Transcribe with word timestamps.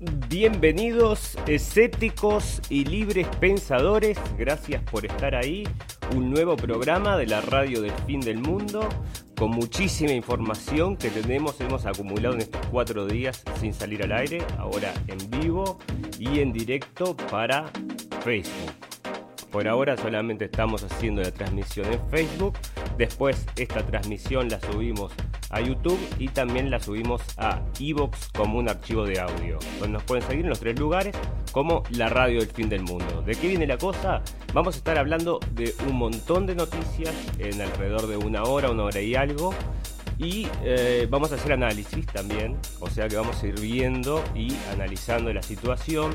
Bienvenidos 0.00 1.36
escépticos 1.48 2.62
y 2.70 2.84
libres 2.84 3.26
pensadores, 3.40 4.16
gracias 4.38 4.80
por 4.84 5.04
estar 5.04 5.34
ahí. 5.34 5.66
Un 6.14 6.30
nuevo 6.30 6.54
programa 6.56 7.16
de 7.16 7.26
la 7.26 7.40
radio 7.40 7.82
del 7.82 7.90
fin 8.06 8.20
del 8.20 8.38
mundo, 8.38 8.88
con 9.36 9.50
muchísima 9.50 10.12
información 10.12 10.96
que 10.96 11.10
tenemos, 11.10 11.60
hemos 11.60 11.84
acumulado 11.84 12.36
en 12.36 12.42
estos 12.42 12.64
cuatro 12.70 13.06
días 13.06 13.42
sin 13.58 13.74
salir 13.74 14.04
al 14.04 14.12
aire, 14.12 14.40
ahora 14.56 14.94
en 15.08 15.30
vivo 15.30 15.80
y 16.16 16.38
en 16.38 16.52
directo 16.52 17.16
para 17.16 17.68
Facebook. 18.22 18.72
Por 19.50 19.66
ahora 19.66 19.96
solamente 19.96 20.44
estamos 20.44 20.84
haciendo 20.84 21.22
la 21.22 21.32
transmisión 21.32 21.92
en 21.92 22.08
Facebook, 22.08 22.54
después 22.96 23.46
esta 23.56 23.84
transmisión 23.84 24.48
la 24.48 24.60
subimos 24.60 25.12
a 25.50 25.60
YouTube 25.60 25.98
y 26.18 26.28
también 26.28 26.70
la 26.70 26.80
subimos 26.80 27.22
a 27.36 27.60
Evox 27.80 28.28
como 28.28 28.58
un 28.58 28.68
archivo 28.68 29.04
de 29.04 29.20
audio. 29.20 29.58
Donde 29.80 29.94
nos 29.94 30.02
pueden 30.02 30.26
seguir 30.26 30.44
en 30.44 30.50
los 30.50 30.60
tres 30.60 30.78
lugares 30.78 31.14
como 31.52 31.82
la 31.90 32.08
radio 32.08 32.40
del 32.40 32.48
fin 32.48 32.68
del 32.68 32.82
mundo. 32.82 33.22
¿De 33.22 33.34
qué 33.34 33.48
viene 33.48 33.66
la 33.66 33.78
cosa? 33.78 34.22
Vamos 34.52 34.74
a 34.74 34.78
estar 34.78 34.98
hablando 34.98 35.40
de 35.52 35.74
un 35.88 35.96
montón 35.96 36.46
de 36.46 36.54
noticias 36.54 37.14
en 37.38 37.60
alrededor 37.60 38.06
de 38.06 38.16
una 38.16 38.44
hora, 38.44 38.70
una 38.70 38.84
hora 38.84 39.00
y 39.00 39.14
algo. 39.14 39.54
Y 40.18 40.48
eh, 40.64 41.06
vamos 41.08 41.30
a 41.30 41.36
hacer 41.36 41.52
análisis 41.52 42.04
también, 42.06 42.56
o 42.80 42.90
sea 42.90 43.08
que 43.08 43.16
vamos 43.16 43.40
a 43.40 43.46
ir 43.46 43.60
viendo 43.60 44.24
y 44.34 44.52
analizando 44.72 45.32
la 45.32 45.42
situación. 45.42 46.10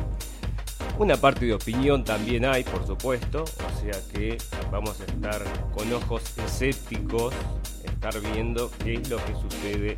Una 1.00 1.16
parte 1.16 1.46
de 1.46 1.54
opinión 1.54 2.04
también 2.04 2.46
hay, 2.46 2.66
por 2.66 2.86
supuesto, 2.86 3.44
o 3.44 3.82
sea 3.82 4.00
que 4.14 4.38
vamos 4.72 5.00
a 5.00 5.06
estar 5.06 5.42
con 5.74 5.92
ojos 5.94 6.22
escépticos 6.38 7.34
estar 8.04 8.34
viendo 8.34 8.70
qué 8.84 8.96
es 8.96 9.10
lo 9.10 9.16
que 9.16 9.34
sucede 9.34 9.96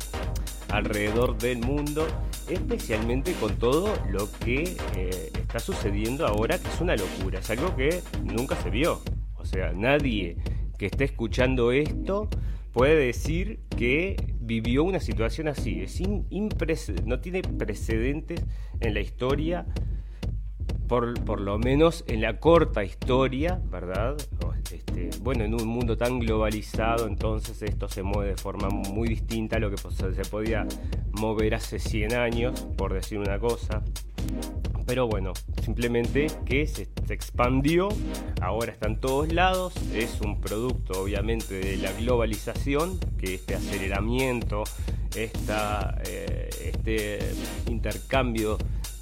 alrededor 0.68 1.36
del 1.38 1.58
mundo, 1.58 2.06
especialmente 2.48 3.32
con 3.32 3.56
todo 3.56 3.92
lo 4.10 4.30
que 4.44 4.76
eh, 4.96 5.32
está 5.34 5.58
sucediendo 5.58 6.24
ahora, 6.24 6.56
que 6.56 6.68
es 6.68 6.80
una 6.80 6.94
locura, 6.94 7.40
es 7.40 7.50
algo 7.50 7.74
que 7.74 8.02
nunca 8.22 8.54
se 8.62 8.70
vio. 8.70 9.00
O 9.34 9.44
sea, 9.44 9.72
nadie 9.72 10.36
que 10.78 10.86
esté 10.86 11.02
escuchando 11.02 11.72
esto 11.72 12.28
puede 12.72 12.94
decir 12.94 13.58
que 13.76 14.16
vivió 14.38 14.84
una 14.84 15.00
situación 15.00 15.48
así. 15.48 15.80
Es 15.80 16.00
no 17.04 17.18
tiene 17.18 17.42
precedentes 17.42 18.40
en 18.78 18.94
la 18.94 19.00
historia 19.00 19.66
por, 20.88 21.40
lo 21.40 21.58
menos 21.58 22.04
en 22.06 22.20
la 22.20 22.38
corta 22.38 22.84
historia, 22.84 23.60
¿verdad? 23.70 24.16
Este, 24.72 25.10
bueno, 25.20 25.44
en 25.44 25.54
un 25.54 25.66
mundo 25.66 25.96
tan 25.96 26.18
globalizado, 26.18 27.06
entonces 27.06 27.62
esto 27.62 27.88
se 27.88 28.02
mueve 28.02 28.30
de 28.30 28.36
forma 28.36 28.68
muy 28.68 29.08
distinta 29.08 29.56
a 29.56 29.58
lo 29.58 29.70
que 29.70 29.76
se 29.76 30.22
podía 30.30 30.66
mover 31.12 31.54
hace 31.54 31.78
100 31.78 32.14
años, 32.14 32.66
por 32.76 32.92
decir 32.92 33.18
una 33.18 33.38
cosa. 33.38 33.82
Pero 34.86 35.08
bueno, 35.08 35.32
simplemente 35.62 36.28
que 36.44 36.66
se, 36.68 36.88
expandió, 37.08 37.88
ahora 38.40 38.70
está 38.72 38.86
en 38.86 39.00
todos 39.00 39.32
lados, 39.32 39.74
es 39.92 40.20
un 40.20 40.40
producto 40.40 41.02
obviamente 41.02 41.54
de 41.58 41.76
la 41.76 41.92
globalización, 41.92 42.98
que 43.18 43.34
este 43.34 43.56
aceleramiento, 43.56 44.62
esta, 45.14 46.00
eh, 46.04 46.48
este 46.64 47.18
intercambio 47.68 48.58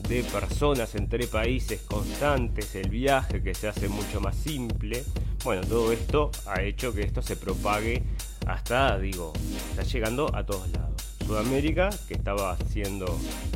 de 0.09 0.23
personas 0.25 0.95
entre 0.95 1.27
países 1.27 1.81
constantes, 1.83 2.75
el 2.75 2.91
viaje 2.91 3.43
que 3.43 3.55
se 3.55 3.69
hace 3.69 3.89
mucho 3.89 4.21
más 4.21 4.37
simple. 4.37 5.05
Bueno, 5.45 5.63
todo 5.63 5.93
esto 5.93 6.31
ha 6.47 6.63
hecho 6.63 6.93
que 6.93 7.03
esto 7.03 7.23
se 7.23 7.37
propague 7.37 8.03
hasta, 8.47 8.99
digo, 8.99 9.33
está 9.71 9.83
llegando 9.83 10.35
a 10.35 10.45
todos 10.45 10.69
lados. 10.71 10.95
Sudamérica, 11.27 11.91
que 12.07 12.15
estaba 12.15 12.57
siendo, 12.71 13.07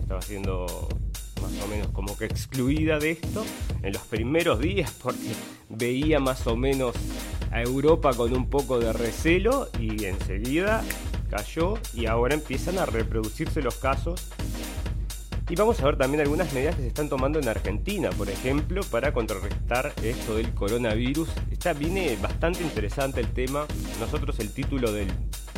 estaba 0.00 0.22
siendo 0.22 0.88
más 1.42 1.52
o 1.64 1.68
menos 1.68 1.88
como 1.88 2.16
que 2.16 2.24
excluida 2.24 2.98
de 2.98 3.12
esto 3.12 3.44
en 3.82 3.92
los 3.92 4.02
primeros 4.02 4.58
días 4.58 4.90
porque 5.02 5.32
veía 5.68 6.18
más 6.18 6.46
o 6.46 6.56
menos 6.56 6.94
a 7.50 7.62
Europa 7.62 8.12
con 8.14 8.34
un 8.34 8.48
poco 8.48 8.78
de 8.78 8.92
recelo 8.92 9.68
y 9.78 10.04
enseguida 10.04 10.82
cayó 11.28 11.74
y 11.94 12.06
ahora 12.06 12.34
empiezan 12.34 12.78
a 12.78 12.86
reproducirse 12.86 13.62
los 13.62 13.76
casos 13.76 14.28
y 15.50 15.54
vamos 15.54 15.80
a 15.80 15.86
ver 15.86 15.96
también 15.96 16.20
algunas 16.20 16.52
medidas 16.52 16.76
que 16.76 16.82
se 16.82 16.88
están 16.88 17.08
tomando 17.08 17.38
en 17.38 17.48
Argentina, 17.48 18.10
por 18.10 18.28
ejemplo, 18.28 18.82
para 18.90 19.14
contrarrestar 19.14 19.94
esto 20.02 20.36
del 20.36 20.52
coronavirus. 20.52 21.30
Está, 21.50 21.72
viene 21.72 22.18
bastante 22.20 22.62
interesante 22.62 23.20
el 23.20 23.32
tema. 23.32 23.66
Nosotros 23.98 24.38
el 24.40 24.52
título 24.52 24.92
del 24.92 25.08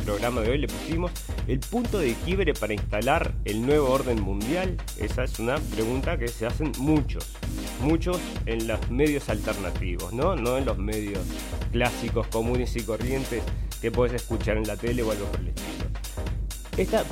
programa 0.01 0.41
de 0.41 0.51
hoy 0.51 0.57
le 0.57 0.67
pusimos 0.67 1.11
el 1.47 1.59
punto 1.59 1.99
de 1.99 2.13
quiebre 2.25 2.53
para 2.53 2.73
instalar 2.73 3.33
el 3.45 3.65
nuevo 3.65 3.89
orden 3.89 4.21
mundial. 4.21 4.77
Esa 4.97 5.23
es 5.23 5.39
una 5.39 5.57
pregunta 5.57 6.17
que 6.17 6.27
se 6.27 6.45
hacen 6.45 6.71
muchos, 6.77 7.27
muchos 7.81 8.19
en 8.45 8.67
los 8.67 8.89
medios 8.89 9.29
alternativos, 9.29 10.13
¿no? 10.13 10.35
No 10.35 10.57
en 10.57 10.65
los 10.65 10.77
medios 10.77 11.23
clásicos, 11.71 12.27
comunes 12.27 12.75
y 12.75 12.83
corrientes 12.83 13.43
que 13.81 13.91
puedes 13.91 14.13
escuchar 14.13 14.57
en 14.57 14.67
la 14.67 14.75
tele 14.75 15.03
o 15.03 15.11
algo 15.11 15.25
por 15.25 15.39
el 15.39 15.47
estilo. 15.47 15.91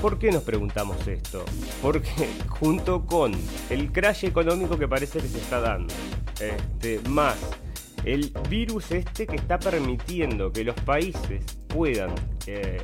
¿Por 0.02 0.18
qué 0.18 0.32
nos 0.32 0.44
preguntamos 0.44 1.08
esto? 1.08 1.46
Porque 1.82 2.30
junto 2.48 3.06
con 3.06 3.34
el 3.70 3.92
crash 3.92 4.26
económico 4.26 4.78
que 4.78 4.88
parece 4.88 5.20
que 5.20 5.28
se 5.28 5.38
está 5.38 5.60
dando, 5.60 5.94
este, 6.40 7.00
más 7.10 7.36
el 8.06 8.32
virus 8.50 8.92
este 8.92 9.28
que 9.28 9.36
está 9.36 9.60
permitiendo 9.60 10.52
que 10.52 10.64
los 10.64 10.76
países 10.82 11.44
puedan 11.68 12.14
eh, 12.48 12.84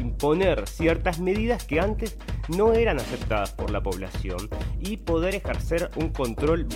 imponer 0.00 0.68
ciertas 0.68 1.20
medidas 1.20 1.64
que 1.64 1.80
antes 1.80 2.16
no 2.48 2.72
eran 2.72 2.98
aceptadas 2.98 3.52
por 3.52 3.70
la 3.70 3.82
población 3.82 4.48
y 4.80 4.96
poder 4.96 5.34
ejercer 5.34 5.90
un 5.96 6.10
control 6.10 6.66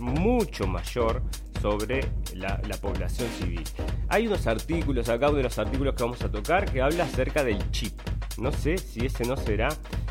mucho 0.00 0.66
mayor 0.66 1.22
sobre 1.60 2.08
la, 2.34 2.60
la, 2.68 2.76
población 2.76 3.28
civil. 3.40 3.64
Hay 4.08 4.28
unos 4.28 4.46
artículos, 4.46 5.08
acá 5.08 5.28
uno 5.28 5.38
de 5.38 5.42
los 5.42 5.58
artículos 5.58 5.94
que 5.96 6.04
vamos 6.04 6.22
a 6.22 6.30
tocar, 6.30 6.70
que 6.70 6.80
habla 6.80 7.02
acerca 7.02 7.42
del 7.42 7.68
chip. 7.72 7.98
No 8.38 8.52
sé 8.52 8.78
si 8.78 9.06
ese 9.06 9.24
no 9.24 9.36
será 9.36 9.68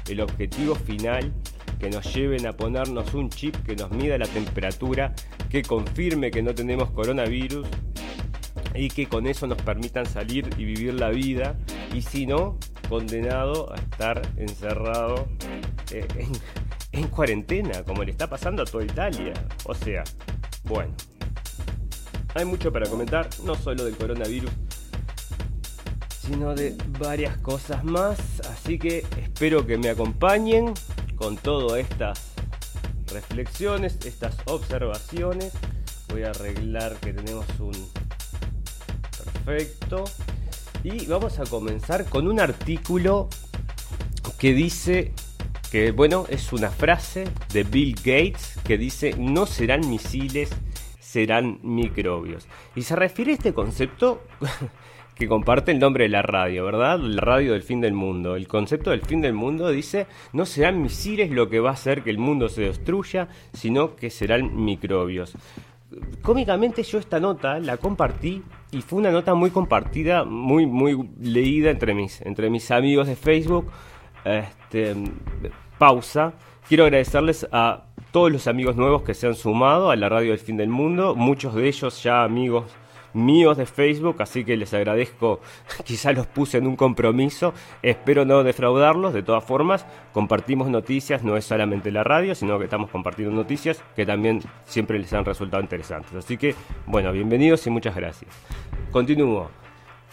el 0.09 0.19
objetivo 0.19 0.75
final 0.75 1.34
que 1.79 1.89
nos 1.89 2.13
lleven 2.13 2.45
a 2.47 2.53
ponernos 2.53 3.13
un 3.13 3.29
chip 3.29 3.55
que 3.65 3.75
nos 3.75 3.91
mida 3.91 4.17
la 4.17 4.27
temperatura, 4.27 5.13
que 5.49 5.61
confirme 5.61 6.31
que 6.31 6.41
no 6.41 6.53
tenemos 6.53 6.91
coronavirus 6.91 7.67
y 8.73 8.89
que 8.89 9.07
con 9.07 9.27
eso 9.27 9.47
nos 9.47 9.61
permitan 9.61 10.05
salir 10.05 10.49
y 10.57 10.65
vivir 10.65 10.93
la 10.93 11.09
vida 11.09 11.57
y 11.93 12.01
si 12.01 12.25
no, 12.25 12.57
condenado 12.89 13.71
a 13.73 13.75
estar 13.75 14.21
encerrado 14.38 15.27
eh, 15.91 16.07
en, 16.15 16.31
en 16.91 17.07
cuarentena, 17.07 17.83
como 17.83 18.03
le 18.03 18.11
está 18.11 18.29
pasando 18.29 18.63
a 18.63 18.65
toda 18.65 18.83
Italia. 18.83 19.33
O 19.65 19.73
sea, 19.73 20.03
bueno, 20.63 20.94
hay 22.35 22.45
mucho 22.45 22.71
para 22.71 22.88
comentar, 22.88 23.30
no 23.44 23.56
solo 23.56 23.83
del 23.83 23.95
coronavirus, 23.95 24.51
sino 26.27 26.53
de 26.53 26.75
varias 27.00 27.38
cosas 27.38 27.83
más. 27.83 28.19
Así 28.41 28.77
que 28.77 29.06
espero 29.18 29.65
que 29.65 29.77
me 29.77 29.89
acompañen 29.89 30.73
con 31.18 31.36
todas 31.36 31.80
estas 31.80 32.31
reflexiones, 33.12 33.98
estas 34.06 34.36
observaciones. 34.46 35.52
Voy 36.10 36.24
a 36.24 36.30
arreglar 36.30 36.96
que 36.98 37.14
tenemos 37.14 37.46
un 37.60 37.74
perfecto. 39.18 40.06
Y 40.84 41.06
vamos 41.08 41.40
a 41.40 41.44
comenzar 41.46 42.06
con 42.06 42.28
un 42.28 42.40
artículo 42.40 43.30
que 44.38 44.54
dice 44.54 45.12
que, 45.72 45.92
bueno, 45.92 46.25
es 46.30 46.54
una 46.54 46.69
frase 46.69 47.25
de 47.52 47.64
Bill 47.64 47.96
Gates 47.96 48.58
que 48.64 48.78
dice, 48.78 49.16
no 49.18 49.46
serán 49.46 49.90
misiles, 49.90 50.50
serán 51.00 51.60
microbios. 51.64 52.48
Y 52.75 52.84
se 52.84 52.96
refiere 52.96 53.31
a 53.31 53.36
este 53.36 53.54
concepto 53.54 54.22
que 55.18 55.28
comparte 55.28 55.72
el 55.72 55.80
nombre 55.80 56.04
de 56.04 56.10
la 56.10 56.22
radio, 56.22 56.66
¿verdad? 56.66 57.00
La 57.00 57.22
radio 57.22 57.54
del 57.54 57.64
fin 57.64 57.81
del 57.81 57.94
mundo. 57.94 58.36
El 58.36 58.48
concepto 58.48 58.92
del 58.92 59.02
fin 59.02 59.22
del 59.22 59.34
mundo 59.34 59.69
dice, 59.69 60.08
no 60.34 60.46
serán 60.46 60.81
misiles 60.81 61.31
lo 61.31 61.50
que 61.50 61.60
va 61.60 61.72
a 61.72 61.74
hacer 61.74 62.04
que 62.04 62.10
el 62.10 62.18
mundo 62.18 62.50
se 62.50 62.62
destruya, 62.62 63.28
sino 63.54 63.96
que 63.96 64.10
serán 64.10 64.64
microbios. 64.64 65.34
Cómicamente 66.22 66.84
yo 66.84 67.00
esta 67.00 67.19
nota 67.19 67.60
la 67.60 67.78
compartí 67.78 68.44
y 68.72 68.81
fue 68.81 69.00
una 69.00 69.10
nota 69.10 69.34
muy 69.34 69.52
compartida, 69.52 70.25
muy 70.25 70.66
muy 70.66 71.10
leída 71.22 71.72
entre 71.72 71.94
mis 71.94 72.22
entre 72.22 72.50
mis 72.50 72.69
amigos 72.72 73.08
de 73.08 73.16
Facebook. 73.16 73.72
Este, 74.25 74.94
pausa. 75.78 76.34
Quiero 76.68 76.84
agradecerles 76.84 77.48
a 77.52 77.86
todos 78.12 78.31
los 78.31 78.48
amigos 78.48 78.75
nuevos 78.75 79.04
que 79.04 79.14
se 79.14 79.28
han 79.28 79.36
sumado 79.36 79.90
a 79.90 79.96
la 79.96 80.10
radio 80.10 80.31
del 80.31 80.40
fin 80.40 80.58
del 80.58 80.69
mundo, 80.69 81.16
muchos 81.16 81.56
de 81.56 81.68
ellos 81.68 82.04
ya 82.04 82.24
amigos 82.24 82.66
míos 83.18 83.58
de 83.58 83.66
Facebook, 83.66 84.22
así 84.22 84.46
que 84.46 84.56
les 84.56 84.74
agradezco, 84.74 85.42
quizá 85.84 86.14
los 86.14 86.28
puse 86.28 86.60
en 86.60 86.68
un 86.68 86.75
compromiso, 86.75 87.54
espero 87.81 88.24
no 88.24 88.44
defraudarlos, 88.44 89.14
de 89.14 89.24
todas 89.24 89.44
formas, 89.44 89.86
compartimos 90.14 90.69
noticias, 90.69 91.24
no 91.24 91.36
es 91.36 91.46
solamente 91.46 91.92
la 91.92 92.04
radio, 92.04 92.36
sino 92.36 92.58
que 92.58 92.66
estamos 92.66 92.90
compartiendo 92.90 93.36
noticias 93.36 93.84
que 93.96 94.06
también 94.06 94.42
siempre 94.66 95.00
les 95.00 95.12
han 95.14 95.25
resultado 95.25 95.62
interesantes. 95.62 96.14
Así 96.14 96.38
que, 96.38 96.56
bueno, 96.86 97.12
bienvenidos 97.12 97.66
y 97.68 97.69
muchas 97.69 97.96
gracias. 97.96 98.31
Continúo. 98.92 99.50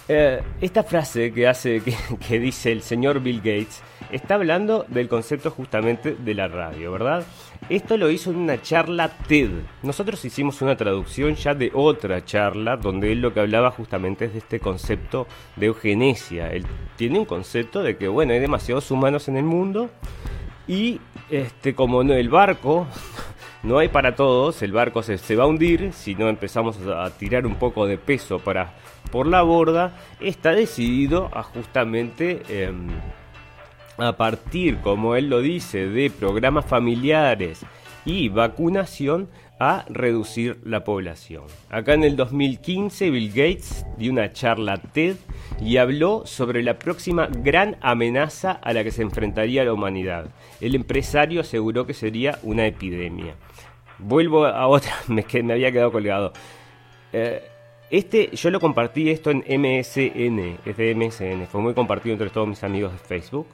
Eh, 0.06 0.42
esta 0.60 0.82
frase 0.82 1.32
que 1.32 1.48
hace 1.48 1.80
que, 1.84 1.94
que, 2.26 2.38
dice 2.38 2.72
el 2.72 2.82
señor 2.82 3.20
Bill 3.20 3.38
Gates 3.38 3.82
está 4.10 4.34
hablando 4.34 4.84
del 4.88 5.08
concepto 5.08 5.50
justamente 5.50 6.14
de 6.14 6.34
la 6.34 6.48
radio, 6.48 6.92
¿verdad? 6.92 7.24
Esto 7.70 7.96
lo 7.96 8.10
hizo 8.10 8.30
en 8.30 8.36
una 8.36 8.60
charla 8.60 9.08
TED. 9.08 9.50
Nosotros 9.82 10.22
hicimos 10.24 10.60
una 10.60 10.76
traducción 10.76 11.34
ya 11.34 11.54
de 11.54 11.70
otra 11.72 12.22
charla 12.22 12.76
donde 12.76 13.10
él 13.10 13.22
lo 13.22 13.32
que 13.32 13.40
hablaba 13.40 13.70
justamente 13.70 14.26
es 14.26 14.32
de 14.32 14.40
este 14.40 14.60
concepto 14.60 15.26
de 15.56 15.66
eugenesia. 15.66 16.50
Él 16.52 16.66
tiene 16.96 17.18
un 17.18 17.24
concepto 17.24 17.82
de 17.82 17.96
que, 17.96 18.06
bueno, 18.06 18.34
hay 18.34 18.40
demasiados 18.40 18.90
humanos 18.90 19.28
en 19.28 19.38
el 19.38 19.44
mundo 19.44 19.88
y 20.68 21.00
este 21.30 21.74
como 21.74 22.04
no, 22.04 22.12
el 22.12 22.28
barco 22.28 22.86
no 23.62 23.78
hay 23.78 23.88
para 23.88 24.14
todos, 24.14 24.60
el 24.62 24.72
barco 24.72 25.02
se, 25.02 25.16
se, 25.16 25.34
va 25.34 25.44
a 25.44 25.46
hundir 25.46 25.94
si 25.94 26.14
no 26.14 26.28
empezamos 26.28 26.76
a 26.86 27.08
tirar 27.10 27.46
un 27.46 27.54
poco 27.54 27.86
de 27.86 27.96
peso 27.96 28.40
para 28.40 28.74
por 29.10 29.26
la 29.26 29.42
borda, 29.42 29.96
está 30.20 30.52
decidido 30.52 31.30
a 31.32 31.42
justamente 31.42 32.42
em, 32.48 32.88
a 33.98 34.16
partir, 34.16 34.78
como 34.78 35.16
él 35.16 35.28
lo 35.28 35.40
dice, 35.40 35.86
de 35.86 36.10
programas 36.10 36.66
familiares 36.66 37.64
y 38.04 38.28
vacunación 38.28 39.28
a 39.58 39.84
reducir 39.88 40.58
la 40.64 40.84
población. 40.84 41.44
Acá 41.70 41.94
en 41.94 42.04
el 42.04 42.16
2015 42.16 43.10
Bill 43.10 43.28
Gates 43.28 43.86
dio 43.96 44.12
una 44.12 44.32
charla 44.32 44.78
TED 44.78 45.16
y 45.60 45.76
habló 45.76 46.26
sobre 46.26 46.62
la 46.62 46.78
próxima 46.78 47.28
gran 47.30 47.76
amenaza 47.80 48.52
a 48.52 48.72
la 48.72 48.82
que 48.82 48.90
se 48.90 49.02
enfrentaría 49.02 49.64
la 49.64 49.72
humanidad. 49.72 50.26
El 50.60 50.74
empresario 50.74 51.40
aseguró 51.40 51.86
que 51.86 51.94
sería 51.94 52.38
una 52.42 52.66
epidemia. 52.66 53.36
Vuelvo 53.98 54.44
a 54.44 54.66
otra, 54.66 54.92
me, 55.08 55.24
me 55.42 55.52
había 55.52 55.70
quedado 55.72 55.92
colgado. 55.92 56.32
Eh, 57.12 57.42
este, 57.90 58.30
yo 58.34 58.50
lo 58.50 58.58
compartí 58.58 59.08
esto 59.10 59.30
en 59.30 59.44
MSN, 59.46 60.58
es 60.64 60.96
MSN, 60.96 61.46
fue 61.46 61.60
muy 61.60 61.74
compartido 61.74 62.14
entre 62.14 62.30
todos 62.30 62.48
mis 62.48 62.64
amigos 62.64 62.92
de 62.92 62.98
Facebook. 62.98 63.46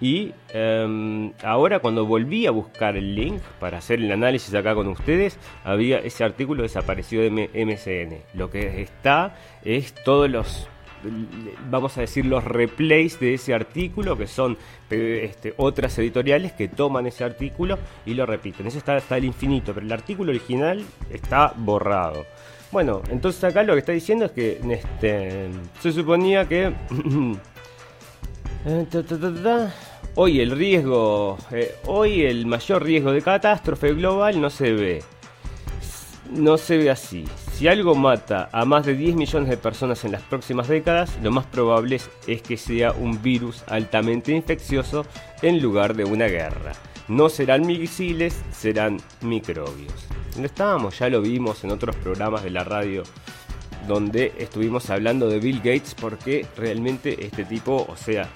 Y 0.00 0.32
em, 0.50 1.32
ahora 1.42 1.78
cuando 1.78 2.04
volví 2.04 2.46
a 2.46 2.50
buscar 2.50 2.96
el 2.96 3.14
link 3.14 3.40
para 3.58 3.78
hacer 3.78 4.00
el 4.00 4.12
análisis 4.12 4.54
acá 4.54 4.74
con 4.74 4.88
ustedes, 4.88 5.38
había 5.64 5.98
ese 5.98 6.22
artículo 6.24 6.62
desapareció 6.62 7.22
de 7.22 7.30
MSN. 7.30 8.38
Lo 8.38 8.50
que 8.50 8.82
está 8.82 9.34
es 9.64 9.94
todos 9.94 10.28
los, 10.28 10.68
vamos 11.70 11.96
a 11.96 12.02
decir, 12.02 12.26
los 12.26 12.44
replays 12.44 13.18
de 13.20 13.34
ese 13.34 13.54
artículo, 13.54 14.18
que 14.18 14.26
son 14.26 14.58
este, 14.90 15.54
otras 15.56 15.98
editoriales 15.98 16.52
que 16.52 16.68
toman 16.68 17.06
ese 17.06 17.24
artículo 17.24 17.78
y 18.04 18.12
lo 18.12 18.26
repiten. 18.26 18.66
Eso 18.66 18.78
está 18.78 18.96
hasta 18.96 19.16
el 19.16 19.24
infinito, 19.24 19.72
pero 19.72 19.86
el 19.86 19.92
artículo 19.92 20.30
original 20.30 20.84
está 21.10 21.54
borrado. 21.56 22.26
Bueno, 22.70 23.00
entonces 23.10 23.42
acá 23.44 23.62
lo 23.62 23.72
que 23.72 23.78
está 23.78 23.92
diciendo 23.92 24.26
es 24.26 24.32
que 24.32 24.60
este, 24.70 25.48
se 25.80 25.92
suponía 25.92 26.46
que... 26.46 26.74
Eh, 28.68 28.84
hoy 30.16 30.40
el 30.40 30.50
riesgo, 30.50 31.38
eh, 31.52 31.76
hoy 31.86 32.22
el 32.22 32.46
mayor 32.46 32.82
riesgo 32.82 33.12
de 33.12 33.22
catástrofe 33.22 33.94
global 33.94 34.40
no 34.40 34.50
se 34.50 34.72
ve. 34.72 35.04
No 36.32 36.58
se 36.58 36.76
ve 36.76 36.90
así. 36.90 37.24
Si 37.52 37.68
algo 37.68 37.94
mata 37.94 38.48
a 38.50 38.64
más 38.64 38.84
de 38.84 38.94
10 38.94 39.14
millones 39.14 39.50
de 39.50 39.56
personas 39.56 40.04
en 40.04 40.10
las 40.10 40.22
próximas 40.22 40.66
décadas, 40.66 41.16
lo 41.22 41.30
más 41.30 41.46
probable 41.46 42.00
es 42.26 42.42
que 42.42 42.56
sea 42.56 42.90
un 42.90 43.22
virus 43.22 43.62
altamente 43.68 44.32
infeccioso 44.32 45.06
en 45.42 45.62
lugar 45.62 45.94
de 45.94 46.04
una 46.04 46.26
guerra. 46.26 46.72
No 47.06 47.28
serán 47.28 47.68
misiles, 47.68 48.42
serán 48.50 48.96
microbios. 49.20 50.08
No 50.36 50.44
estábamos, 50.44 50.98
ya 50.98 51.08
lo 51.08 51.22
vimos 51.22 51.62
en 51.62 51.70
otros 51.70 51.94
programas 51.94 52.42
de 52.42 52.50
la 52.50 52.64
radio 52.64 53.04
donde 53.86 54.32
estuvimos 54.38 54.90
hablando 54.90 55.28
de 55.28 55.38
Bill 55.38 55.58
Gates 55.58 55.94
porque 55.94 56.46
realmente 56.56 57.24
este 57.24 57.44
tipo, 57.44 57.86
o 57.88 57.96
sea, 57.96 58.28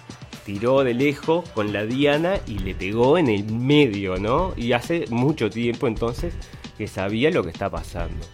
tiró 0.44 0.84
de 0.84 0.94
lejos 0.94 1.48
con 1.50 1.72
la 1.72 1.84
diana 1.84 2.40
y 2.46 2.58
le 2.58 2.74
pegó 2.74 3.18
en 3.18 3.28
el 3.28 3.44
medio, 3.44 4.16
¿no? 4.16 4.52
Y 4.56 4.72
hace 4.72 5.04
mucho 5.10 5.50
tiempo 5.50 5.86
entonces 5.86 6.34
que 6.76 6.86
sabía 6.88 7.30
lo 7.30 7.42
que 7.42 7.50
está 7.50 7.70
pasando. 7.70 8.26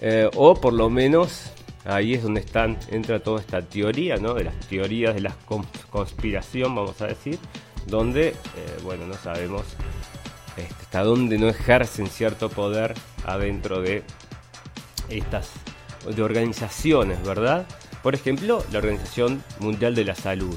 Eh, 0.00 0.28
o 0.36 0.54
por 0.54 0.72
lo 0.72 0.90
menos 0.90 1.52
ahí 1.84 2.14
es 2.14 2.22
donde 2.22 2.40
están, 2.40 2.78
entra 2.90 3.20
toda 3.20 3.40
esta 3.40 3.62
teoría, 3.62 4.16
¿no? 4.16 4.34
De 4.34 4.44
las 4.44 4.58
teorías 4.68 5.14
de 5.14 5.20
la 5.20 5.34
conspiración, 5.90 6.74
vamos 6.74 7.00
a 7.02 7.06
decir, 7.06 7.38
donde, 7.86 8.28
eh, 8.28 8.34
bueno, 8.82 9.06
no 9.06 9.14
sabemos 9.14 9.62
este, 10.56 10.74
hasta 10.82 11.02
dónde 11.02 11.38
no 11.38 11.48
ejercen 11.48 12.08
cierto 12.08 12.48
poder 12.48 12.94
adentro 13.24 13.80
de 13.80 14.02
estas 15.08 15.50
de 16.04 16.22
organizaciones, 16.22 17.22
¿verdad? 17.22 17.66
Por 18.02 18.14
ejemplo, 18.14 18.64
la 18.72 18.78
Organización 18.78 19.42
Mundial 19.58 19.94
de 19.94 20.04
la 20.04 20.14
Salud, 20.14 20.56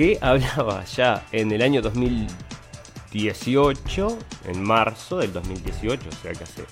que 0.00 0.16
hablaba 0.22 0.84
ya 0.86 1.26
en 1.30 1.52
el 1.52 1.60
año 1.60 1.82
2018, 1.82 4.18
en 4.46 4.62
marzo 4.62 5.18
del 5.18 5.30
2018, 5.34 6.08
o 6.08 6.12
sea 6.22 6.32
que 6.32 6.42
hace 6.42 6.64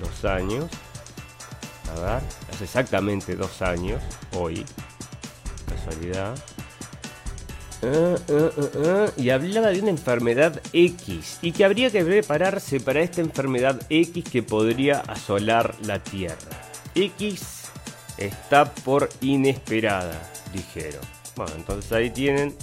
dos 0.00 0.24
años, 0.24 0.64
a 1.94 2.00
ver, 2.00 2.22
hace 2.50 2.64
exactamente 2.64 3.36
dos 3.36 3.60
años, 3.60 4.00
hoy, 4.34 4.64
casualidad, 5.68 6.34
Ah, 7.82 8.14
ah, 8.28 8.50
ah, 8.84 9.06
y 9.16 9.30
hablaba 9.30 9.68
de 9.68 9.80
una 9.80 9.88
enfermedad 9.88 10.60
X 10.74 11.38
y 11.40 11.52
que 11.52 11.64
habría 11.64 11.90
que 11.90 12.04
prepararse 12.04 12.78
para 12.78 13.00
esta 13.00 13.22
enfermedad 13.22 13.80
X 13.88 14.22
que 14.24 14.42
podría 14.42 15.00
asolar 15.00 15.74
la 15.86 15.98
Tierra. 15.98 16.36
X 16.94 17.70
está 18.18 18.66
por 18.66 19.08
inesperada, 19.22 20.20
dijeron. 20.52 21.00
Bueno, 21.36 21.52
entonces 21.56 21.90
ahí 21.92 22.10
tienen 22.10 22.54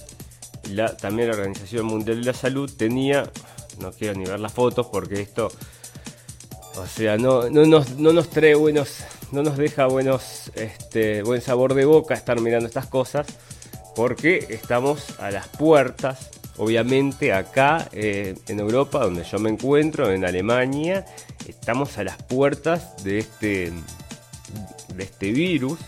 la, 0.71 0.95
también 0.97 1.29
la 1.29 1.35
Organización 1.35 1.85
Mundial 1.85 2.19
de 2.19 2.25
la 2.25 2.33
Salud 2.33 2.71
tenía, 2.71 3.29
no 3.79 3.91
quiero 3.91 4.15
ni 4.15 4.25
ver 4.25 4.39
las 4.39 4.53
fotos 4.53 4.87
porque 4.87 5.21
esto, 5.21 5.51
o 6.75 6.85
sea, 6.85 7.17
no, 7.17 7.49
no, 7.49 7.65
nos, 7.65 7.97
no 7.97 8.13
nos 8.13 8.29
trae 8.29 8.55
buenos, 8.55 8.99
no 9.31 9.43
nos 9.43 9.57
deja 9.57 9.87
buenos, 9.87 10.51
este, 10.55 11.23
buen 11.23 11.41
sabor 11.41 11.73
de 11.73 11.85
boca 11.85 12.13
estar 12.13 12.39
mirando 12.39 12.67
estas 12.67 12.87
cosas 12.87 13.27
porque 13.95 14.45
estamos 14.49 15.19
a 15.19 15.31
las 15.31 15.47
puertas, 15.47 16.29
obviamente 16.57 17.33
acá 17.33 17.89
eh, 17.91 18.35
en 18.47 18.59
Europa, 18.59 18.99
donde 18.99 19.23
yo 19.23 19.39
me 19.39 19.49
encuentro, 19.49 20.11
en 20.11 20.23
Alemania, 20.23 21.03
estamos 21.47 21.97
a 21.97 22.03
las 22.03 22.21
puertas 22.21 23.03
de 23.03 23.17
este, 23.17 23.71
de 24.95 25.03
este 25.03 25.31
virus, 25.31 25.79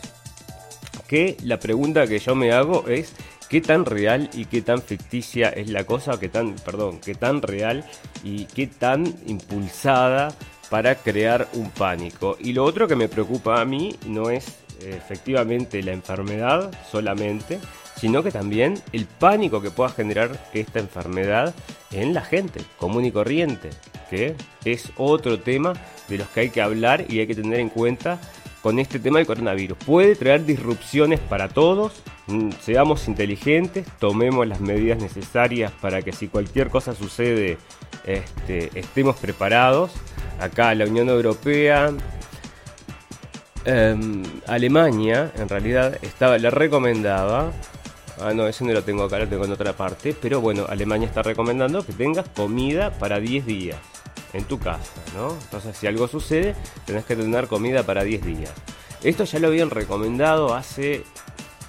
que 1.07 1.37
la 1.43 1.59
pregunta 1.59 2.07
que 2.07 2.17
yo 2.17 2.33
me 2.33 2.51
hago 2.51 2.87
es 2.87 3.13
qué 3.49 3.61
tan 3.61 3.85
real 3.85 4.29
y 4.33 4.45
qué 4.45 4.61
tan 4.61 4.81
ficticia 4.81 5.49
es 5.49 5.69
la 5.69 5.83
cosa, 5.85 6.19
qué 6.19 6.29
tan, 6.29 6.55
perdón, 6.55 6.99
qué 7.03 7.15
tan 7.15 7.41
real 7.41 7.83
y 8.23 8.45
qué 8.45 8.67
tan 8.67 9.05
impulsada 9.25 10.29
para 10.69 10.95
crear 10.95 11.47
un 11.53 11.71
pánico. 11.71 12.37
Y 12.39 12.53
lo 12.53 12.63
otro 12.63 12.87
que 12.87 12.95
me 12.95 13.09
preocupa 13.09 13.59
a 13.59 13.65
mí 13.65 13.95
no 14.05 14.29
es 14.29 14.47
eh, 14.81 14.93
efectivamente 14.95 15.81
la 15.81 15.91
enfermedad 15.91 16.71
solamente, 16.89 17.59
sino 17.99 18.23
que 18.23 18.31
también 18.31 18.81
el 18.93 19.05
pánico 19.05 19.61
que 19.61 19.71
pueda 19.71 19.89
generar 19.89 20.49
esta 20.53 20.79
enfermedad 20.79 21.53
en 21.91 22.13
la 22.13 22.21
gente 22.21 22.61
común 22.77 23.03
y 23.05 23.11
corriente, 23.11 23.71
que 24.09 24.35
es 24.63 24.91
otro 24.95 25.39
tema 25.39 25.73
de 26.07 26.19
los 26.19 26.27
que 26.29 26.41
hay 26.41 26.49
que 26.49 26.61
hablar 26.61 27.05
y 27.09 27.19
hay 27.19 27.27
que 27.27 27.35
tener 27.35 27.59
en 27.59 27.69
cuenta 27.69 28.19
con 28.61 28.79
este 28.79 28.99
tema 28.99 29.19
del 29.19 29.27
coronavirus. 29.27 29.77
Puede 29.85 30.15
traer 30.15 30.45
disrupciones 30.45 31.19
para 31.19 31.49
todos, 31.49 32.01
mm, 32.27 32.51
seamos 32.61 33.07
inteligentes, 33.07 33.85
tomemos 33.99 34.47
las 34.47 34.59
medidas 34.59 34.99
necesarias 34.99 35.71
para 35.81 36.01
que 36.01 36.11
si 36.11 36.27
cualquier 36.27 36.69
cosa 36.69 36.93
sucede 36.93 37.57
este, 38.05 38.77
estemos 38.77 39.15
preparados. 39.17 39.91
Acá 40.39 40.73
la 40.75 40.85
Unión 40.85 41.09
Europea, 41.09 41.91
em, 43.65 44.23
Alemania 44.47 45.31
en 45.35 45.49
realidad 45.49 45.97
estaba, 46.01 46.37
le 46.37 46.49
recomendaba 46.49 47.51
Ah, 48.21 48.33
no, 48.33 48.47
ese 48.47 48.65
no 48.65 48.73
lo 48.73 48.83
tengo 48.83 49.03
acá, 49.03 49.17
lo 49.17 49.27
tengo 49.27 49.45
en 49.45 49.51
otra 49.53 49.71
parte. 49.73 50.13
Pero 50.19 50.41
bueno, 50.41 50.65
Alemania 50.67 51.07
está 51.07 51.21
recomendando 51.21 51.85
que 51.85 51.93
tengas 51.93 52.27
comida 52.27 52.91
para 52.91 53.19
10 53.19 53.45
días 53.45 53.77
en 54.33 54.43
tu 54.45 54.59
casa, 54.59 55.01
¿no? 55.15 55.31
Entonces, 55.31 55.77
si 55.77 55.87
algo 55.87 56.07
sucede, 56.07 56.55
tenés 56.85 57.05
que 57.05 57.15
tener 57.15 57.47
comida 57.47 57.83
para 57.83 58.03
10 58.03 58.25
días. 58.25 58.51
Esto 59.03 59.23
ya 59.23 59.39
lo 59.39 59.47
habían 59.47 59.69
recomendado 59.69 60.53
hace 60.53 61.03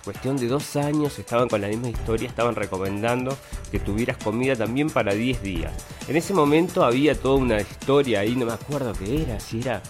cuestión 0.04 0.36
de 0.36 0.48
dos 0.48 0.76
años, 0.76 1.18
estaban 1.18 1.48
con 1.48 1.60
la 1.60 1.68
misma 1.68 1.88
historia, 1.90 2.28
estaban 2.28 2.54
recomendando 2.54 3.36
que 3.70 3.78
tuvieras 3.78 4.16
comida 4.16 4.56
también 4.56 4.90
para 4.90 5.14
10 5.14 5.42
días. 5.42 5.72
En 6.08 6.16
ese 6.16 6.34
momento 6.34 6.84
había 6.84 7.14
toda 7.14 7.36
una 7.36 7.60
historia 7.60 8.20
ahí, 8.20 8.34
no 8.34 8.46
me 8.46 8.52
acuerdo 8.52 8.92
qué 8.92 9.22
era, 9.22 9.38
si 9.38 9.60
era 9.60 9.82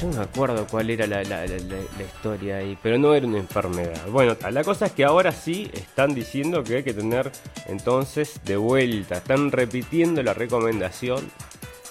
yo 0.00 0.08
no 0.08 0.18
me 0.18 0.22
acuerdo 0.22 0.66
cuál 0.66 0.90
era 0.90 1.06
la, 1.06 1.44
historia 1.44 2.56
ahí, 2.58 2.78
pero 2.82 2.98
no 2.98 3.14
era 3.14 3.26
una 3.26 3.38
enfermedad. 3.38 4.06
Bueno, 4.08 4.36
la 4.50 4.64
cosa 4.64 4.86
es 4.86 4.92
que 4.92 5.04
ahora 5.04 5.32
sí 5.32 5.70
están 5.74 6.14
diciendo 6.14 6.64
que 6.64 6.76
hay 6.76 6.82
que 6.82 6.94
tener 6.94 7.30
entonces 7.66 8.40
de 8.44 8.56
vuelta, 8.56 9.16
están 9.16 9.52
repitiendo 9.52 10.22
la 10.22 10.34
recomendación 10.34 11.30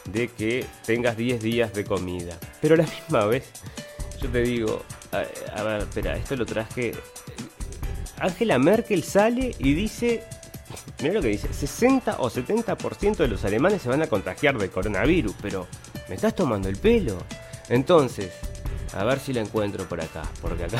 de 0.06 0.28
que 0.30 0.66
tengas 0.86 1.16
10 1.16 1.42
días 1.42 1.74
de 1.74 1.86
comida. 1.86 2.38
Pero 2.60 2.76
a 2.76 2.80
la 2.80 2.86
misma 2.86 3.26
vez, 3.26 3.50
yo 4.22 4.30
te 4.30 4.42
digo, 4.42 4.82
a, 5.12 5.64
ver, 5.64 5.82
espera, 5.82 6.16
esto 6.16 6.36
lo 6.36 6.46
traje 6.46 6.94
Angela 8.20 8.60
Merkel 8.60 9.04
sale 9.04 9.56
y 9.58 9.74
dice, 9.74 10.24
mira 11.02 11.16
lo 11.16 11.22
que 11.22 11.30
dice, 11.30 11.52
60 11.52 12.18
o 12.20 12.30
70% 12.30 13.18
de 13.18 13.28
los 13.28 13.44
alemanes 13.46 13.82
se 13.82 13.90
van 13.90 14.02
a 14.02 14.08
contagiar 14.08 14.58
de 14.58 14.70
coronavirus, 14.70 15.36
pero 15.42 15.68
¿me 16.08 16.16
estás 16.16 16.36
tomando 16.36 16.70
el 16.70 16.78
pelo? 16.78 17.18
Entonces, 17.72 18.34
a 18.94 19.06
ver 19.06 19.20
si 19.20 19.32
la 19.32 19.40
encuentro 19.40 19.86
por 19.86 20.02
acá, 20.02 20.24
porque 20.42 20.66
acá, 20.66 20.80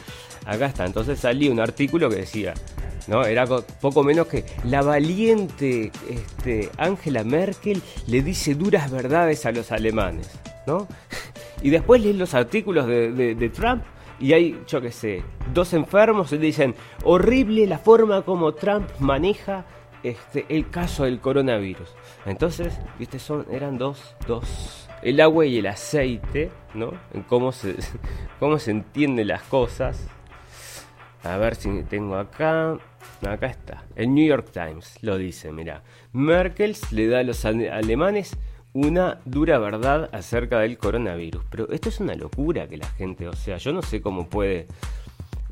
acá 0.44 0.66
está. 0.66 0.84
Entonces 0.84 1.20
salí 1.20 1.48
un 1.48 1.60
artículo 1.60 2.10
que 2.10 2.16
decía, 2.16 2.52
¿no? 3.06 3.24
Era 3.24 3.46
poco 3.46 4.02
menos 4.02 4.26
que 4.26 4.44
la 4.64 4.82
valiente 4.82 5.92
este, 6.10 6.68
Angela 6.78 7.22
Merkel 7.22 7.80
le 8.08 8.22
dice 8.22 8.56
duras 8.56 8.90
verdades 8.90 9.46
a 9.46 9.52
los 9.52 9.70
alemanes, 9.70 10.30
¿no? 10.66 10.88
Y 11.64 11.70
después 11.70 12.02
leen 12.02 12.18
los 12.18 12.34
artículos 12.34 12.88
de, 12.88 13.52
Trump 13.54 13.84
y 14.18 14.32
hay, 14.32 14.60
yo 14.66 14.80
qué 14.80 14.90
sé, 14.90 15.22
dos 15.54 15.72
enfermos 15.74 16.32
y 16.32 16.38
dicen, 16.38 16.74
horrible 17.04 17.68
la 17.68 17.78
forma 17.78 18.22
como 18.22 18.52
Trump 18.54 18.88
maneja 18.98 19.64
este, 20.02 20.44
el 20.48 20.70
caso 20.70 21.04
del 21.04 21.20
coronavirus. 21.20 21.88
Entonces, 22.26 22.80
viste, 22.98 23.20
son, 23.20 23.46
eran 23.48 23.78
dos, 23.78 24.16
dos, 24.26 24.81
el 25.02 25.20
agua 25.20 25.44
y 25.46 25.58
el 25.58 25.66
aceite, 25.66 26.50
¿no? 26.74 26.92
En 27.12 27.22
cómo 27.22 27.52
se, 27.52 27.76
cómo 28.40 28.58
se 28.58 28.70
entienden 28.70 29.28
las 29.28 29.42
cosas. 29.42 30.08
A 31.24 31.36
ver 31.36 31.54
si 31.54 31.82
tengo 31.84 32.16
acá. 32.16 32.78
Acá 33.26 33.46
está. 33.46 33.84
El 33.94 34.14
New 34.14 34.26
York 34.26 34.50
Times 34.52 34.98
lo 35.02 35.16
dice, 35.16 35.52
mira. 35.52 35.82
Merkel 36.12 36.76
le 36.90 37.06
da 37.06 37.20
a 37.20 37.22
los 37.22 37.44
alemanes 37.44 38.36
una 38.72 39.20
dura 39.24 39.58
verdad 39.58 40.08
acerca 40.12 40.60
del 40.60 40.78
coronavirus. 40.78 41.44
Pero 41.50 41.70
esto 41.70 41.88
es 41.88 42.00
una 42.00 42.14
locura 42.14 42.66
que 42.66 42.78
la 42.78 42.88
gente, 42.88 43.28
o 43.28 43.34
sea, 43.34 43.58
yo 43.58 43.72
no 43.72 43.82
sé 43.82 44.00
cómo 44.00 44.28
puede, 44.28 44.66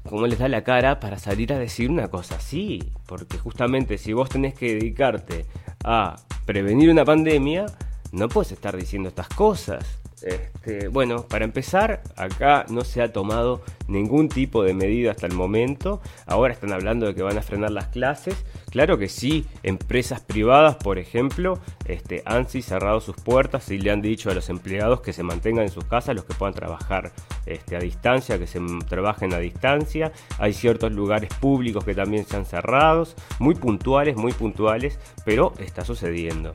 cómo 0.09 0.27
les 0.27 0.39
da 0.39 0.49
la 0.49 0.65
cara 0.65 0.99
para 0.99 1.19
salir 1.19 1.53
a 1.53 1.59
decir 1.59 1.91
una 1.91 2.09
cosa 2.09 2.37
así. 2.37 2.91
Porque 3.07 3.39
justamente 3.39 3.99
si 3.99 4.13
vos 4.13 4.29
tenés 4.29 4.55
que 4.55 4.75
dedicarte 4.75 5.47
a 5.85 6.17
prevenir 6.47 6.91
una 6.91 7.05
pandemia, 7.05 7.67
no 8.13 8.29
puedes 8.29 8.53
estar 8.53 8.77
diciendo 8.77 9.09
estas 9.09 9.29
cosas. 9.29 10.01
Este, 10.23 10.89
bueno, 10.89 11.25
para 11.27 11.47
empezar, 11.47 12.03
acá 12.17 12.67
no 12.69 12.85
se 12.85 13.01
ha 13.01 13.11
tomado 13.13 13.63
ningún 13.89 14.29
tipo 14.29 14.63
de 14.63 14.75
medida 14.75 15.13
hasta 15.13 15.27
el 15.27 15.33
momento. 15.33 16.01
Ahora 16.27 16.53
están 16.53 16.73
hablando 16.73 17.07
de 17.07 17.15
que 17.15 17.23
van 17.23 17.39
a 17.39 17.43
frenar 17.43 17.71
las 17.71 17.87
clases. 17.87 18.37
Claro 18.71 18.99
que 18.99 19.09
sí, 19.09 19.47
empresas 19.63 20.21
privadas, 20.21 20.77
por 20.77 20.99
ejemplo, 20.99 21.59
este, 21.87 22.23
han 22.27 22.47
cerrado 22.49 23.01
sus 23.01 23.17
puertas 23.17 23.71
y 23.71 23.79
le 23.79 23.91
han 23.91 24.03
dicho 24.03 24.31
a 24.31 24.35
los 24.35 24.49
empleados 24.51 25.01
que 25.01 25.13
se 25.13 25.23
mantengan 25.23 25.65
en 25.65 25.71
sus 25.71 25.85
casas, 25.85 26.15
los 26.15 26.25
que 26.25 26.35
puedan 26.35 26.55
trabajar 26.55 27.13
este, 27.47 27.77
a 27.77 27.81
distancia, 27.81 28.39
que 28.39 28.47
se 28.47 28.61
trabajen 28.89 29.33
a 29.33 29.39
distancia. 29.39 30.13
Hay 30.39 30.53
ciertos 30.53 30.93
lugares 30.93 31.31
públicos 31.41 31.85
que 31.85 31.95
también 31.95 32.27
se 32.27 32.37
han 32.37 32.45
cerrado, 32.45 33.07
muy 33.39 33.55
puntuales, 33.55 34.17
muy 34.17 34.33
puntuales, 34.33 34.99
pero 35.25 35.55
está 35.59 35.85
sucediendo. 35.85 36.53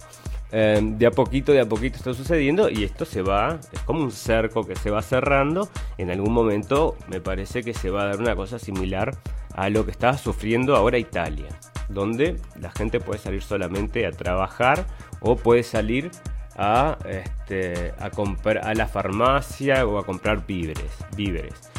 Em, 0.58 0.98
de 0.98 1.06
a 1.06 1.12
poquito, 1.12 1.52
de 1.52 1.60
a 1.60 1.66
poquito 1.66 1.98
está 1.98 2.14
sucediendo 2.14 2.70
y 2.70 2.86
esto 2.86 3.04
se 3.04 3.22
va, 3.22 3.60
es 3.74 3.82
como 3.82 4.02
un 4.02 4.12
cerco 4.14 4.66
que 4.66 4.78
se 4.78 4.90
va 4.90 5.02
cerrando. 5.02 5.68
En 5.98 6.10
algún 6.10 6.32
momento 6.32 6.96
me 7.10 7.20
parece 7.20 7.62
que 7.62 7.74
se 7.74 7.90
va 7.90 8.04
a 8.04 8.06
dar 8.06 8.20
una 8.22 8.38
cosa 8.38 8.58
similar 8.58 9.18
a 9.54 9.70
lo 9.70 9.84
que 9.84 9.92
está 9.92 10.18
sufriendo 10.18 10.78
ahora 10.78 10.98
Italia, 10.98 11.50
donde 11.90 12.38
la 12.58 12.72
gente 12.72 13.02
puede 13.02 13.20
salir 13.20 13.44
solamente 13.44 14.08
a 14.08 14.12
trabajar 14.12 14.86
o 15.20 15.36
puede 15.36 15.62
salir 15.62 16.10
a, 16.56 17.00
este, 17.06 17.94
a, 18.00 18.10
comprar, 18.10 18.66
a 18.66 18.74
la 18.76 18.88
farmacia 18.88 19.86
o 19.86 19.98
a 19.98 20.06
comprar 20.06 20.48
víveres, 20.48 20.90
víveres. 21.18 21.70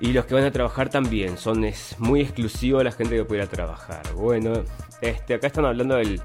Y 0.00 0.14
los 0.14 0.24
que 0.24 0.32
van 0.32 0.44
a 0.44 0.50
trabajar 0.50 0.88
también, 0.88 1.36
son 1.36 1.64
es 1.64 1.96
muy 1.98 2.22
exclusivo 2.22 2.82
la 2.82 2.92
gente 2.92 3.14
que 3.14 3.26
puede 3.26 3.42
ir 3.42 3.46
a 3.46 3.50
trabajar. 3.50 4.10
Bueno, 4.14 4.64
este, 5.02 5.34
acá 5.34 5.48
están 5.48 5.66
hablando 5.66 5.96
del 5.96 6.22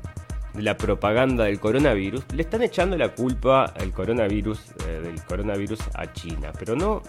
de 0.54 0.62
la 0.62 0.78
propaganda 0.78 1.46
del 1.46 1.60
coronavirus, 1.60 2.24
le 2.34 2.42
están 2.42 2.64
echando 2.64 2.98
la 2.98 3.10
culpa 3.10 3.66
al 3.66 3.92
coronavirus, 3.92 4.60
eh, 4.88 5.02
del 5.02 5.24
coronavirus 5.24 5.80
a 5.94 6.12
China, 6.14 6.52
pero 6.58 6.76
no 6.76 7.02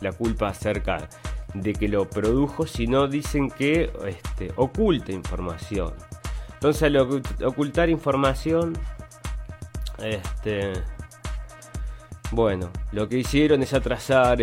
la 0.00 0.12
culpa 0.12 0.48
acerca 0.48 1.08
de 1.54 1.72
que 1.72 1.88
lo 1.88 2.08
produjo, 2.08 2.66
sino 2.66 3.06
dicen 3.06 3.50
que 3.50 3.90
este, 4.06 4.52
oculta 4.56 5.12
información. 5.12 5.92
Entonces 6.54 6.82
al 6.82 6.96
ocultar 7.44 7.88
información, 7.90 8.74
este, 9.98 10.72
bueno, 12.30 12.70
lo 12.92 13.08
que 13.08 13.18
hicieron 13.18 13.62
es 13.62 13.74
atrasar 13.74 14.38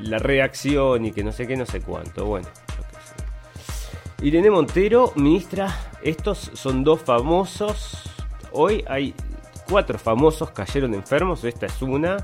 la 0.00 0.18
reacción 0.18 1.04
y 1.04 1.12
que 1.12 1.22
no 1.22 1.32
sé 1.32 1.46
qué, 1.46 1.56
no 1.56 1.66
sé 1.66 1.80
cuánto. 1.80 2.24
Bueno, 2.24 2.48
Irene 4.20 4.50
Montero, 4.50 5.12
ministra, 5.14 5.87
estos 6.02 6.50
son 6.54 6.84
dos 6.84 7.00
famosos. 7.00 8.02
Hoy 8.52 8.84
hay 8.88 9.14
cuatro 9.68 9.98
famosos 9.98 10.50
cayeron 10.50 10.94
enfermos, 10.94 11.44
esta 11.44 11.66
es 11.66 11.82
una, 11.82 12.18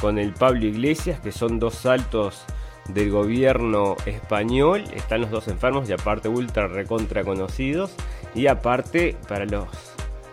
con 0.00 0.18
el 0.18 0.32
Pablo 0.32 0.66
Iglesias, 0.66 1.20
que 1.20 1.32
son 1.32 1.58
dos 1.58 1.74
saltos 1.74 2.44
del 2.88 3.10
gobierno 3.10 3.96
español. 4.06 4.84
Están 4.94 5.20
los 5.22 5.30
dos 5.30 5.48
enfermos 5.48 5.88
y 5.88 5.92
aparte 5.92 6.28
ultra 6.28 6.68
recontra 6.68 7.24
conocidos. 7.24 7.92
Y 8.34 8.46
aparte, 8.46 9.16
para 9.28 9.44
los 9.44 9.68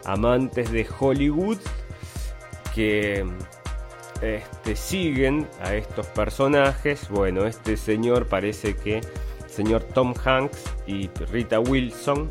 amantes 0.06 0.72
de 0.72 0.88
Hollywood, 1.00 1.58
que 2.74 3.26
este, 4.22 4.76
siguen 4.76 5.48
a 5.62 5.76
estos 5.76 6.08
personajes, 6.08 7.10
bueno, 7.10 7.46
este 7.46 7.78
señor 7.78 8.28
parece 8.28 8.76
que 8.76 9.02
señor 9.48 9.84
Tom 9.84 10.14
Hanks 10.24 10.64
y 10.86 11.08
Rita 11.32 11.60
Wilson 11.60 12.30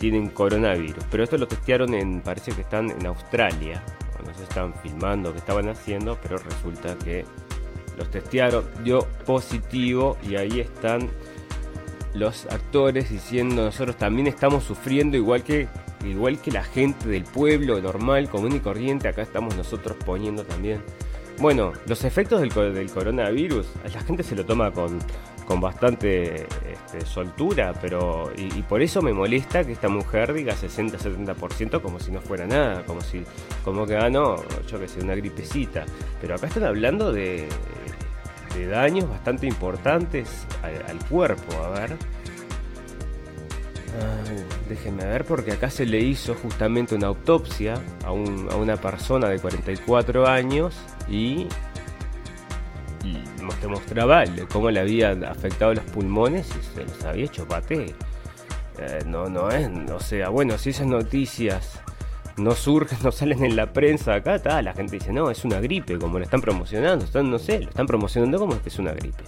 tienen 0.00 0.30
coronavirus. 0.30 1.04
Pero 1.10 1.22
esto 1.22 1.36
lo 1.36 1.46
testearon 1.46 1.94
en, 1.94 2.22
parece 2.22 2.52
que 2.52 2.62
están 2.62 2.90
en 2.90 3.06
Australia. 3.06 3.84
No 4.26 4.34
se 4.34 4.42
están 4.42 4.74
filmando, 4.82 5.32
que 5.32 5.38
estaban 5.38 5.68
haciendo, 5.68 6.18
pero 6.22 6.38
resulta 6.38 6.96
que 6.96 7.24
los 7.96 8.10
testearon, 8.10 8.64
dio 8.82 9.06
positivo 9.24 10.16
y 10.26 10.36
ahí 10.36 10.60
están 10.60 11.08
los 12.14 12.46
actores 12.46 13.10
diciendo 13.10 13.64
nosotros 13.64 13.96
también 13.96 14.26
estamos 14.26 14.64
sufriendo 14.64 15.16
igual 15.16 15.44
que 15.44 15.68
igual 16.04 16.40
que 16.40 16.50
la 16.50 16.64
gente 16.64 17.08
del 17.08 17.24
pueblo 17.24 17.80
normal, 17.80 18.28
común 18.28 18.56
y 18.56 18.60
corriente, 18.60 19.06
acá 19.06 19.22
estamos 19.22 19.54
nosotros 19.56 19.96
poniendo 20.04 20.44
también. 20.44 20.80
Bueno, 21.38 21.72
los 21.86 22.04
efectos 22.04 22.40
del, 22.40 22.50
del 22.74 22.90
coronavirus, 22.90 23.66
la 23.92 24.00
gente 24.00 24.22
se 24.22 24.34
lo 24.34 24.44
toma 24.44 24.70
con 24.70 24.98
con 25.50 25.60
bastante 25.60 26.42
este, 26.44 27.04
soltura, 27.04 27.74
pero 27.80 28.30
y, 28.36 28.62
por 28.62 28.82
eso 28.82 29.02
me 29.02 29.12
molesta 29.12 29.64
que 29.64 29.72
esta 29.72 29.88
mujer 29.88 30.32
diga 30.32 30.54
60-70% 30.54 31.82
como 31.82 31.98
si 31.98 32.12
no 32.12 32.20
fuera 32.20 32.46
nada, 32.46 32.84
como 32.84 33.00
si 33.00 33.24
como 33.64 33.84
que 33.84 33.96
ah 33.96 34.08
no, 34.08 34.36
yo 34.68 34.78
que 34.78 34.86
sé, 34.86 35.00
una 35.02 35.16
gripecita, 35.16 35.86
pero 36.20 36.36
acá 36.36 36.46
están 36.46 36.62
hablando 36.62 37.12
de, 37.12 37.48
daños 38.70 39.10
bastante 39.10 39.48
importantes 39.48 40.46
al, 40.62 41.04
cuerpo, 41.08 41.52
a 41.64 41.70
ver. 41.70 41.96
déjenme 44.68 45.04
ver 45.04 45.24
porque 45.24 45.50
acá 45.50 45.68
se 45.68 45.84
le 45.84 45.98
hizo 45.98 46.36
justamente 46.36 46.94
una 46.94 47.08
autopsia 47.08 47.74
a, 48.04 48.12
un, 48.12 48.46
a 48.52 48.54
una 48.54 48.76
persona 48.76 49.28
de 49.28 49.40
44 49.40 50.28
años 50.28 50.76
y 51.08 51.48
te 53.56 53.68
mostraba 53.68 54.24
cómo 54.52 54.70
le 54.70 54.80
habían 54.80 55.24
afectado 55.24 55.74
los 55.74 55.84
pulmones 55.84 56.48
y 56.48 56.74
se 56.74 56.84
los 56.84 57.04
había 57.04 57.24
hecho 57.24 57.46
pate. 57.46 57.94
Eh, 58.78 59.00
no, 59.06 59.28
no 59.28 59.50
es, 59.50 59.68
o 59.90 60.00
sea, 60.00 60.30
bueno, 60.30 60.56
si 60.56 60.70
esas 60.70 60.86
noticias 60.86 61.80
no 62.36 62.54
surgen, 62.54 62.98
no 63.04 63.12
salen 63.12 63.44
en 63.44 63.56
la 63.56 63.72
prensa 63.72 64.14
acá, 64.14 64.36
está, 64.36 64.62
la 64.62 64.72
gente 64.72 64.98
dice, 64.98 65.12
no, 65.12 65.30
es 65.30 65.44
una 65.44 65.60
gripe, 65.60 65.98
como 65.98 66.18
lo 66.18 66.24
están 66.24 66.40
promocionando, 66.40 67.04
están, 67.04 67.30
no 67.30 67.38
sé, 67.38 67.60
lo 67.60 67.68
están 67.68 67.86
promocionando 67.86 68.38
como 68.38 68.60
que 68.60 68.68
es 68.68 68.78
una 68.78 68.92
gripe. 68.92 69.24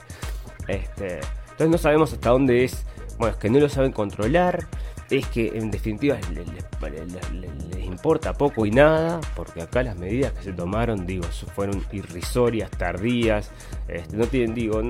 Este, 0.69 1.21
entonces 1.51 1.69
no 1.69 1.79
sabemos 1.79 2.13
hasta 2.13 2.31
dónde 2.31 2.65
es, 2.65 2.85
bueno, 3.19 3.35
es 3.35 3.39
que 3.39 3.51
no 3.51 3.61
lo 3.61 3.69
saben 3.69 3.93
controlar, 3.93 4.67
es 5.13 5.27
que 5.29 5.49
en 5.55 5.71
definitiva 5.71 6.19
les, 6.33 7.85
importa 7.85 8.33
poco 8.33 8.65
y 8.65 8.71
nada, 8.71 9.21
porque 9.37 9.61
acá 9.61 9.83
las 9.83 9.97
medidas 9.97 10.33
que 10.33 10.43
se 10.43 10.53
tomaron, 10.55 11.07
digo, 11.07 11.25
fueron 11.55 11.85
irrisorias, 11.93 12.71
tardías, 12.71 13.51
este, 13.89 14.17
no 14.17 14.27
tienen, 14.27 14.55
digo, 14.55 14.81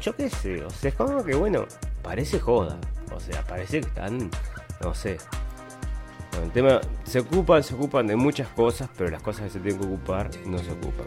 yo 0.00 0.16
qué 0.16 0.28
sé, 0.28 0.64
o 0.64 0.70
sea, 0.70 0.90
es 0.90 0.96
como 0.96 1.24
que 1.24 1.36
bueno, 1.36 1.66
parece 2.02 2.40
joda, 2.40 2.76
o 3.14 3.20
sea, 3.20 3.42
parece 3.44 3.80
que 3.80 3.86
están, 3.86 4.28
no 4.82 4.92
sé. 4.92 5.18
el 6.42 6.50
tema, 6.50 6.80
se 7.04 7.20
ocupan, 7.20 7.62
se 7.62 7.74
ocupan 7.74 8.08
de 8.08 8.16
muchas 8.16 8.48
cosas, 8.48 8.90
pero 8.98 9.08
las 9.08 9.22
cosas 9.22 9.44
que 9.44 9.50
se 9.50 9.60
tienen 9.60 9.80
que 9.80 9.86
ocupar 9.86 10.30
no 10.46 10.58
se 10.58 10.72
ocupan. 10.72 11.06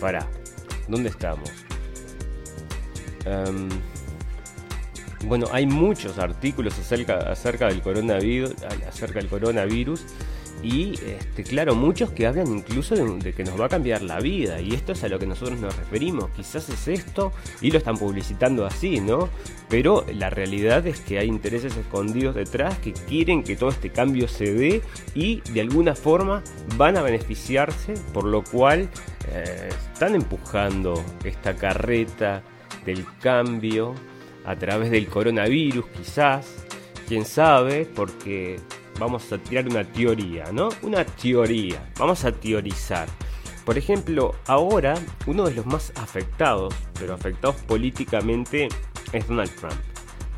Para, 0.00 0.26
¿dónde 0.88 1.10
estamos? 1.10 1.50
Um, 3.26 3.68
bueno, 5.26 5.46
hay 5.52 5.66
muchos 5.66 6.18
artículos 6.18 6.78
acerca, 6.78 7.18
acerca 7.30 7.68
del 7.68 7.82
coronavirus, 7.82 8.54
acerca 8.88 9.18
del 9.18 9.28
coronavirus 9.28 10.04
y 10.62 10.94
este, 11.06 11.42
claro, 11.42 11.74
muchos 11.74 12.10
que 12.10 12.26
hablan 12.26 12.48
incluso 12.48 12.94
de, 12.94 13.32
que 13.32 13.44
nos 13.44 13.58
va 13.58 13.66
a 13.66 13.68
cambiar 13.68 14.02
la 14.02 14.20
vida 14.20 14.60
y 14.60 14.74
esto 14.74 14.92
es 14.92 15.02
a 15.04 15.08
lo 15.08 15.18
que 15.18 15.26
nosotros 15.26 15.58
nos 15.58 15.74
referimos. 15.76 16.30
Quizás 16.30 16.68
es 16.68 16.88
esto 16.88 17.32
y 17.62 17.70
lo 17.70 17.78
están 17.78 17.96
publicitando 17.96 18.66
así, 18.66 19.00
¿no? 19.00 19.28
Pero 19.68 20.04
la 20.12 20.28
realidad 20.28 20.86
es 20.86 21.00
que 21.00 21.18
hay 21.18 21.28
intereses 21.28 21.76
escondidos 21.76 22.34
detrás 22.34 22.78
que 22.78 22.92
quieren 22.92 23.42
que 23.42 23.56
todo 23.56 23.70
este 23.70 23.90
cambio 23.90 24.28
se 24.28 24.52
dé 24.52 24.82
y 25.14 25.40
de 25.52 25.62
alguna 25.62 25.94
forma 25.94 26.42
van 26.76 26.96
a 26.98 27.02
beneficiarse, 27.02 27.94
por 28.12 28.24
lo 28.24 28.44
cual 28.44 28.90
eh, 29.32 29.70
están 29.92 30.14
empujando 30.14 31.02
esta 31.24 31.54
carreta 31.56 32.42
del 32.84 33.06
cambio 33.20 33.94
a 34.50 34.56
través 34.56 34.90
del 34.90 35.06
coronavirus 35.06 35.86
quizás, 35.96 36.46
quién 37.06 37.24
sabe, 37.24 37.86
porque 37.86 38.58
vamos 38.98 39.32
a 39.32 39.38
tirar 39.38 39.68
una 39.68 39.84
teoría, 39.84 40.50
¿no? 40.52 40.68
Una 40.82 41.04
teoría, 41.04 41.90
vamos 41.98 42.24
a 42.24 42.32
teorizar. 42.32 43.08
Por 43.64 43.78
ejemplo, 43.78 44.34
ahora 44.46 44.94
uno 45.26 45.44
de 45.44 45.54
los 45.54 45.66
más 45.66 45.92
afectados, 45.96 46.74
pero 46.98 47.14
afectados 47.14 47.56
políticamente, 47.62 48.68
es 49.12 49.28
Donald 49.28 49.54
Trump. 49.56 49.74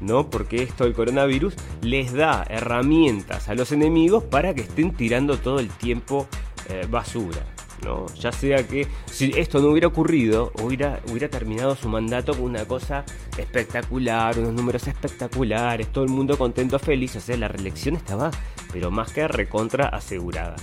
¿no? 0.00 0.28
Porque 0.28 0.62
esto 0.62 0.84
del 0.84 0.94
coronavirus 0.94 1.54
les 1.80 2.12
da 2.12 2.44
herramientas 2.48 3.48
a 3.48 3.54
los 3.54 3.70
enemigos 3.70 4.24
para 4.24 4.52
que 4.52 4.62
estén 4.62 4.92
tirando 4.92 5.38
todo 5.38 5.60
el 5.60 5.68
tiempo 5.68 6.26
eh, 6.68 6.86
basura. 6.90 7.40
¿No? 7.84 8.06
Ya 8.14 8.32
sea 8.32 8.66
que 8.66 8.86
si 9.06 9.32
esto 9.36 9.60
no 9.60 9.68
hubiera 9.68 9.88
ocurrido, 9.88 10.52
hubiera, 10.62 11.00
hubiera 11.08 11.28
terminado 11.28 11.76
su 11.76 11.88
mandato 11.88 12.32
con 12.32 12.44
una 12.44 12.64
cosa 12.66 13.04
espectacular, 13.36 14.38
unos 14.38 14.54
números 14.54 14.86
espectaculares, 14.86 15.88
todo 15.92 16.04
el 16.04 16.10
mundo 16.10 16.38
contento, 16.38 16.78
feliz, 16.78 17.16
o 17.16 17.20
sea, 17.20 17.36
la 17.36 17.48
reelección 17.48 17.96
estaba, 17.96 18.30
pero 18.72 18.90
más 18.90 19.12
que 19.12 19.26
recontra 19.28 19.88
asegurada. 19.88 20.56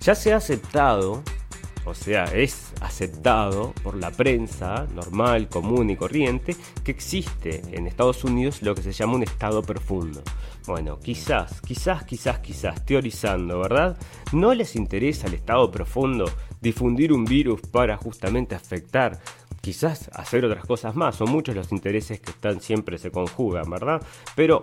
Ya 0.00 0.14
se 0.14 0.32
ha 0.32 0.36
aceptado 0.36 1.22
o 1.86 1.94
sea, 1.94 2.24
es 2.24 2.72
aceptado 2.80 3.72
por 3.84 3.96
la 3.96 4.10
prensa 4.10 4.88
normal, 4.92 5.48
común 5.48 5.88
y 5.88 5.96
corriente, 5.96 6.56
que 6.82 6.90
existe 6.90 7.62
en 7.70 7.86
Estados 7.86 8.24
Unidos 8.24 8.60
lo 8.62 8.74
que 8.74 8.82
se 8.82 8.90
llama 8.90 9.14
un 9.14 9.22
estado 9.22 9.62
profundo. 9.62 10.20
Bueno, 10.66 10.98
quizás, 10.98 11.60
quizás, 11.60 12.02
quizás, 12.02 12.40
quizás, 12.40 12.84
teorizando, 12.84 13.60
¿verdad? 13.60 13.96
No 14.32 14.52
les 14.52 14.74
interesa 14.74 15.28
al 15.28 15.34
estado 15.34 15.70
profundo 15.70 16.28
difundir 16.66 17.12
un 17.12 17.24
virus 17.24 17.60
para 17.60 17.96
justamente 17.96 18.54
afectar 18.56 19.20
quizás 19.60 20.10
hacer 20.12 20.44
otras 20.44 20.64
cosas 20.64 20.94
más, 20.94 21.16
son 21.16 21.30
muchos 21.30 21.54
los 21.54 21.72
intereses 21.72 22.20
que 22.20 22.30
están 22.30 22.60
siempre 22.60 22.98
se 22.98 23.10
conjugan, 23.10 23.70
¿verdad? 23.70 24.02
Pero 24.34 24.62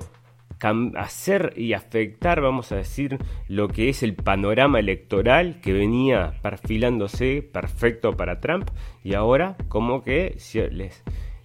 hacer 0.95 1.53
y 1.57 1.73
afectar, 1.73 2.39
vamos 2.39 2.71
a 2.71 2.77
decir, 2.77 3.17
lo 3.49 3.67
que 3.67 3.89
es 3.89 4.01
el 4.01 4.15
panorama 4.15 4.79
electoral 4.79 5.59
que 5.61 5.73
venía 5.73 6.39
perfilándose 6.41 7.41
perfecto 7.41 8.13
para 8.13 8.39
Trump 8.39 8.69
y 9.03 9.13
ahora 9.13 9.57
como 9.67 10.03
que 10.03 10.37
les, 10.71 11.03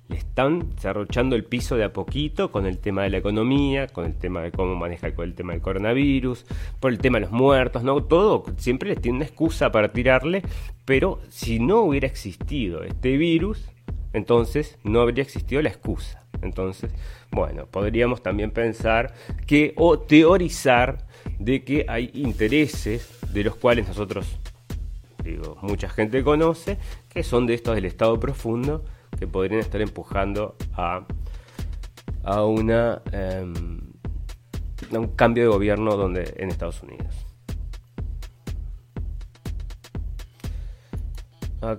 le 0.08 0.16
están 0.16 0.70
cerrochando 0.78 1.36
el 1.36 1.44
piso 1.44 1.76
de 1.76 1.84
a 1.84 1.92
poquito 1.92 2.50
con 2.50 2.66
el 2.66 2.78
tema 2.78 3.02
de 3.02 3.10
la 3.10 3.18
economía, 3.18 3.86
con 3.88 4.06
el 4.06 4.14
tema 4.14 4.42
de 4.42 4.50
cómo 4.50 4.74
maneja 4.74 5.08
el 5.08 5.34
tema 5.34 5.52
del 5.52 5.62
coronavirus, 5.62 6.46
por 6.80 6.92
el 6.92 6.98
tema 6.98 7.18
de 7.18 7.26
los 7.26 7.32
muertos, 7.32 7.82
¿no? 7.82 8.02
Todo 8.02 8.44
siempre 8.56 8.88
les 8.88 9.00
tiene 9.00 9.16
una 9.16 9.26
excusa 9.26 9.70
para 9.70 9.92
tirarle, 9.92 10.42
pero 10.84 11.20
si 11.28 11.58
no 11.58 11.82
hubiera 11.82 12.06
existido 12.06 12.82
este 12.82 13.16
virus, 13.16 13.68
entonces 14.12 14.78
no 14.82 15.00
habría 15.00 15.22
existido 15.22 15.60
la 15.60 15.68
excusa. 15.68 16.24
Entonces, 16.40 16.92
bueno, 17.30 17.66
podríamos 17.66 18.22
también 18.22 18.50
pensar 18.50 19.12
que 19.46 19.74
o 19.76 19.98
teorizar 19.98 21.06
de 21.38 21.64
que 21.64 21.84
hay 21.88 22.10
intereses 22.14 23.18
de 23.32 23.44
los 23.44 23.56
cuales 23.56 23.88
nosotros, 23.88 24.38
digo, 25.22 25.58
mucha 25.60 25.88
gente 25.88 26.22
conoce, 26.22 26.78
que 27.10 27.22
son 27.22 27.46
de 27.46 27.54
estos 27.54 27.74
del 27.74 27.84
Estado 27.84 28.18
profundo, 28.18 28.84
que 29.18 29.26
podrían 29.26 29.60
estar 29.60 29.80
empujando 29.80 30.56
a, 30.74 31.04
a, 32.24 32.44
una, 32.44 33.02
em, 33.12 33.80
a 34.94 34.98
un 34.98 35.08
cambio 35.08 35.44
de 35.44 35.48
gobierno 35.48 35.96
donde, 35.96 36.34
en 36.36 36.50
Estados 36.50 36.82
Unidos. 36.82 37.28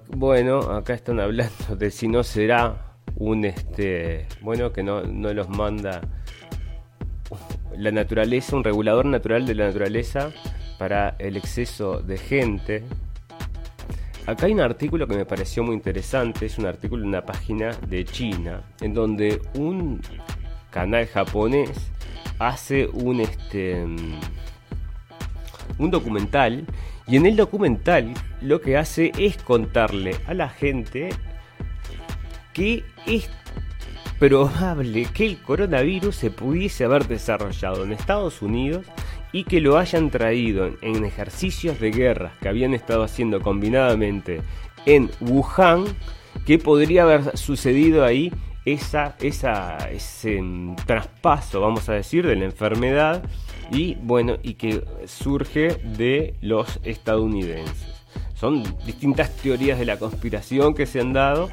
Bueno, 0.10 0.60
acá 0.60 0.94
están 0.94 1.20
hablando 1.22 1.76
de 1.78 1.92
si 1.92 2.08
no 2.08 2.24
será 2.24 2.86
un 3.16 3.44
este 3.44 4.28
bueno 4.42 4.72
que 4.72 4.84
no, 4.84 5.02
no 5.04 5.34
los 5.34 5.50
manda 5.50 6.02
la 7.78 7.92
naturaleza, 7.92 8.56
un 8.56 8.64
regulador 8.64 9.06
natural 9.06 9.46
de 9.46 9.56
la 9.56 9.68
naturaleza 9.68 10.32
para 10.78 11.16
el 11.20 11.38
exceso 11.38 12.02
de 12.02 12.18
gente. 12.18 12.84
Acá 14.30 14.46
hay 14.46 14.54
un 14.54 14.60
artículo 14.60 15.08
que 15.08 15.16
me 15.16 15.26
pareció 15.26 15.64
muy 15.64 15.74
interesante, 15.74 16.46
es 16.46 16.60
un 16.60 16.68
artículo 16.68 17.02
en 17.02 17.10
una 17.10 17.26
página 17.26 17.72
de 17.88 18.06
China, 18.06 18.62
en 18.80 18.94
donde 18.94 19.42
un 19.56 20.02
canal 20.70 21.08
japonés 21.08 21.72
hace 22.38 22.86
un 22.86 23.22
este 23.22 23.84
un 25.80 25.90
documental 25.90 26.68
y 27.08 27.16
en 27.16 27.26
el 27.26 27.36
documental 27.36 28.14
lo 28.40 28.62
que 28.62 28.78
hace 28.78 29.12
es 29.18 29.36
contarle 29.38 30.16
a 30.28 30.36
la 30.36 30.48
gente 30.48 31.10
que 32.54 32.84
es 33.08 33.32
probable 34.20 35.08
que 35.12 35.26
el 35.26 35.42
coronavirus 35.42 36.16
se 36.16 36.30
pudiese 36.30 36.84
haber 36.84 37.08
desarrollado 37.08 37.84
en 37.84 37.94
Estados 37.94 38.44
Unidos 38.44 38.86
y 39.32 39.44
que 39.44 39.62
lo 39.62 39.78
hayan 39.78 40.10
traído 40.10 40.70
en 40.82 41.06
ejercicios 41.06 41.80
de 41.80 41.92
guerra 41.92 42.34
que 42.42 42.50
habían 42.50 42.74
estado 42.74 43.04
haciendo 43.04 43.42
combinadamente 43.42 44.42
en 44.86 45.10
Wuhan, 45.22 45.86
que 46.46 46.58
podría 46.58 47.04
haber 47.04 47.38
sucedido 47.38 48.04
ahí 48.04 48.32
esa, 48.66 49.16
esa, 49.20 49.78
ese 49.90 50.40
traspaso, 50.86 51.62
vamos 51.62 51.90
a 51.90 51.94
decir, 51.94 52.26
de 52.26 52.36
la 52.36 52.46
enfermedad 52.46 53.24
y 53.72 53.96
bueno, 53.96 54.38
y 54.42 54.56
que 54.56 54.84
surge 55.06 55.76
de 55.84 56.34
los 56.42 56.80
estadounidenses. 56.84 58.04
Son 58.34 58.64
distintas 58.86 59.36
teorías 59.38 59.78
de 59.78 59.86
la 59.86 60.00
conspiración 60.00 60.74
que 60.74 60.86
se 60.86 61.02
han 61.02 61.14
dado 61.14 61.50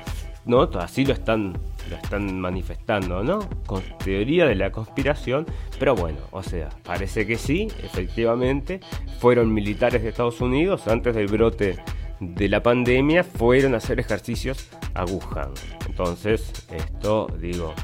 ¿no? 0.46 0.62
Así 0.78 1.04
lo 1.04 1.12
están, 1.12 1.58
lo 1.88 1.96
están 1.96 2.40
manifestando, 2.40 3.22
¿no? 3.22 3.48
Con 3.66 3.82
teoría 4.04 4.46
de 4.46 4.54
la 4.54 4.70
conspiración, 4.70 5.46
pero 5.78 5.94
bueno, 5.94 6.18
o 6.30 6.42
sea, 6.42 6.68
parece 6.82 7.26
que 7.26 7.36
sí, 7.36 7.68
efectivamente, 7.82 8.80
fueron 9.20 9.52
militares 9.52 10.02
de 10.02 10.08
Estados 10.08 10.40
Unidos 10.40 10.88
antes 10.88 11.14
del 11.14 11.26
brote 11.26 11.76
de 12.20 12.48
la 12.48 12.62
pandemia, 12.62 13.24
fueron 13.24 13.74
a 13.74 13.78
hacer 13.78 14.00
ejercicios 14.00 14.68
a 14.94 15.04
Wuhan. 15.04 15.52
Entonces, 15.86 16.66
esto 16.70 17.26
digo, 17.38 17.74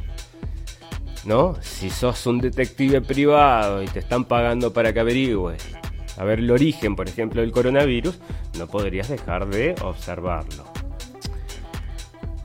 ¿no? 1.24 1.56
Si 1.60 1.90
sos 1.90 2.26
un 2.26 2.38
detective 2.38 3.00
privado 3.00 3.82
y 3.82 3.86
te 3.86 3.98
están 3.98 4.24
pagando 4.24 4.72
para 4.72 4.92
que 4.92 5.00
averigües 5.00 5.76
a 6.16 6.24
ver 6.24 6.40
el 6.40 6.50
origen, 6.50 6.94
por 6.96 7.08
ejemplo, 7.08 7.40
del 7.40 7.52
coronavirus, 7.52 8.18
no 8.58 8.66
podrías 8.66 9.08
dejar 9.08 9.48
de 9.48 9.74
observarlo. 9.82 10.71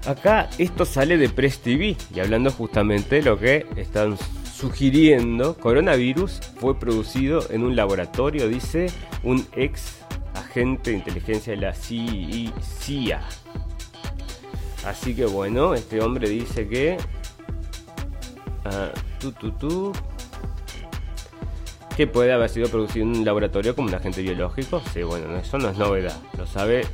Acá 0.08 0.50
esto 0.58 0.86
sale 0.86 1.18
de 1.18 1.28
Press 1.28 1.60
TV 1.60 1.98
y 2.16 2.20
hablando 2.22 2.50
justamente 2.50 3.18
de 3.18 3.24
lo 3.24 3.38
que 3.38 3.66
están 3.76 4.18
sugiriendo, 4.56 5.58
coronavirus 5.58 6.40
fue 6.62 6.80
producido 6.80 7.42
en 7.50 7.64
un 7.64 7.76
laboratorio, 7.76 8.48
dice 8.48 8.88
un 9.24 9.46
ex 9.54 9.98
agente 10.34 10.92
de 10.92 10.98
inteligencia 11.00 11.52
de 11.52 11.60
la 11.60 11.74
CIA. 11.74 13.22
Así 14.86 15.14
que 15.14 15.26
bueno, 15.26 15.74
este 15.74 16.00
hombre 16.00 16.30
dice 16.30 16.70
que... 16.70 16.96
Uh, 18.66 19.92
que 21.98 22.08
puede 22.08 22.32
haber 22.32 22.50
sido 22.50 22.70
producido 22.70 23.04
en 23.04 23.18
un 23.18 23.26
laboratorio 23.26 23.76
como 23.76 23.90
un 23.90 23.96
agente 23.96 24.22
biológico. 24.22 24.82
Sí, 24.94 25.04
bueno, 25.04 25.36
eso 25.36 25.58
no 25.58 25.70
es 25.70 25.78
novedad. 25.78 26.18
Lo 26.38 26.46
sabe 26.48 26.86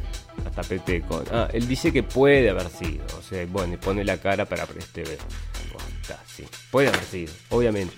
hasta 0.45 0.63
Peteco. 0.63 1.23
Ah, 1.31 1.47
él 1.53 1.67
dice 1.67 1.91
que 1.91 2.03
puede 2.03 2.49
haber 2.49 2.69
sido. 2.69 3.05
O 3.17 3.21
sea, 3.21 3.45
bueno, 3.45 3.73
y 3.73 3.77
pone 3.77 4.03
la 4.03 4.17
cara 4.17 4.45
para 4.45 4.63
este 4.77 5.03
ver. 5.03 5.19
sí. 6.27 6.43
Puede 6.71 6.89
haber 6.89 7.03
sido, 7.03 7.33
obviamente. 7.49 7.95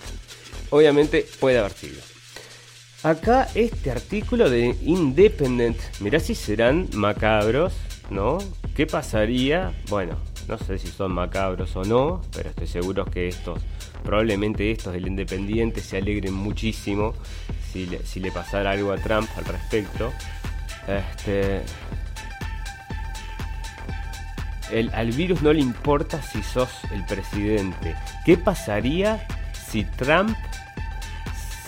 Obviamente 0.70 1.26
puede 1.40 1.58
haber 1.58 1.72
sido. 1.72 2.00
Acá 3.02 3.48
este 3.54 3.90
artículo 3.90 4.50
de 4.50 4.74
Independent, 4.82 5.76
mirá 6.00 6.18
si 6.18 6.34
serán 6.34 6.88
macabros, 6.94 7.74
¿no? 8.10 8.38
¿Qué 8.74 8.86
pasaría? 8.86 9.72
Bueno, 9.88 10.16
no 10.48 10.58
sé 10.58 10.78
si 10.78 10.88
son 10.88 11.12
macabros 11.12 11.76
o 11.76 11.84
no, 11.84 12.20
pero 12.34 12.50
estoy 12.50 12.66
seguro 12.66 13.04
que 13.04 13.28
estos, 13.28 13.60
probablemente 14.04 14.70
estos 14.70 14.92
del 14.92 15.06
Independiente 15.06 15.80
se 15.80 15.98
alegren 15.98 16.34
muchísimo 16.34 17.14
si 17.72 17.86
le, 17.86 18.04
si 18.04 18.20
le 18.20 18.32
pasara 18.32 18.72
algo 18.72 18.92
a 18.92 18.96
Trump 18.96 19.28
al 19.36 19.44
respecto. 19.44 20.12
Este, 20.86 21.62
al 24.92 25.10
virus 25.12 25.42
no 25.42 25.52
le 25.52 25.60
importa 25.60 26.20
si 26.22 26.42
sos 26.42 26.70
el 26.92 27.04
presidente. 27.04 27.94
¿Qué 28.24 28.36
pasaría 28.36 29.26
si 29.52 29.84
Trump 29.84 30.36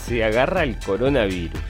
se 0.07 0.25
agarra 0.25 0.63
el 0.63 0.77
coronavirus? 0.79 1.61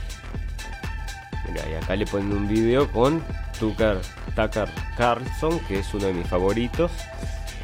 y 1.55 1.75
acá 1.75 1.97
le 1.97 2.07
ponen 2.07 2.33
un 2.33 2.49
video 2.49 2.91
con 2.91 3.23
Tucker, 3.59 4.01
Tucker 4.35 4.69
Carlson, 4.97 5.59
que 5.61 5.81
es 5.81 5.95
uno 5.95 6.07
de 6.07 6.13
mis 6.13 6.27
favoritos. 6.27 6.91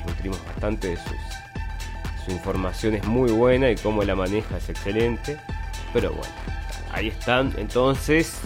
Nutrimos 0.07 0.45
bastante 0.47 0.89
de 0.89 0.97
sus, 0.97 2.25
su 2.25 2.33
información, 2.33 2.95
es 2.95 3.05
muy 3.05 3.31
buena 3.31 3.71
y 3.71 3.77
cómo 3.77 4.03
la 4.05 4.15
maneja 4.15 4.57
es 4.57 4.69
excelente. 4.69 5.39
Pero 5.93 6.11
bueno, 6.11 6.33
ahí 6.93 7.09
están 7.09 7.53
entonces 7.57 8.41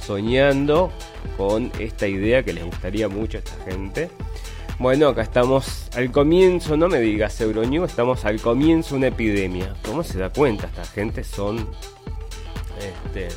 soñando 0.00 0.92
con 1.36 1.72
esta 1.78 2.06
idea 2.06 2.42
que 2.42 2.52
les 2.52 2.64
gustaría 2.64 3.08
mucho 3.08 3.38
a 3.38 3.40
esta 3.40 3.64
gente. 3.70 4.10
Bueno, 4.78 5.08
acá 5.08 5.22
estamos 5.22 5.88
al 5.96 6.12
comienzo, 6.12 6.76
no 6.76 6.88
me 6.88 7.00
digas 7.00 7.40
Euronews, 7.40 7.90
estamos 7.90 8.24
al 8.24 8.40
comienzo 8.40 8.94
una 8.94 9.08
epidemia. 9.08 9.74
¿Cómo 9.84 10.04
se 10.04 10.18
da 10.18 10.30
cuenta? 10.30 10.68
Esta 10.68 10.84
gente 10.84 11.24
son 11.24 11.68
este, 12.78 13.28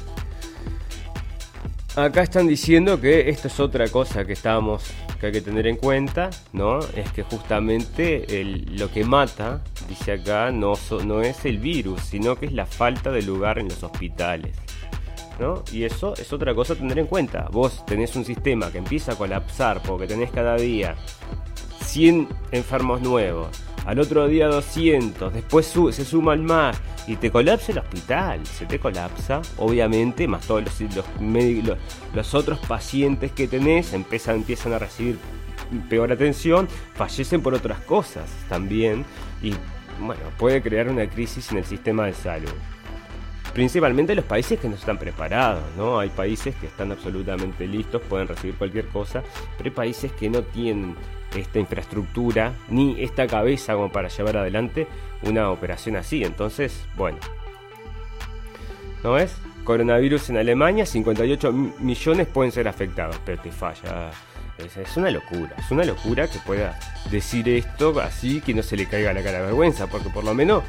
Acá 1.95 2.21
están 2.21 2.47
diciendo 2.47 3.01
que 3.01 3.29
esto 3.29 3.49
es 3.49 3.59
otra 3.59 3.87
cosa 3.89 4.23
que 4.23 4.33
estamos 4.33 4.83
que 5.19 5.27
hay 5.27 5.31
que 5.33 5.41
tener 5.41 5.67
en 5.67 5.75
cuenta, 5.75 6.29
¿no? 6.53 6.79
Es 6.79 7.11
que 7.11 7.21
justamente 7.23 8.25
lo 8.71 8.89
que 8.91 9.03
mata, 9.03 9.61
dice 9.87 10.13
acá, 10.13 10.51
no, 10.51 10.73
no 11.05 11.21
es 11.21 11.45
el 11.45 11.59
virus, 11.59 12.01
sino 12.01 12.37
que 12.37 12.47
es 12.47 12.53
la 12.53 12.65
falta 12.65 13.11
de 13.11 13.21
lugar 13.21 13.59
en 13.59 13.67
los 13.67 13.83
hospitales. 13.83 14.55
Y 15.71 15.83
eso 15.83 16.13
es 16.13 16.31
otra 16.33 16.53
cosa 16.53 16.73
a 16.73 16.75
tener 16.75 16.99
en 16.99 17.07
cuenta. 17.07 17.47
Vos 17.51 17.85
tenés 17.85 18.15
un 18.15 18.25
sistema 18.25 18.71
que 18.71 18.77
empieza 18.77 19.13
a 19.13 19.15
colapsar 19.15 19.81
porque 19.81 20.07
tenés 20.07 20.31
cada 20.31 20.55
día 20.55 20.95
100 21.83 22.27
enfermos 22.51 23.01
nuevos, 23.01 23.49
al 23.85 23.99
otro 23.99 24.27
día 24.27 24.47
200, 24.47 25.33
después 25.33 25.65
se 25.65 26.05
suman 26.05 26.45
más 26.45 26.79
y 27.07 27.15
te 27.15 27.31
colapsa 27.31 27.71
el 27.71 27.79
hospital, 27.79 28.45
se 28.45 28.65
te 28.65 28.79
colapsa, 28.79 29.41
obviamente, 29.57 30.27
más 30.27 30.45
todos 30.45 30.63
los, 30.63 30.95
los, 30.95 31.05
los 32.13 32.33
otros 32.35 32.59
pacientes 32.59 33.31
que 33.31 33.47
tenés 33.47 33.93
empiezan, 33.93 34.35
empiezan 34.35 34.73
a 34.73 34.79
recibir 34.79 35.17
peor 35.89 36.11
atención, 36.11 36.67
fallecen 36.93 37.41
por 37.41 37.53
otras 37.53 37.79
cosas 37.81 38.29
también 38.47 39.03
y 39.41 39.53
bueno, 39.99 40.21
puede 40.37 40.61
crear 40.61 40.89
una 40.89 41.09
crisis 41.09 41.51
en 41.51 41.57
el 41.57 41.65
sistema 41.65 42.05
de 42.05 42.13
salud. 42.13 42.53
Principalmente 43.53 44.15
los 44.15 44.25
países 44.25 44.59
que 44.59 44.69
no 44.69 44.75
están 44.75 44.97
preparados, 44.97 45.63
¿no? 45.75 45.99
Hay 45.99 46.09
países 46.09 46.55
que 46.55 46.67
están 46.67 46.91
absolutamente 46.91 47.67
listos, 47.67 48.01
pueden 48.01 48.27
recibir 48.27 48.55
cualquier 48.55 48.87
cosa, 48.87 49.23
pero 49.57 49.69
hay 49.69 49.75
países 49.75 50.11
que 50.13 50.29
no 50.29 50.41
tienen 50.43 50.95
esta 51.35 51.59
infraestructura 51.59 52.53
ni 52.69 53.01
esta 53.01 53.27
cabeza 53.27 53.73
como 53.73 53.91
para 53.91 54.07
llevar 54.07 54.37
adelante 54.37 54.87
una 55.23 55.51
operación 55.51 55.97
así. 55.97 56.23
Entonces, 56.23 56.85
bueno. 56.95 57.17
¿No 59.03 59.17
es? 59.17 59.35
Coronavirus 59.63 60.29
en 60.29 60.37
Alemania, 60.37 60.85
58 60.85 61.51
millones 61.79 62.27
pueden 62.27 62.51
ser 62.51 62.67
afectados, 62.67 63.19
pero 63.25 63.41
te 63.41 63.51
falla. 63.51 64.11
Es, 64.57 64.97
una 64.97 65.09
locura, 65.09 65.55
es 65.57 65.71
una 65.71 65.83
locura 65.83 66.27
que 66.27 66.37
pueda 66.39 66.77
decir 67.09 67.49
esto 67.49 67.99
así 67.99 68.41
que 68.41 68.53
no 68.53 68.61
se 68.61 68.77
le 68.77 68.85
caiga 68.85 69.11
la 69.13 69.23
cara 69.23 69.41
vergüenza, 69.41 69.87
porque 69.87 70.09
por 70.09 70.23
lo 70.23 70.33
menos 70.33 70.63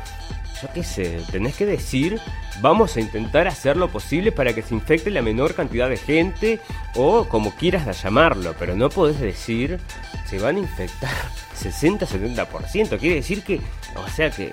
yo 0.63 0.69
qué 0.73 0.85
sé, 0.85 1.21
tenés 1.31 1.57
que 1.57 1.67
decir, 1.67 2.21
vamos 2.61 2.97
a 2.97 3.01
intentar 3.01 3.49
hacer 3.49 3.77
lo 3.77 3.89
posible 3.89 4.31
para 4.31 4.55
que 4.55 4.63
se 4.63 4.75
infecte 4.75 5.11
la 5.11 5.21
menor 5.21 5.55
cantidad 5.55 5.89
de 5.89 5.97
gente 5.97 6.61
o 6.95 7.29
como 7.29 7.55
quieras 7.57 8.03
llamarlo, 8.03 8.55
pero 8.59 8.77
no 8.77 8.89
podés 8.89 9.21
decir, 9.21 9.81
se 10.27 10.39
van 10.39 10.57
a 10.57 10.61
infectar 10.61 11.11
60-70%, 11.61 12.99
quiere 12.99 13.17
decir 13.17 13.43
que, 13.43 13.61
o 13.97 14.09
sea 14.09 14.31
que 14.31 14.53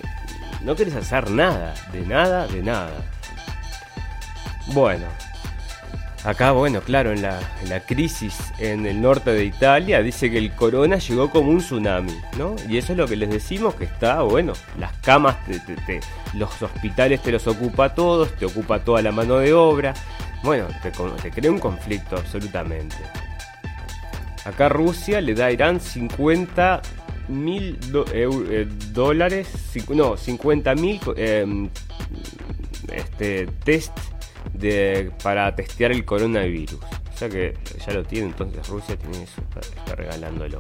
no 0.64 0.76
querés 0.76 0.96
hacer 0.96 1.30
nada, 1.30 1.74
de 1.94 2.02
nada, 2.02 2.48
de 2.48 2.64
nada. 2.64 3.06
Bueno, 4.68 5.06
Acá, 6.26 6.52
bueno, 6.52 6.82
claro, 6.82 7.14
en 7.14 7.22
la, 7.22 7.40
crisis 7.88 8.38
en 8.60 8.86
el 8.86 9.02
norte 9.02 9.32
de 9.32 9.46
Italia 9.46 10.02
dice 10.02 10.30
que 10.30 10.38
el 10.38 10.52
corona 10.52 10.98
llegó 10.98 11.30
como 11.30 11.50
un 11.50 11.60
tsunami, 11.60 12.14
¿no? 12.38 12.58
Y 12.68 12.78
eso 12.78 12.92
es 12.92 12.98
lo 12.98 13.08
que 13.08 13.16
les 13.16 13.30
decimos 13.30 13.76
que 13.76 13.86
está, 13.86 14.22
bueno, 14.24 14.52
las 14.78 14.92
camas, 14.98 15.38
los 16.34 16.62
hospitales 16.62 17.22
te 17.22 17.32
los 17.32 17.48
ocupa 17.48 17.96
todos, 17.96 18.34
te 18.34 18.46
ocupa 18.46 18.80
toda 18.80 19.02
la 19.02 19.14
mano 19.14 19.38
de 19.38 19.54
obra. 19.54 19.94
Bueno, 20.44 20.68
te, 20.84 21.32
crea 21.32 21.52
un 21.52 21.60
conflicto 21.60 22.18
absolutamente. 22.18 22.98
Acá 24.44 24.68
Rusia 24.68 25.22
le 25.22 25.34
da 25.36 25.46
a 25.46 25.52
Irán 25.52 25.80
50 25.80 26.82
mil 27.30 27.80
eh, 28.14 28.68
dólares, 28.92 29.48
no, 29.90 30.18
50 30.18 30.76
mil 30.76 31.00
em, 31.16 31.70
este, 32.92 33.48
test 33.64 33.98
de, 34.54 35.12
para 35.24 35.56
testear 35.56 35.92
el 35.92 36.06
coronavirus. 36.06 36.80
O 36.82 37.18
sea 37.18 37.30
que 37.30 37.58
ya 37.86 37.94
lo 37.94 38.04
tiene, 38.04 38.28
entonces 38.28 38.68
Rusia 38.68 38.96
tiene 38.98 39.24
eso, 39.24 39.42
está, 39.42 39.96
regalándolo. 39.96 40.60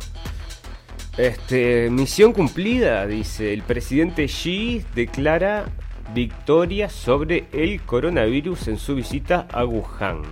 Este, 1.17 1.89
misión 1.89 2.34
cumplida, 2.34 3.06
dice 3.06 3.54
el 3.54 3.63
presidente 3.63 4.28
Xi 4.28 4.86
declara 4.95 5.65
victoria 6.13 6.89
sobre 6.89 7.47
el 7.52 7.82
coronavirus 7.82 8.69
en 8.69 8.78
su 8.78 8.95
visita 8.95 9.47
a 9.52 9.65
Wuhan. 9.65 10.23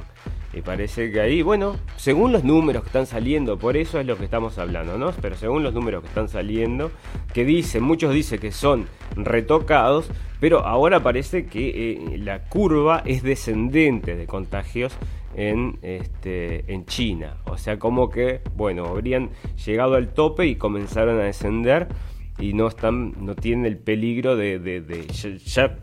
Y 0.54 0.62
parece 0.62 1.12
que 1.12 1.20
ahí, 1.20 1.42
bueno, 1.42 1.76
según 1.98 2.32
los 2.32 2.44
números 2.44 2.84
que 2.84 2.88
están 2.88 3.06
saliendo, 3.06 3.58
por 3.58 3.76
eso 3.76 4.00
es 4.00 4.06
lo 4.06 4.18
que 4.18 4.24
estamos 4.24 4.58
hablando, 4.58 4.98
¿no? 4.98 5.12
Pero 5.22 5.36
según 5.36 5.62
los 5.64 5.74
números 5.74 6.02
que 6.02 6.08
están 6.08 6.30
saliendo, 6.30 6.92
que 7.34 7.44
dicen, 7.44 7.84
muchos 7.84 8.14
dicen 8.14 8.40
que 8.40 8.52
son 8.52 8.88
retocados, 9.16 10.10
pero 10.40 10.66
ahora 10.66 11.04
parece 11.04 11.48
que 11.48 11.94
eh, 11.94 12.18
la 12.18 12.44
curva 12.46 13.04
es 13.06 13.24
descendente 13.24 14.16
de 14.16 14.26
contagios 14.26 14.98
en, 15.36 15.80
este, 15.82 16.72
en 16.74 16.86
China. 16.86 17.38
O 17.46 17.58
sea, 17.58 17.78
como 17.78 18.10
que, 18.10 18.42
bueno, 18.56 18.86
habrían 18.86 19.30
llegado 19.66 19.96
al 19.96 20.14
tope 20.14 20.48
y 20.48 20.56
comenzaron 20.56 21.20
a 21.20 21.24
descender 21.24 21.88
y 22.40 22.54
no 22.54 22.68
están, 22.68 23.14
no 23.26 23.36
tienen 23.36 23.66
el 23.66 23.78
peligro 23.78 24.36
de, 24.36 24.60
de, 24.60 25.08
ya, 25.46 25.78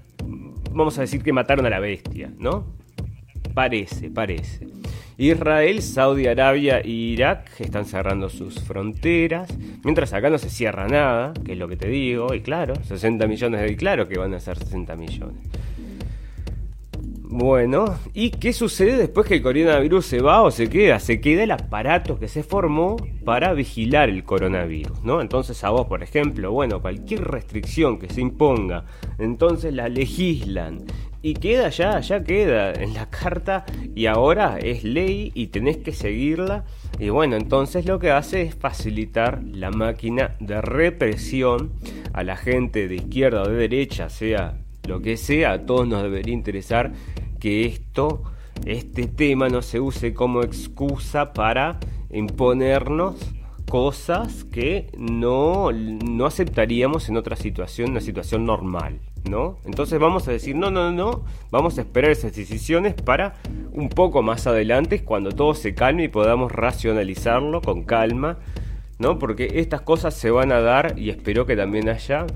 vamos 0.71 0.99
a 0.99 1.03
decir 1.03 1.23
que 1.23 1.33
mataron 1.33 1.67
a 1.67 1.71
la 1.71 1.81
bestia, 1.81 2.33
¿no? 2.39 2.67
Parece, 3.55 4.11
parece. 4.11 4.67
Israel, 5.17 5.81
Saudi 5.81 6.27
Arabia 6.27 6.81
e 6.81 6.91
Irak 6.91 7.61
están 7.61 7.85
cerrando 7.85 8.29
sus 8.29 8.61
fronteras, 8.61 9.49
mientras 9.85 10.13
acá 10.13 10.29
no 10.29 10.39
se 10.39 10.51
cierra 10.51 10.89
nada, 10.89 11.33
que 11.45 11.53
es 11.53 11.59
lo 11.59 11.69
que 11.69 11.77
te 11.77 11.89
digo, 11.89 12.35
y 12.35 12.41
claro, 12.41 12.75
60 12.83 13.27
millones 13.29 13.61
de... 13.61 13.77
claro 13.77 14.09
que 14.09 14.19
van 14.19 14.35
a 14.35 14.41
ser 14.41 14.59
60 14.59 14.97
millones. 14.97 15.39
Bueno, 17.27 17.97
¿y 18.13 18.31
qué 18.31 18.53
sucede 18.53 18.97
después 18.97 19.27
que 19.27 19.37
el 19.37 19.43
coronavirus 19.43 20.07
se 20.07 20.21
va 20.21 20.43
o 20.43 20.51
se 20.51 20.69
queda? 20.69 21.01
Se 21.01 21.21
queda 21.21 21.45
el 21.45 21.51
aparato 21.51 22.19
que 22.19 22.29
se 22.29 22.43
formó 22.43 22.97
para 23.25 23.53
vigilar 23.55 24.09
el 24.09 24.25
coronavirus, 24.25 25.03
¿no? 25.03 25.21
Entonces 25.21 25.63
a 25.65 25.71
vos, 25.71 25.87
por 25.87 26.03
ejemplo, 26.03 26.53
bueno, 26.53 26.81
cualquier 26.81 27.25
restricción 27.25 27.99
que 27.99 28.09
se 28.09 28.21
imponga, 28.21 28.85
entonces 29.19 29.75
la 29.75 29.89
legislan 29.89 30.85
y 31.25 31.33
queda 31.33 31.71
ya, 31.71 32.01
ya 32.01 32.23
queda 32.23 32.75
en 32.75 32.93
la 32.93 33.09
carta. 33.09 33.65
Y 33.95 34.05
ahora 34.05 34.59
es 34.59 34.85
ley 34.85 35.33
y 35.35 35.47
tenés 35.47 35.79
que 35.79 35.93
seguirla. 35.93 36.67
Y 36.99 37.09
bueno, 37.09 37.37
entonces 37.37 37.87
lo 37.87 37.99
que 37.99 38.11
hace 38.11 38.43
es 38.43 38.55
facilitar 38.55 39.43
la 39.43 39.71
máquina 39.71 40.37
de 40.39 40.61
represión 40.61 41.73
a 42.13 42.25
la 42.25 42.37
gente 42.37 42.89
de 42.89 42.97
izquierda 42.97 43.41
o 43.41 43.49
de 43.49 43.57
derecha, 43.57 44.11
sea 44.11 44.59
lo 44.87 45.01
que 45.01 45.17
sea, 45.17 45.53
a 45.53 45.65
todos 45.65 45.89
nos 45.89 46.03
debería 46.03 46.35
interesar 46.35 46.93
que 47.41 47.65
esto, 47.65 48.23
este 48.67 49.07
tema 49.07 49.49
no 49.49 49.63
se 49.63 49.81
use 49.81 50.13
como 50.13 50.43
excusa 50.43 51.33
para 51.33 51.81
imponernos 52.13 53.17
cosas 53.71 54.45
que 54.45 54.91
no, 54.99 55.73
no 55.73 56.27
aceptaríamos 56.27 57.09
en 57.09 57.17
otra 57.17 57.37
situación, 57.37 57.93
una 57.93 58.03
situación 58.03 58.45
normal, 58.45 59.01
¿no? 59.29 59.59
Entonces 59.65 59.99
vamos 59.99 60.29
a 60.29 60.33
decir, 60.33 60.55
no, 60.57 60.71
no, 60.71 60.93
no, 60.93 61.25
vamos 61.51 61.79
a 61.79 61.83
esperar 61.83 62.11
esas 62.11 62.35
decisiones 62.35 62.95
para 62.95 63.35
un 63.73 63.89
poco 63.89 64.23
más 64.23 64.47
adelante, 64.47 65.05
cuando 65.05 65.33
todo 65.33 65.55
se 65.55 65.75
calme 65.75 66.05
y 66.05 66.09
podamos 66.09 66.53
racionalizarlo 66.53 67.63
con 67.63 67.85
calma, 67.85 68.39
¿no? 68.99 69.19
Porque 69.19 69.53
estas 69.55 69.81
cosas 69.81 70.15
se 70.15 70.31
van 70.31 70.53
a 70.53 70.61
dar 70.61 70.99
y 70.99 71.11
espero 71.11 71.47
que 71.47 71.57
también 71.57 71.89
haya 71.89 72.27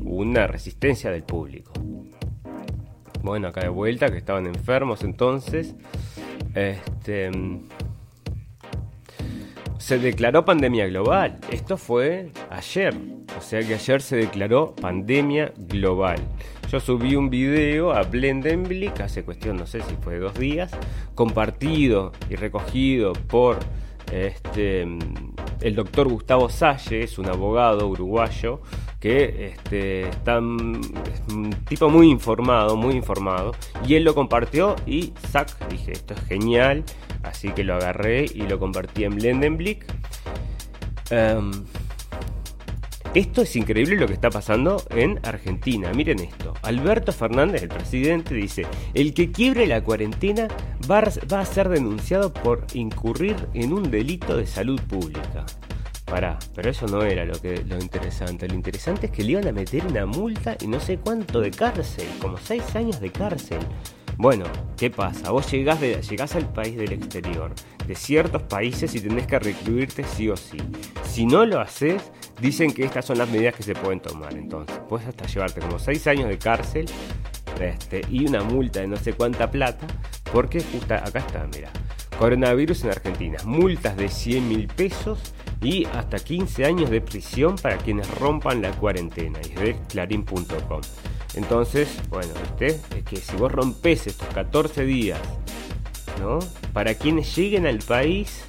una 0.00 0.46
resistencia 0.46 1.10
del 1.10 1.22
público. 1.22 1.72
Bueno, 3.22 3.48
acá 3.48 3.62
de 3.62 3.68
vuelta, 3.68 4.10
que 4.10 4.18
estaban 4.18 4.46
enfermos 4.46 5.02
entonces. 5.02 5.74
Este. 6.54 7.30
Se 9.78 9.98
declaró 9.98 10.44
pandemia 10.44 10.86
global. 10.86 11.38
Esto 11.50 11.76
fue 11.76 12.32
ayer. 12.50 12.94
O 13.38 13.40
sea 13.40 13.60
que 13.60 13.74
ayer 13.74 14.02
se 14.02 14.16
declaró 14.16 14.74
pandemia 14.74 15.52
global. 15.56 16.18
Yo 16.70 16.80
subí 16.80 17.16
un 17.16 17.30
video 17.30 17.92
a 17.92 18.02
Blendenblick 18.02 19.00
hace 19.00 19.24
cuestión, 19.24 19.56
no 19.56 19.66
sé 19.66 19.80
si 19.80 19.94
fue 20.02 20.18
dos 20.18 20.34
días, 20.34 20.70
compartido 21.14 22.12
y 22.28 22.36
recogido 22.36 23.14
por 23.14 23.58
este 24.12 24.86
el 25.60 25.74
doctor 25.74 26.08
Gustavo 26.08 26.48
Salle, 26.50 27.02
es 27.02 27.18
un 27.18 27.26
abogado 27.26 27.88
uruguayo 27.88 28.60
que 29.00 29.52
este, 29.52 30.08
está 30.08 30.38
un 30.38 31.54
tipo 31.66 31.88
muy 31.88 32.08
informado, 32.10 32.76
muy 32.76 32.94
informado, 32.94 33.52
y 33.86 33.94
él 33.94 34.04
lo 34.04 34.14
compartió 34.14 34.76
y 34.86 35.12
sac, 35.30 35.68
dije, 35.68 35.92
esto 35.92 36.14
es 36.14 36.20
genial, 36.26 36.84
así 37.22 37.50
que 37.50 37.64
lo 37.64 37.74
agarré 37.74 38.24
y 38.24 38.42
lo 38.42 38.58
compartí 38.58 39.04
en 39.04 39.14
Blendenblick. 39.14 39.84
Em, 41.10 41.50
esto 43.14 43.42
es 43.42 43.56
increíble 43.56 43.96
lo 43.96 44.06
que 44.06 44.12
está 44.12 44.28
pasando 44.28 44.82
en 44.90 45.18
Argentina. 45.24 45.90
Miren 45.94 46.20
esto. 46.20 46.54
Alberto 46.62 47.12
Fernández, 47.12 47.62
el 47.62 47.68
presidente, 47.68 48.34
dice, 48.34 48.66
el 48.92 49.14
que 49.14 49.32
quiebre 49.32 49.66
la 49.66 49.82
cuarentena 49.82 50.46
va 50.90 51.00
a 51.40 51.44
ser 51.44 51.68
denunciado 51.68 52.32
por 52.32 52.66
incurrir 52.74 53.36
en 53.54 53.72
un 53.72 53.90
delito 53.90 54.36
de 54.36 54.46
salud 54.46 54.80
pública. 54.82 55.46
Pará, 56.04 56.38
pero 56.54 56.70
eso 56.70 56.86
no 56.86 57.02
era 57.02 57.24
lo 57.24 57.34
que 57.40 57.64
lo 57.64 57.78
interesante. 57.78 58.48
Lo 58.48 58.54
interesante 58.54 59.06
es 59.06 59.12
que 59.12 59.22
le 59.24 59.32
iban 59.32 59.48
a 59.48 59.52
meter 59.52 59.86
una 59.86 60.06
multa 60.06 60.56
y 60.60 60.66
no 60.66 60.80
sé 60.80 60.98
cuánto 60.98 61.40
de 61.40 61.50
cárcel, 61.50 62.08
como 62.20 62.38
seis 62.38 62.76
años 62.76 63.00
de 63.00 63.10
cárcel. 63.10 63.58
Bueno, 64.18 64.46
¿qué 64.76 64.90
pasa? 64.90 65.30
Vos 65.30 65.48
llegás, 65.48 65.80
de, 65.80 65.94
al 66.34 66.52
país 66.52 66.76
del 66.76 66.90
exterior, 66.92 67.52
de 67.86 67.94
ciertos 67.94 68.42
países 68.42 68.92
y 68.96 69.00
tenés 69.00 69.28
que 69.28 69.38
recluirte 69.38 70.02
sí 70.02 70.28
o 70.28 70.36
sí. 70.36 70.58
Si 71.04 71.24
no 71.24 71.46
lo 71.46 71.60
haces, 71.60 72.02
dicen 72.40 72.72
que 72.72 72.84
estas 72.84 73.04
son 73.04 73.18
las 73.18 73.30
medidas 73.30 73.54
que 73.54 73.62
se 73.62 73.76
pueden 73.76 74.00
tomar. 74.00 74.34
Entonces, 74.34 74.76
puedes 74.88 75.06
hasta 75.06 75.24
llevarte 75.26 75.60
como 75.60 75.78
6 75.78 76.04
años 76.08 76.28
de 76.28 76.36
cárcel 76.36 76.86
este, 77.60 78.00
y 78.10 78.26
una 78.26 78.42
multa 78.42 78.80
de 78.80 78.88
no 78.88 78.96
sé 78.96 79.12
cuánta 79.12 79.52
plata, 79.52 79.86
porque 80.32 80.64
justo 80.64 80.94
acá 80.94 81.20
está, 81.20 81.46
mira. 81.54 81.70
Coronavirus 82.18 82.82
en 82.82 82.90
Argentina, 82.90 83.38
multas 83.44 83.96
de 83.96 84.08
100 84.08 84.48
mil 84.48 84.66
pesos 84.66 85.32
y 85.62 85.84
hasta 85.84 86.18
15 86.18 86.64
años 86.64 86.90
de 86.90 87.00
prisión 87.00 87.54
para 87.54 87.76
quienes 87.76 88.10
rompan 88.18 88.62
la 88.62 88.72
cuarentena. 88.72 89.38
Y 89.48 89.52
es 89.52 89.60
de 89.60 89.76
clarín.com. 89.86 90.80
Entonces, 91.34 91.88
bueno, 92.08 92.32
este 92.44 92.80
es 92.96 93.04
que 93.04 93.16
si 93.16 93.36
vos 93.36 93.52
rompes 93.52 94.06
estos 94.06 94.28
14 94.28 94.84
días, 94.84 95.20
¿no? 96.20 96.38
Para 96.72 96.94
quienes 96.94 97.34
lleguen 97.36 97.66
al 97.66 97.78
país 97.78 98.44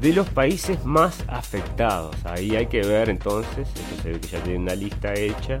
de 0.00 0.12
los 0.12 0.28
países 0.28 0.84
más 0.84 1.24
afectados. 1.28 2.16
Ahí 2.24 2.56
hay 2.56 2.66
que 2.66 2.82
ver 2.82 3.08
entonces, 3.08 3.68
eso 3.68 4.02
se 4.02 4.10
ve 4.10 4.20
que 4.20 4.28
ya 4.28 4.42
tiene 4.42 4.58
una 4.58 4.74
lista 4.74 5.14
hecha, 5.14 5.60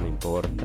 no 0.00 0.08
importa. 0.08 0.64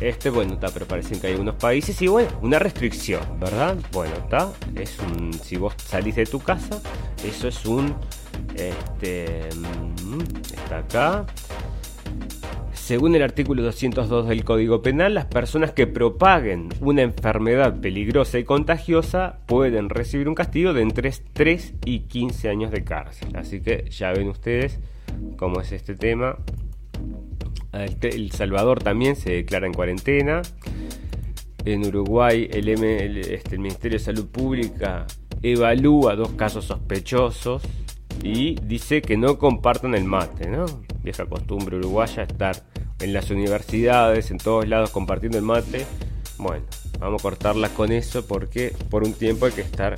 Este, 0.00 0.30
bueno, 0.30 0.54
está, 0.54 0.68
pero 0.68 0.86
parecen 0.86 1.20
que 1.20 1.28
hay 1.28 1.34
unos 1.34 1.56
países 1.56 2.00
y 2.02 2.06
bueno, 2.06 2.28
una 2.42 2.58
restricción, 2.58 3.20
¿verdad? 3.40 3.76
Bueno, 3.92 4.14
está, 4.14 4.52
es 4.76 4.96
un, 5.00 5.32
si 5.32 5.56
vos 5.56 5.74
salís 5.84 6.14
de 6.16 6.26
tu 6.26 6.38
casa, 6.38 6.80
eso 7.24 7.48
es 7.48 7.64
un, 7.64 7.94
este, 8.54 9.48
mm, 9.56 10.20
está 10.54 10.78
acá, 10.78 11.26
según 12.88 13.14
el 13.14 13.20
artículo 13.20 13.62
202 13.64 14.28
del 14.28 14.44
Código 14.46 14.80
Penal, 14.80 15.12
las 15.12 15.26
personas 15.26 15.72
que 15.72 15.86
propaguen 15.86 16.70
una 16.80 17.02
enfermedad 17.02 17.78
peligrosa 17.78 18.38
y 18.38 18.44
contagiosa 18.44 19.40
pueden 19.44 19.90
recibir 19.90 20.26
un 20.26 20.34
castigo 20.34 20.72
de 20.72 20.80
entre 20.80 21.12
3 21.34 21.74
y 21.84 21.98
15 22.04 22.48
años 22.48 22.70
de 22.70 22.84
cárcel. 22.84 23.36
Así 23.36 23.60
que 23.60 23.90
ya 23.90 24.12
ven 24.12 24.28
ustedes 24.28 24.80
cómo 25.36 25.60
es 25.60 25.72
este 25.72 25.96
tema. 25.96 26.38
El 27.74 28.32
Salvador 28.32 28.82
también 28.82 29.16
se 29.16 29.32
declara 29.32 29.66
en 29.66 29.74
cuarentena. 29.74 30.40
En 31.66 31.84
Uruguay 31.84 32.48
el, 32.50 32.68
este, 32.70 33.56
el 33.56 33.60
Ministerio 33.60 33.98
de 33.98 34.04
Salud 34.06 34.28
Pública 34.28 35.06
evalúa 35.42 36.16
dos 36.16 36.30
casos 36.30 36.64
sospechosos 36.64 37.60
y 38.22 38.54
dice 38.62 39.02
que 39.02 39.18
no 39.18 39.36
compartan 39.36 39.94
el 39.94 40.04
mate, 40.04 40.48
¿no? 40.48 40.64
Vieja 41.02 41.26
costumbre 41.26 41.76
uruguaya 41.76 42.22
estar 42.22 42.56
en 43.00 43.12
las 43.12 43.30
universidades, 43.30 44.30
en 44.30 44.38
todos 44.38 44.66
lados 44.68 44.90
compartiendo 44.90 45.38
el 45.38 45.44
mate. 45.44 45.86
Bueno, 46.36 46.64
vamos 46.98 47.20
a 47.20 47.22
cortarlas 47.22 47.70
con 47.72 47.92
eso 47.92 48.26
porque 48.26 48.74
por 48.90 49.04
un 49.04 49.12
tiempo 49.12 49.46
hay 49.46 49.52
que 49.52 49.62
estar 49.62 49.96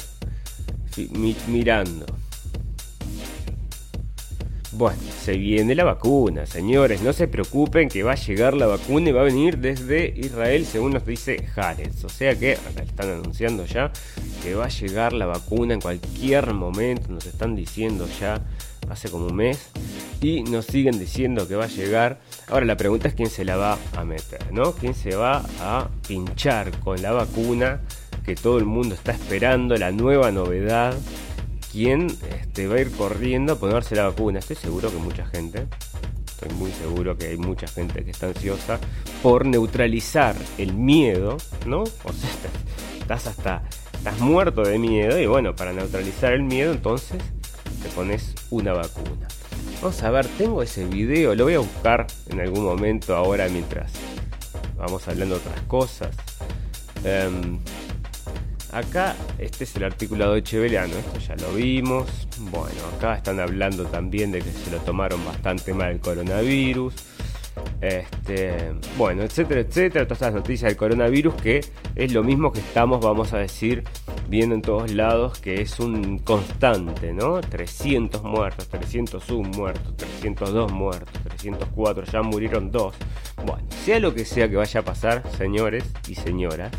mirando. 1.47 2.07
Bueno, 4.73 4.99
se 5.23 5.37
viene 5.37 5.75
la 5.75 5.85
vacuna, 5.85 6.47
señores, 6.47 7.03
no 7.03 7.13
se 7.13 7.27
preocupen 7.27 7.89
que 7.89 8.03
va 8.03 8.13
a 8.13 8.15
llegar 8.15 8.55
la 8.55 8.67
vacuna 8.67 9.11
y 9.11 9.13
va 9.13 9.23
a 9.23 9.25
venir 9.25 9.59
desde 9.59 10.15
Israel, 10.17 10.65
según 10.65 10.93
nos 10.93 11.05
dice 11.05 11.45
Jarez. 11.45 12.05
O 12.05 12.09
sea 12.09 12.39
que 12.39 12.53
están 12.53 13.11
anunciando 13.11 13.67
ya 13.67 13.93
que 14.43 14.55
va 14.55 14.67
a 14.67 14.69
llegar 14.69 15.13
la 15.13 15.27
vacuna 15.27 15.75
en 15.75 15.81
cualquier 15.81 16.55
momento, 16.55 17.13
nos 17.13 17.27
están 17.27 17.57
diciendo 17.57 18.09
ya 18.21 18.41
hace 18.89 19.11
como 19.11 19.27
un 19.27 19.37
mes 19.37 19.71
y 20.21 20.45
nos 20.45 20.67
siguen 20.67 20.99
diciendo 20.99 21.49
que 21.49 21.57
va 21.57 21.65
a 21.65 21.69
llegar. 21.69 22.21
Ahora 22.51 22.67
la 22.67 22.77
pregunta 22.77 23.07
es 23.07 23.15
quién 23.15 23.31
se 23.31 23.45
la 23.45 23.57
va 23.57 23.79
a 23.97 24.05
meter, 24.05 24.53
¿no? 24.53 24.73
¿Quién 24.73 24.93
se 24.95 25.15
va 25.15 25.45
a 25.61 25.89
pinchar 26.09 26.77
con 26.81 27.01
la 27.01 27.13
vacuna 27.13 27.81
que 28.25 28.35
todo 28.35 28.59
el 28.59 28.65
mundo 28.65 28.97
está 28.97 29.13
esperando, 29.13 29.77
la 29.77 29.93
nueva 29.93 30.33
novedad? 30.33 30.97
¿Quién 31.71 32.09
este, 32.41 32.67
va 32.67 32.75
a 32.75 32.81
ir 32.81 32.91
corriendo 32.91 33.53
a 33.53 33.57
ponerse 33.57 33.95
la 33.95 34.09
vacuna? 34.09 34.41
Estoy 34.41 34.57
seguro 34.57 34.91
que 34.91 34.97
mucha 34.97 35.25
gente, 35.27 35.69
estoy 36.27 36.53
muy 36.57 36.73
seguro 36.73 37.17
que 37.17 37.29
hay 37.29 37.37
mucha 37.37 37.69
gente 37.69 38.05
que 38.05 38.11
está 38.11 38.27
ansiosa 38.27 38.81
por 39.23 39.47
neutralizar 39.47 40.35
el 40.59 40.75
miedo, 40.75 41.37
¿no? 41.67 41.83
O 41.83 42.13
sea, 42.13 42.31
estás 43.01 43.29
hasta, 43.29 43.63
estás 43.93 44.19
muerto 44.19 44.63
de 44.63 44.77
miedo 44.77 45.21
y 45.21 45.27
bueno, 45.27 45.55
para 45.55 45.73
neutralizar 45.73 46.33
el 46.33 46.43
miedo 46.43 46.73
entonces 46.73 47.23
te 47.81 47.89
pones 47.91 48.35
una 48.51 48.73
vacuna. 48.73 49.29
Vamos 49.81 50.03
a 50.03 50.11
ver, 50.11 50.27
tengo 50.37 50.63
ese 50.63 50.85
video, 50.85 51.35
lo 51.35 51.45
voy 51.45 51.55
a 51.55 51.61
buscar 51.61 52.07
en 52.29 52.39
algún 52.39 52.65
momento 52.65 53.17
ahora 53.17 53.49
mientras 53.49 53.91
vamos 54.77 55.09
hablando 55.09 55.37
de 55.37 55.41
otras 55.41 55.63
cosas. 55.63 56.15
Em, 57.03 57.59
acá, 58.73 59.17
este 59.39 59.65
es 59.65 59.75
el 59.77 59.85
articulado 59.85 60.35
de 60.35 60.43
Cheveliano, 60.43 60.95
esto 60.97 61.19
ya 61.19 61.35
lo 61.37 61.55
vimos. 61.55 62.29
Bueno, 62.51 62.77
acá 62.95 63.15
están 63.15 63.41
hablando 63.41 63.87
también 63.87 64.31
de 64.33 64.41
que 64.41 64.53
se 64.53 64.71
lo 64.71 64.77
tomaron 64.81 65.25
bastante 65.25 65.73
mal 65.73 65.93
el 65.93 66.01
coronavirus. 66.01 66.93
Este, 67.81 68.73
bueno, 68.99 69.23
etcétera, 69.23 69.63
etcétera, 69.63 70.05
todas 70.05 70.19
estas 70.21 70.35
noticias 70.35 70.71
del 70.71 70.77
coronavirus 70.77 71.35
que 71.37 71.65
es 71.97 72.13
lo 72.13 72.23
mismo 72.23 72.53
que 72.53 72.61
estamos, 72.61 73.01
vamos 73.01 73.33
a 73.33 73.39
decir, 73.39 73.85
viendo 74.31 74.55
en 74.55 74.63
todos 74.63 74.93
lados, 74.93 75.41
que 75.41 75.61
es 75.61 75.81
un 75.81 76.21
constante, 76.21 77.13
¿no? 77.13 77.41
300 77.41 78.23
muertos, 78.23 78.69
301 78.69 79.49
muertos, 79.51 79.97
302 79.97 80.73
muertos, 80.73 81.23
304, 81.25 82.05
ya 82.05 82.23
murieron 82.23 82.71
dos. 82.71 82.95
Bueno, 83.45 83.67
sea 83.85 83.99
lo 83.99 84.15
que 84.15 84.25
sea 84.25 84.49
que 84.49 84.55
vaya 84.55 84.81
a 84.81 84.85
pasar, 84.85 85.25
señores 85.37 85.85
y 86.07 86.15
señoras, 86.15 86.71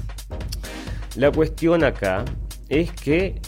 la 1.18 1.30
cuestión 1.30 1.84
acá 1.84 2.24
es 2.70 2.90
que 2.94 3.42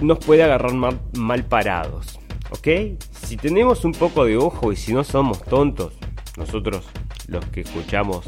nos 0.00 0.18
puede 0.18 0.42
agarrar 0.42 0.72
mal, 0.72 0.98
mal 1.12 1.44
parados, 1.44 2.18
¿ok? 2.50 2.98
Si 3.10 3.36
tenemos 3.36 3.84
un 3.84 3.92
poco 3.92 4.24
de 4.24 4.38
ojo 4.38 4.72
y 4.72 4.76
si 4.76 4.94
no 4.94 5.04
somos 5.04 5.42
tontos, 5.42 5.92
nosotros 6.38 6.86
los 7.28 7.44
que 7.46 7.60
escuchamos 7.60 8.24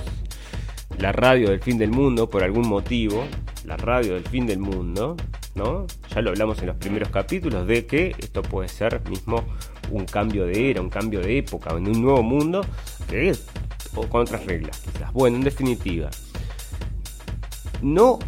la 0.99 1.13
radio 1.13 1.49
del 1.49 1.61
fin 1.61 1.79
del 1.79 1.93
mundo 1.93 2.29
por 2.29 2.45
algún 2.45 2.69
motivo, 2.69 3.25
la 3.69 3.77
radio 3.77 4.15
del 4.15 4.25
fin 4.25 4.47
del 4.47 4.59
mundo, 4.59 5.17
¿no? 5.55 5.87
Ya 6.15 6.23
lo 6.23 6.31
hablamos 6.31 6.59
en 6.61 6.67
los 6.69 6.77
primeros 6.77 7.11
capítulos 7.11 7.67
de 7.67 7.87
que 7.87 8.15
esto 8.19 8.43
puede 8.43 8.69
ser 8.69 9.01
mismo 9.09 9.45
un 9.91 10.07
cambio 10.07 10.47
de 10.47 10.71
era, 10.71 10.81
un 10.81 10.91
cambio 10.91 11.21
de 11.21 11.39
época, 11.39 11.71
en 11.77 11.87
un 11.87 12.03
nuevo 12.03 12.23
mundo 12.23 12.63
que 13.09 13.33
o 13.95 14.09
con 14.09 14.23
otras 14.23 14.45
reglas, 14.47 14.81
quizás. 14.81 15.13
Bueno, 15.13 15.37
en 15.37 15.45
definitiva, 15.45 16.09
no 17.83 18.19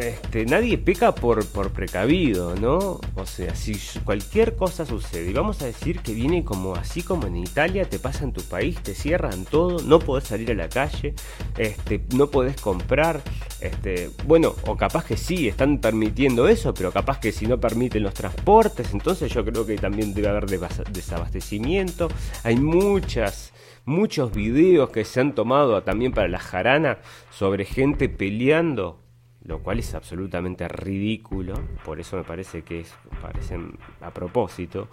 este, 0.00 0.44
nadie 0.44 0.76
peca 0.76 1.14
por, 1.14 1.46
por 1.46 1.70
precavido, 1.70 2.54
¿no? 2.56 3.00
O 3.14 3.26
sea, 3.26 3.54
si 3.54 3.74
cualquier 4.04 4.54
cosa 4.54 4.84
sucede, 4.84 5.30
y 5.30 5.32
vamos 5.32 5.62
a 5.62 5.66
decir 5.66 6.00
que 6.00 6.12
viene 6.12 6.44
como 6.44 6.74
así 6.74 7.02
como 7.02 7.26
en 7.26 7.36
Italia, 7.36 7.88
te 7.88 7.98
pasa 7.98 8.24
en 8.24 8.32
tu 8.32 8.42
país, 8.42 8.78
te 8.82 8.94
cierran 8.94 9.44
todo, 9.44 9.82
no 9.82 9.98
podés 9.98 10.24
salir 10.24 10.50
a 10.50 10.54
la 10.54 10.68
calle, 10.68 11.14
este, 11.56 12.02
no 12.14 12.28
podés 12.28 12.60
comprar, 12.60 13.22
este, 13.60 14.10
bueno, 14.26 14.54
o 14.66 14.76
capaz 14.76 15.04
que 15.06 15.16
sí, 15.16 15.48
están 15.48 15.78
permitiendo 15.78 16.48
eso, 16.48 16.74
pero 16.74 16.92
capaz 16.92 17.18
que 17.18 17.32
si 17.32 17.46
no 17.46 17.58
permiten 17.58 18.02
los 18.02 18.14
transportes, 18.14 18.92
entonces 18.92 19.32
yo 19.32 19.44
creo 19.44 19.64
que 19.64 19.76
también 19.76 20.12
debe 20.12 20.28
haber 20.28 20.46
desabastecimiento, 20.46 22.08
hay 22.44 22.56
muchas 22.56 23.52
muchos 23.84 24.32
videos 24.32 24.90
que 24.90 25.06
se 25.06 25.18
han 25.18 25.34
tomado 25.34 25.82
también 25.82 26.12
para 26.12 26.28
la 26.28 26.38
jarana 26.38 26.98
sobre 27.30 27.64
gente 27.64 28.10
peleando 28.10 29.07
lo 29.44 29.62
cual 29.62 29.78
es 29.78 29.94
absolutamente 29.94 30.68
ridículo, 30.68 31.54
por 31.84 32.00
eso 32.00 32.16
me 32.16 32.24
parece 32.24 32.62
que 32.62 32.80
es, 32.80 32.94
parecen 33.22 33.78
a 34.00 34.10
propósito, 34.10 34.88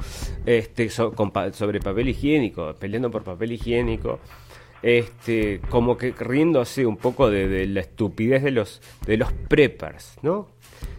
este, 0.45 0.89
sobre 0.89 1.79
papel 1.79 2.09
higiénico, 2.09 2.73
peleando 2.75 3.09
por 3.09 3.23
papel 3.23 3.53
higiénico, 3.53 4.19
este, 4.81 5.61
como 5.69 5.97
que 5.97 6.11
riéndose 6.11 6.85
un 6.85 6.97
poco 6.97 7.29
de, 7.29 7.65
la 7.67 7.81
estupidez 7.81 8.43
de 8.43 8.51
los, 8.51 8.81
de 9.05 9.17
los 9.17 9.33
preppers, 9.33 10.17
¿no? 10.21 10.47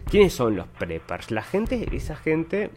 ¿Quiénes 0.09 0.33
son 0.33 0.55
los 0.55 0.67
preppers? 0.67 1.31
La 1.31 1.41
gente, 1.41 1.87
esa 1.93 2.15
gente 2.15 2.69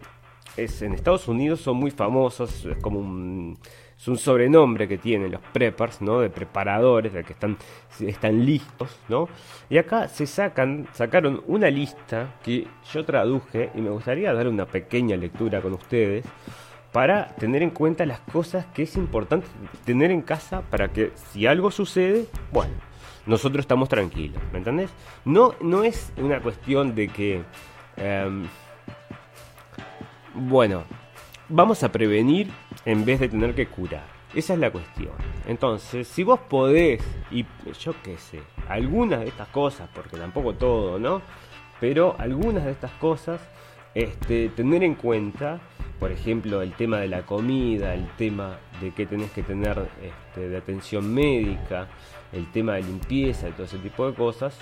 es 0.56 0.82
en 0.82 0.92
Estados 0.92 1.28
Unidos 1.28 1.60
son 1.60 1.76
muy 1.76 1.90
famosos, 1.90 2.64
es 2.64 2.76
como 2.78 3.00
un, 3.00 3.58
es 4.00 4.08
un 4.08 4.16
sobrenombre 4.16 4.88
que 4.88 4.96
tienen 4.96 5.30
los 5.30 5.42
preppers, 5.52 6.00
¿no? 6.00 6.20
De 6.20 6.30
preparadores, 6.30 7.12
de 7.12 7.22
que 7.22 7.34
están, 7.34 7.58
están 8.00 8.46
listos, 8.46 8.96
¿no? 9.10 9.28
Y 9.68 9.76
acá 9.76 10.08
se 10.08 10.26
sacan, 10.26 10.88
sacaron 10.94 11.42
una 11.46 11.68
lista 11.68 12.38
que 12.42 12.66
yo 12.90 13.04
traduje 13.04 13.70
y 13.74 13.82
me 13.82 13.90
gustaría 13.90 14.32
dar 14.32 14.48
una 14.48 14.64
pequeña 14.64 15.18
lectura 15.18 15.60
con 15.60 15.74
ustedes 15.74 16.24
para 16.92 17.28
tener 17.36 17.62
en 17.62 17.70
cuenta 17.70 18.06
las 18.06 18.20
cosas 18.20 18.64
que 18.72 18.84
es 18.84 18.96
importante 18.96 19.46
tener 19.84 20.10
en 20.10 20.22
casa 20.22 20.62
para 20.62 20.88
que 20.88 21.12
si 21.14 21.46
algo 21.46 21.70
sucede, 21.70 22.24
bueno, 22.52 22.72
nosotros 23.26 23.60
estamos 23.60 23.90
tranquilos, 23.90 24.42
¿me 24.50 24.58
entendés? 24.58 24.90
No, 25.26 25.54
no 25.60 25.84
es 25.84 26.10
una 26.16 26.40
cuestión 26.40 26.94
de 26.94 27.08
que, 27.08 27.42
em, 27.98 28.48
bueno, 30.32 30.84
vamos 31.50 31.82
a 31.82 31.92
prevenir 31.92 32.48
en 32.84 33.04
vez 33.04 33.20
de 33.20 33.28
tener 33.28 33.54
que 33.54 33.66
curar. 33.66 34.04
Esa 34.34 34.54
es 34.54 34.60
la 34.60 34.70
cuestión. 34.70 35.12
Entonces, 35.46 36.06
si 36.06 36.22
vos 36.22 36.38
podés, 36.38 37.02
y 37.30 37.44
yo 37.80 37.94
qué 38.02 38.16
sé, 38.16 38.40
algunas 38.68 39.20
de 39.20 39.28
estas 39.28 39.48
cosas, 39.48 39.88
porque 39.92 40.16
tampoco 40.16 40.54
todo, 40.54 40.98
¿no? 40.98 41.20
Pero 41.80 42.14
algunas 42.18 42.64
de 42.64 42.70
estas 42.70 42.92
cosas, 42.92 43.40
este, 43.94 44.48
tener 44.50 44.84
en 44.84 44.94
cuenta, 44.94 45.58
por 45.98 46.12
ejemplo, 46.12 46.62
el 46.62 46.72
tema 46.74 46.98
de 46.98 47.08
la 47.08 47.22
comida, 47.22 47.94
el 47.94 48.08
tema 48.16 48.58
de 48.80 48.92
que 48.92 49.04
tenés 49.04 49.32
que 49.32 49.42
tener 49.42 49.88
este, 50.00 50.48
de 50.48 50.56
atención 50.56 51.12
médica, 51.12 51.88
el 52.32 52.50
tema 52.52 52.74
de 52.74 52.84
limpieza 52.84 53.48
y 53.48 53.52
todo 53.52 53.64
ese 53.64 53.78
tipo 53.78 54.06
de 54.06 54.14
cosas, 54.14 54.56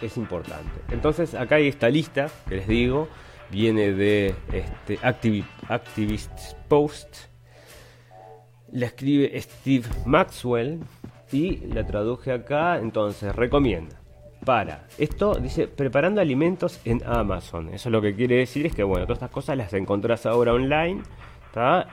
es, 0.00 0.16
importante. 0.16 0.80
Entonces, 0.90 1.34
acá 1.34 1.56
hay 1.56 1.68
esta 1.68 1.88
lista 1.88 2.28
que 2.48 2.56
les 2.56 2.68
digo, 2.68 3.08
viene 3.54 3.92
de 3.92 4.34
este, 4.52 4.98
Activist 5.68 6.32
Post, 6.66 7.16
la 8.72 8.86
escribe 8.86 9.40
Steve 9.40 9.86
Maxwell 10.04 10.80
y 11.30 11.58
la 11.68 11.86
traduje 11.86 12.32
acá, 12.32 12.78
entonces 12.78 13.34
recomienda 13.34 14.00
para. 14.44 14.88
Esto 14.98 15.36
dice 15.36 15.68
preparando 15.68 16.20
alimentos 16.20 16.80
en 16.84 17.00
Amazon. 17.06 17.72
Eso 17.72 17.90
lo 17.90 18.02
que 18.02 18.16
quiere 18.16 18.38
decir 18.38 18.66
es 18.66 18.74
que, 18.74 18.82
bueno, 18.82 19.06
todas 19.06 19.18
estas 19.18 19.30
cosas 19.30 19.56
las 19.56 19.72
encontrás 19.72 20.26
ahora 20.26 20.52
online 20.52 21.02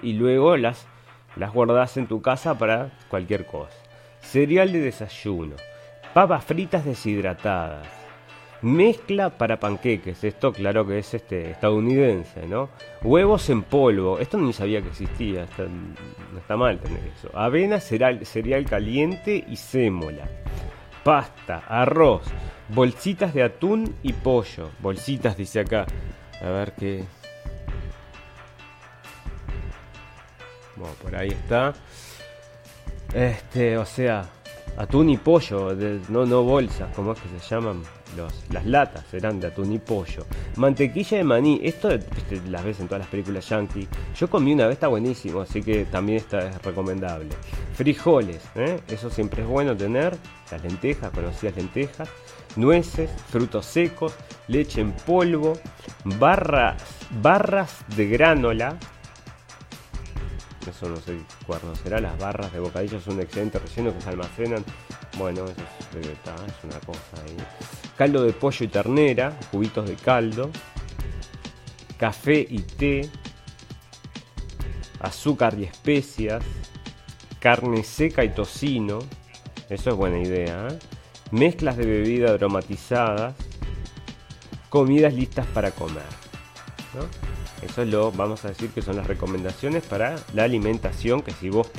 y 0.01 0.13
luego 0.13 0.57
las, 0.57 0.87
las 1.35 1.53
guardás 1.53 1.95
en 1.97 2.07
tu 2.07 2.23
casa 2.23 2.57
para 2.57 2.91
cualquier 3.07 3.45
cosa. 3.45 3.77
Cereal 4.21 4.71
de 4.71 4.79
desayuno, 4.79 5.55
papas 6.15 6.43
fritas 6.43 6.83
deshidratadas, 6.83 8.00
mezcla 8.61 9.37
para 9.37 9.59
panqueques. 9.59 10.23
Esto, 10.23 10.51
claro 10.53 10.85
que 10.85 10.99
es 10.99 11.13
este 11.13 11.51
estadounidense, 11.51 12.47
¿no? 12.47 12.69
Huevos 13.03 13.49
en 13.49 13.63
polvo. 13.63 14.19
Esto 14.19 14.37
no 14.37 14.53
sabía 14.53 14.81
que 14.81 14.89
existía. 14.89 15.47
no 16.33 16.39
está 16.39 16.57
mal 16.57 16.79
tener 16.79 17.01
eso. 17.17 17.29
Avena, 17.33 17.79
cereal, 17.79 18.25
cereal 18.25 18.65
caliente 18.65 19.43
y 19.47 19.55
sémola 19.55 20.27
pasta, 21.03 21.63
arroz, 21.67 22.23
bolsitas 22.69 23.33
de 23.33 23.43
atún 23.43 23.95
y 24.03 24.13
pollo. 24.13 24.69
Bolsitas, 24.79 25.35
dice 25.37 25.61
acá. 25.61 25.85
A 26.41 26.49
ver 26.49 26.73
qué. 26.73 27.03
Bueno, 30.75 30.93
por 31.01 31.15
ahí 31.15 31.29
está. 31.29 31.73
Este, 33.13 33.77
o 33.77 33.85
sea, 33.85 34.29
atún 34.77 35.09
y 35.09 35.17
pollo, 35.17 35.75
no, 36.09 36.25
no 36.25 36.43
bolsas, 36.43 36.93
como 36.95 37.11
es 37.11 37.19
que 37.19 37.39
se 37.39 37.55
llaman? 37.55 37.83
Las 38.49 38.65
latas 38.65 39.05
serán 39.09 39.39
de 39.39 39.47
atún 39.47 39.71
y 39.71 39.79
pollo. 39.79 40.25
Mantequilla 40.55 41.17
de 41.17 41.23
maní, 41.23 41.59
esto 41.63 41.89
las 42.49 42.63
ves 42.63 42.79
en 42.79 42.87
todas 42.87 42.99
las 42.99 43.09
películas 43.09 43.47
yankee. 43.49 43.87
Yo 44.15 44.29
comí 44.29 44.53
una 44.53 44.67
vez, 44.67 44.73
está 44.73 44.87
buenísimo, 44.87 45.41
así 45.41 45.61
que 45.61 45.85
también 45.85 46.19
está, 46.19 46.49
es 46.49 46.61
recomendable. 46.61 47.29
Frijoles, 47.73 48.41
¿eh? 48.55 48.79
eso 48.87 49.09
siempre 49.09 49.43
es 49.43 49.47
bueno 49.47 49.75
tener. 49.75 50.15
Las 50.51 50.63
lentejas, 50.63 51.11
conocidas 51.11 51.55
lentejas. 51.55 52.09
Nueces, 52.57 53.09
frutos 53.29 53.65
secos, 53.65 54.13
leche 54.47 54.81
en 54.81 54.91
polvo, 54.91 55.53
barras, 56.03 56.83
barras 57.21 57.77
de 57.95 58.07
granola, 58.07 58.77
eso 60.69 60.89
no 60.89 60.97
sé 60.97 61.17
cuál 61.47 61.59
será, 61.81 61.99
las 61.99 62.17
barras 62.19 62.51
de 62.53 62.59
bocadillo 62.59 62.99
son 62.99 63.15
un 63.15 63.21
excelente 63.21 63.57
relleno 63.59 63.93
que 63.93 64.01
se 64.01 64.09
almacenan. 64.09 64.63
Bueno, 65.17 65.45
eso 65.45 65.61
es, 65.99 66.07
es 66.07 66.63
una 66.63 66.79
cosa 66.79 66.99
ahí. 67.25 67.37
Caldo 67.97 68.23
de 68.23 68.33
pollo 68.33 68.65
y 68.65 68.67
ternera, 68.67 69.37
cubitos 69.51 69.87
de 69.87 69.95
caldo. 69.95 70.49
Café 71.97 72.45
y 72.49 72.59
té. 72.59 73.09
Azúcar 74.99 75.57
y 75.59 75.65
especias. 75.65 76.43
Carne 77.39 77.83
seca 77.83 78.23
y 78.23 78.29
tocino. 78.29 78.99
Eso 79.69 79.89
es 79.89 79.95
buena 79.95 80.19
idea. 80.19 80.67
¿eh? 80.69 80.79
Mezclas 81.31 81.77
de 81.77 81.85
bebida 81.85 82.33
aromatizadas. 82.33 83.35
Comidas 84.69 85.13
listas 85.13 85.45
para 85.47 85.71
comer. 85.71 86.03
¿no? 86.93 87.30
Eso 87.61 87.83
es 87.83 87.89
lo, 87.89 88.11
vamos 88.11 88.43
a 88.43 88.49
decir 88.49 88.71
que 88.71 88.81
son 88.81 88.95
las 88.95 89.05
recomendaciones 89.05 89.83
para 89.83 90.15
la 90.33 90.43
alimentación, 90.43 91.21
que 91.21 91.31
si 91.31 91.49
vos 91.49 91.69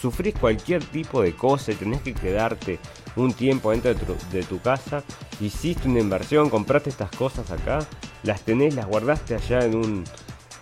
sufrís 0.00 0.34
cualquier 0.34 0.84
tipo 0.84 1.22
de 1.22 1.34
cosa 1.34 1.72
y 1.72 1.74
tenés 1.74 2.02
que 2.02 2.12
quedarte 2.12 2.78
un 3.16 3.32
tiempo 3.32 3.70
dentro 3.70 3.94
de 4.30 4.42
tu, 4.42 4.60
casa, 4.60 5.02
hiciste 5.40 5.88
una 5.88 6.00
inversión, 6.00 6.50
compraste 6.50 6.90
estas 6.90 7.10
cosas 7.10 7.50
acá, 7.50 7.80
las 8.22 8.42
tenés, 8.42 8.74
las 8.74 8.86
guardaste 8.86 9.34
allá 9.34 9.64
en 9.64 9.74
un, 9.74 10.04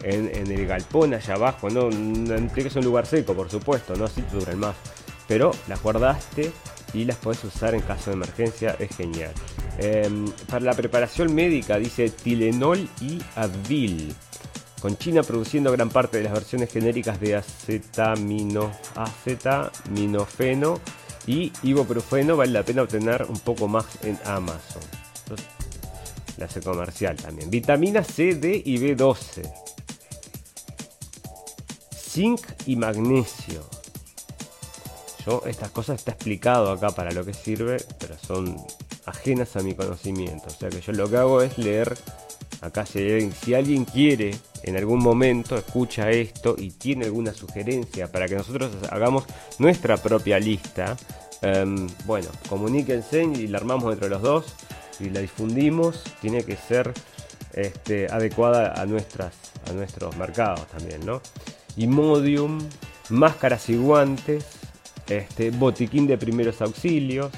en, 0.02 0.50
el 0.50 0.66
galpón 0.66 1.14
allá 1.14 1.34
abajo, 1.34 1.68
no, 1.68 1.88
que 2.54 2.70
ser 2.70 2.78
un 2.78 2.84
lugar 2.84 3.06
seco, 3.06 3.34
por 3.34 3.50
supuesto, 3.50 3.96
no 3.96 4.04
así 4.04 4.22
te 4.22 4.36
duran 4.36 4.60
más, 4.60 4.76
pero 5.26 5.50
las 5.68 5.82
guardaste 5.82 6.52
y 6.94 7.04
las 7.04 7.16
podés 7.16 7.42
usar 7.44 7.74
en 7.74 7.82
caso 7.82 8.10
de 8.10 8.16
emergencia, 8.16 8.76
es 8.78 8.96
genial. 8.96 9.32
Em, 9.78 10.26
para 10.48 10.64
la 10.64 10.74
preparación 10.74 11.34
médica 11.34 11.78
dice 11.78 12.10
Tilenol 12.10 12.88
y 13.00 13.22
Advil 13.34 14.14
con 14.80 14.96
China 14.96 15.22
produciendo 15.22 15.70
gran 15.70 15.90
parte 15.90 16.16
de 16.18 16.24
las 16.24 16.32
versiones 16.32 16.72
genéricas 16.72 17.20
de 17.20 17.36
acetamino, 17.36 18.72
acetaminofeno 18.96 20.80
y 21.26 21.52
ibuprofeno, 21.62 22.36
vale 22.36 22.52
la 22.52 22.62
pena 22.62 22.82
obtener 22.82 23.26
un 23.28 23.38
poco 23.40 23.68
más 23.68 23.86
en 24.02 24.18
Amazon. 24.24 24.82
la 26.38 26.46
hace 26.46 26.60
comercial 26.62 27.16
también. 27.16 27.50
Vitamina 27.50 28.02
C, 28.02 28.34
D 28.34 28.62
y 28.64 28.78
B12. 28.78 29.42
Zinc 31.94 32.40
y 32.66 32.76
magnesio. 32.76 33.62
Yo, 35.26 35.42
estas 35.46 35.70
cosas 35.70 35.98
está 35.98 36.12
explicado 36.12 36.72
acá 36.72 36.90
para 36.90 37.12
lo 37.12 37.24
que 37.26 37.34
sirve, 37.34 37.76
pero 37.98 38.16
son 38.18 38.56
ajenas 39.04 39.54
a 39.56 39.60
mi 39.60 39.74
conocimiento. 39.74 40.46
O 40.46 40.50
sea 40.50 40.70
que 40.70 40.80
yo 40.80 40.92
lo 40.92 41.10
que 41.10 41.18
hago 41.18 41.42
es 41.42 41.58
leer 41.58 41.96
acá 42.62 42.86
si 42.86 43.54
alguien 43.54 43.84
quiere 43.84 44.34
en 44.62 44.76
algún 44.76 45.02
momento 45.02 45.56
escucha 45.56 46.10
esto 46.10 46.54
y 46.58 46.70
tiene 46.70 47.06
alguna 47.06 47.32
sugerencia 47.32 48.10
para 48.10 48.28
que 48.28 48.36
nosotros 48.36 48.70
hagamos 48.90 49.24
nuestra 49.58 49.96
propia 49.96 50.38
lista, 50.38 50.96
em, 51.42 51.88
bueno, 52.04 52.28
comuníquense 52.48 53.22
y 53.22 53.46
la 53.46 53.58
armamos 53.58 53.92
entre 53.92 54.08
los 54.08 54.22
dos 54.22 54.54
y 54.98 55.10
la 55.10 55.20
difundimos. 55.20 56.02
Tiene 56.20 56.44
que 56.44 56.56
ser 56.56 56.92
este, 57.52 58.06
adecuada 58.06 58.80
a, 58.80 58.86
nuestras, 58.86 59.34
a 59.68 59.72
nuestros 59.72 60.16
mercados 60.16 60.66
también, 60.68 61.04
¿no? 61.04 61.20
Imodium, 61.76 62.58
máscaras 63.08 63.68
y 63.70 63.76
guantes, 63.76 64.44
este, 65.08 65.50
botiquín 65.50 66.06
de 66.06 66.18
primeros 66.18 66.60
auxilios, 66.60 67.30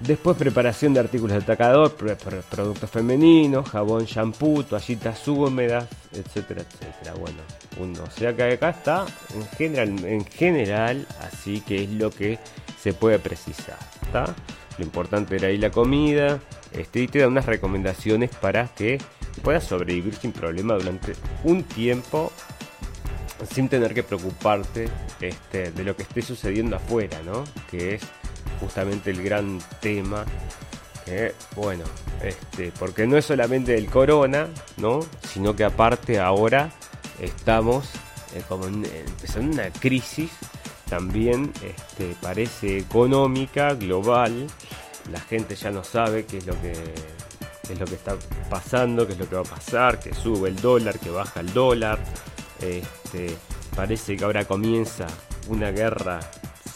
Después 0.00 0.36
preparación 0.36 0.92
de 0.92 1.00
artículos 1.00 1.36
de 1.36 1.42
atacador, 1.42 1.94
productos 1.94 2.90
femeninos, 2.90 3.68
jabón, 3.70 4.04
shampoo, 4.04 4.62
toallitas 4.62 5.26
húmedas, 5.26 5.86
etcétera, 6.12 6.62
etcétera. 6.62 7.14
Bueno, 7.18 7.38
uno, 7.80 8.02
o 8.02 8.10
sea 8.10 8.36
que 8.36 8.42
acá 8.42 8.70
está 8.70 9.06
en 9.34 9.46
general, 9.56 10.04
en 10.04 10.24
general, 10.26 11.06
así 11.20 11.60
que 11.62 11.84
es 11.84 11.90
lo 11.90 12.10
que 12.10 12.38
se 12.80 12.92
puede 12.92 13.18
precisar. 13.18 13.78
Lo 14.78 14.84
importante 14.84 15.36
era 15.36 15.48
ahí 15.48 15.56
la 15.56 15.70
comida, 15.70 16.40
este, 16.72 17.00
y 17.00 17.08
te 17.08 17.20
da 17.20 17.28
unas 17.28 17.46
recomendaciones 17.46 18.30
para 18.36 18.68
que 18.68 18.98
puedas 19.42 19.64
sobrevivir 19.64 20.14
sin 20.14 20.32
problema 20.32 20.74
durante 20.74 21.14
un 21.44 21.62
tiempo 21.62 22.32
sin 23.50 23.68
tener 23.68 23.92
que 23.92 24.02
preocuparte 24.02 24.88
este, 25.20 25.70
de 25.70 25.84
lo 25.84 25.94
que 25.96 26.02
esté 26.04 26.22
sucediendo 26.22 26.76
afuera, 26.76 27.20
¿no? 27.22 27.44
Que 27.70 27.96
es 27.96 28.02
justamente 28.60 29.10
el 29.10 29.22
gran 29.22 29.58
tema. 29.80 30.24
bueno, 31.54 31.84
este, 32.22 32.72
porque 32.78 33.06
no 33.06 33.16
es 33.16 33.24
solamente 33.24 33.76
el 33.76 33.86
corona, 33.86 34.48
¿no? 34.76 35.00
Sino 35.28 35.54
que 35.54 35.64
aparte 35.64 36.18
ahora 36.18 36.70
estamos 37.20 37.90
eh, 38.34 38.42
como 38.48 38.66
empezando 38.66 39.52
una 39.52 39.70
crisis 39.70 40.30
también 40.88 41.52
este, 41.62 42.14
parece 42.20 42.78
económica, 42.78 43.74
global. 43.74 44.46
La 45.10 45.20
gente 45.20 45.54
ya 45.54 45.70
no 45.70 45.84
sabe 45.84 46.26
qué 46.26 46.38
es 46.38 46.46
lo 46.46 46.60
que 46.60 46.72
es 47.68 47.80
lo 47.80 47.86
que 47.86 47.94
está 47.94 48.16
pasando, 48.48 49.06
qué 49.06 49.14
es 49.14 49.18
lo 49.18 49.28
que 49.28 49.34
va 49.34 49.40
a 49.40 49.44
pasar, 49.44 49.98
que 49.98 50.14
sube 50.14 50.48
el 50.48 50.56
dólar, 50.56 50.98
que 50.98 51.10
baja 51.10 51.40
el 51.40 51.52
dólar. 51.52 51.98
Este, 52.60 53.36
parece 53.74 54.16
que 54.16 54.24
ahora 54.24 54.44
comienza 54.44 55.06
una 55.48 55.70
guerra 55.70 56.20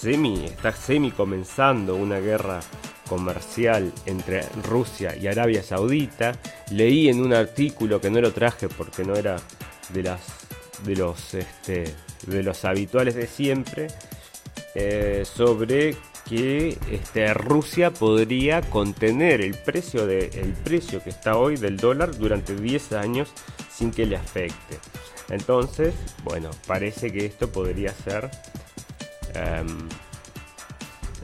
está 0.02 0.72
semi 0.72 1.10
comenzando 1.10 1.94
una 1.94 2.20
guerra 2.20 2.60
comercial 3.08 3.92
entre 4.06 4.42
Rusia 4.62 5.14
y 5.14 5.26
Arabia 5.26 5.62
Saudita. 5.62 6.32
Leí 6.70 7.08
en 7.08 7.20
un 7.20 7.34
artículo 7.34 8.00
que 8.00 8.10
no 8.10 8.20
lo 8.20 8.32
traje 8.32 8.68
porque 8.68 9.04
no 9.04 9.14
era 9.14 9.36
de 9.90 10.02
las 10.02 10.20
de 10.84 10.96
los 10.96 11.34
este, 11.34 11.94
de 12.26 12.42
los 12.42 12.64
habituales 12.64 13.14
de 13.14 13.26
siempre 13.26 13.88
eh, 14.74 15.24
sobre 15.26 15.96
que 16.26 16.78
este, 16.90 17.34
Rusia 17.34 17.90
podría 17.90 18.62
contener 18.62 19.40
el 19.40 19.54
precio, 19.54 20.06
de, 20.06 20.30
el 20.34 20.52
precio 20.52 21.02
que 21.02 21.10
está 21.10 21.36
hoy 21.36 21.56
del 21.56 21.76
dólar 21.76 22.16
durante 22.16 22.54
10 22.54 22.92
años 22.92 23.32
sin 23.68 23.90
que 23.90 24.06
le 24.06 24.16
afecte. 24.16 24.78
Entonces, 25.28 25.92
bueno, 26.22 26.50
parece 26.66 27.12
que 27.12 27.26
esto 27.26 27.50
podría 27.50 27.92
ser, 27.92 28.30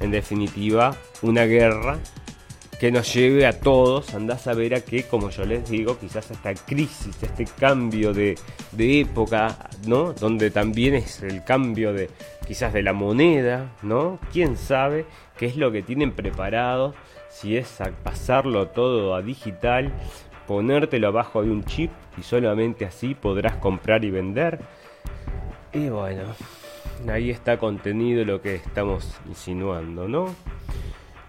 en 0.00 0.10
definitiva, 0.10 0.96
una 1.22 1.44
guerra 1.44 1.98
que 2.78 2.92
nos 2.92 3.12
lleve 3.14 3.46
a 3.46 3.58
todos, 3.58 4.14
andás 4.14 4.46
a 4.46 4.52
ver 4.52 4.74
a 4.74 4.80
que, 4.80 5.04
como 5.04 5.30
yo 5.30 5.46
les 5.46 5.68
digo, 5.70 5.98
quizás 5.98 6.30
esta 6.30 6.54
crisis, 6.54 7.16
este 7.22 7.46
cambio 7.46 8.12
de, 8.12 8.36
época, 8.78 9.56
¿no? 9.86 10.12
Donde 10.12 10.50
también 10.50 10.94
es 10.94 11.22
el 11.22 11.42
cambio 11.42 11.94
de, 11.94 12.10
quizás 12.46 12.74
de 12.74 12.82
la 12.82 12.92
moneda, 12.92 13.72
¿no? 13.82 14.18
¿Quién 14.32 14.58
sabe 14.58 15.06
qué 15.38 15.46
es 15.46 15.56
lo 15.56 15.72
que 15.72 15.82
tienen 15.82 16.12
preparado? 16.12 16.94
Si 17.30 17.56
es 17.56 17.78
pasarlo 18.02 18.68
todo 18.68 19.14
a 19.14 19.22
digital, 19.22 19.92
ponértelo 20.46 21.08
abajo 21.08 21.42
de 21.42 21.50
un 21.50 21.64
chip 21.64 21.90
y 22.18 22.22
solamente 22.22 22.84
así 22.84 23.14
podrás 23.14 23.56
comprar 23.56 24.04
y 24.04 24.10
vender. 24.10 24.60
Y 25.72 25.88
bueno, 25.88 26.24
ahí 27.08 27.30
está 27.30 27.58
contenido 27.58 28.24
lo 28.24 28.40
que 28.40 28.56
estamos 28.56 29.08
insinuando, 29.28 30.08
¿no? 30.08 30.34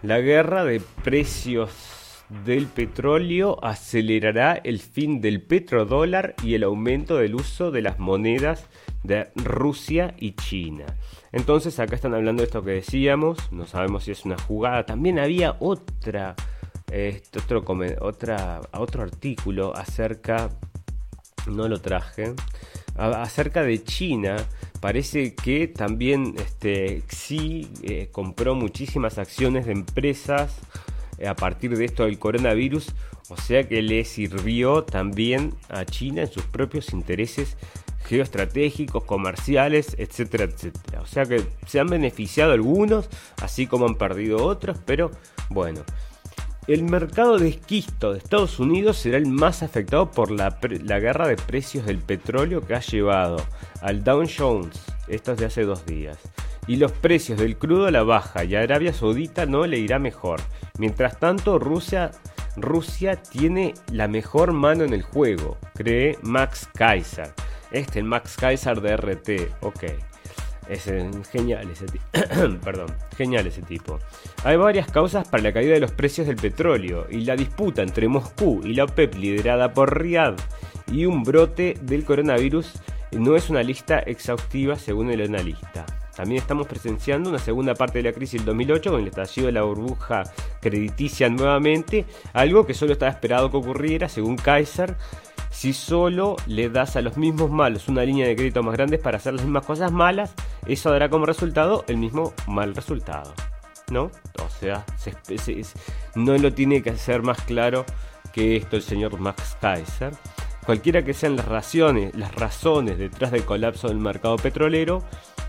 La 0.01 0.19
guerra 0.19 0.63
de 0.63 0.81
precios 1.03 1.97
del 2.45 2.67
petróleo 2.67 3.57
acelerará 3.63 4.53
el 4.53 4.79
fin 4.79 5.21
del 5.21 5.41
petrodólar 5.41 6.35
y 6.43 6.55
el 6.55 6.63
aumento 6.63 7.17
del 7.17 7.35
uso 7.35 7.71
de 7.71 7.81
las 7.81 7.99
monedas 7.99 8.67
de 9.03 9.29
Rusia 9.35 10.13
y 10.17 10.33
China. 10.33 10.85
Entonces 11.31 11.79
acá 11.79 11.95
están 11.95 12.13
hablando 12.13 12.41
de 12.41 12.47
esto 12.47 12.63
que 12.63 12.71
decíamos, 12.71 13.51
no 13.51 13.65
sabemos 13.65 14.03
si 14.03 14.11
es 14.11 14.25
una 14.25 14.37
jugada. 14.37 14.85
También 14.85 15.19
había 15.19 15.55
otra, 15.59 16.35
este, 16.91 17.39
otro, 17.39 17.63
otro 18.73 19.03
artículo 19.03 19.75
acerca, 19.75 20.49
no 21.47 21.67
lo 21.67 21.79
traje, 21.79 22.33
acerca 22.97 23.63
de 23.63 23.83
China. 23.83 24.37
Parece 24.79 25.33
que 25.33 25.67
también 25.67 26.35
este, 26.37 27.01
Xi 27.07 27.67
eh, 27.83 28.09
compró 28.11 28.55
muchísimas 28.55 29.17
acciones 29.17 29.65
de 29.65 29.71
empresas 29.71 30.55
eh, 31.17 31.27
a 31.27 31.35
partir 31.35 31.75
de 31.75 31.85
esto 31.85 32.05
del 32.05 32.19
coronavirus, 32.19 32.93
o 33.29 33.37
sea 33.37 33.67
que 33.67 33.81
le 33.81 34.05
sirvió 34.05 34.83
también 34.83 35.53
a 35.69 35.83
China 35.85 36.21
en 36.21 36.31
sus 36.31 36.43
propios 36.43 36.93
intereses 36.93 37.57
geoestratégicos, 38.05 39.03
comerciales, 39.03 39.95
etcétera, 39.97 40.45
etcétera. 40.45 41.01
O 41.01 41.07
sea 41.07 41.25
que 41.25 41.43
se 41.65 41.79
han 41.79 41.87
beneficiado 41.87 42.53
algunos, 42.53 43.09
así 43.41 43.67
como 43.67 43.85
han 43.85 43.95
perdido 43.95 44.45
otros, 44.45 44.77
pero 44.85 45.11
bueno. 45.49 45.81
El 46.67 46.83
mercado 46.83 47.37
de 47.37 47.47
esquisto 47.47 48.11
de 48.11 48.17
Estados 48.17 48.59
Unidos 48.59 48.97
será 48.97 49.17
el 49.17 49.27
más 49.27 49.63
afectado 49.63 50.11
por 50.11 50.31
la, 50.31 50.59
la 50.83 50.99
guerra 50.99 51.25
de 51.25 51.37
precios 51.37 51.85
del 51.85 51.99
petróleo 51.99 52.59
que 52.59 52.75
ha 52.75 52.81
llevado 52.81 53.37
al 53.81 54.03
Dow 54.03 54.25
Jones, 54.27 54.83
esto 55.07 55.31
es 55.31 55.37
de 55.37 55.45
hace 55.45 55.63
dos 55.63 55.85
días, 55.85 56.17
y 56.67 56.75
los 56.75 56.91
precios 56.91 57.39
del 57.39 57.57
crudo 57.57 57.85
a 57.85 57.91
la 57.91 58.03
baja 58.03 58.43
y 58.43 58.55
a 58.55 58.63
Arabia 58.63 58.91
Saudita 58.91 59.45
no 59.45 59.65
le 59.65 59.79
irá 59.79 59.97
mejor. 59.97 60.41
Mientras 60.77 61.17
tanto, 61.17 61.57
Rusia, 61.57 62.11
Rusia 62.57 63.15
tiene 63.15 63.73
la 63.93 64.09
mejor 64.09 64.51
mano 64.51 64.83
en 64.83 64.91
el 64.91 65.03
juego, 65.03 65.57
cree 65.73 66.19
Max 66.21 66.67
Kaiser. 66.75 67.31
Este, 67.71 67.99
el 67.99 68.05
Max 68.05 68.35
Kaiser 68.37 68.81
de 68.81 68.97
RT, 68.97 69.29
ok. 69.61 69.83
Es 70.69 70.83
genial 71.31 71.69
ese 71.69 71.85
tipo. 71.85 72.05
Perdón, 72.63 72.87
genial 73.15 73.47
ese 73.47 73.61
tipo. 73.61 73.99
Hay 74.43 74.57
varias 74.57 74.91
causas 74.91 75.27
para 75.27 75.43
la 75.43 75.53
caída 75.53 75.73
de 75.73 75.79
los 75.79 75.91
precios 75.91 76.27
del 76.27 76.35
petróleo 76.35 77.07
y 77.09 77.21
la 77.21 77.35
disputa 77.35 77.81
entre 77.81 78.07
Moscú 78.07 78.61
y 78.63 78.73
la 78.73 78.83
OPEP 78.83 79.15
liderada 79.15 79.73
por 79.73 79.97
Riyadh 80.01 80.37
y 80.91 81.05
un 81.05 81.23
brote 81.23 81.75
del 81.81 82.03
coronavirus 82.03 82.73
no 83.11 83.35
es 83.35 83.49
una 83.49 83.63
lista 83.63 83.99
exhaustiva 83.99 84.75
según 84.77 85.09
el 85.11 85.21
analista. 85.21 85.85
También 86.15 86.41
estamos 86.41 86.67
presenciando 86.67 87.29
una 87.29 87.39
segunda 87.39 87.75
parte 87.75 87.99
de 87.99 88.05
la 88.05 88.11
crisis 88.11 88.39
del 88.39 88.47
2008 88.47 88.91
con 88.91 89.01
el 89.01 89.07
estallido 89.07 89.45
de 89.45 89.53
la 89.53 89.61
burbuja 89.61 90.23
crediticia 90.59 91.29
nuevamente, 91.29 92.05
algo 92.33 92.65
que 92.65 92.73
solo 92.73 92.93
estaba 92.93 93.11
esperado 93.11 93.51
que 93.51 93.57
ocurriera 93.57 94.09
según 94.09 94.35
Kaiser 94.35 94.95
si 95.57 95.73
solo 95.73 96.35
le 96.45 96.69
das 96.69 96.97
a 96.97 97.01
los 97.01 97.17
mismos 97.17 97.49
malos 97.49 97.87
una 97.87 98.03
línea 98.03 98.27
de 98.27 98.35
crédito 98.35 98.61
más 98.61 98.75
grande 98.75 98.99
para 98.99 99.17
hacer 99.17 99.33
las 99.33 99.43
mismas 99.43 99.65
cosas 99.65 99.91
malas, 99.91 100.31
eso 100.67 100.91
dará 100.91 101.09
como 101.09 101.25
resultado 101.25 101.83
el 101.87 101.97
mismo 101.97 102.31
mal 102.45 102.75
resultado. 102.75 103.33
¿No? 103.89 104.03
O 104.03 104.49
sea, 104.59 104.85
no 106.13 106.37
lo 106.37 106.53
tiene 106.53 106.83
que 106.83 106.91
hacer 106.91 107.23
más 107.23 107.41
claro 107.41 107.85
que 108.33 108.55
esto 108.55 108.75
el 108.75 108.83
señor 108.83 109.19
Max 109.19 109.57
Kaiser. 109.59 110.13
Cualquiera 110.63 111.03
que 111.03 111.15
sean 111.15 111.35
las 111.35 111.47
razones, 111.47 112.13
las 112.13 112.35
razones 112.35 112.99
detrás 112.99 113.31
del 113.31 113.43
colapso 113.43 113.87
del 113.87 113.97
mercado 113.97 114.35
petrolero, 114.35 115.01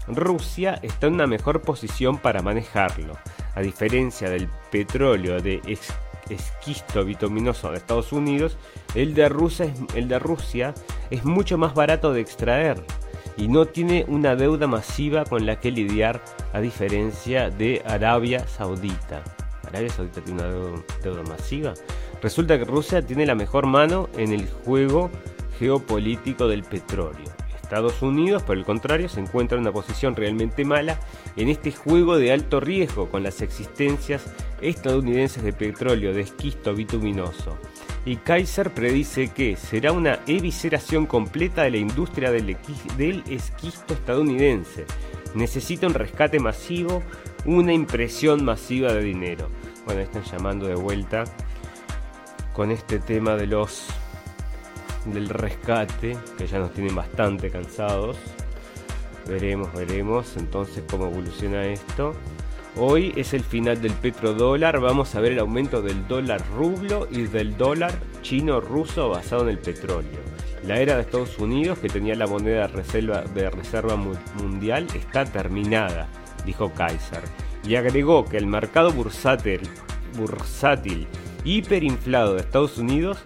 Rusia 0.07 0.79
está 0.81 1.09
en 1.09 1.15
una 1.15 1.27
mejor 1.27 1.61
posición 1.61 2.17
para 2.17 2.41
manejarlo. 2.41 3.19
A 3.55 3.61
diferencia 3.61 4.31
del 4.31 4.49
petróleo 4.71 5.43
de 5.43 5.61
esquisto 6.31 7.05
bituminoso 7.05 7.71
de 7.71 7.79
Estados 7.79 8.13
Unidos, 8.13 8.57
el 8.95 9.15
de, 9.15 9.29
Rusia 9.29 9.67
es, 9.67 9.73
el 9.95 10.09
de 10.09 10.19
Rusia 10.19 10.75
es 11.11 11.25
mucho 11.25 11.59
más 11.59 11.75
barato 11.75 12.13
de 12.13 12.21
extraer 12.21 12.83
y 13.37 13.49
no 13.49 13.67
tiene 13.67 14.05
una 14.09 14.35
deuda 14.37 14.67
masiva 14.67 15.25
con 15.25 15.47
la 15.47 15.61
que 15.61 15.71
lidiar 15.71 16.21
a 16.53 16.61
diferencia 16.61 17.51
de 17.51 17.83
Arabia 17.87 18.47
Saudita. 18.49 19.23
¿Arabia 19.67 19.91
Saudita 19.91 20.21
tiene 20.21 20.43
una 20.43 20.83
deuda 21.03 21.23
masiva? 21.23 21.75
Resulta 22.21 22.59
que 22.59 22.65
Rusia 22.65 23.01
tiene 23.03 23.27
la 23.27 23.35
mejor 23.35 23.67
mano 23.67 24.09
en 24.17 24.33
el 24.33 24.49
juego 24.51 25.11
geopolítico 25.59 26.49
del 26.49 26.65
petróleo. 26.65 27.38
Estados 27.69 28.01
Unidos, 28.01 28.43
por 28.45 28.57
el 28.57 28.65
contrario, 28.65 29.11
se 29.11 29.21
encuentra 29.21 29.57
en 29.57 29.61
una 29.61 29.73
posición 29.73 30.17
realmente 30.17 30.65
mala 30.65 30.99
en 31.37 31.51
este 31.51 31.71
juego 31.71 32.17
de 32.17 32.33
alto 32.33 32.61
riesgo 32.61 33.11
con 33.11 33.23
las 33.23 33.43
existencias 33.43 34.25
estadounidenses 34.63 35.43
de 35.43 35.53
petróleo 35.53 36.15
de 36.15 36.23
esquisto 36.23 36.75
bituminoso. 36.75 37.59
Y 38.07 38.17
Kaiser 38.17 38.71
predice 38.71 39.29
que 39.35 39.57
será 39.57 39.93
una 39.93 40.21
evisceración 40.27 41.05
completa 41.05 41.65
de 41.65 41.73
la 41.73 41.77
industria 41.77 42.31
del, 42.31 42.57
del 42.97 43.23
esquisto 43.29 43.93
estadounidense. 43.93 44.87
Necesita 45.35 45.87
un 45.87 45.93
rescate 45.93 46.41
masivo, 46.41 47.03
una 47.45 47.75
impresión 47.75 48.47
masiva 48.47 48.95
de 48.95 49.03
dinero. 49.03 49.51
Bueno, 49.85 50.01
están 50.01 50.23
llamando 50.23 50.69
de 50.69 50.75
vuelta 50.75 51.25
con 52.55 52.71
este 52.71 52.99
tema 52.99 53.37
de 53.37 53.47
los 53.47 53.89
del 55.13 55.29
rescate, 55.29 56.17
que 56.37 56.47
ya 56.47 56.59
nos 56.59 56.73
tienen 56.73 56.95
bastante 56.95 57.51
cansados. 57.51 58.17
Veremos, 59.27 59.73
veremos 59.75 60.37
entonces 60.37 60.85
cómo 60.91 61.07
evoluciona 61.07 61.67
esto. 61.67 62.15
Hoy 62.77 63.13
es 63.17 63.35
el 63.35 63.43
final 63.43 63.81
del 63.81 63.93
petrodólar, 63.93 64.81
vamos 64.81 65.15
a 65.15 65.21
ver 65.21 65.33
el 65.33 65.41
aumento 65.41 65.83
del 65.83 66.07
dólar 66.07 66.43
rublo 66.57 67.09
y 67.11 67.23
del 67.23 67.57
dólar 67.57 67.93
chino-ruso 68.23 69.09
basado 69.09 69.43
en 69.43 69.49
el 69.49 69.59
petróleo. 69.59 70.21
La 70.65 70.81
era 70.81 70.97
de 70.97 71.03
Estados 71.03 71.39
Unidos, 71.39 71.79
que 71.79 71.89
tenía 71.89 72.15
la 72.15 72.27
moneda 72.27 72.67
reserva, 72.67 73.23
de 73.23 73.51
reserva 73.51 73.97
mundial, 73.97 74.87
está 74.95 75.25
terminada, 75.25 76.09
dijo 76.45 76.73
Kaiser. 76.73 77.23
Y 77.65 77.75
agregó 77.75 78.25
que 78.25 78.37
el 78.37 78.47
mercado 78.47 78.93
bursátil, 78.93 79.61
bursátil 80.17 81.07
hiperinflado 81.45 82.35
de 82.35 82.41
Estados 82.41 82.79
Unidos 82.79 83.19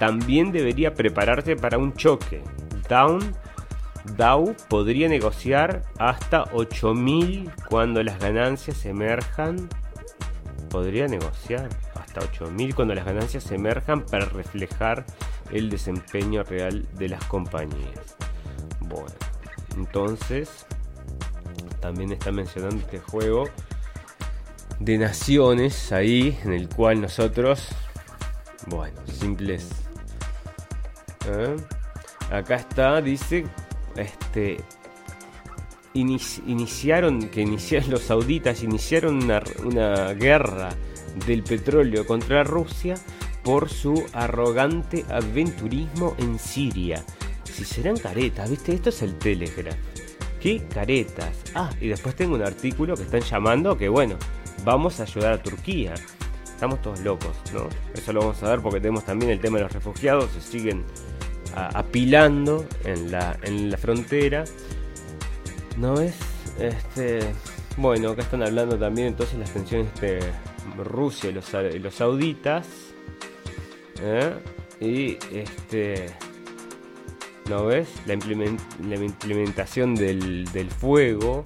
también 0.00 0.50
debería 0.50 0.94
prepararse 0.94 1.56
para 1.56 1.76
un 1.76 1.92
choque. 1.92 2.42
Down, 2.88 3.20
Dow 4.16 4.56
podría 4.70 5.10
negociar 5.10 5.82
hasta 5.98 6.46
8.000 6.46 7.52
cuando 7.68 8.02
las 8.02 8.18
ganancias 8.18 8.86
emerjan. 8.86 9.68
Podría 10.70 11.06
negociar 11.06 11.68
hasta 11.94 12.22
8.000 12.22 12.74
cuando 12.74 12.94
las 12.94 13.04
ganancias 13.04 13.52
emerjan 13.52 14.00
para 14.00 14.24
reflejar 14.24 15.04
el 15.52 15.68
desempeño 15.68 16.44
real 16.44 16.88
de 16.94 17.10
las 17.10 17.22
compañías. 17.26 18.16
Bueno, 18.80 19.14
entonces 19.76 20.64
también 21.80 22.12
está 22.12 22.32
mencionando 22.32 22.76
este 22.76 23.00
juego 23.00 23.44
de 24.78 24.96
naciones 24.96 25.92
ahí 25.92 26.38
en 26.42 26.54
el 26.54 26.70
cual 26.70 27.02
nosotros 27.02 27.68
Bueno, 28.66 28.96
simples. 29.06 29.89
¿Eh? 31.26 31.56
Acá 32.30 32.56
está, 32.56 33.00
dice, 33.00 33.44
este, 33.96 34.58
iniciaron, 35.94 37.28
que 37.28 37.40
iniciaron 37.42 37.90
los 37.92 38.02
sauditas, 38.02 38.62
iniciaron 38.62 39.24
una, 39.24 39.42
una 39.64 40.12
guerra 40.14 40.70
del 41.26 41.42
petróleo 41.42 42.06
contra 42.06 42.44
Rusia 42.44 42.94
por 43.42 43.68
su 43.68 44.04
arrogante 44.12 45.04
aventurismo 45.08 46.14
en 46.18 46.38
Siria. 46.38 47.04
Si 47.44 47.64
serán 47.64 47.96
caretas, 47.96 48.48
¿viste? 48.48 48.74
Esto 48.74 48.90
es 48.90 49.02
el 49.02 49.18
Telegraph. 49.18 49.76
¿Qué 50.40 50.66
caretas? 50.72 51.36
Ah, 51.54 51.70
y 51.80 51.88
después 51.88 52.14
tengo 52.14 52.34
un 52.34 52.42
artículo 52.42 52.96
que 52.96 53.02
están 53.02 53.20
llamando 53.20 53.76
que, 53.76 53.88
bueno, 53.88 54.16
vamos 54.64 55.00
a 55.00 55.02
ayudar 55.02 55.34
a 55.34 55.42
Turquía. 55.42 55.94
Estamos 56.44 56.80
todos 56.80 57.00
locos, 57.00 57.36
¿no? 57.52 57.68
Eso 57.94 58.12
lo 58.12 58.20
vamos 58.20 58.42
a 58.42 58.50
ver 58.50 58.60
porque 58.60 58.80
tenemos 58.80 59.04
también 59.04 59.32
el 59.32 59.40
tema 59.40 59.58
de 59.58 59.64
los 59.64 59.72
refugiados, 59.72 60.30
se 60.30 60.40
siguen 60.40 60.84
apilando 61.54 62.66
en 62.84 63.10
la, 63.10 63.38
en 63.42 63.70
la 63.70 63.76
frontera. 63.76 64.44
¿No 65.76 66.00
es? 66.00 66.14
Este, 66.58 67.20
bueno, 67.76 68.10
acá 68.10 68.22
están 68.22 68.42
hablando 68.42 68.76
también 68.78 69.08
entonces 69.08 69.38
las 69.38 69.50
tensiones 69.52 69.88
de 70.00 70.20
Rusia 70.76 71.30
y 71.30 71.32
los, 71.32 71.52
los 71.52 71.94
sauditas. 71.94 72.66
¿eh? 74.00 74.32
Y 74.80 75.18
este. 75.34 76.06
¿No 77.48 77.66
ves? 77.66 77.88
La, 78.06 78.14
implementación 78.14 79.94
del, 79.94 80.44
del 80.52 80.70
fuego, 80.70 81.42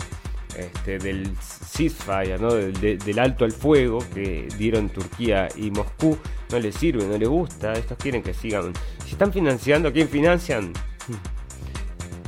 este, 0.57 0.99
del 0.99 1.35
ceasefire, 1.39 2.39
¿no? 2.39 2.53
Del, 2.53 3.19
alto 3.19 3.45
al 3.45 3.53
fuego 3.53 4.05
que 4.13 4.49
dieron 4.59 4.91
Turquía 4.91 5.49
y 5.57 5.71
Moscú, 5.71 6.19
no 6.51 6.59
les 6.59 6.75
sirve, 6.75 7.07
no 7.07 7.17
les 7.17 7.29
gusta. 7.29 7.73
Estos 7.73 7.97
quieren 7.99 8.23
que 8.23 8.35
sigan. 8.35 8.73
Están 9.15 9.33
financiando, 9.33 9.93
¿quién 9.93 10.09
financian? 10.09 10.73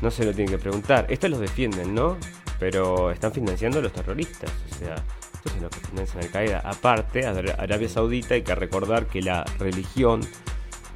No 0.00 0.08
se 0.08 0.24
lo 0.24 0.32
tienen 0.32 0.52
que 0.52 0.58
preguntar. 0.58 1.04
Estos 1.08 1.28
los 1.30 1.40
defienden, 1.40 1.92
¿no? 1.92 2.16
Pero 2.60 3.10
están 3.10 3.32
financiando 3.32 3.80
a 3.80 3.82
los 3.82 3.92
terroristas. 3.92 4.52
O 4.70 4.78
sea, 4.78 4.94
estos 5.34 5.52
son 5.52 5.68
que 5.68 5.80
financian 5.80 6.22
Al 6.22 6.30
Qaeda. 6.30 6.60
Aparte, 6.60 7.26
Arabia 7.26 7.88
Saudita 7.88 8.34
hay 8.34 8.42
que 8.42 8.54
recordar 8.54 9.08
que 9.08 9.20
la 9.20 9.44
religión 9.58 10.20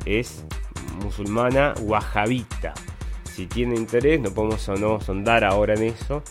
es 0.04 0.44
musulmana 1.02 1.74
wahabita. 1.80 2.72
Si 3.24 3.48
tiene 3.48 3.74
interés, 3.74 4.20
no 4.20 4.30
podemos 4.30 4.68
o 4.68 4.76
no 4.76 5.00
sondar 5.00 5.42
ahora 5.42 5.74
en 5.74 5.82
eso. 5.82 6.22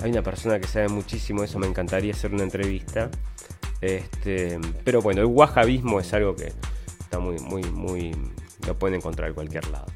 Hay 0.00 0.12
una 0.12 0.22
persona 0.22 0.60
que 0.60 0.68
sabe 0.68 0.86
muchísimo 0.86 1.40
de 1.40 1.48
eso, 1.48 1.58
me 1.58 1.66
encantaría 1.66 2.12
hacer 2.12 2.32
una 2.32 2.44
entrevista. 2.44 3.10
Este, 3.80 4.60
pero 4.84 5.02
bueno, 5.02 5.22
el 5.22 5.26
wahabismo 5.26 5.98
es 5.98 6.14
algo 6.14 6.36
que 6.36 6.52
está 7.00 7.18
muy, 7.18 7.40
muy, 7.40 7.64
muy. 7.64 8.14
Lo 8.66 8.74
pueden 8.78 8.96
encontrar 8.96 9.28
en 9.28 9.34
cualquier 9.34 9.68
lado. 9.68 9.86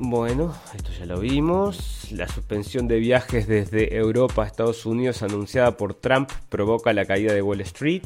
Bueno, 0.00 0.54
esto 0.76 0.90
ya 0.96 1.06
lo 1.06 1.18
vimos. 1.18 2.12
La 2.12 2.28
suspensión 2.28 2.86
de 2.86 3.00
viajes 3.00 3.48
desde 3.48 3.96
Europa 3.96 4.44
a 4.44 4.46
Estados 4.46 4.86
Unidos 4.86 5.24
anunciada 5.24 5.76
por 5.76 5.94
Trump 5.94 6.30
provoca 6.48 6.92
la 6.92 7.04
caída 7.04 7.34
de 7.34 7.42
Wall 7.42 7.60
Street. 7.62 8.04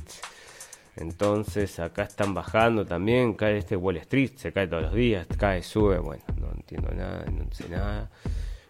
Entonces 0.97 1.79
acá 1.81 2.05
están 2.05 2.33
bajando 2.33 2.87
también, 2.87 3.35
cae 3.35 3.59
este 3.59 3.77
Wall 3.77 3.99
Street, 3.99 4.33
se 4.37 4.53
cae 4.53 4.69
todos 4.69 4.83
los 4.85 4.95
días, 4.95 5.27
cae, 5.39 5.63
sube, 5.63 5.99
bueno, 5.99 6.23
no 6.41 6.51
entiendo 6.55 6.91
nada, 6.95 7.25
no 7.31 7.45
sé 7.53 7.69
nada. 7.69 8.11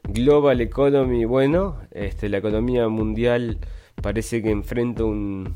Global 0.05 0.61
Economy, 0.61 1.25
bueno, 1.25 1.79
este, 1.93 2.29
la 2.29 2.39
economía 2.39 2.89
mundial 2.89 3.59
parece 4.01 4.43
que 4.43 4.51
enfrenta 4.51 5.05
un, 5.05 5.55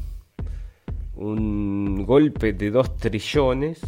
un 1.17 2.05
golpe 2.05 2.53
de 2.53 2.71
2 2.71 2.97
trillones 2.97 3.81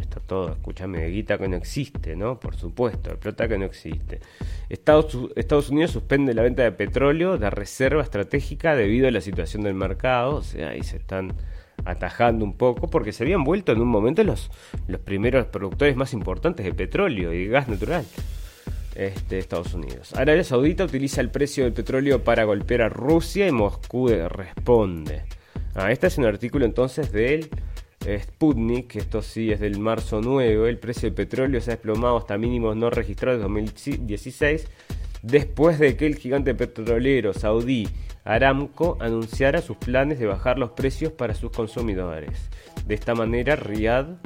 está 0.00 0.20
todo, 0.20 0.52
escúchame, 0.52 1.06
guita 1.08 1.38
que 1.38 1.48
no 1.48 1.56
existe, 1.56 2.16
¿no? 2.16 2.40
Por 2.40 2.56
supuesto, 2.56 3.18
plata 3.18 3.48
que 3.48 3.58
no 3.58 3.66
existe. 3.66 4.20
Estados, 4.68 5.70
Unidos 5.70 5.90
suspende 5.90 6.34
la 6.34 6.42
venta 6.42 6.62
de 6.62 6.72
petróleo 6.72 7.36
de 7.36 7.50
reserva 7.50 8.02
estratégica 8.02 8.74
debido 8.74 9.08
a 9.08 9.10
la 9.10 9.20
situación 9.20 9.62
del 9.64 9.74
mercado, 9.74 10.36
o 10.36 10.42
sea, 10.42 10.70
ahí 10.70 10.82
se 10.82 10.96
están 10.96 11.34
atajando 11.84 12.44
un 12.44 12.56
poco 12.56 12.88
porque 12.88 13.12
se 13.12 13.24
habían 13.24 13.44
vuelto 13.44 13.72
en 13.72 13.80
un 13.80 13.88
momento 13.88 14.22
los, 14.24 14.50
los 14.86 15.00
primeros 15.00 15.46
productores 15.46 15.96
más 15.96 16.12
importantes 16.12 16.64
de 16.64 16.72
petróleo 16.72 17.32
y 17.32 17.44
de 17.44 17.50
gas 17.50 17.68
natural. 17.68 18.04
Este, 18.94 19.38
Estados 19.38 19.72
Unidos. 19.72 20.12
Arabia 20.14 20.44
Saudita 20.44 20.84
utiliza 20.84 21.22
el 21.22 21.30
precio 21.30 21.64
del 21.64 21.72
petróleo 21.72 22.22
para 22.22 22.44
golpear 22.44 22.82
a 22.82 22.88
Rusia 22.90 23.48
y 23.48 23.52
Moscú 23.52 24.08
responde. 24.08 25.22
Ah, 25.74 25.90
este 25.90 26.06
es 26.06 26.18
un 26.18 26.26
artículo 26.26 26.66
entonces 26.66 27.12
del 27.12 27.48
Sputnik, 28.04 28.96
esto 28.96 29.22
sí 29.22 29.52
es 29.52 29.60
del 29.60 29.78
marzo 29.78 30.20
9, 30.22 30.68
el 30.68 30.78
precio 30.78 31.08
del 31.08 31.14
petróleo 31.14 31.60
se 31.60 31.70
ha 31.70 31.74
desplomado 31.76 32.18
hasta 32.18 32.36
mínimos 32.36 32.76
no 32.76 32.90
registrados 32.90 33.38
en 33.38 33.42
2016, 33.42 34.68
después 35.22 35.78
de 35.78 35.96
que 35.96 36.06
el 36.06 36.16
gigante 36.16 36.54
petrolero 36.54 37.32
saudí 37.32 37.88
Aramco 38.24 38.98
anunciara 39.00 39.62
sus 39.62 39.78
planes 39.78 40.18
de 40.18 40.26
bajar 40.26 40.58
los 40.58 40.72
precios 40.72 41.12
para 41.12 41.34
sus 41.34 41.50
consumidores. 41.50 42.50
De 42.86 42.94
esta 42.94 43.14
manera, 43.14 43.56
Riyadh 43.56 44.18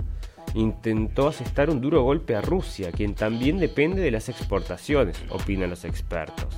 intentó 0.54 1.28
asestar 1.28 1.70
un 1.70 1.80
duro 1.80 2.02
golpe 2.02 2.34
a 2.34 2.40
Rusia, 2.40 2.90
quien 2.90 3.14
también 3.14 3.58
depende 3.58 4.02
de 4.02 4.10
las 4.10 4.28
exportaciones, 4.28 5.22
opinan 5.30 5.70
los 5.70 5.84
expertos. 5.84 6.48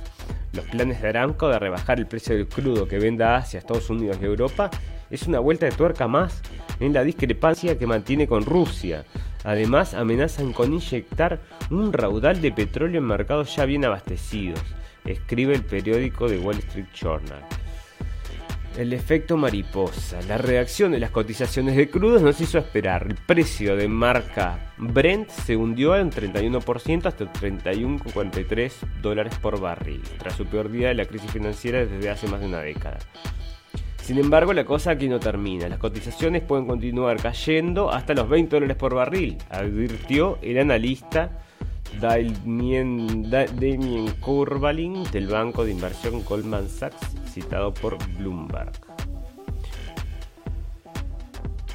Los 0.53 0.65
planes 0.65 1.01
de 1.01 1.09
Aramco 1.09 1.47
de 1.47 1.59
rebajar 1.59 1.99
el 1.99 2.07
precio 2.07 2.35
del 2.35 2.47
crudo 2.47 2.87
que 2.87 2.97
venda 2.97 3.35
hacia 3.35 3.59
Estados 3.59 3.89
Unidos 3.89 4.17
y 4.21 4.25
Europa 4.25 4.69
es 5.09 5.27
una 5.27 5.39
vuelta 5.39 5.65
de 5.65 5.71
tuerca 5.71 6.07
más 6.07 6.41
en 6.79 6.93
la 6.93 7.03
discrepancia 7.03 7.77
que 7.77 7.85
mantiene 7.85 8.27
con 8.27 8.45
Rusia. 8.45 9.05
Además, 9.43 9.93
amenazan 9.93 10.53
con 10.53 10.73
inyectar 10.73 11.39
un 11.69 11.93
raudal 11.93 12.41
de 12.41 12.51
petróleo 12.51 12.99
en 12.99 13.07
mercados 13.07 13.55
ya 13.55 13.65
bien 13.65 13.85
abastecidos, 13.85 14.59
escribe 15.05 15.53
el 15.53 15.63
periódico 15.63 16.27
The 16.27 16.39
Wall 16.39 16.57
Street 16.59 16.87
Journal. 16.93 17.43
El 18.79 18.93
efecto 18.93 19.35
mariposa. 19.35 20.21
La 20.21 20.37
reacción 20.37 20.93
de 20.93 20.99
las 20.99 21.11
cotizaciones 21.11 21.75
de 21.75 21.89
crudos 21.89 22.21
nos 22.21 22.39
hizo 22.39 22.57
esperar. 22.57 23.07
El 23.09 23.15
precio 23.15 23.75
de 23.75 23.89
marca 23.89 24.71
Brent 24.77 25.27
se 25.27 25.57
hundió 25.57 25.97
en 25.97 26.05
un 26.05 26.11
31% 26.13 27.05
hasta 27.05 27.25
31,43 27.25 28.71
dólares 29.01 29.37
por 29.41 29.59
barril, 29.59 30.01
tras 30.17 30.35
su 30.35 30.45
peor 30.45 30.71
día 30.71 30.87
de 30.87 30.93
la 30.93 31.03
crisis 31.03 31.29
financiera 31.29 31.85
desde 31.85 32.09
hace 32.09 32.29
más 32.29 32.39
de 32.39 32.45
una 32.45 32.61
década. 32.61 32.99
Sin 33.97 34.17
embargo, 34.17 34.53
la 34.53 34.63
cosa 34.63 34.91
aquí 34.91 35.09
no 35.09 35.19
termina. 35.19 35.67
Las 35.67 35.79
cotizaciones 35.79 36.41
pueden 36.41 36.65
continuar 36.65 37.21
cayendo 37.21 37.91
hasta 37.91 38.13
los 38.13 38.29
20 38.29 38.55
dólares 38.55 38.77
por 38.77 38.95
barril, 38.95 39.37
advirtió 39.49 40.39
el 40.41 40.57
analista 40.57 41.43
Damien, 41.99 43.29
Damien 43.29 44.11
Curvalin 44.19 45.03
del 45.11 45.27
banco 45.27 45.65
de 45.65 45.71
inversión 45.71 46.23
Goldman 46.23 46.69
Sachs, 46.69 47.15
citado 47.31 47.73
por 47.73 47.97
Bloomberg. 48.17 48.71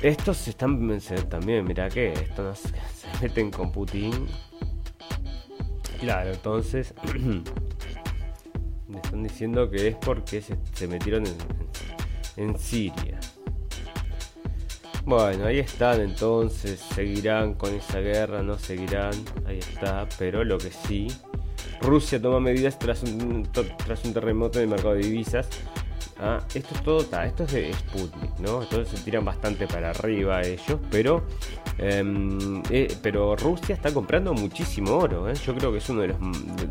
Estos 0.03 0.49
están 0.49 1.01
también, 1.31 1.65
mira 1.65 1.89
que 1.89 2.13
estos 2.13 2.59
se 2.59 2.75
meten 3.23 3.51
con 3.51 3.73
Putin. 3.73 4.27
Claro, 5.99 6.33
entonces 6.33 6.93
me 8.89 8.99
están 8.99 9.23
diciendo 9.23 9.71
que 9.71 9.89
es 9.89 9.97
porque 9.97 10.43
se, 10.43 10.89
metieron 10.89 11.25
en 12.37 12.59
Siria. 12.59 13.19
Bueno, 15.07 15.45
ahí 15.45 15.59
están 15.59 16.01
entonces, 16.01 16.81
seguirán 16.81 17.55
con 17.55 17.75
esa 17.75 18.01
guerra, 18.01 18.43
no 18.43 18.59
seguirán, 18.59 19.13
ahí 19.47 19.59
está, 19.59 20.09
pero 20.19 20.45
lo 20.45 20.57
que 20.57 20.71
sí, 20.71 21.09
Rusia 21.83 22.21
toma 22.21 22.41
medidas 22.41 22.79
tras 22.79 23.03
un, 23.03 23.47
tras 23.85 24.03
un 24.05 24.15
terremoto 24.15 24.59
en 24.59 24.65
el 24.65 24.71
mercado 24.71 24.95
de 24.95 25.01
divisas. 25.01 25.47
Ah, 26.19 26.39
esto 26.55 26.75
es 26.75 26.83
todo, 26.83 27.01
esto 27.01 27.45
es 27.45 27.53
de 27.53 27.73
Sputnik, 27.75 28.39
¿no? 28.39 28.63
Entonces 28.63 28.99
se 28.99 29.05
tiran 29.05 29.27
bastante 29.27 29.67
para 29.67 29.91
arriba 29.91 30.41
ellos, 30.41 30.79
pero 30.91 31.25
em, 31.77 32.63
eh, 32.71 32.97
pero 33.03 33.37
Rusia 33.37 33.75
está 33.75 33.93
comprando 33.93 34.33
muchísimo 34.33 34.97
oro. 34.97 35.29
¿eh? 35.29 35.35
Yo 35.45 35.55
creo 35.55 35.71
que 35.73 35.79
es 35.79 35.89
uno 35.91 36.03
de 36.03 36.09
los, 36.09 36.19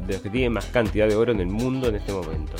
de 0.07 0.13
los 0.13 0.21
que 0.23 0.29
tiene 0.29 0.49
más 0.49 0.65
cantidad 0.67 1.07
de 1.07 1.15
oro 1.15 1.33
en 1.33 1.41
el 1.41 1.47
mundo 1.47 1.89
en 1.89 1.95
este 1.95 2.13
momento. 2.13 2.53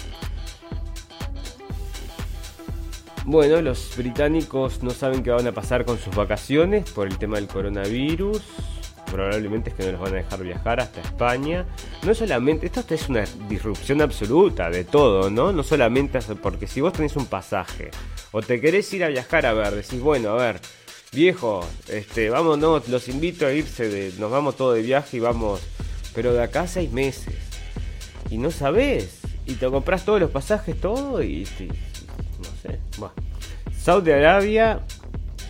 Bueno, 3.25 3.61
los 3.61 3.95
británicos 3.95 4.83
no 4.83 4.89
saben 4.89 5.23
qué 5.23 5.31
van 5.31 5.47
a 5.47 5.53
pasar 5.53 5.85
con 5.85 5.97
sus 5.97 6.13
vacaciones 6.13 6.91
por 6.91 7.07
el 7.07 7.17
tema 7.17 7.37
del 7.37 7.47
coronavirus. 7.47 8.41
Probablemente 9.09 9.69
es 9.69 9.75
que 9.77 9.85
no 9.85 9.91
los 9.93 10.01
van 10.01 10.13
a 10.13 10.17
dejar 10.17 10.43
viajar 10.43 10.81
hasta 10.81 10.99
España. 10.99 11.65
No 12.03 12.13
solamente, 12.13 12.65
esto 12.65 12.83
es 12.93 13.07
una 13.07 13.23
disrupción 13.47 14.01
absoluta 14.01 14.69
de 14.69 14.83
todo, 14.83 15.29
¿no? 15.29 15.53
No 15.53 15.63
solamente 15.63 16.19
porque 16.41 16.67
si 16.67 16.81
vos 16.81 16.91
tenés 16.91 17.15
un 17.15 17.27
pasaje 17.27 17.91
o 18.33 18.41
te 18.41 18.59
querés 18.59 18.93
ir 18.93 19.05
a 19.05 19.07
viajar 19.07 19.45
a 19.45 19.53
ver, 19.53 19.73
decís, 19.73 20.01
bueno, 20.01 20.31
a 20.31 20.35
ver, 20.35 20.59
viejo, 21.13 21.65
este, 21.87 22.29
vámonos, 22.29 22.89
los 22.89 23.07
invito 23.07 23.45
a 23.45 23.53
irse, 23.53 23.87
de, 23.87 24.11
nos 24.19 24.31
vamos 24.31 24.57
todo 24.57 24.73
de 24.73 24.81
viaje 24.81 25.17
y 25.17 25.19
vamos, 25.21 25.61
pero 26.13 26.33
de 26.33 26.43
acá 26.43 26.67
seis 26.67 26.91
meses. 26.91 27.35
Y 28.29 28.37
no 28.37 28.51
sabés, 28.51 29.19
y 29.45 29.53
te 29.53 29.69
compras 29.69 30.03
todos 30.03 30.19
los 30.19 30.31
pasajes, 30.31 30.79
todo, 30.81 31.23
y, 31.23 31.45
sé. 31.45 31.69
Bueno. 32.97 33.13
Saudi 33.77 34.11
Arabia 34.11 34.81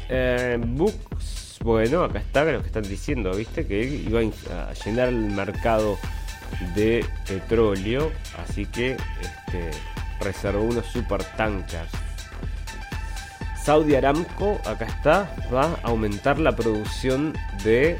Eh, 0.09 0.59
Books, 0.59 1.59
bueno, 1.63 2.03
acá 2.03 2.19
está 2.19 2.43
lo 2.43 2.61
que 2.61 2.67
están 2.67 2.83
diciendo, 2.83 3.33
¿viste? 3.33 3.65
Que 3.65 3.83
iba 3.83 4.19
a 4.19 4.73
llenar 4.73 5.07
el 5.07 5.15
mercado 5.31 5.97
de 6.75 7.05
petróleo, 7.27 8.11
así 8.37 8.65
que 8.65 8.91
este, 8.91 9.71
reservó 10.19 10.63
unos 10.63 10.85
super 10.87 11.23
tankers. 11.37 11.89
Saudi 13.63 13.95
Aramco, 13.95 14.59
acá 14.65 14.85
está, 14.85 15.35
va 15.53 15.65
a 15.83 15.87
aumentar 15.87 16.37
la 16.37 16.51
producción 16.51 17.33
de 17.63 17.97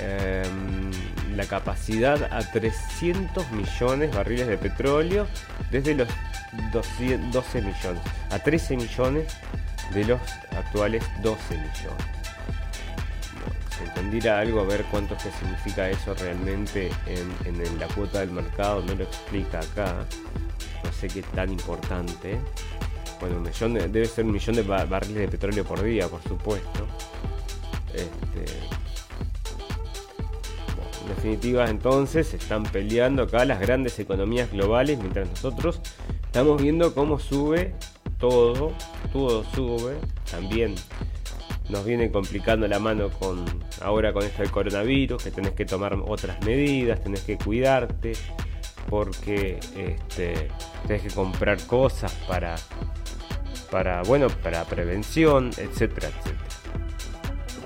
em, 0.00 0.90
la 1.36 1.46
capacidad 1.46 2.22
a 2.32 2.40
300 2.40 3.50
millones 3.52 4.10
de 4.10 4.16
barriles 4.16 4.48
de 4.48 4.58
petróleo 4.58 5.26
desde 5.70 5.94
los 5.94 6.08
12 6.72 7.62
millones 7.62 8.02
a 8.30 8.38
13 8.38 8.76
millones 8.76 9.32
de 9.94 10.04
los 10.04 10.20
actuales 10.56 11.04
12 11.22 11.54
millones. 11.54 12.04
se 13.76 13.84
entendiera 13.84 14.40
algo 14.40 14.60
a 14.60 14.64
ver 14.64 14.84
cuánto 14.90 15.16
que 15.16 15.30
significa 15.30 15.88
eso 15.88 16.14
realmente 16.14 16.90
en, 17.06 17.78
la 17.78 17.86
cuota 17.88 18.20
del 18.20 18.30
mercado, 18.30 18.82
no 18.82 18.94
lo 18.94 19.04
explica 19.04 19.60
acá, 19.60 20.04
no 20.84 20.92
sé 20.92 21.08
qué 21.08 21.22
tan 21.22 21.50
importante. 21.50 22.38
Bueno, 23.20 23.36
un 23.36 23.42
millón 23.42 23.74
debe 23.74 24.06
ser 24.06 24.24
un 24.24 24.32
millón 24.32 24.56
de 24.56 24.62
barriles 24.62 25.16
de 25.16 25.28
petróleo 25.28 25.64
por 25.64 25.82
día, 25.82 26.08
por 26.08 26.22
supuesto. 26.22 26.86
Este, 27.92 28.44
en 31.02 31.08
definitiva, 31.08 31.68
entonces, 31.68 32.34
están 32.34 32.64
peleando 32.64 33.24
acá 33.24 33.44
las 33.44 33.60
grandes 33.60 33.98
economías 33.98 34.50
globales 34.52 34.98
mientras 34.98 35.28
nosotros 35.28 35.80
estamos 36.24 36.60
viendo 36.60 36.94
cómo 36.94 37.18
sube 37.18 37.74
todo, 38.18 38.72
todo 39.12 39.44
sube. 39.54 39.96
También 40.30 40.74
nos 41.68 41.84
viene 41.84 42.10
complicando 42.10 42.68
la 42.68 42.78
mano 42.78 43.10
con 43.10 43.44
ahora 43.80 44.12
con 44.12 44.24
esto 44.24 44.42
del 44.42 44.50
coronavirus, 44.50 45.22
que 45.24 45.30
tenés 45.30 45.52
que 45.52 45.64
tomar 45.64 45.94
otras 45.94 46.44
medidas, 46.44 47.02
tenés 47.02 47.22
que 47.22 47.38
cuidarte, 47.38 48.12
porque 48.88 49.58
este, 49.76 50.48
tenés 50.86 51.02
que 51.02 51.10
comprar 51.10 51.58
cosas 51.66 52.12
para, 52.28 52.56
para, 53.70 54.02
bueno, 54.02 54.28
para 54.28 54.64
prevención, 54.64 55.50
etcétera, 55.56 56.08
etcétera. 56.08 56.59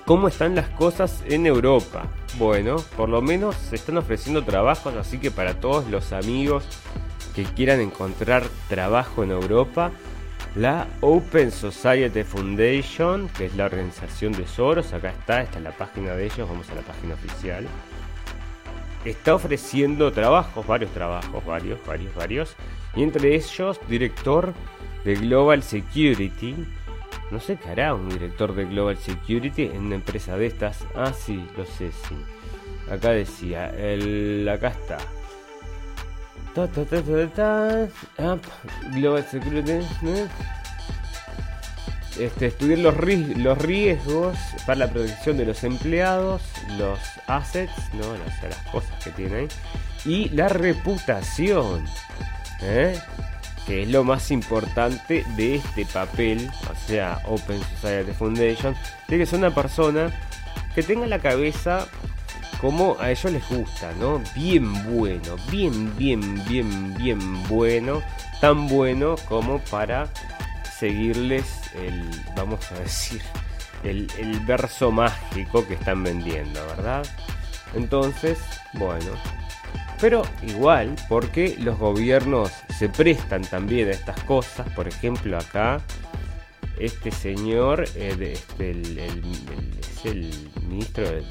¿Cómo 0.06 0.28
están 0.28 0.54
las 0.54 0.68
cosas 0.68 1.24
en 1.26 1.46
Europa? 1.46 2.04
Bueno, 2.36 2.76
por 2.94 3.08
lo 3.08 3.22
menos 3.22 3.56
se 3.56 3.76
están 3.76 3.96
ofreciendo 3.96 4.44
trabajos, 4.44 4.94
así 4.96 5.16
que 5.16 5.30
para 5.30 5.60
todos 5.60 5.88
los 5.88 6.12
amigos 6.12 6.64
que 7.34 7.44
quieran 7.44 7.80
encontrar 7.80 8.44
trabajo 8.68 9.24
en 9.24 9.30
Europa, 9.30 9.92
la 10.56 10.88
Open 11.00 11.50
Society 11.50 12.22
Foundation, 12.22 13.30
que 13.30 13.46
es 13.46 13.56
la 13.56 13.64
organización 13.64 14.32
de 14.32 14.46
Soros, 14.46 14.92
acá 14.92 15.08
está, 15.08 15.40
está 15.40 15.56
en 15.56 15.64
la 15.64 15.72
página 15.72 16.12
de 16.12 16.26
ellos, 16.26 16.46
vamos 16.50 16.68
a 16.68 16.74
la 16.74 16.82
página 16.82 17.14
oficial. 17.14 17.66
Está 19.06 19.34
ofreciendo 19.34 20.12
trabajos, 20.12 20.66
varios 20.66 20.90
trabajos, 20.92 21.42
varios, 21.46 21.78
varios, 21.86 22.14
varios. 22.14 22.56
Y 22.94 23.02
entre 23.02 23.34
ellos, 23.34 23.80
director 23.88 24.52
de 25.06 25.14
Global 25.14 25.62
Security. 25.62 26.54
No 27.34 27.40
sé 27.40 27.56
qué 27.56 27.70
hará 27.70 27.96
un 27.96 28.08
director 28.08 28.54
de 28.54 28.64
Global 28.64 28.96
Security 28.96 29.64
en 29.64 29.86
una 29.86 29.96
empresa 29.96 30.36
de 30.36 30.46
estas. 30.46 30.86
Ah, 30.94 31.12
sí, 31.12 31.44
lo 31.56 31.66
sé, 31.66 31.90
sí. 31.90 32.14
Acá 32.88 33.10
decía, 33.10 33.70
el, 33.70 34.48
acá 34.48 34.68
está. 34.68 34.98
Global 38.92 39.24
Security. 39.24 39.84
Este, 42.20 42.46
estudiar 42.46 42.78
los, 42.78 42.96
riesgos 43.58 44.38
para 44.64 44.78
la 44.78 44.90
protección 44.92 45.36
de 45.36 45.46
los 45.46 45.64
empleados, 45.64 46.40
los 46.78 47.00
assets, 47.26 47.92
¿no? 47.94 48.14
las, 48.16 48.56
cosas 48.70 49.02
que 49.02 49.10
tiene 49.10 49.34
ahí, 49.38 49.48
y 50.04 50.28
la 50.28 50.46
reputación, 50.46 51.84
¿eh? 52.62 52.96
Que 53.66 53.82
es 53.82 53.88
lo 53.88 54.04
más 54.04 54.30
importante 54.30 55.24
de 55.36 55.56
este 55.56 55.86
papel, 55.86 56.50
o 56.70 56.86
sea, 56.86 57.20
Open 57.26 57.60
Society 57.80 58.12
Foundation, 58.12 58.76
tiene 59.06 59.24
que 59.24 59.30
ser 59.30 59.38
una 59.38 59.54
persona 59.54 60.12
que 60.74 60.82
tenga 60.82 61.06
la 61.06 61.18
cabeza 61.18 61.86
como 62.60 62.96
a 63.00 63.10
ellos 63.10 63.32
les 63.32 63.48
gusta, 63.48 63.92
¿no? 63.98 64.22
Bien 64.34 64.72
bueno, 64.94 65.36
bien, 65.50 65.96
bien, 65.96 66.42
bien, 66.48 66.94
bien 66.94 67.48
bueno, 67.48 68.02
tan 68.40 68.68
bueno 68.68 69.16
como 69.28 69.58
para 69.58 70.08
seguirles 70.78 71.44
el, 71.74 72.08
vamos 72.36 72.70
a 72.72 72.80
decir, 72.80 73.22
el 73.82 74.40
verso 74.46 74.90
mágico 74.90 75.66
que 75.66 75.74
están 75.74 76.02
vendiendo, 76.02 76.64
¿verdad? 76.68 77.06
Entonces, 77.74 78.38
bueno, 78.74 79.12
pero 80.00 80.22
igual, 80.42 80.96
porque 81.08 81.56
los 81.58 81.78
gobiernos 81.78 82.50
se 82.78 82.88
prestan 82.88 83.42
también 83.42 83.88
a 83.88 83.92
estas 83.92 84.22
cosas, 84.24 84.68
por 84.70 84.88
ejemplo 84.88 85.38
acá, 85.38 85.80
este 86.78 87.10
señor 87.10 87.84
eh, 87.94 88.32
este, 88.32 88.70
es 88.72 90.04
el 90.04 90.50
ministro 90.68 91.04
del, 91.04 91.24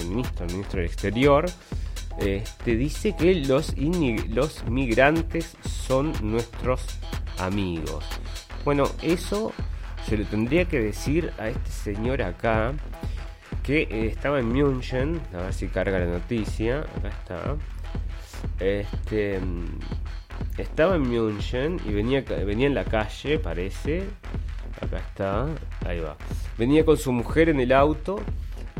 el 0.00 0.08
ministro, 0.08 0.46
del 0.46 0.84
Exterior, 0.84 1.46
este, 2.18 2.76
dice 2.76 3.14
que 3.16 3.34
los, 3.34 3.74
los 4.28 4.64
migrantes 4.68 5.56
son 5.86 6.12
nuestros 6.22 6.82
amigos. 7.38 8.04
Bueno, 8.64 8.84
eso 9.02 9.52
se 10.08 10.16
lo 10.16 10.24
tendría 10.24 10.66
que 10.66 10.80
decir 10.80 11.32
a 11.38 11.48
este 11.48 11.70
señor 11.70 12.22
acá, 12.22 12.72
que 13.66 13.82
eh, 13.82 14.06
estaba 14.06 14.38
en 14.38 14.48
München, 14.48 15.20
a 15.34 15.42
ver 15.42 15.52
si 15.52 15.68
carga 15.68 15.98
la 15.98 16.06
noticia, 16.06 16.80
acá 16.80 17.08
está. 17.08 17.56
Este, 18.60 19.40
mm, 19.40 19.78
estaba 20.58 20.96
en 20.96 21.02
München 21.02 21.80
y 21.84 21.92
venía, 21.92 22.22
venía 22.22 22.66
en 22.66 22.74
la 22.74 22.84
calle, 22.84 23.38
parece. 23.38 24.04
Acá 24.80 24.98
está, 24.98 25.46
ahí 25.84 26.00
va. 26.00 26.16
Venía 26.56 26.84
con 26.84 26.96
su 26.96 27.12
mujer 27.12 27.48
en 27.48 27.60
el 27.60 27.72
auto 27.72 28.20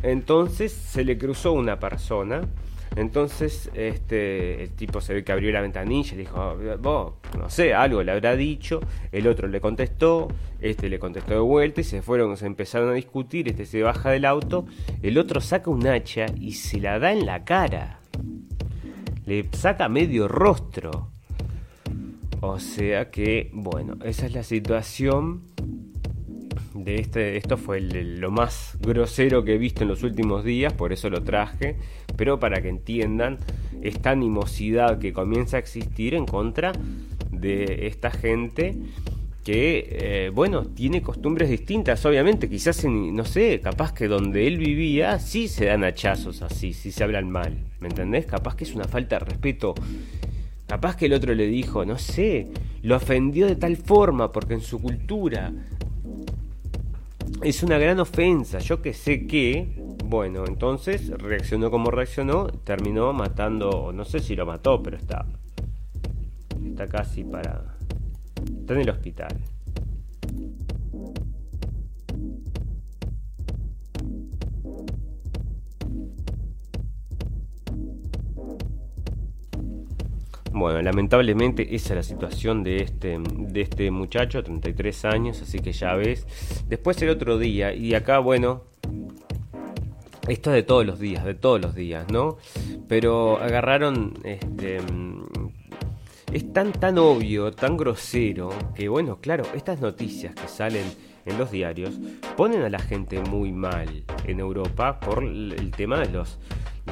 entonces 0.02 0.72
se 0.72 1.04
le 1.04 1.18
cruzó 1.18 1.52
una 1.52 1.78
persona. 1.78 2.42
Entonces, 2.96 3.70
este, 3.74 4.62
el 4.62 4.70
tipo 4.70 5.02
se 5.02 5.12
ve 5.12 5.22
que 5.22 5.30
abrió 5.30 5.52
la 5.52 5.60
ventanilla 5.60 6.14
y 6.14 6.16
dijo, 6.16 6.56
no 6.82 7.50
sé, 7.50 7.74
algo 7.74 8.02
le 8.02 8.10
habrá 8.10 8.34
dicho. 8.36 8.80
El 9.12 9.26
otro 9.28 9.48
le 9.48 9.60
contestó, 9.60 10.28
este 10.62 10.88
le 10.88 10.98
contestó 10.98 11.34
de 11.34 11.40
vuelta 11.40 11.82
y 11.82 11.84
se 11.84 12.00
fueron, 12.00 12.34
se 12.38 12.46
empezaron 12.46 12.88
a 12.88 12.94
discutir. 12.94 13.48
Este 13.48 13.66
se 13.66 13.82
baja 13.82 14.10
del 14.10 14.24
auto, 14.24 14.64
el 15.02 15.18
otro 15.18 15.42
saca 15.42 15.70
un 15.70 15.86
hacha 15.86 16.24
y 16.40 16.52
se 16.52 16.80
la 16.80 16.98
da 16.98 17.12
en 17.12 17.26
la 17.26 17.44
cara. 17.44 18.00
Le 19.26 19.46
saca 19.52 19.90
medio 19.90 20.26
rostro. 20.26 21.10
O 22.40 22.58
sea 22.58 23.10
que, 23.10 23.50
bueno, 23.52 23.96
esa 24.04 24.24
es 24.24 24.32
la 24.32 24.42
situación 24.42 25.42
de 26.76 26.96
este, 26.96 27.36
esto 27.36 27.56
fue 27.56 27.80
lo 27.80 28.30
más 28.30 28.76
grosero 28.80 29.44
que 29.44 29.54
he 29.54 29.58
visto 29.58 29.82
en 29.82 29.88
los 29.88 30.02
últimos 30.02 30.44
días, 30.44 30.72
por 30.72 30.92
eso 30.92 31.10
lo 31.10 31.22
traje, 31.22 31.76
pero 32.16 32.38
para 32.38 32.60
que 32.60 32.68
entiendan 32.68 33.38
esta 33.82 34.10
animosidad 34.10 34.98
que 34.98 35.12
comienza 35.12 35.56
a 35.56 35.60
existir 35.60 36.14
en 36.14 36.26
contra 36.26 36.72
de 37.30 37.86
esta 37.86 38.10
gente 38.10 38.74
que, 39.44 39.88
eh, 39.90 40.30
bueno, 40.34 40.66
tiene 40.66 41.02
costumbres 41.02 41.48
distintas, 41.48 42.04
obviamente, 42.04 42.48
quizás, 42.48 42.82
en, 42.84 43.14
no 43.14 43.24
sé, 43.24 43.60
capaz 43.60 43.92
que 43.92 44.08
donde 44.08 44.48
él 44.48 44.58
vivía 44.58 45.20
sí 45.20 45.46
se 45.46 45.66
dan 45.66 45.84
hachazos 45.84 46.42
así, 46.42 46.72
sí 46.72 46.90
se 46.90 47.04
hablan 47.04 47.30
mal, 47.30 47.56
¿me 47.78 47.88
entendés? 47.88 48.26
Capaz 48.26 48.56
que 48.56 48.64
es 48.64 48.74
una 48.74 48.84
falta 48.84 49.18
de 49.18 49.24
respeto 49.24 49.74
Capaz 50.66 50.96
que 50.96 51.06
el 51.06 51.12
otro 51.12 51.32
le 51.32 51.46
dijo, 51.46 51.84
no 51.84 51.96
sé, 51.96 52.48
lo 52.82 52.96
ofendió 52.96 53.46
de 53.46 53.54
tal 53.54 53.76
forma 53.76 54.32
porque 54.32 54.54
en 54.54 54.60
su 54.60 54.80
cultura 54.82 55.52
es 57.42 57.62
una 57.62 57.78
gran 57.78 58.00
ofensa. 58.00 58.58
Yo 58.58 58.82
que 58.82 58.94
sé 58.94 59.26
que, 59.26 59.74
bueno, 60.04 60.44
entonces 60.46 61.08
reaccionó 61.10 61.70
como 61.70 61.90
reaccionó, 61.90 62.46
terminó 62.46 63.12
matando, 63.12 63.92
no 63.92 64.04
sé 64.04 64.20
si 64.20 64.36
lo 64.36 64.46
mató, 64.46 64.82
pero 64.82 64.96
está, 64.96 65.26
está 66.64 66.88
casi 66.88 67.24
para, 67.24 67.76
está 68.60 68.74
en 68.74 68.80
el 68.80 68.90
hospital. 68.90 69.36
Bueno, 80.56 80.80
lamentablemente 80.80 81.74
esa 81.74 81.92
es 81.92 81.96
la 81.96 82.02
situación 82.02 82.62
de 82.62 82.78
este, 82.78 83.18
de 83.20 83.60
este 83.60 83.90
muchacho, 83.90 84.42
33 84.42 85.04
años, 85.04 85.42
así 85.42 85.58
que 85.58 85.72
ya 85.72 85.94
ves. 85.94 86.26
Después 86.66 87.00
el 87.02 87.10
otro 87.10 87.36
día, 87.36 87.74
y 87.74 87.94
acá, 87.94 88.20
bueno, 88.20 88.62
esto 90.26 90.50
es 90.50 90.54
de 90.54 90.62
todos 90.62 90.86
los 90.86 90.98
días, 90.98 91.26
de 91.26 91.34
todos 91.34 91.60
los 91.60 91.74
días, 91.74 92.10
¿no? 92.10 92.38
Pero 92.88 93.36
agarraron, 93.36 94.14
este, 94.24 94.78
es 96.32 96.52
tan, 96.54 96.72
tan 96.72 96.96
obvio, 96.96 97.52
tan 97.52 97.76
grosero, 97.76 98.48
que 98.74 98.88
bueno, 98.88 99.18
claro, 99.20 99.44
estas 99.54 99.82
noticias 99.82 100.34
que 100.34 100.48
salen 100.48 100.86
en 101.26 101.38
los 101.38 101.50
diarios, 101.50 101.98
ponen 102.36 102.62
a 102.62 102.70
la 102.70 102.78
gente 102.78 103.20
muy 103.20 103.52
mal 103.52 104.04
en 104.24 104.40
Europa 104.40 104.98
por 105.00 105.22
el 105.22 105.70
tema 105.76 105.98
de 105.98 106.08
los 106.10 106.38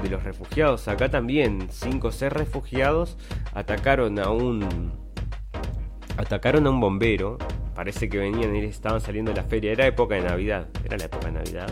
de 0.02 0.08
los 0.08 0.22
refugiados. 0.22 0.88
Acá 0.88 1.08
también 1.08 1.68
cinco 1.70 2.08
o 2.08 2.12
seis 2.12 2.32
refugiados 2.32 3.16
atacaron 3.52 4.18
a 4.18 4.30
un 4.30 4.92
atacaron 6.16 6.66
a 6.66 6.70
un 6.70 6.80
bombero. 6.80 7.38
Parece 7.74 8.08
que 8.08 8.18
venían 8.18 8.54
y 8.54 8.60
estaban 8.60 9.00
saliendo 9.00 9.32
de 9.32 9.36
la 9.36 9.44
feria. 9.44 9.72
Era 9.72 9.86
época 9.86 10.14
de 10.14 10.22
Navidad. 10.22 10.68
Era 10.84 10.96
la 10.96 11.04
época 11.06 11.26
de 11.26 11.32
Navidad. 11.32 11.68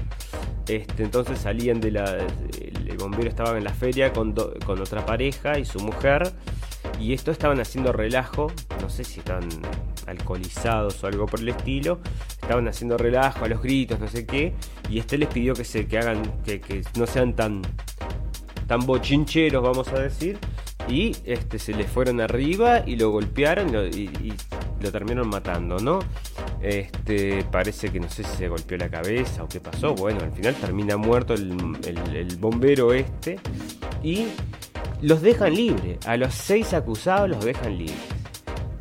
Este, 0.66 1.02
entonces 1.02 1.38
salían 1.38 1.80
de 1.80 1.92
la. 1.92 2.18
El, 2.60 2.96
bombero 2.98 3.28
estaba 3.28 3.56
en 3.56 3.64
la 3.64 3.72
feria 3.72 4.12
con, 4.12 4.32
con 4.32 4.80
otra 4.80 5.04
pareja 5.06 5.58
y 5.58 5.64
su 5.64 5.80
mujer. 5.80 6.32
Y 7.00 7.12
esto 7.12 7.30
estaban 7.30 7.60
haciendo 7.60 7.92
relajo. 7.92 8.52
No 8.80 8.90
sé 8.90 9.04
si 9.04 9.20
estaban 9.20 9.48
alcoholizados 10.06 11.02
o 11.02 11.06
algo 11.06 11.26
por 11.26 11.40
el 11.40 11.48
estilo. 11.48 12.00
Estaban 12.40 12.68
haciendo 12.68 12.96
relajo 12.96 13.44
a 13.44 13.48
los 13.48 13.62
gritos, 13.62 13.98
no 14.00 14.08
sé 14.08 14.26
qué. 14.26 14.54
Y 14.88 14.98
este 14.98 15.18
les 15.18 15.28
pidió 15.28 15.54
que 15.54 15.64
se 15.64 15.86
que 15.86 15.98
hagan. 15.98 16.22
que, 16.44 16.60
que 16.60 16.82
no 16.98 17.06
sean 17.06 17.34
tan. 17.34 17.62
tan 18.66 18.80
bochincheros, 18.80 19.62
vamos 19.62 19.88
a 19.88 20.00
decir 20.00 20.38
y 20.88 21.14
este, 21.24 21.58
se 21.58 21.72
le 21.72 21.84
fueron 21.84 22.20
arriba 22.20 22.82
y 22.86 22.96
lo 22.96 23.10
golpearon 23.10 23.74
y, 23.92 24.32
lo 24.80 24.90
terminaron 24.90 25.28
matando, 25.28 25.78
¿no? 25.78 26.00
Este, 26.60 27.44
parece 27.44 27.90
que 27.90 28.00
no 28.00 28.08
sé 28.08 28.24
si 28.24 28.36
se 28.36 28.48
golpeó 28.48 28.76
la 28.76 28.88
cabeza 28.88 29.44
o 29.44 29.48
qué 29.48 29.60
pasó. 29.60 29.94
Bueno, 29.94 30.20
al 30.22 30.32
final 30.32 30.56
termina 30.56 30.96
muerto 30.96 31.34
el, 31.34 32.36
bombero 32.40 32.92
este 32.92 33.38
y 34.02 34.26
los 35.00 35.22
dejan 35.22 35.54
libres. 35.54 36.04
A 36.04 36.16
los 36.16 36.34
seis 36.34 36.74
acusados 36.74 37.30
los 37.30 37.44
dejan 37.44 37.78
libres, 37.78 37.96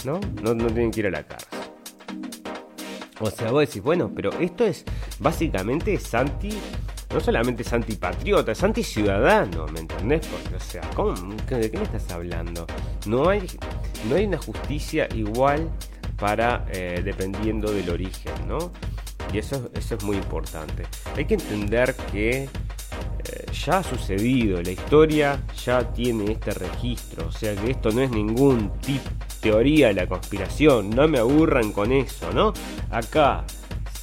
¿no? 0.06 0.20
No, 0.42 0.54
no 0.54 0.68
tienen 0.68 0.92
que 0.92 1.02
ir 1.02 1.08
a 1.08 1.12
la 1.12 1.24
cárcel. 1.24 1.60
O 3.20 3.30
sea, 3.30 3.52
vos 3.52 3.68
decís, 3.68 3.84
bueno, 3.84 4.12
pero 4.16 4.32
esto 4.40 4.66
es 4.66 4.84
básicamente 5.20 5.98
Santi 6.00 6.58
no 7.14 7.20
solamente 7.20 7.64
es 7.64 7.74
antipatriota, 7.74 8.52
es 8.54 8.64
anticiudadano, 8.64 9.68
¿me 9.68 9.82
entendés? 9.82 10.26
Porque, 10.28 10.56
o 10.56 10.60
sea, 10.60 10.82
¿de 11.58 11.72
qué 11.72 11.78
me 11.78 11.84
estás 11.84 12.10
hablando? 12.12 12.66
No 13.06 13.30
hay, 13.30 13.46
no 14.10 14.16
hay 14.16 14.26
una 14.26 14.38
justicia 14.38 15.08
igual 15.14 15.70
para, 16.18 16.66
eh, 16.72 17.02
dependiendo 17.04 17.72
del 17.72 17.90
origen, 17.90 18.34
¿no? 18.48 18.72
Y 19.34 19.40
eso, 19.40 19.70
eso 19.74 19.96
es 19.96 20.04
muy 20.04 20.18
importante. 20.18 20.84
Hay 21.16 21.26
que 21.26 21.36
entender 21.36 21.96
que 22.12 22.44
eh, 22.44 23.46
ya 23.52 23.80
ha 23.80 23.84
sucedido, 23.84 24.62
la 24.62 24.72
historia 24.72 25.42
ya 25.66 25.92
tiene 25.94 26.32
este 26.32 26.52
registro, 26.52 27.28
o 27.28 27.32
sea 27.32 27.56
que 27.56 27.72
esto 27.72 27.92
no 27.92 28.02
es 28.02 28.12
ningún 28.12 28.72
tipo 28.80 29.10
teoría 29.42 29.88
de 29.88 29.94
la 29.96 30.08
conspiración, 30.08 30.92
no 30.92 31.08
me 31.08 31.20
aburran 31.20 31.72
con 31.72 31.92
eso, 31.92 32.32
¿no? 32.32 32.54
Acá 32.90 33.44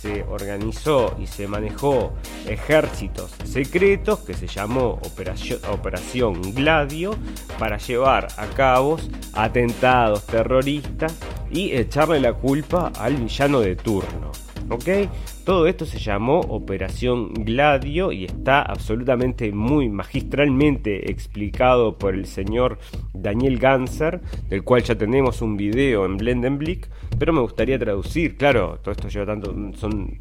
se 0.01 0.23
organizó 0.23 1.17
y 1.21 1.27
se 1.27 1.49
manejó 1.49 2.13
ejércitos 2.47 3.33
secretos 3.45 4.21
que 4.21 4.35
se 4.35 4.47
llamó 4.47 5.01
Operación, 5.05 5.59
Operación 5.71 6.55
Gladio 6.55 7.17
para 7.59 7.79
llevar 7.79 8.29
a 8.37 8.47
cabo 8.49 8.99
atentados 9.33 10.25
terroristas 10.27 11.17
y 11.51 11.73
echarle 11.73 12.21
la 12.21 12.35
culpa 12.35 12.93
al 12.97 13.17
villano 13.17 13.61
de 13.61 13.75
turno. 13.75 14.31
¿Ok? 14.71 15.09
Todo 15.49 15.67
esto 15.67 15.87
se 15.87 15.99
llamó 15.99 16.41
Operación 16.41 17.33
Gladio 17.33 18.13
y 18.13 18.27
está 18.27 18.61
absolutamente 18.61 19.51
muy 19.51 19.89
magistralmente 19.89 21.11
explicado 21.11 21.97
por 21.97 22.15
el 22.15 22.27
señor 22.27 22.79
Daniel 23.15 23.59
Ganser, 23.59 24.21
del 24.51 24.63
cual 24.63 24.83
ya 24.83 24.95
tenemos 24.95 25.41
un 25.41 25.57
video 25.57 26.05
en 26.05 26.19
Blendenblick, 26.19 26.91
pero 27.19 27.33
me 27.33 27.41
gustaría 27.41 27.79
traducir, 27.79 28.37
claro, 28.37 28.79
todo 28.83 28.93
esto 28.93 29.09
lleva 29.09 29.25
tanto, 29.25 29.57
son 29.73 30.21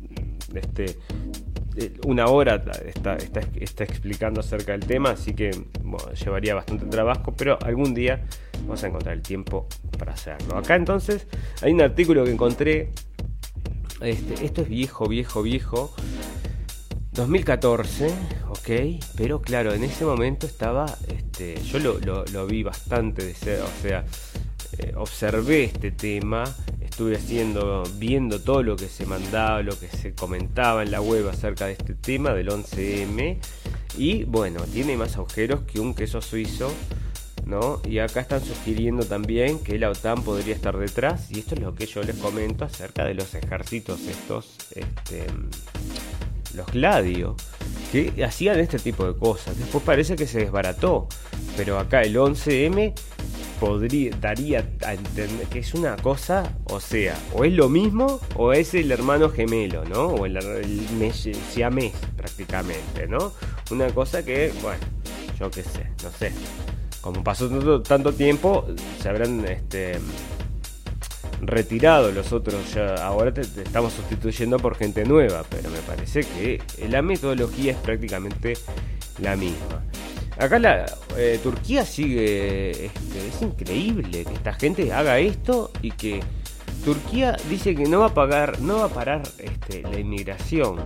este, 0.55 0.97
una 2.05 2.27
hora 2.27 2.63
está, 2.85 3.17
explicando 3.83 4.39
acerca 4.39 4.71
del 4.71 4.85
tema, 4.85 5.09
así 5.09 5.33
que 5.33 5.51
llevaría 6.23 6.55
bastante 6.55 6.85
trabajo, 6.85 7.33
pero 7.37 7.59
algún 7.65 7.93
día 7.93 8.23
vamos 8.61 8.81
a 8.81 8.87
encontrar 8.87 9.15
el 9.15 9.23
tiempo 9.23 9.67
para 9.99 10.13
hacerlo. 10.13 10.55
Acá 10.55 10.77
entonces 10.77 11.27
hay 11.61 11.73
un 11.73 11.81
artículo 11.81 12.23
que 12.23 12.31
encontré 12.31 12.91
este, 14.01 14.45
esto 14.45 14.61
es 14.61 14.69
viejo, 14.69 15.07
viejo, 15.07 15.41
viejo. 15.41 15.93
2014, 17.13 18.13
ok, 18.49 19.03
pero 19.15 19.41
claro, 19.41 19.73
en 19.73 19.83
ese 19.83 20.05
momento 20.05 20.45
estaba, 20.45 20.85
este, 21.07 21.59
yo 21.63 21.79
lo, 21.79 22.45
vi 22.45 22.61
bastante 22.61 23.31
o 23.31 23.81
sea, 23.81 24.05
eh, 24.77 24.93
observé 24.95 25.63
este 25.63 25.89
tema, 25.89 26.43
estuve 26.79 27.15
haciendo, 27.15 27.81
viendo 27.97 28.39
todo 28.39 28.61
lo 28.61 28.75
que 28.75 28.87
se 28.87 29.07
mandaba, 29.07 29.63
lo 29.63 29.79
que 29.79 29.87
se 29.87 30.13
comentaba 30.13 30.83
en 30.83 30.91
la 30.91 31.01
web 31.01 31.27
acerca 31.27 31.65
de 31.65 31.71
este 31.71 31.95
tema 31.95 32.35
del 32.35 32.49
11M, 32.49 33.39
y 33.97 34.23
bueno, 34.25 34.61
tiene 34.71 34.95
más 34.95 35.15
agujeros 35.17 35.61
que 35.61 35.79
un 35.79 35.95
queso 35.95 36.21
suizo, 36.21 36.71
¿no? 37.47 37.81
Y 37.87 37.99
acá 37.99 38.19
están 38.19 38.43
sugiriendo 38.43 39.05
también 39.05 39.59
que 39.59 39.79
la 39.79 39.89
OTAN 39.89 40.23
podría 40.23 40.53
estar 40.53 40.77
detrás, 40.77 41.31
y 41.31 41.39
esto 41.39 41.55
es 41.55 41.61
lo 41.61 41.73
que 41.73 41.85
yo 41.85 42.03
les 42.03 42.15
comento 42.17 42.65
acerca 42.65 43.05
de 43.05 43.13
los 43.13 43.33
ejércitos 43.33 44.01
estos, 44.07 44.55
este, 44.75 45.25
los 46.53 46.67
Gladio, 46.67 47.35
que 47.91 48.23
hacían 48.23 48.59
este 48.59 48.79
tipo 48.79 49.05
de 49.05 49.17
cosas. 49.17 49.57
Después 49.57 49.83
parece 49.83 50.15
que 50.15 50.27
se 50.27 50.39
desbarató, 50.39 51.07
pero 51.55 51.79
acá 51.79 52.01
el 52.01 52.15
11M 52.15 52.93
podría, 53.59 54.11
daría 54.19 54.67
a 54.85 54.93
entender 54.93 55.47
que 55.47 55.59
es 55.59 55.73
una 55.73 55.95
cosa, 55.95 56.57
o 56.65 56.79
sea, 56.79 57.17
o 57.33 57.45
es 57.45 57.53
lo 57.53 57.69
mismo 57.69 58.19
o 58.35 58.51
es 58.53 58.73
el 58.73 58.91
hermano 58.91 59.29
gemelo, 59.29 59.85
¿no? 59.85 60.07
O 60.07 60.25
el, 60.25 60.37
el 60.37 61.13
siamés 61.13 61.93
prácticamente, 62.15 63.07
¿no? 63.07 63.31
Una 63.71 63.87
cosa 63.89 64.23
que, 64.23 64.51
bueno, 64.61 64.81
yo 65.39 65.49
qué 65.49 65.63
sé, 65.63 65.87
no 66.03 66.11
sé 66.11 66.31
como 67.07 67.23
pasó 67.23 67.81
tanto, 67.83 68.11
tiempo, 68.11 68.65
se 69.01 69.07
habrán 69.07 69.45
este, 69.45 69.97
retirado 71.39 72.11
los 72.11 72.33
otros. 72.33 72.73
Ya 72.73 72.95
ahora 72.95 73.33
te, 73.33 73.41
estamos 73.41 73.93
sustituyendo 73.93 74.59
por 74.59 74.75
gente 74.75 75.05
nueva, 75.05 75.45
pero 75.49 75.69
me 75.69 75.79
parece 75.79 76.25
que 76.25 76.61
la 76.89 77.01
metodología 77.01 77.71
es 77.71 77.77
prácticamente 77.77 78.57
la 79.21 79.37
misma. 79.37 79.85
Acá 80.37 80.59
la 80.59 80.85
eh, 81.15 81.39
Turquía 81.41 81.85
sigue, 81.85 82.71
este, 82.71 83.27
es 83.29 83.41
increíble 83.41 84.25
que 84.25 84.33
esta 84.33 84.51
gente 84.51 84.91
haga 84.91 85.17
esto 85.19 85.71
y 85.81 85.91
que 85.91 86.19
Turquía 86.83 87.37
dice 87.49 87.73
que 87.73 87.85
no 87.85 88.01
va 88.01 88.07
a 88.07 88.13
pagar, 88.13 88.59
no 88.59 88.79
va 88.79 88.85
a 88.87 88.89
parar 88.89 89.23
este, 89.37 89.81
la 89.83 89.97
inmigración. 89.97 90.81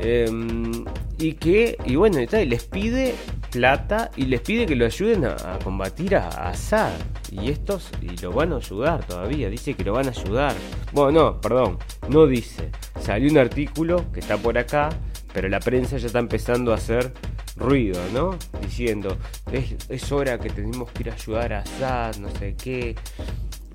Em, 0.00 0.84
y 1.18 1.34
que, 1.34 1.78
y 1.86 1.94
bueno, 1.94 2.18
les 2.18 2.64
pide 2.64 3.14
plata 3.50 4.10
y 4.16 4.24
les 4.24 4.40
pide 4.40 4.66
que 4.66 4.76
lo 4.76 4.86
ayuden 4.86 5.24
a, 5.24 5.58
combatir 5.62 6.16
a, 6.16 6.28
Assad. 6.28 6.92
Y 7.30 7.50
estos, 7.50 7.90
y 8.00 8.16
lo 8.20 8.32
van 8.32 8.52
a 8.52 8.56
ayudar 8.56 9.04
todavía, 9.06 9.48
dice 9.48 9.74
que 9.74 9.84
lo 9.84 9.92
van 9.92 10.06
a 10.06 10.10
ayudar. 10.10 10.54
Bueno, 10.92 11.12
no, 11.12 11.40
perdón, 11.40 11.78
no 12.08 12.26
dice. 12.26 12.70
Salió 13.00 13.30
un 13.30 13.38
artículo 13.38 14.10
que 14.12 14.20
está 14.20 14.36
por 14.36 14.58
acá, 14.58 14.90
pero 15.32 15.48
la 15.48 15.60
prensa 15.60 15.96
ya 15.98 16.06
está 16.06 16.18
empezando 16.18 16.72
a 16.72 16.76
hacer 16.76 17.12
ruido, 17.56 18.00
¿no? 18.12 18.36
Diciendo, 18.62 19.16
es, 19.52 19.74
es 19.88 20.12
hora 20.12 20.38
que 20.38 20.50
tenemos 20.50 20.90
que 20.90 21.02
ir 21.02 21.10
a 21.10 21.14
ayudar 21.14 21.52
a 21.52 21.58
Assad, 21.60 22.16
no 22.16 22.30
sé 22.30 22.54
qué. 22.56 22.96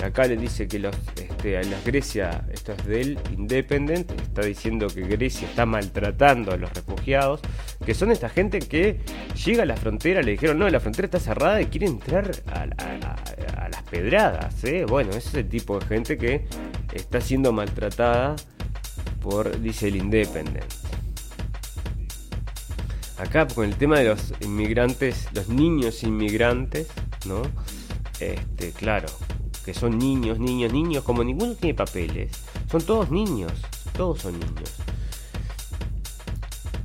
Acá 0.04 0.28
le 0.28 0.36
dice 0.36 0.68
que 0.68 0.78
este, 1.16 1.58
a 1.58 1.62
Grecia, 1.86 2.46
esto 2.52 2.74
es 2.74 2.86
del 2.86 3.20
Independent, 3.32 4.12
está 4.12 4.41
diciendo 4.41 4.88
que 4.88 5.02
Grecia 5.02 5.48
está 5.48 5.66
maltratando 5.66 6.52
a 6.52 6.58
los 6.58 6.74
refugiados, 6.74 7.39
que 7.86 7.93
son 7.93 8.12
esta 8.12 8.28
gente 8.28 8.60
que 8.60 9.00
llega 9.46 9.64
a 9.64 9.66
la 9.66 9.78
frontera, 9.78 10.22
le 10.22 10.32
dijeron, 10.32 10.60
no, 10.60 10.70
la 10.70 10.82
frontera 10.82 11.06
está 11.06 11.20
cerrada 11.20 11.62
y 11.62 11.68
quiere 11.68 11.88
entrar 11.88 12.30
a, 12.48 12.66
las 13.70 13.84
pedradas. 13.89 14.64
¿eh? 14.66 14.86
Bueno, 14.86 15.12
ese 15.12 15.30
es 15.30 15.34
el 15.36 15.48
tipo 15.48 15.80
de 15.80 15.86
gente 15.86 16.18
que 16.18 16.46
está 16.93 17.22
siendo 17.22 17.54
maltratada 17.54 18.36
por, 19.22 19.60
dice 19.62 19.88
el 19.88 19.96
Independent. 19.96 20.66
Acá 23.18 23.48
con 23.48 23.64
el 23.64 23.76
tema 23.76 24.00
de 24.00 24.10
los 24.10 24.34
inmigrantes, 24.41 25.30
los 25.34 25.48
niños 25.48 26.04
inmigrantes, 26.04 26.88
¿no? 27.26 27.43
Este, 28.20 28.72
claro, 28.72 29.08
que 29.66 29.74
son 29.74 29.97
niños, 29.97 30.39
niños, 30.39 30.72
niños, 30.72 31.03
como 31.03 31.24
ninguno 31.24 31.55
tiene 31.55 31.74
papeles. 31.74 32.32
Son 32.70 32.82
todos 32.84 33.09
niños, 33.09 33.51
todos 33.97 34.22
son 34.22 34.34
niños. 34.39 34.76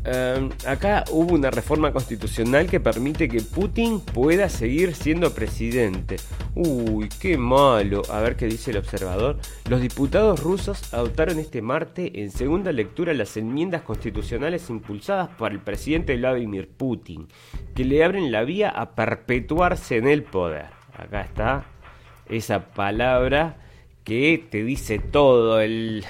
Em, 0.03 0.49
acá 0.67 1.05
hubo 1.11 1.35
una 1.35 1.51
reforma 1.51 1.93
constitucional 1.93 2.67
que 2.69 2.81
permite 2.81 3.29
que 3.29 3.43
Putin 3.43 4.01
pueda 4.01 4.49
seguir 4.49 4.95
siendo 4.95 5.35
presidente. 5.35 6.17
Uy, 6.55 7.11
qué 7.21 7.37
malo. 7.37 8.01
A 8.11 8.21
ver 8.21 8.37
qué 8.37 8.47
dice 8.47 8.71
el 8.71 8.79
observador. 8.79 9.37
Los 9.69 9.83
diputados 9.83 10.43
rusos 10.43 10.95
adoptaron 10.95 11.39
este 11.39 11.61
martes 11.61 12.11
en 12.15 12.31
segunda 12.31 12.73
lectura 12.73 13.13
las 13.13 13.37
enmiendas 13.37 13.83
constitucionales 13.83 14.71
impulsadas 14.71 15.29
por 15.37 15.53
el 15.53 15.61
presidente 15.61 16.17
Vladimir 16.17 16.71
Putin, 16.75 17.29
que 17.75 17.85
le 17.85 18.03
abren 18.03 18.33
la 18.33 18.43
vía 18.45 18.71
a 18.71 18.95
perpetuarse 18.95 19.99
en 19.99 20.09
el 20.09 20.23
poder. 20.23 20.71
Acá 20.97 21.21
está 21.21 21.67
esa 22.31 22.73
palabra 22.73 23.57
que 24.05 24.43
te 24.51 24.65
dice 24.65 24.99
todo 24.99 25.61
el 25.61 26.05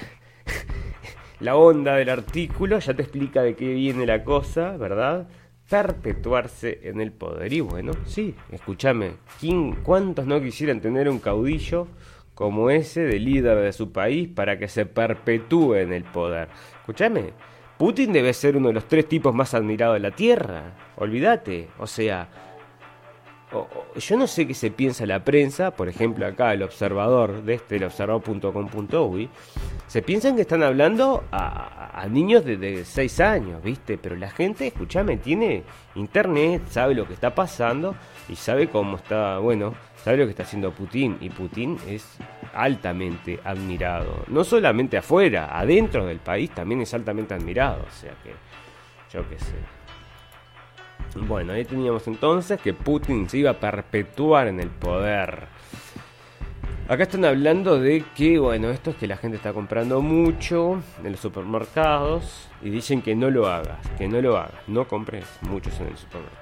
la 1.39 1.55
onda 1.55 1.95
del 1.95 2.09
artículo 2.09 2.79
ya 2.79 2.93
te 2.93 3.01
explica 3.01 3.41
de 3.41 3.55
qué 3.55 3.73
viene 3.73 4.05
la 4.05 4.23
cosa, 4.23 4.77
¿verdad? 4.77 5.27
Perpetuarse 5.69 6.81
en 6.83 7.01
el 7.01 7.11
poder. 7.11 7.51
Y 7.51 7.61
bueno, 7.61 7.93
sí, 8.05 8.35
escúchame, 8.51 9.13
¿cuántos 9.83 10.25
no 10.27 10.41
quisieran 10.41 10.81
tener 10.81 11.09
un 11.09 11.19
caudillo 11.19 11.87
como 12.35 12.69
ese 12.69 13.01
de 13.01 13.19
líder 13.19 13.57
de 13.57 13.73
su 13.73 13.91
país 13.91 14.29
para 14.29 14.57
que 14.57 14.67
se 14.67 14.85
perpetúe 14.85 15.75
en 15.75 15.93
el 15.93 16.03
poder? 16.03 16.49
Escúchame, 16.79 17.33
Putin 17.77 18.13
debe 18.13 18.33
ser 18.33 18.57
uno 18.57 18.67
de 18.67 18.75
los 18.75 18.87
tres 18.87 19.07
tipos 19.07 19.33
más 19.33 19.55
admirados 19.55 19.95
de 19.95 20.01
la 20.01 20.11
Tierra. 20.11 20.75
Olvídate, 20.97 21.69
o 21.79 21.87
sea, 21.87 22.29
yo 23.95 24.17
no 24.17 24.27
sé 24.27 24.47
qué 24.47 24.53
se 24.53 24.71
piensa 24.71 25.05
la 25.05 25.23
prensa, 25.23 25.71
por 25.71 25.89
ejemplo 25.89 26.25
acá 26.25 26.53
el 26.53 26.63
observador 26.63 27.43
de 27.43 27.55
este, 27.55 27.75
el 27.75 27.83
observador.com.uy, 27.83 29.29
se 29.87 30.01
piensan 30.01 30.35
que 30.35 30.41
están 30.43 30.63
hablando 30.63 31.25
a, 31.31 32.07
niños 32.09 32.45
de, 32.45 32.83
6 32.85 33.19
años, 33.19 33.61
¿viste? 33.61 33.97
Pero 33.97 34.15
la 34.15 34.29
gente, 34.29 34.67
escúchame, 34.67 35.17
tiene 35.17 35.63
internet, 35.95 36.63
sabe 36.69 36.95
lo 36.95 37.05
que 37.05 37.13
está 37.13 37.35
pasando 37.35 37.95
y 38.29 38.35
sabe 38.35 38.69
cómo 38.69 38.97
está, 38.97 39.37
bueno, 39.39 39.73
sabe 40.03 40.17
lo 40.17 40.23
que 40.25 40.31
está 40.31 40.43
haciendo 40.43 40.71
Putin 40.71 41.17
y 41.19 41.29
Putin 41.29 41.77
es 41.87 42.17
altamente 42.53 43.39
admirado, 43.43 44.23
no 44.27 44.43
solamente 44.43 44.97
afuera, 44.97 45.57
adentro 45.57 46.05
del 46.05 46.19
país 46.19 46.51
también 46.51 46.81
es 46.81 46.93
altamente 46.93 47.33
admirado, 47.33 47.83
o 47.87 47.91
sea 47.91 48.13
que 48.23 48.33
yo 49.13 49.27
qué 49.29 49.37
sé. 49.37 49.80
Bueno, 51.15 51.53
ahí 51.53 51.65
teníamos 51.65 52.07
entonces 52.07 52.59
que 52.61 52.73
Putin 52.73 53.29
se 53.29 53.39
iba 53.39 53.51
a 53.51 53.59
perpetuar 53.59 54.47
en 54.47 54.59
el 54.59 54.69
poder. 54.69 55.47
Acá 56.87 57.03
están 57.03 57.23
hablando 57.23 57.79
de 57.79 58.03
que, 58.15 58.37
bueno, 58.37 58.69
esto 58.69 58.89
es 58.89 58.97
que 58.97 59.07
la 59.07 59.15
gente 59.15 59.37
está 59.37 59.53
comprando 59.53 60.01
mucho 60.01 60.81
en 61.03 61.11
los 61.11 61.21
supermercados 61.21 62.49
y 62.61 62.69
dicen 62.69 63.01
que 63.01 63.15
no 63.15 63.29
lo 63.29 63.47
hagas, 63.47 63.79
que 63.97 64.09
no 64.09 64.21
lo 64.21 64.37
hagas, 64.37 64.67
no 64.67 64.85
compres 64.87 65.25
muchos 65.41 65.79
en 65.79 65.87
el 65.87 65.97
supermercado. 65.97 66.41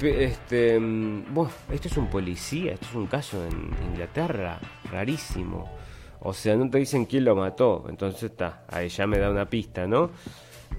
Este, 0.00 0.78
mm, 0.78 1.32
bueno, 1.32 1.50
esto 1.72 1.88
es 1.88 1.96
un 1.96 2.08
policía, 2.08 2.74
esto 2.74 2.86
es 2.90 2.94
un 2.94 3.06
caso 3.06 3.42
en 3.46 3.70
Inglaterra, 3.92 4.58
rarísimo. 4.90 5.72
O 6.20 6.34
sea, 6.34 6.54
no 6.56 6.68
te 6.68 6.78
dicen 6.78 7.06
quién 7.06 7.24
lo 7.24 7.34
mató, 7.34 7.86
entonces 7.88 8.24
está, 8.24 8.64
ahí 8.68 8.88
ya 8.88 9.06
me 9.06 9.18
da 9.18 9.30
una 9.30 9.48
pista, 9.48 9.86
¿no? 9.86 10.10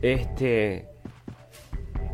Este, 0.02 0.90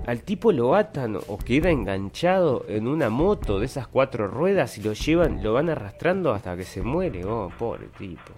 al 0.06 0.24
tipo 0.24 0.52
lo 0.52 0.76
atan 0.76 1.18
o 1.28 1.38
queda 1.38 1.70
enganchado 1.70 2.66
en 2.68 2.88
una 2.88 3.10
moto 3.10 3.60
de 3.60 3.66
esas 3.66 3.88
cuatro 3.88 4.28
ruedas 4.28 4.78
y 4.78 4.84
lo 4.84 4.94
llevan, 4.94 5.42
lo 5.42 5.54
van 5.54 5.70
arrastrando 5.70 6.34
hasta 6.34 6.58
que 6.58 6.64
se 6.64 6.82
muere. 6.82 7.24
Oh, 7.26 7.52
pobre 7.58 7.88
tipo. 7.98 8.34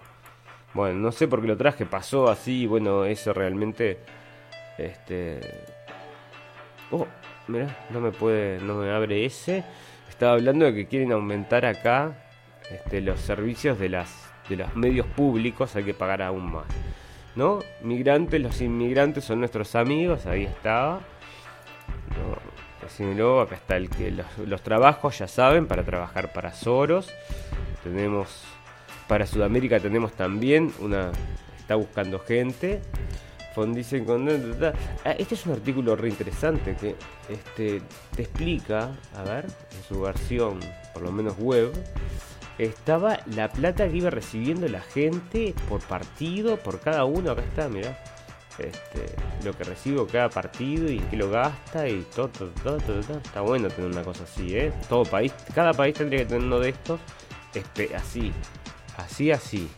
Bueno, 0.74 1.00
no 1.00 1.12
sé 1.12 1.28
por 1.28 1.42
qué 1.42 1.48
lo 1.48 1.58
traje, 1.58 1.86
pasó 1.86 2.30
así, 2.30 2.68
bueno, 2.68 3.06
eso 3.06 3.34
realmente. 3.34 4.00
Este. 4.78 5.40
Oh, 6.92 7.08
mira, 7.48 7.76
no 7.90 8.00
me 8.00 8.12
puede, 8.12 8.60
no 8.60 8.76
me 8.76 8.92
abre 8.92 9.26
ese. 9.26 9.64
Estaba 10.10 10.34
hablando 10.34 10.66
de 10.66 10.74
que 10.76 10.88
quieren 10.88 11.12
aumentar 11.14 11.66
acá 11.66 12.28
este, 12.70 13.02
los 13.02 13.20
servicios 13.20 13.80
de 13.80 13.90
las 13.90 14.26
de 14.50 14.58
los 14.58 14.76
medios 14.76 15.08
públicos, 15.08 15.76
hay 15.76 15.84
que 15.84 15.96
pagar 15.96 16.22
aún 16.22 16.52
más. 16.52 16.66
¿No? 17.36 17.60
Migrantes, 17.82 18.40
los 18.40 18.62
inmigrantes 18.62 19.24
son 19.24 19.40
nuestros 19.40 19.76
amigos, 19.76 20.28
ahí 20.28 20.44
estaba 20.44 21.02
luego 23.00 23.42
acá 23.42 23.56
está 23.56 23.78
el 23.78 23.90
que 23.90 24.12
los, 24.12 24.62
trabajos, 24.62 25.18
ya 25.20 25.28
saben, 25.28 25.68
para 25.68 25.84
trabajar 25.84 26.32
para 26.34 26.54
Soros. 26.54 27.12
Tenemos 27.84 28.44
para 29.08 29.28
Sudamérica 29.28 29.80
tenemos 29.80 30.14
también 30.14 30.74
una 30.80 31.12
está 31.60 31.76
buscando 31.76 32.20
gente. 32.20 32.82
Fondicen 33.54 34.04
con 34.04 34.28
ah, 34.28 35.12
este 35.18 35.36
es 35.36 35.46
un 35.46 35.54
artículo 35.54 35.96
re 35.96 36.10
interesante 36.10 36.76
que 36.76 36.96
este 37.30 37.82
te 38.14 38.24
explica, 38.24 38.92
a 39.16 39.24
ver, 39.24 39.46
en 39.46 39.84
su 39.88 40.02
versión, 40.02 40.60
por 40.94 41.04
lo 41.04 41.12
menos 41.12 41.38
web, 41.38 41.72
estaba 42.58 43.20
la 43.34 43.50
plata 43.50 43.88
que 43.88 43.96
iba 43.96 44.10
recibiendo 44.10 44.68
la 44.68 44.82
gente 44.82 45.54
por 45.70 45.82
partido, 45.82 46.58
por 46.58 46.82
cada 46.82 47.06
uno, 47.06 47.32
acá 47.32 47.44
está, 47.44 47.70
mira 47.70 47.98
este, 48.60 49.16
lo 49.44 49.58
que 49.58 49.64
recibo 49.64 50.08
cada 50.08 50.30
partido 50.30 50.90
y 50.90 50.98
en 50.98 51.10
qué 51.10 51.18
lo 51.18 51.30
gasta 51.30 51.88
y 51.88 52.06
todo, 52.16 52.30
todo, 52.30 52.78
Está 52.78 53.42
bueno 53.42 53.68
tener 53.70 53.92
una 53.92 54.04
cosa 54.04 54.24
así, 54.24 54.56
¿eh? 54.56 54.74
Todo 54.88 55.04
país, 55.04 55.34
cada 55.54 55.74
país 55.74 55.96
tendría 55.96 56.20
que 56.20 56.26
tener 56.26 56.44
uno 56.44 56.60
de 56.60 56.70
estos 56.70 57.00
así, 57.96 58.34
así, 58.98 59.32
así. 59.32 59.70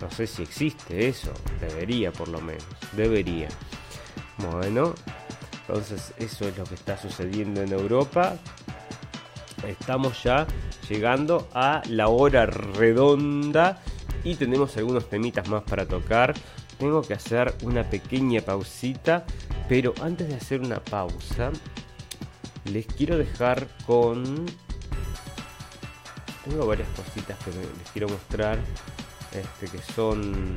No 0.00 0.10
sé 0.10 0.26
si 0.26 0.42
existe 0.42 1.08
eso, 1.08 1.32
debería 1.60 2.10
por 2.10 2.28
lo 2.28 2.40
menos, 2.40 2.64
debería. 2.92 3.48
Bueno, 4.38 4.94
entonces 5.60 6.14
eso 6.16 6.48
es 6.48 6.56
lo 6.56 6.64
que 6.64 6.74
está 6.74 6.96
sucediendo 6.96 7.62
en 7.62 7.72
Europa. 7.72 8.36
Estamos 9.66 10.22
ya 10.22 10.46
llegando 10.88 11.48
a 11.52 11.82
la 11.88 12.08
hora 12.08 12.46
redonda 12.46 13.82
y 14.24 14.34
tenemos 14.36 14.76
algunos 14.78 15.08
temitas 15.08 15.48
más 15.48 15.62
para 15.64 15.86
tocar 15.86 16.34
tengo 16.80 17.02
que 17.02 17.12
hacer 17.12 17.54
una 17.62 17.84
pequeña 17.84 18.40
pausita, 18.40 19.24
pero 19.68 19.92
antes 20.02 20.28
de 20.28 20.34
hacer 20.34 20.60
una 20.60 20.82
pausa, 20.82 21.52
les 22.64 22.86
quiero 22.86 23.18
dejar 23.18 23.68
con... 23.86 24.46
Tengo 26.44 26.66
varias 26.66 26.88
cositas 26.96 27.38
que 27.44 27.50
les 27.50 27.90
quiero 27.92 28.08
mostrar, 28.08 28.58
este, 29.30 29.76
que 29.76 29.92
son... 29.92 30.54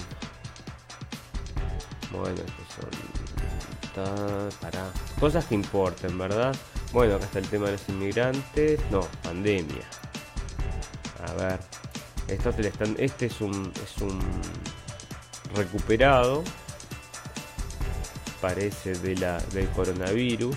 Bueno, 2.10 2.36
que 2.36 4.02
son... 4.02 4.50
para 4.62 4.90
cosas 5.20 5.46
que 5.46 5.56
importen, 5.56 6.18
¿verdad? 6.18 6.56
Bueno, 6.94 7.16
acá 7.16 7.26
está 7.26 7.40
el 7.40 7.50
tema 7.50 7.66
de 7.66 7.74
los 7.74 7.90
inmigrantes. 7.90 8.80
No, 8.90 9.02
pandemia. 9.24 9.84
A 11.28 11.34
ver. 11.34 11.60
Esto 12.30 12.54
le 12.58 12.70
están, 12.70 12.96
este 12.98 13.26
es 13.26 13.42
un, 13.42 13.74
es 13.84 14.02
un 14.02 14.18
recuperado, 15.56 16.44
parece, 18.42 18.94
de 18.96 19.16
la, 19.16 19.40
del 19.54 19.68
coronavirus. 19.70 20.56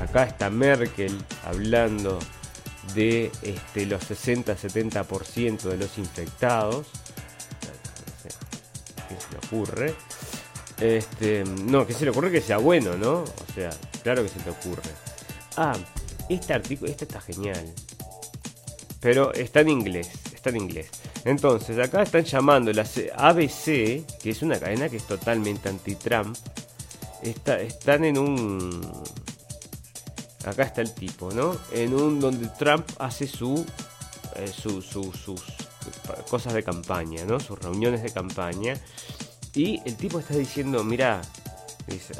Acá 0.00 0.24
está 0.24 0.50
Merkel 0.50 1.16
hablando 1.44 2.18
de 2.94 3.30
este, 3.42 3.86
los 3.86 4.02
60-70% 4.02 5.62
de 5.62 5.76
los 5.76 5.98
infectados. 5.98 6.86
¿Qué 9.08 9.14
se 9.14 9.30
le 9.32 9.38
ocurre? 9.38 9.94
Este, 10.80 11.44
no, 11.44 11.86
que 11.86 11.94
se 11.94 12.04
le 12.04 12.10
ocurre 12.10 12.30
que 12.30 12.40
sea 12.40 12.58
bueno, 12.58 12.96
¿no? 12.96 13.20
O 13.20 13.54
sea, 13.54 13.70
claro 14.02 14.22
que 14.22 14.28
se 14.28 14.40
te 14.40 14.50
ocurre. 14.50 14.90
Ah, 15.56 15.74
este 16.28 16.52
artículo, 16.52 16.90
este 16.90 17.04
está 17.04 17.20
genial. 17.20 17.72
Pero 19.00 19.32
está 19.32 19.60
en 19.60 19.70
inglés, 19.70 20.10
en 20.48 20.56
inglés. 20.56 20.88
Entonces, 21.24 21.78
acá 21.78 22.02
están 22.02 22.24
llamando 22.24 22.72
la 22.72 22.86
ABC, 23.16 24.04
que 24.18 24.30
es 24.30 24.42
una 24.42 24.58
cadena 24.58 24.88
que 24.88 24.96
es 24.96 25.06
totalmente 25.06 25.68
anti-Trump. 25.68 26.36
Está, 27.22 27.60
están 27.60 28.04
en 28.04 28.18
un. 28.18 28.92
Acá 30.44 30.62
está 30.62 30.80
el 30.80 30.94
tipo, 30.94 31.32
¿no? 31.32 31.56
En 31.72 31.94
un 31.94 32.20
donde 32.20 32.48
Trump 32.58 32.88
hace 32.98 33.26
su, 33.26 33.66
eh, 34.36 34.46
su, 34.48 34.80
sus 34.82 35.12
cosas 36.30 36.54
de 36.54 36.62
campaña, 36.62 37.24
¿no? 37.24 37.40
Sus 37.40 37.58
reuniones 37.58 38.02
de 38.02 38.10
campaña. 38.10 38.74
Y 39.54 39.80
el 39.84 39.96
tipo 39.96 40.18
está 40.18 40.34
diciendo, 40.34 40.84
mira, 40.84 41.22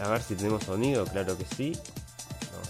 a 0.02 0.08
ver 0.08 0.22
si 0.22 0.34
tenemos 0.34 0.64
sonido, 0.64 1.04
claro 1.04 1.36
que 1.36 1.44
sí. 1.44 1.72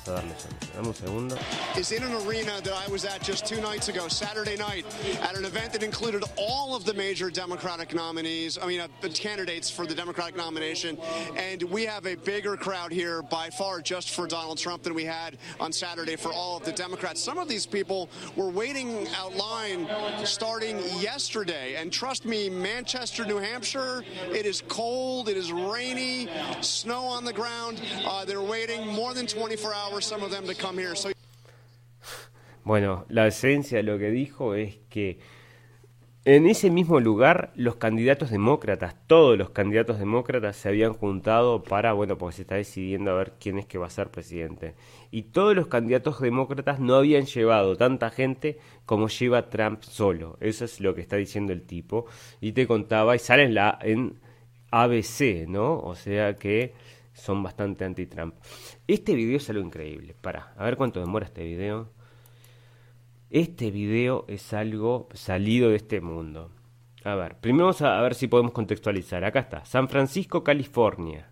A 0.09 0.11
darle 0.11 0.35
Dame 0.75 0.87
un 0.87 0.95
segundo. 0.95 1.39
Is 1.77 1.93
in 1.93 2.03
an 2.03 2.13
arena 2.27 2.61
that 2.63 2.73
I 2.73 2.91
was 2.91 3.05
at 3.05 3.23
just 3.23 3.47
two 3.47 3.61
nights 3.61 3.89
ago, 3.89 4.09
Saturday 4.09 4.57
night, 4.57 4.85
at 5.23 5.37
an 5.37 5.45
event 5.45 5.73
that 5.73 5.83
included 5.83 6.23
all 6.37 6.77
of 6.77 6.85
the 6.85 6.95
major 6.95 7.31
Democratic 7.31 7.95
nominees, 7.95 8.59
I 8.61 8.67
mean, 8.67 8.81
uh, 8.81 8.89
candidates 9.15 9.71
for 9.71 9.87
the 9.87 9.95
Democratic 9.95 10.37
nomination. 10.37 10.99
And 11.37 11.63
we 11.65 11.85
have 11.87 12.07
a 12.07 12.15
bigger 12.17 12.57
crowd 12.57 12.93
here 12.93 13.23
by 13.23 13.51
far 13.51 13.81
just 13.81 14.11
for 14.11 14.27
Donald 14.27 14.59
Trump 14.59 14.83
than 14.83 14.95
we 14.95 15.05
had 15.05 15.39
on 15.61 15.73
Saturday 15.73 16.17
for 16.17 16.33
all 16.33 16.57
of 16.57 16.65
the 16.65 16.73
Democrats. 16.73 17.23
Some 17.23 17.39
of 17.39 17.49
these 17.49 17.67
people 17.67 18.09
were 18.37 18.51
waiting 18.51 19.09
out 19.17 19.35
line 19.35 19.89
starting 20.25 20.79
yesterday. 21.01 21.77
And 21.77 21.93
trust 21.93 22.25
me, 22.25 22.51
Manchester, 22.51 23.25
New 23.25 23.39
Hampshire, 23.39 24.05
it 24.33 24.47
is 24.47 24.63
cold, 24.69 25.29
it 25.29 25.37
is 25.37 25.53
rainy, 25.53 26.29
snow 26.61 27.05
on 27.05 27.25
the 27.25 27.33
ground. 27.33 27.81
Uh, 28.05 28.25
they're 28.25 28.43
waiting 28.43 28.87
more 28.87 29.15
than 29.15 29.27
24 29.27 29.75
hours, 29.75 29.96
Bueno, 32.65 33.07
la 33.09 33.27
esencia 33.27 33.79
de 33.79 33.85
lo 33.85 33.99
que 33.99 34.11
dijo 34.11 34.55
es 34.55 34.79
que 34.91 35.19
en 36.27 36.49
ese 36.49 36.71
mismo 36.71 36.99
lugar 36.99 37.53
los 37.55 37.77
candidatos 37.77 38.31
demócratas, 38.31 38.97
todos 39.07 39.39
los 39.39 39.51
candidatos 39.51 40.01
demócratas 40.01 40.57
se 40.57 40.69
habían 40.69 40.93
juntado 40.93 41.63
para, 41.63 41.93
bueno, 41.93 42.19
porque 42.19 42.35
se 42.35 42.43
está 42.43 42.57
decidiendo 42.57 43.13
a 43.13 43.15
ver 43.15 43.35
quién 43.39 43.61
es 43.61 43.67
que 43.67 43.79
va 43.79 43.87
a 43.87 43.91
ser 43.91 44.11
presidente. 44.11 44.75
Y 45.13 45.23
todos 45.23 45.55
los 45.55 45.69
candidatos 45.69 46.21
demócratas 46.21 46.81
no 46.81 46.97
habían 46.97 47.27
llevado 47.27 47.77
tanta 47.77 48.11
gente 48.11 48.59
como 48.87 49.07
lleva 49.07 49.51
Trump 49.51 49.85
solo. 49.85 50.37
Eso 50.41 50.65
es 50.65 50.81
lo 50.81 50.97
que 50.97 51.03
está 51.03 51.15
diciendo 51.15 51.53
el 51.53 51.63
tipo. 51.63 52.07
Y 52.41 52.51
te 52.51 52.67
contaba, 52.67 53.15
y 53.15 53.21
sale 53.21 53.45
en 53.45 53.55
la, 53.55 53.79
en 53.81 54.19
ABC, 54.73 55.47
¿no? 55.47 55.79
O 55.79 55.95
sea 55.95 56.35
que 56.35 56.75
son 57.17 57.43
bastante 57.43 57.85
anti-Trump. 57.85 58.35
Este 58.87 59.15
video 59.15 59.39
es 59.39 59.51
algo 59.51 59.63
increíble. 59.63 60.15
Para, 60.21 60.53
a 60.57 60.65
ver 60.65 60.77
cuánto 60.77 61.01
demora 61.01 61.25
este 61.25 61.45
video. 61.45 61.91
Este 63.31 63.71
video 63.71 64.25
es 64.29 64.53
algo 64.53 65.09
salido 65.15 65.71
de 65.71 65.77
este 65.77 66.01
mundo. 66.01 66.51
A 67.05 67.15
ver, 67.15 67.37
primero 67.39 67.67
vamos 67.67 67.83
a, 67.83 68.01
ver 68.01 68.15
si 68.15 68.29
podemos 68.29 68.53
contextualizar. 68.53 69.25
Acá 69.25 69.41
está, 69.41 69.65
San 69.65 69.89
Francisco, 69.89 70.45
California. 70.45 71.29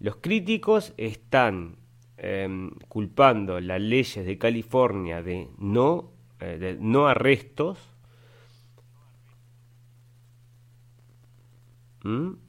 Los 0.00 0.16
críticos 0.16 0.92
están 0.96 1.76
em, 2.16 2.70
culpando 2.88 3.60
las 3.60 3.80
leyes 3.80 4.26
de 4.26 4.38
California 4.38 5.22
de 5.22 5.48
no, 5.58 6.10
eh, 6.40 6.58
de 6.58 6.76
no 6.80 7.06
arrestos. 7.06 7.78
¿Mm? 12.02 12.47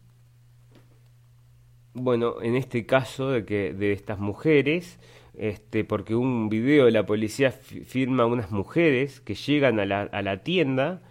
Bueno, 2.01 2.41
en 2.41 2.55
este 2.55 2.85
caso 2.85 3.29
de 3.29 3.45
que 3.45 3.73
de 3.73 3.91
estas 3.91 4.19
mujeres, 4.19 4.99
este, 5.33 5.83
porque 5.83 6.15
un 6.15 6.49
video 6.49 6.85
de 6.85 6.91
la 6.91 7.05
policía 7.05 7.51
firma 7.51 8.25
unas 8.25 8.51
mujeres 8.51 9.19
que 9.21 9.35
llegan 9.35 9.79
a 9.79 9.85
la, 9.85 10.01
a 10.03 10.21
la 10.21 10.43
tienda 10.43 11.01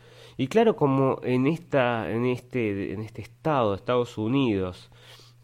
y 0.41 0.47
claro, 0.47 0.77
como 0.77 1.21
en 1.25 1.49
esta, 1.49 2.09
en 2.13 2.25
este, 2.25 2.93
en 2.93 3.01
este 3.03 3.23
estado, 3.23 3.75
Estados 3.75 4.19
Unidos, 4.19 4.89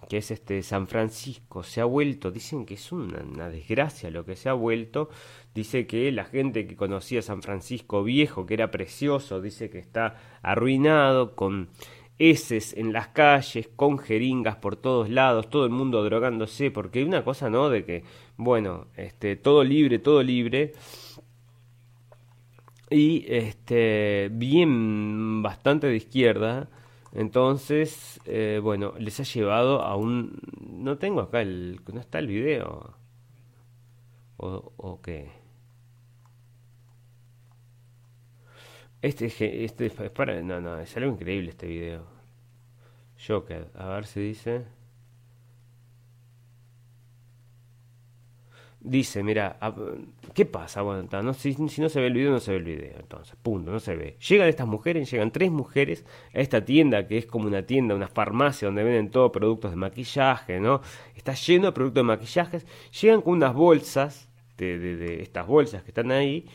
que 0.09 0.19
es 0.19 0.31
este 0.31 0.63
San 0.63 0.87
Francisco, 0.87 1.65
se 1.65 1.81
ha 1.81 1.85
vuelto, 1.85 2.31
dicen 2.31 2.65
que 2.65 2.75
es 2.75 2.93
una, 2.93 3.49
desgracia 3.49 4.09
lo 4.11 4.25
que 4.25 4.37
se 4.37 4.49
ha 4.49 4.53
vuelto, 4.53 5.09
dice 5.53 5.89
que 5.89 6.13
la 6.13 6.25
gente 6.25 6.69
que 6.69 6.77
conocía 6.77 7.23
San 7.23 7.43
Francisco 7.43 8.05
viejo, 8.05 8.47
que 8.47 8.55
era 8.55 8.71
precioso, 8.71 9.41
dice 9.41 9.69
que 9.69 9.81
está 9.81 10.17
arruinado 10.43 11.35
con 11.35 11.71
heces 12.19 12.75
en 12.77 12.93
las 12.93 13.09
calles, 13.09 13.69
con 13.77 13.99
jeringas 13.99 14.57
por 14.57 14.77
todos 14.77 15.11
lados, 15.11 15.51
todo 15.51 15.65
el 15.65 15.71
mundo 15.71 16.05
drogándose, 16.05 16.71
porque 16.71 17.01
hay 17.01 17.05
una 17.05 17.25
cosa, 17.25 17.51
¿no? 17.51 17.71
De 17.71 17.85
que, 17.85 18.05
bueno, 18.37 18.87
este, 18.97 19.37
todo 19.37 19.65
libre, 19.65 19.99
todo 19.99 20.23
libre, 20.23 20.73
y 22.91 23.25
este 23.29 24.31
bien 24.33 25.43
bastante 25.43 25.87
de 25.89 25.97
izquierda. 25.97 26.69
Entonces 27.13 28.21
eh, 28.25 28.61
bueno 28.63 28.95
les 28.99 29.21
ha 29.21 29.23
llevado 29.25 29.83
a 29.83 29.97
un 29.97 30.39
no 30.61 30.99
tengo 30.99 31.21
acá 31.21 31.43
el 31.43 31.81
no 31.93 32.01
está 32.01 32.19
el 32.19 32.29
video. 32.29 32.97
O, 34.37 34.73
o 34.77 35.01
qué 35.01 35.44
este 39.07 39.65
este 39.65 39.87
es 39.87 40.11
para 40.11 40.41
no 40.41 40.61
no 40.61 40.79
es 40.79 40.97
algo 40.97 41.13
increíble 41.13 41.51
este 41.51 41.67
video 41.67 42.07
Joker 43.27 43.71
a 43.75 43.89
ver 43.89 44.07
si 44.07 44.21
dice 44.21 44.65
dice, 48.85 49.23
mira, 49.23 49.59
¿qué 50.35 50.45
pasa? 50.45 50.83
Bueno, 50.83 51.09
no, 51.23 51.35
si, 51.35 51.57
no 51.57 51.89
se 51.89 52.01
ve 52.01 52.07
el 52.07 52.13
video, 52.13 52.31
no 52.31 52.39
se 52.39 52.53
ve 52.53 52.59
el 52.59 52.65
video. 52.65 52.97
Entonces, 53.01 53.35
punto, 53.43 53.73
no 53.73 53.81
se 53.81 53.97
ve. 53.97 54.17
Llegan 54.29 54.49
estas 54.49 54.69
mujeres, 54.69 55.11
llegan 55.11 55.33
tres 55.33 55.51
mujeres 55.51 56.05
a 56.35 56.39
esta 56.39 56.65
tienda 56.65 57.09
que 57.09 57.17
es 57.17 57.27
como 57.27 57.47
una 57.47 57.63
tienda, 57.63 57.95
una 57.95 58.09
farmacia 58.09 58.69
donde 58.69 58.85
venden 58.85 59.11
todos 59.11 59.33
productos 59.33 59.71
de 59.71 59.77
maquillaje, 59.79 60.61
¿no? 60.61 60.83
Está 61.17 61.33
lleno 61.33 61.67
de 61.67 61.73
productos 61.73 62.01
de 62.01 62.07
maquillajes. 62.07 62.67
Llegan 63.01 63.23
con 63.23 63.35
unas 63.35 63.55
bolsas, 63.55 64.31
de, 64.59 64.79
de 64.79 65.23
estas 65.23 65.47
bolsas 65.47 65.83
que 65.83 65.91
están 65.91 66.13
ahí, 66.13 66.47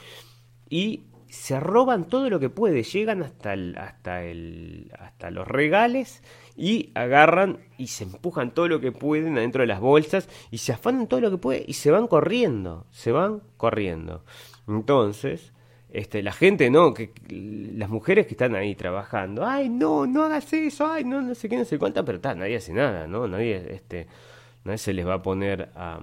y 0.69 1.05
se 1.29 1.59
roban 1.59 2.05
todo 2.05 2.29
lo 2.29 2.39
que 2.39 2.49
puede. 2.49 2.83
Llegan 2.83 3.23
hasta, 3.23 3.53
el, 3.53 3.77
hasta, 3.77 4.23
el, 4.23 4.91
hasta 4.99 5.31
los 5.31 5.47
regales 5.47 6.23
y 6.57 6.91
agarran 6.95 7.59
y 7.77 7.87
se 7.87 8.03
empujan 8.03 8.53
todo 8.53 8.67
lo 8.67 8.79
que 8.81 8.91
pueden 8.91 9.37
adentro 9.37 9.61
de 9.61 9.67
las 9.67 9.79
bolsas 9.79 10.27
y 10.51 10.57
se 10.57 10.73
afanan 10.73 11.07
todo 11.07 11.21
lo 11.21 11.31
que 11.31 11.37
pueden 11.37 11.63
y 11.67 11.73
se 11.73 11.91
van 11.91 12.07
corriendo, 12.07 12.85
se 12.91 13.11
van 13.11 13.41
corriendo. 13.57 14.25
Entonces, 14.67 15.53
este, 15.91 16.21
la 16.21 16.31
gente, 16.31 16.69
no, 16.69 16.93
que 16.93 17.13
las 17.29 17.89
mujeres 17.89 18.27
que 18.27 18.33
están 18.33 18.55
ahí 18.55 18.75
trabajando, 18.75 19.45
ay, 19.45 19.69
no, 19.69 20.05
no 20.05 20.23
hagas 20.23 20.51
eso, 20.53 20.91
ay, 20.91 21.03
no, 21.03 21.21
no 21.21 21.33
sé 21.33 21.49
qué, 21.49 21.57
no 21.57 21.65
sé 21.65 21.79
cuánto, 21.79 22.03
pero 22.05 22.17
está, 22.17 22.35
nadie 22.35 22.57
hace 22.57 22.73
nada, 22.73 23.07
¿no? 23.07 23.27
Nadie, 23.27 23.73
este, 23.73 24.07
nadie 24.63 24.77
se 24.77 24.93
les 24.93 25.07
va 25.07 25.15
a 25.15 25.21
poner 25.21 25.69
a... 25.75 25.99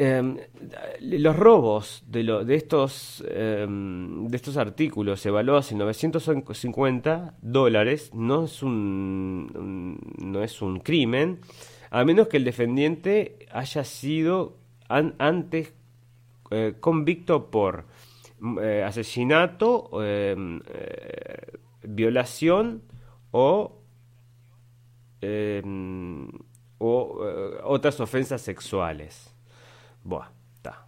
Em, 0.00 0.36
los 1.00 1.34
robos 1.34 2.04
de, 2.06 2.22
lo, 2.22 2.44
de, 2.44 2.54
estos, 2.54 3.24
em, 3.28 4.28
de 4.28 4.36
estos 4.36 4.56
artículos 4.56 5.26
evaluados 5.26 5.72
en 5.72 5.78
950 5.78 7.34
dólares 7.42 8.14
no 8.14 8.44
es 8.44 8.62
un, 8.62 9.98
no 10.18 10.44
es 10.44 10.62
un 10.62 10.78
crimen, 10.78 11.40
a 11.90 12.04
menos 12.04 12.28
que 12.28 12.36
el 12.36 12.44
defendiente 12.44 13.48
haya 13.50 13.82
sido 13.82 14.58
antes 14.88 15.74
eh, 16.52 16.74
convicto 16.78 17.50
por 17.50 17.86
eh, 18.62 18.84
asesinato, 18.86 19.90
em, 20.04 20.60
eh, 20.68 21.58
violación 21.82 22.82
o, 23.32 23.82
o 26.78 27.18
otras 27.64 27.98
ofensas 27.98 28.42
sexuales. 28.42 29.34
Buah, 30.08 30.30
está. 30.54 30.86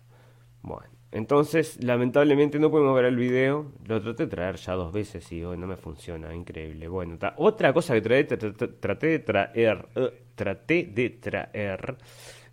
Bueno. 0.62 0.88
Entonces, 1.12 1.82
lamentablemente 1.84 2.58
no 2.58 2.70
podemos 2.70 2.94
ver 2.94 3.04
el 3.04 3.16
video. 3.16 3.70
Lo 3.86 4.00
traté 4.00 4.24
de 4.24 4.30
traer 4.30 4.56
ya 4.56 4.72
dos 4.72 4.94
veces 4.94 5.30
y 5.30 5.44
hoy 5.44 5.58
no 5.58 5.66
me 5.66 5.76
funciona. 5.76 6.34
Increíble. 6.34 6.88
Bueno, 6.88 7.14
está. 7.14 7.34
otra 7.36 7.74
cosa 7.74 7.92
que 7.92 8.00
traté, 8.00 8.52
traté 8.80 9.06
de 9.08 9.18
traer, 9.18 9.88
eh, 9.94 10.22
traté 10.34 10.84
de 10.84 11.10
traer 11.10 11.98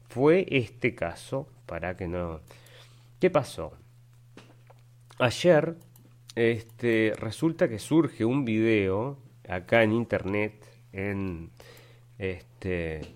fue 0.09 0.45
este 0.49 0.93
caso. 0.93 1.47
Para 1.65 1.95
que 1.95 2.09
no. 2.09 2.41
¿Qué 3.19 3.29
pasó? 3.29 3.71
Ayer, 5.19 5.75
este, 6.35 7.13
resulta 7.17 7.69
que 7.69 7.79
surge 7.79 8.25
un 8.25 8.43
video 8.43 9.17
acá 9.47 9.83
en 9.83 9.93
internet, 9.93 10.65
en 10.91 11.49
este, 12.17 13.15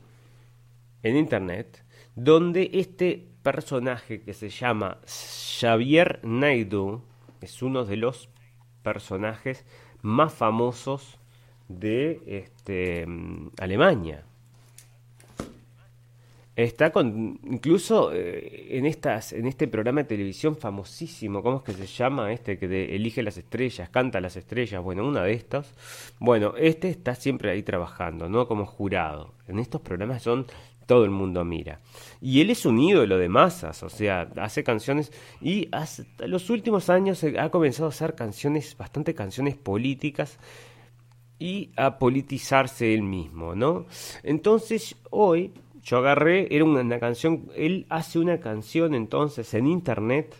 en 1.03 1.17
internet, 1.17 1.83
donde 2.15 2.69
este 2.73 3.30
personaje 3.43 4.21
que 4.21 4.33
se 4.33 4.49
llama 4.49 4.99
Xavier 5.05 6.19
Naidu 6.23 7.01
es 7.41 7.61
uno 7.61 7.85
de 7.85 7.97
los 7.97 8.29
personajes 8.83 9.65
más 10.01 10.33
famosos 10.33 11.19
de 11.67 12.21
este, 12.25 13.07
Alemania. 13.59 14.25
Está 16.53 16.91
con 16.91 17.39
incluso 17.43 18.11
eh, 18.13 18.77
en 18.77 18.85
estas 18.85 19.31
en 19.31 19.47
este 19.47 19.69
programa 19.69 20.01
de 20.01 20.09
televisión 20.09 20.57
famosísimo, 20.57 21.41
¿cómo 21.41 21.57
es 21.57 21.63
que 21.63 21.71
se 21.73 21.87
llama? 21.87 22.33
Este 22.33 22.59
que 22.59 22.93
elige 22.93 23.23
las 23.23 23.37
estrellas, 23.37 23.89
canta 23.89 24.19
las 24.19 24.35
estrellas, 24.35 24.83
bueno, 24.83 25.07
una 25.07 25.23
de 25.23 25.33
estas. 25.33 25.73
Bueno, 26.19 26.53
este 26.57 26.89
está 26.89 27.15
siempre 27.15 27.51
ahí 27.51 27.63
trabajando, 27.63 28.27
¿no? 28.27 28.47
Como 28.47 28.65
jurado. 28.65 29.33
En 29.47 29.59
estos 29.59 29.79
programas 29.81 30.23
son 30.23 30.45
todo 30.91 31.05
el 31.05 31.11
mundo 31.11 31.45
mira. 31.45 31.79
Y 32.19 32.41
él 32.41 32.49
es 32.49 32.65
un 32.65 32.77
ídolo 32.77 33.17
de 33.17 33.29
masas, 33.29 33.81
o 33.81 33.87
sea, 33.87 34.27
hace 34.35 34.61
canciones 34.61 35.13
y 35.39 35.69
hasta 35.71 36.27
los 36.27 36.49
últimos 36.49 36.89
años 36.89 37.23
ha 37.23 37.49
comenzado 37.49 37.85
a 37.85 37.91
hacer 37.91 38.13
canciones, 38.13 38.75
bastante 38.77 39.13
canciones 39.13 39.55
políticas 39.55 40.37
y 41.39 41.71
a 41.77 41.97
politizarse 41.97 42.93
él 42.93 43.03
mismo, 43.03 43.55
¿no? 43.55 43.85
Entonces, 44.21 44.97
hoy 45.11 45.53
yo 45.81 45.99
agarré, 45.99 46.53
era 46.53 46.65
una, 46.65 46.99
canción, 46.99 47.47
él 47.55 47.85
hace 47.87 48.19
una 48.19 48.41
canción 48.41 48.93
entonces 48.93 49.53
en 49.53 49.67
internet 49.67 50.35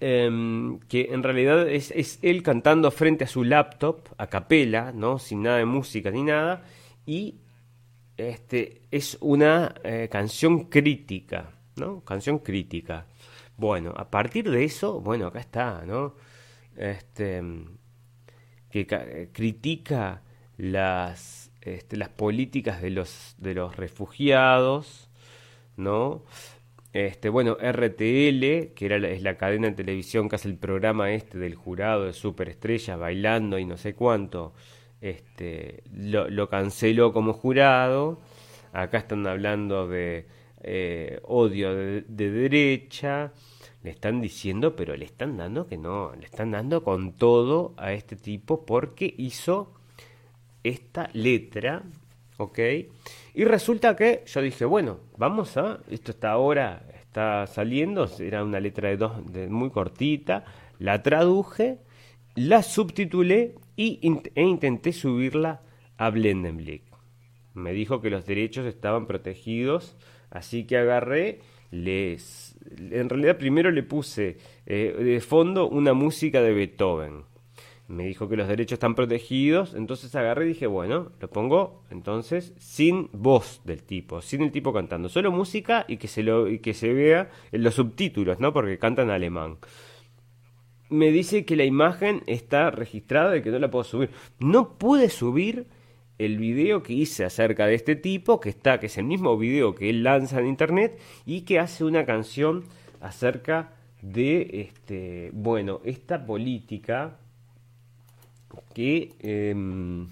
em, 0.00 0.80
que 0.80 1.14
en 1.14 1.22
realidad 1.22 1.66
es, 1.66 1.92
es, 1.92 2.18
él 2.20 2.42
cantando 2.42 2.90
frente 2.90 3.24
a 3.24 3.26
su 3.26 3.42
laptop, 3.42 4.00
a 4.18 4.26
capela, 4.26 4.92
¿no? 4.92 5.18
Sin 5.18 5.44
nada 5.44 5.56
de 5.56 5.64
música 5.64 6.10
ni 6.10 6.24
nada, 6.24 6.62
y 7.06 7.36
este, 8.16 8.82
es 8.90 9.18
una 9.20 9.74
eh, 9.84 10.08
canción 10.10 10.64
crítica, 10.64 11.52
¿no? 11.76 12.02
Canción 12.04 12.38
crítica. 12.38 13.06
Bueno, 13.56 13.94
a 13.96 14.10
partir 14.10 14.50
de 14.50 14.64
eso, 14.64 15.00
bueno, 15.00 15.26
acá 15.26 15.40
está, 15.40 15.84
¿no? 15.86 16.14
Este, 16.76 17.42
que 18.70 18.86
eh, 18.90 19.30
critica 19.32 20.22
las, 20.58 21.50
este, 21.62 21.96
las 21.96 22.10
políticas 22.10 22.82
de 22.82 22.90
los, 22.90 23.34
de 23.38 23.54
los 23.54 23.76
refugiados, 23.76 25.10
¿no? 25.76 26.24
Este, 26.92 27.28
bueno, 27.28 27.58
RTL, 27.60 28.72
que 28.74 28.86
era 28.86 28.96
es 28.96 29.22
la 29.22 29.36
cadena 29.36 29.68
de 29.68 29.74
televisión 29.74 30.28
que 30.28 30.36
hace 30.36 30.48
el 30.48 30.56
programa 30.56 31.12
este 31.12 31.36
del 31.38 31.54
jurado 31.54 32.06
de 32.06 32.14
superestrellas 32.14 32.98
bailando 32.98 33.58
y 33.58 33.66
no 33.66 33.76
sé 33.76 33.94
cuánto, 33.94 34.54
este, 35.10 35.82
lo, 35.92 36.48
canceló 36.48 37.12
como 37.12 37.32
jurado. 37.32 38.20
Acá 38.72 38.98
están 38.98 39.26
hablando 39.26 39.88
de 39.88 40.26
eh, 40.62 41.20
odio 41.24 41.74
de, 41.74 42.02
derecha, 42.06 43.32
le 43.82 43.90
están 43.90 44.20
diciendo, 44.20 44.76
pero 44.76 44.96
le 44.96 45.04
están 45.04 45.36
dando 45.36 45.66
que 45.66 45.76
no, 45.76 46.12
le 46.14 46.24
están 46.24 46.50
dando 46.50 46.82
con 46.82 47.12
todo 47.12 47.74
a 47.76 47.92
este 47.92 48.16
tipo 48.16 48.66
porque 48.66 49.14
hizo 49.16 49.72
esta 50.62 51.08
letra, 51.12 51.82
¿ok? 52.38 52.58
Y 53.34 53.44
resulta 53.44 53.94
que 53.96 54.24
yo 54.26 54.42
dije, 54.42 54.64
bueno, 54.64 54.98
vamos 55.16 55.56
a, 55.56 55.80
esto 55.90 56.10
está 56.10 56.32
ahora, 56.32 56.86
está 56.94 57.46
saliendo, 57.46 58.10
era 58.18 58.42
una 58.44 58.60
letra 58.60 58.88
de 58.88 58.96
dos, 58.96 59.12
muy 59.48 59.70
cortita, 59.70 60.44
la 60.78 61.02
traduje, 61.02 61.78
la 62.36 62.62
subtitulé 62.62 63.54
y 63.76 63.98
e 64.34 64.42
intenté 64.42 64.92
subirla 64.92 65.62
a 65.96 66.10
Blendenblick. 66.10 66.82
Me 67.54 67.72
dijo 67.72 68.00
que 68.00 68.10
los 68.10 68.26
derechos 68.26 68.66
estaban 68.66 69.06
protegidos, 69.06 69.96
así 70.30 70.64
que 70.64 70.76
agarré, 70.76 71.40
les, 71.70 72.56
en 72.78 73.08
realidad 73.08 73.38
primero 73.38 73.70
le 73.70 73.82
puse 73.82 74.36
eh, 74.66 74.94
de 74.98 75.20
fondo 75.20 75.66
una 75.66 75.94
música 75.94 76.42
de 76.42 76.52
Beethoven. 76.52 77.24
Me 77.88 78.04
dijo 78.04 78.28
que 78.28 78.36
los 78.36 78.48
derechos 78.48 78.74
están 78.74 78.96
protegidos, 78.96 79.74
entonces 79.74 80.14
agarré 80.14 80.44
y 80.44 80.48
dije, 80.48 80.66
bueno, 80.66 81.12
lo 81.20 81.30
pongo 81.30 81.84
entonces 81.90 82.52
sin 82.58 83.08
voz 83.12 83.62
del 83.64 83.84
tipo, 83.84 84.20
sin 84.20 84.42
el 84.42 84.50
tipo 84.50 84.72
cantando, 84.72 85.08
solo 85.08 85.30
música 85.30 85.86
y 85.88 85.96
que 85.96 86.08
se 86.08 86.22
lo 86.22 86.48
y 86.48 86.58
que 86.58 86.74
se 86.74 86.92
vea 86.92 87.30
en 87.52 87.62
los 87.62 87.76
subtítulos, 87.76 88.40
¿no? 88.40 88.52
Porque 88.52 88.78
cantan 88.78 89.08
alemán 89.08 89.58
me 90.88 91.10
dice 91.10 91.44
que 91.44 91.56
la 91.56 91.64
imagen 91.64 92.22
está 92.26 92.70
registrada 92.70 93.36
y 93.36 93.42
que 93.42 93.50
no 93.50 93.58
la 93.58 93.70
puedo 93.70 93.84
subir. 93.84 94.10
No 94.38 94.78
pude 94.78 95.08
subir 95.08 95.66
el 96.18 96.38
video 96.38 96.82
que 96.82 96.94
hice 96.94 97.24
acerca 97.24 97.66
de 97.66 97.74
este 97.74 97.96
tipo, 97.96 98.40
que 98.40 98.48
está, 98.48 98.80
que 98.80 98.86
es 98.86 98.96
el 98.98 99.04
mismo 99.04 99.36
video 99.36 99.74
que 99.74 99.90
él 99.90 100.02
lanza 100.02 100.40
en 100.40 100.46
internet 100.46 100.98
y 101.26 101.42
que 101.42 101.58
hace 101.58 101.84
una 101.84 102.06
canción 102.06 102.64
acerca 103.00 103.72
de 104.00 104.68
este, 104.68 105.30
bueno, 105.32 105.80
esta 105.84 106.24
política 106.24 107.18
que 108.72 109.14
em, 109.20 110.08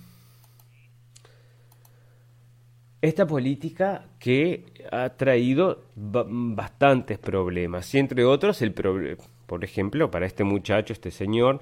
esta 3.00 3.26
política 3.26 4.06
que 4.18 4.64
ha 4.90 5.10
traído 5.10 5.84
bastantes 5.94 7.18
problemas 7.18 7.94
y 7.94 7.98
entre 7.98 8.24
otros 8.24 8.60
el 8.62 8.72
problema 8.72 9.24
por 9.46 9.64
ejemplo, 9.64 10.10
para 10.10 10.26
este 10.26 10.44
muchacho, 10.44 10.92
este 10.92 11.10
señor 11.10 11.60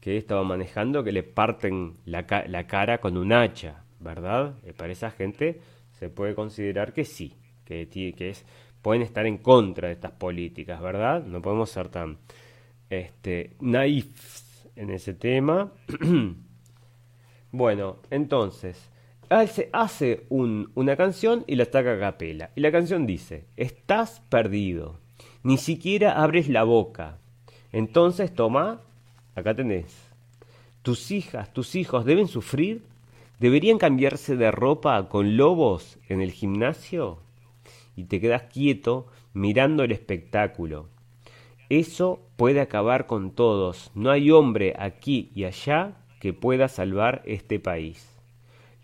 que 0.00 0.16
estaba 0.16 0.44
manejando, 0.44 1.02
que 1.02 1.12
le 1.12 1.22
parten 1.22 1.96
la, 2.04 2.26
cara 2.26 2.98
con 2.98 3.16
un 3.16 3.32
hacha, 3.32 3.84
¿verdad? 4.00 4.54
Eh, 4.64 4.72
para 4.72 4.92
esa 4.92 5.10
gente 5.10 5.60
se 5.92 6.10
puede 6.10 6.34
considerar 6.34 6.92
que 6.92 7.04
sí, 7.04 7.36
que, 7.64 7.88
que 7.88 8.28
es, 8.30 8.44
pueden 8.82 9.02
estar 9.02 9.26
en 9.26 9.38
contra 9.38 9.88
de 9.88 9.94
estas 9.94 10.12
políticas, 10.12 10.80
¿verdad? 10.82 11.24
No 11.24 11.40
podemos 11.40 11.70
ser 11.70 11.88
tan 11.88 12.18
este, 12.90 13.56
naifs 13.60 14.68
en 14.76 14.90
ese 14.90 15.14
tema. 15.14 15.72
bueno, 17.50 17.96
entonces, 18.10 18.90
hace, 19.30 19.70
hace 19.72 20.26
un, 20.28 20.70
una 20.74 20.96
canción 20.96 21.44
y 21.46 21.56
la 21.56 21.64
ataca 21.64 21.94
a 21.94 21.98
capela. 21.98 22.50
Y 22.54 22.60
la 22.60 22.72
canción 22.72 23.06
dice, 23.06 23.46
estás 23.56 24.20
perdido, 24.28 25.00
ni 25.42 25.56
siquiera 25.56 26.22
abres 26.22 26.48
la 26.48 26.64
boca, 26.64 27.18
entonces, 27.74 28.32
toma, 28.32 28.82
acá 29.34 29.52
tenés. 29.52 30.08
Tus 30.82 31.10
hijas, 31.10 31.52
tus 31.52 31.74
hijos 31.74 32.04
deben 32.04 32.28
sufrir. 32.28 32.84
¿Deberían 33.40 33.78
cambiarse 33.78 34.36
de 34.36 34.52
ropa 34.52 35.08
con 35.08 35.36
lobos 35.36 35.98
en 36.08 36.20
el 36.20 36.30
gimnasio? 36.30 37.18
Y 37.96 38.04
te 38.04 38.20
quedas 38.20 38.44
quieto 38.44 39.08
mirando 39.32 39.82
el 39.82 39.90
espectáculo. 39.90 40.88
Eso 41.68 42.20
puede 42.36 42.60
acabar 42.60 43.08
con 43.08 43.32
todos. 43.32 43.90
No 43.96 44.12
hay 44.12 44.30
hombre 44.30 44.76
aquí 44.78 45.32
y 45.34 45.42
allá 45.42 45.96
que 46.20 46.32
pueda 46.32 46.68
salvar 46.68 47.22
este 47.24 47.58
país. 47.58 48.08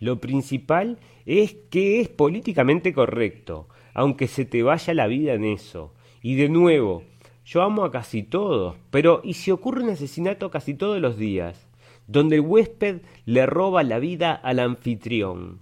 Lo 0.01 0.19
principal 0.19 0.99
es 1.25 1.53
que 1.69 2.01
es 2.01 2.09
políticamente 2.09 2.91
correcto, 2.91 3.69
aunque 3.93 4.27
se 4.27 4.43
te 4.43 4.63
vaya 4.63 4.93
la 4.93 5.07
vida 5.07 5.33
en 5.33 5.45
eso. 5.45 5.93
Y 6.21 6.35
de 6.35 6.49
nuevo, 6.49 7.05
yo 7.45 7.63
amo 7.63 7.83
a 7.83 7.91
casi 7.91 8.23
todos, 8.23 8.75
pero 8.89 9.21
¿y 9.23 9.33
si 9.33 9.51
ocurre 9.51 9.83
un 9.83 9.89
asesinato 9.89 10.51
casi 10.51 10.73
todos 10.73 10.99
los 11.01 11.17
días, 11.17 11.67
donde 12.07 12.35
el 12.35 12.41
huésped 12.41 13.01
le 13.25 13.45
roba 13.45 13.83
la 13.83 13.99
vida 13.99 14.33
al 14.33 14.59
anfitrión? 14.59 15.59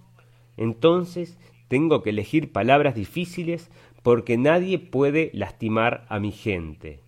Entonces 0.56 1.38
tengo 1.68 2.02
que 2.02 2.10
elegir 2.10 2.52
palabras 2.52 2.94
difíciles 2.94 3.70
porque 4.02 4.36
nadie 4.36 4.78
puede 4.78 5.30
lastimar 5.34 6.06
a 6.08 6.18
mi 6.20 6.32
gente. 6.32 7.00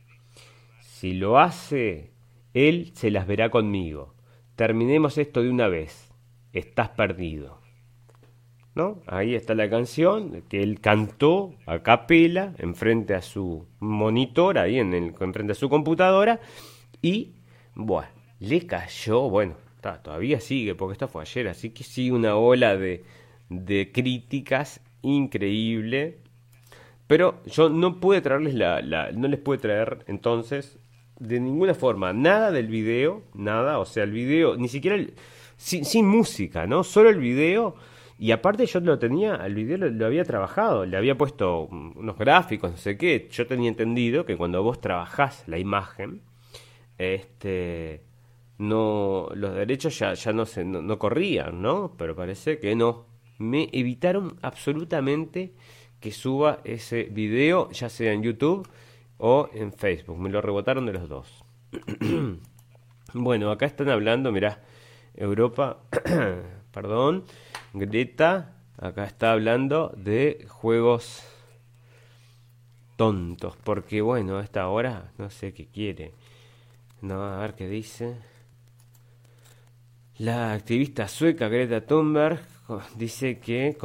Si 0.80 1.14
lo 1.14 1.38
hace, 1.38 2.10
él 2.54 2.92
se 2.94 3.10
las 3.10 3.26
verá 3.26 3.50
conmigo. 3.50 4.14
Terminemos 4.56 5.18
esto 5.18 5.42
de 5.42 5.50
una 5.50 5.68
vez. 5.68 6.12
Estás 6.52 6.90
perdido. 6.90 7.61
¿No? 8.74 9.02
Ahí 9.06 9.34
está 9.34 9.54
la 9.54 9.68
canción 9.68 10.42
que 10.48 10.62
él 10.62 10.80
cantó 10.80 11.54
a 11.66 11.80
capela 11.80 12.54
enfrente 12.58 13.14
a 13.14 13.22
su 13.22 13.66
monitor, 13.80 14.58
ahí 14.58 14.78
en 14.78 14.94
el, 14.94 15.14
enfrente 15.20 15.52
a 15.52 15.56
su 15.56 15.68
computadora, 15.68 16.40
y, 17.02 17.32
bueno, 17.74 18.08
le 18.40 18.66
cayó, 18.66 19.28
bueno, 19.28 19.56
todavía 20.02 20.40
sigue, 20.40 20.74
porque 20.74 20.92
esto 20.92 21.08
fue 21.08 21.22
ayer, 21.22 21.48
así 21.48 21.70
que 21.70 21.84
sigue 21.84 22.12
una 22.12 22.36
ola 22.36 22.76
de, 22.76 23.04
de 23.48 23.90
críticas 23.92 24.80
increíble. 25.02 26.18
Pero 27.06 27.42
yo 27.46 27.68
no 27.68 28.00
pude 28.00 28.20
traerles 28.20 28.54
la, 28.54 28.80
la, 28.80 29.12
no 29.12 29.28
les 29.28 29.40
pude 29.40 29.58
traer 29.58 30.04
entonces 30.06 30.78
de 31.18 31.40
ninguna 31.40 31.74
forma 31.74 32.12
nada 32.12 32.50
del 32.50 32.68
video, 32.68 33.22
nada, 33.34 33.78
o 33.78 33.84
sea, 33.84 34.04
el 34.04 34.12
video, 34.12 34.56
ni 34.56 34.68
siquiera 34.68 34.96
sin, 35.56 35.84
sin 35.84 36.06
música, 36.06 36.66
¿no? 36.66 36.84
Solo 36.84 37.10
el 37.10 37.18
video 37.18 37.76
y 38.18 38.30
aparte 38.30 38.66
yo 38.66 38.80
lo 38.80 38.98
tenía, 38.98 39.36
el 39.36 39.54
video 39.54 39.78
lo, 39.78 40.06
había 40.06 40.24
trabajado, 40.24 40.86
le 40.86 40.96
había 40.96 41.16
puesto 41.16 41.62
unos 41.64 42.16
gráficos, 42.16 42.70
no 42.70 42.76
sé 42.76 42.96
qué. 42.96 43.28
Yo 43.30 43.46
tenía 43.46 43.68
entendido 43.68 44.24
que 44.24 44.36
cuando 44.36 44.62
vos 44.62 44.80
trabajás 44.80 45.44
la 45.46 45.58
imagen, 45.58 46.22
este 46.98 48.04
no 48.58 49.28
los 49.34 49.54
derechos 49.54 49.98
ya, 49.98 50.14
ya 50.14 50.32
no 50.32 50.46
se 50.46 50.64
no, 50.64 50.98
corrían, 50.98 51.62
¿no? 51.62 51.94
Pero 51.98 52.14
parece 52.14 52.58
que 52.58 52.76
no. 52.76 53.06
Me 53.38 53.68
evitaron 53.72 54.38
absolutamente 54.42 55.54
que 55.98 56.12
suba 56.12 56.60
ese 56.64 57.04
video, 57.04 57.70
ya 57.70 57.88
sea 57.88 58.12
en 58.12 58.22
YouTube 58.22 58.68
o 59.18 59.48
en 59.52 59.72
Facebook. 59.72 60.18
Me 60.18 60.30
lo 60.30 60.40
rebotaron 60.40 60.86
de 60.86 60.92
los 60.92 61.08
dos. 61.08 61.44
bueno, 63.14 63.50
acá 63.50 63.66
están 63.66 63.88
hablando, 63.88 64.30
mirá, 64.30 64.62
Europa, 65.14 65.82
perdón, 66.72 67.24
Greta 67.72 68.56
acá 68.78 69.04
está 69.04 69.32
hablando 69.32 69.92
de 69.96 70.46
juegos 70.48 71.22
tontos, 72.96 73.56
porque 73.64 74.00
bueno, 74.00 74.38
a 74.38 74.42
esta 74.42 74.68
hora 74.68 75.12
no 75.18 75.30
sé 75.30 75.52
qué 75.52 75.66
quiere. 75.66 76.12
No, 77.00 77.22
a 77.22 77.38
ver 77.38 77.54
qué 77.54 77.68
dice. 77.68 78.16
La 80.18 80.52
activista 80.52 81.08
sueca 81.08 81.48
Greta 81.48 81.80
Thunberg 81.84 82.40
dice 82.96 83.38
que 83.38 83.76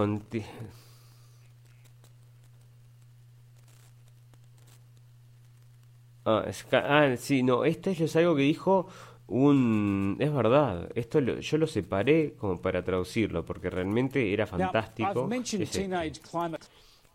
Ah, 6.29 6.43
ah, 6.73 7.15
sí, 7.17 7.41
no, 7.41 7.63
este 7.63 7.91
es 7.91 8.15
algo 8.17 8.35
que 8.35 8.41
dijo 8.41 8.89
un 9.27 10.15
es 10.19 10.33
verdad 10.33 10.89
esto 10.95 11.19
yo 11.19 11.57
lo 11.57 11.67
separé 11.67 12.33
como 12.37 12.61
para 12.61 12.83
traducirlo 12.83 13.45
porque 13.45 13.69
realmente 13.69 14.33
era 14.33 14.47
fantástico. 14.47 15.27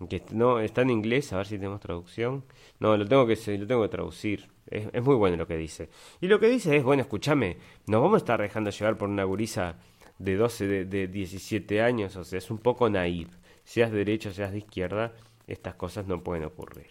Que 0.09 0.23
no 0.33 0.59
está 0.59 0.83
en 0.83 0.91
inglés 0.91 1.33
a 1.33 1.37
ver 1.37 1.47
si 1.47 1.57
tenemos 1.57 1.81
traducción. 1.81 2.45
No 2.81 2.97
lo 2.97 3.07
tengo 3.07 3.27
que 3.27 3.37
lo 3.57 3.67
tengo 3.67 3.83
que 3.83 3.89
traducir. 3.89 4.49
Es, 4.67 4.89
es, 4.93 5.03
muy 5.03 5.15
bueno 5.15 5.37
lo 5.37 5.47
que 5.47 5.57
dice. 5.57 5.89
Y 6.21 6.27
lo 6.27 6.41
que 6.41 6.49
dice 6.49 6.77
es 6.77 6.85
bueno 6.85 7.03
escúchame 7.03 7.57
nos 7.87 8.03
vamos 8.03 8.15
a 8.15 8.19
estar 8.19 8.41
dejando 8.41 8.71
llevar 8.71 8.99
por 8.99 9.09
una 9.09 9.25
gurisa 9.25 9.77
de 10.19 10.37
12 10.37 10.67
de, 10.67 10.85
de 10.85 11.09
17 11.09 11.83
años 11.83 12.17
o 12.17 12.25
sea 12.25 12.39
es 12.39 12.51
un 12.51 12.59
poco 12.59 12.91
naive. 12.91 13.31
Seas 13.65 13.91
de 13.91 13.99
derecha 13.99 14.33
seas 14.33 14.53
de 14.53 14.59
izquierda 14.59 15.13
estas 15.47 15.75
cosas 15.77 16.07
no 16.07 16.23
pueden 16.23 16.45
ocurrir. 16.45 16.89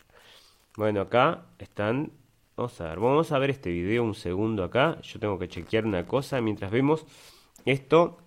Bueno 0.78 1.02
acá 1.02 1.46
están 1.60 2.12
Vamos 2.62 2.80
a 2.80 2.90
ver, 2.90 3.00
vamos 3.00 3.32
a 3.32 3.40
ver 3.40 3.50
este 3.50 3.72
video 3.72 4.04
un 4.04 4.14
segundo 4.14 4.64
acá. 4.64 5.02
Yo 5.02 5.20
tengo 5.20 5.40
que 5.40 5.48
chequear 5.48 5.84
una 5.84 6.06
cosa 6.06 6.42
mientras 6.42 6.70
vemos 6.70 7.08
esto. 7.66 8.18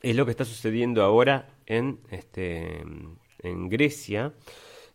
Es 0.00 0.16
lo 0.16 0.24
que 0.24 0.30
está 0.30 0.46
sucediendo 0.46 1.02
ahora 1.02 1.50
en, 1.66 2.00
este, 2.10 2.82
en 3.42 3.68
Grecia. 3.68 4.32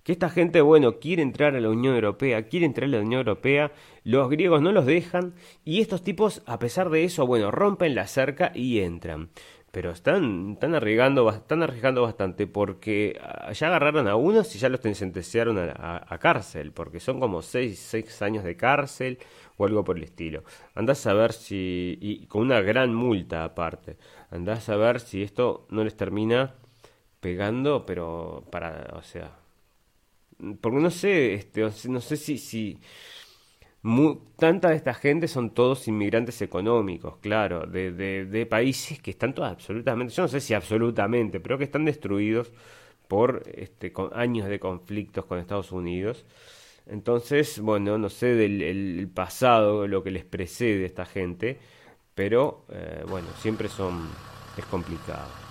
Que 0.02 0.12
esta 0.12 0.32
gente, 0.32 0.62
bueno, 0.62 0.98
quiere 0.98 1.22
entrar 1.22 1.56
a 1.56 1.60
la 1.60 1.70
Unión 1.70 1.94
Europea, 1.94 2.48
quiere 2.48 2.66
entrar 2.66 2.86
a 2.86 2.94
la 2.94 3.02
Unión 3.02 3.20
Europea, 3.20 3.74
los 4.04 4.28
griegos 4.28 4.60
no 4.60 4.72
los 4.72 4.88
dejan 4.88 5.36
y 5.64 5.82
estos 5.82 6.04
tipos, 6.04 6.42
a 6.48 6.58
pesar 6.58 6.90
de 6.90 7.04
eso, 7.04 7.28
bueno, 7.28 7.52
rompen 7.52 7.94
la 7.94 8.08
cerca 8.08 8.52
y 8.56 8.80
entran. 8.80 9.30
Pero 9.72 9.92
están, 9.92 10.54
están, 10.54 10.76
arriesgando, 10.76 11.30
están 11.30 11.62
arriesgando 11.62 12.02
bastante 12.02 12.48
porque 12.48 13.20
ah, 13.22 13.52
ya 13.52 13.68
agarraron 13.68 14.08
a 14.08 14.16
unos 14.16 14.56
y 14.56 14.60
ya 14.60 14.70
los 14.70 14.80
sentenciaron 14.80 15.58
a, 15.60 16.18
cárcel, 16.20 16.72
porque 16.72 17.00
son 17.00 17.20
como 17.20 17.42
seis, 17.42 17.80
seis 17.80 18.22
años 18.22 18.44
de 18.44 18.56
cárcel 18.56 19.20
o 19.58 19.66
algo 19.66 19.84
por 19.84 19.98
el 19.98 20.04
estilo. 20.04 20.44
Andás 20.76 21.06
a 21.08 21.14
ver 21.14 21.34
si, 21.34 21.98
y 22.02 22.26
con 22.28 22.44
una 22.44 22.62
gran 22.62 22.94
multa 22.94 23.44
aparte, 23.44 23.98
andás 24.32 24.70
a 24.70 24.78
ver 24.78 25.00
si 25.00 25.24
esto 25.24 25.68
no 25.70 25.84
les 25.84 25.96
termina 25.96 26.56
pegando, 27.20 27.86
pero 27.86 28.46
para, 28.52 28.94
o 28.96 29.04
sea, 29.04 29.38
porque 30.62 30.80
no 30.80 30.92
sé, 30.92 31.34
este, 31.34 31.62
no 31.90 32.02
sé 32.02 32.16
si, 32.18 32.38
si 32.38 32.80
tanta 34.36 34.70
de 34.70 34.76
esta 34.76 34.94
gente 34.94 35.28
son 35.28 35.52
todos 35.52 35.88
inmigrantes 35.88 36.42
económicos, 36.42 37.18
claro, 37.18 37.66
de, 37.66 38.48
países 38.50 39.02
que 39.02 39.12
están 39.12 39.34
todos 39.34 39.50
absolutamente, 39.50 40.14
yo 40.14 40.24
no 40.24 40.28
sé 40.28 40.42
si 40.42 40.54
absolutamente, 40.54 41.40
pero 41.40 41.58
que 41.58 41.64
están 41.66 41.86
destruidos 41.86 42.52
por 43.08 43.44
este, 43.54 43.94
años 44.14 44.48
de 44.50 44.60
conflictos 44.60 45.26
con 45.26 45.40
Estados 45.40 45.72
Unidos. 45.72 46.26
Entonces, 46.86 47.60
bueno, 47.60 47.98
no 47.98 48.10
sé 48.10 48.28
del 48.36 48.62
el 48.62 49.10
pasado, 49.14 49.88
lo 49.88 50.04
que 50.04 50.12
les 50.12 50.26
precede 50.26 50.84
a 50.84 50.88
esta 50.88 51.06
gente, 51.06 51.60
pero 52.16 52.66
eh, 52.70 53.04
bueno, 53.08 53.28
siempre 53.42 53.70
son, 53.70 54.08
es 54.58 54.66
complicado. 54.66 55.47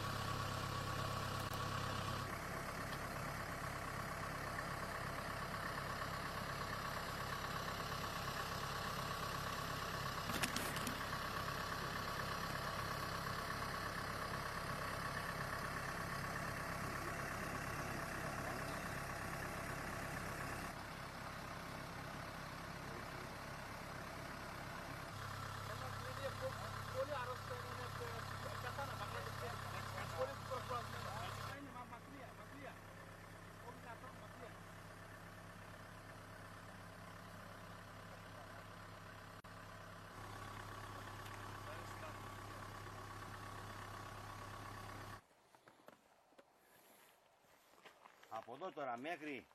Εδώ 48.56 48.70
τώρα 48.70 48.96
μέχρι 48.96 49.46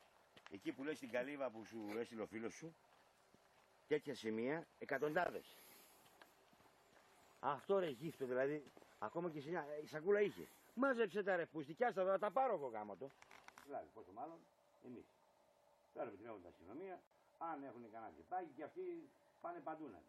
εκεί 0.52 0.72
που 0.72 0.84
λες 0.84 1.00
την 1.00 1.12
καλύβα 1.12 1.50
που 1.50 1.66
σου 1.66 1.80
έστειλε 1.98 2.22
ο 2.22 2.26
φίλος 2.26 2.54
σου, 2.54 2.76
τέτοια 3.88 4.16
σημεία, 4.16 4.68
εκατοντάδες. 4.80 5.56
Αυτό 7.40 7.80
ρε 7.80 7.88
γύφτο 7.90 8.26
δηλαδή, 8.26 8.64
ακόμα 9.00 9.30
και 9.30 9.42
σε 9.42 9.50
η 9.84 9.88
σακούλα 9.88 10.22
είχε. 10.22 10.48
Μάζεψε 10.74 11.24
τα 11.24 11.36
ρε 11.36 11.46
πουστικιά 11.46 11.92
στα 11.92 12.20
τα 12.20 12.32
πάρω 12.32 12.54
εγώ 12.54 12.68
γάμα 12.68 12.98
το. 12.98 13.10
Δηλαδή 13.66 13.88
πόσο 13.94 14.12
μάλλον 14.12 14.38
εμείς. 14.86 15.06
Τώρα 15.94 16.10
που 16.10 16.16
την 16.16 16.26
έχουν 16.26 16.42
τα 16.42 16.50
αστυνομία, 16.50 17.02
αν 17.38 17.64
έχουν 17.64 17.92
κανένα 17.92 18.12
τσιπάκι 18.12 18.52
και 18.56 18.64
αυτοί 18.64 19.10
πάνε 19.42 19.60
παντού 19.60 19.88
να 19.92 20.00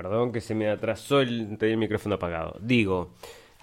Perdón 0.00 0.32
que 0.32 0.40
se 0.40 0.54
me 0.54 0.70
atrasó 0.70 1.20
el, 1.20 1.58
micrófono 1.76 2.14
apagado. 2.14 2.56
Digo, 2.62 3.10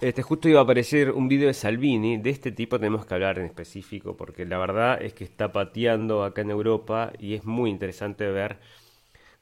este, 0.00 0.22
justo 0.22 0.48
iba 0.48 0.60
a 0.60 0.62
aparecer 0.62 1.10
un 1.10 1.26
video 1.26 1.48
de 1.48 1.54
Salvini. 1.54 2.16
De 2.16 2.30
este 2.30 2.52
tipo 2.52 2.78
tenemos 2.78 3.04
que 3.04 3.14
hablar 3.14 3.40
en 3.40 3.46
específico 3.46 4.16
porque 4.16 4.46
la 4.46 4.56
verdad 4.56 5.02
es 5.02 5.14
que 5.14 5.24
está 5.24 5.50
pateando 5.50 6.22
acá 6.22 6.42
en 6.42 6.52
Europa 6.52 7.12
y 7.18 7.34
es 7.34 7.44
muy 7.44 7.70
interesante 7.70 8.24
ver. 8.28 8.60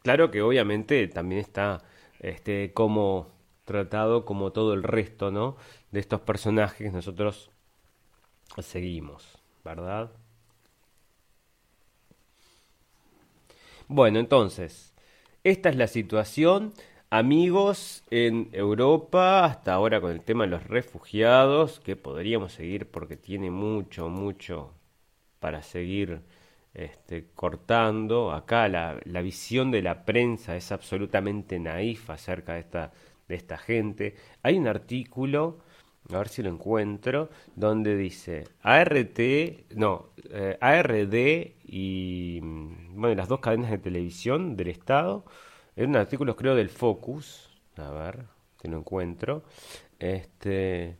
Claro 0.02 0.30
que 0.30 0.40
obviamente 0.40 1.06
también 1.08 1.42
está 1.42 1.82
este, 2.20 2.72
como 2.72 3.28
tratado 3.66 4.24
como 4.24 4.52
todo 4.52 4.72
el 4.72 4.82
resto, 4.82 5.30
¿no? 5.30 5.58
De 5.90 6.00
estos 6.00 6.22
personajes 6.22 6.78
que 6.78 6.90
nosotros 6.96 7.50
seguimos, 8.58 9.38
¿verdad? 9.62 10.12
Bueno, 13.86 14.18
entonces, 14.18 14.95
esta 15.50 15.68
es 15.68 15.76
la 15.76 15.86
situación. 15.86 16.72
Amigos 17.08 18.02
en 18.10 18.48
Europa, 18.52 19.44
hasta 19.44 19.74
ahora 19.74 20.00
con 20.00 20.10
el 20.10 20.20
tema 20.22 20.42
de 20.42 20.50
los 20.50 20.64
refugiados, 20.66 21.78
que 21.78 21.94
podríamos 21.94 22.52
seguir 22.52 22.90
porque 22.90 23.16
tiene 23.16 23.52
mucho, 23.52 24.08
mucho 24.08 24.72
para 25.38 25.62
seguir 25.62 26.22
este, 26.74 27.28
cortando. 27.32 28.32
Acá 28.32 28.68
la, 28.68 28.98
la, 29.04 29.22
visión 29.22 29.70
de 29.70 29.82
la 29.82 30.04
prensa 30.04 30.56
es 30.56 30.72
absolutamente 30.72 31.60
naif 31.60 32.10
acerca 32.10 32.54
de 32.54 32.60
esta, 32.60 32.92
de 33.28 33.36
esta 33.36 33.56
gente. 33.56 34.16
Hay 34.42 34.58
un 34.58 34.66
artículo, 34.66 35.58
a 36.12 36.18
ver 36.18 36.28
si 36.28 36.42
lo 36.42 36.50
encuentro, 36.50 37.30
donde 37.54 37.96
dice 37.96 38.44
ART, 38.62 39.18
no, 39.74 40.10
eh, 40.30 40.56
ARD 40.60 41.54
y 41.64 42.40
bueno, 42.40 43.14
las 43.14 43.28
dos 43.28 43.40
cadenas 43.40 43.70
de 43.70 43.78
televisión 43.78 44.56
del 44.56 44.68
Estado, 44.68 45.24
en 45.74 45.90
un 45.90 45.96
artículo 45.96 46.36
creo 46.36 46.54
del 46.54 46.70
Focus, 46.70 47.50
a 47.76 47.90
ver, 47.90 48.26
si 48.60 48.68
lo 48.68 48.78
encuentro, 48.78 49.42
este, 49.98 50.96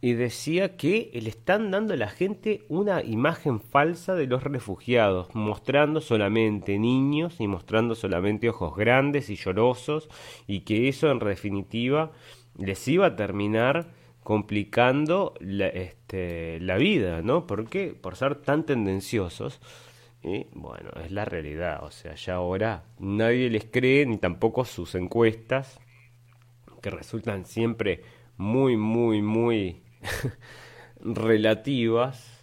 y 0.00 0.14
decía 0.14 0.76
que 0.76 1.10
le 1.14 1.28
están 1.28 1.70
dando 1.70 1.94
a 1.94 1.96
la 1.96 2.08
gente 2.08 2.64
una 2.68 3.02
imagen 3.02 3.60
falsa 3.60 4.14
de 4.14 4.26
los 4.26 4.42
refugiados, 4.42 5.34
mostrando 5.34 6.00
solamente 6.00 6.78
niños 6.78 7.40
y 7.40 7.46
mostrando 7.46 7.94
solamente 7.94 8.48
ojos 8.48 8.76
grandes 8.76 9.30
y 9.30 9.36
llorosos, 9.36 10.08
y 10.46 10.60
que 10.60 10.88
eso 10.88 11.10
en 11.10 11.18
definitiva 11.20 12.12
les 12.58 12.86
iba 12.88 13.06
a 13.06 13.16
terminar 13.16 13.99
complicando 14.22 15.34
la, 15.40 15.66
este, 15.68 16.60
la 16.60 16.76
vida, 16.76 17.22
¿no? 17.22 17.46
¿Por 17.46 17.68
qué? 17.68 17.94
Por 18.00 18.16
ser 18.16 18.36
tan 18.36 18.64
tendenciosos. 18.64 19.60
Y 20.22 20.46
bueno, 20.52 20.90
es 21.02 21.10
la 21.10 21.24
realidad. 21.24 21.82
O 21.84 21.90
sea, 21.90 22.14
ya 22.14 22.34
ahora 22.34 22.84
nadie 22.98 23.48
les 23.48 23.64
cree, 23.64 24.04
ni 24.06 24.18
tampoco 24.18 24.64
sus 24.64 24.94
encuestas, 24.94 25.80
que 26.82 26.90
resultan 26.90 27.46
siempre 27.46 28.02
muy, 28.36 28.76
muy, 28.76 29.22
muy 29.22 29.82
relativas. 31.00 32.39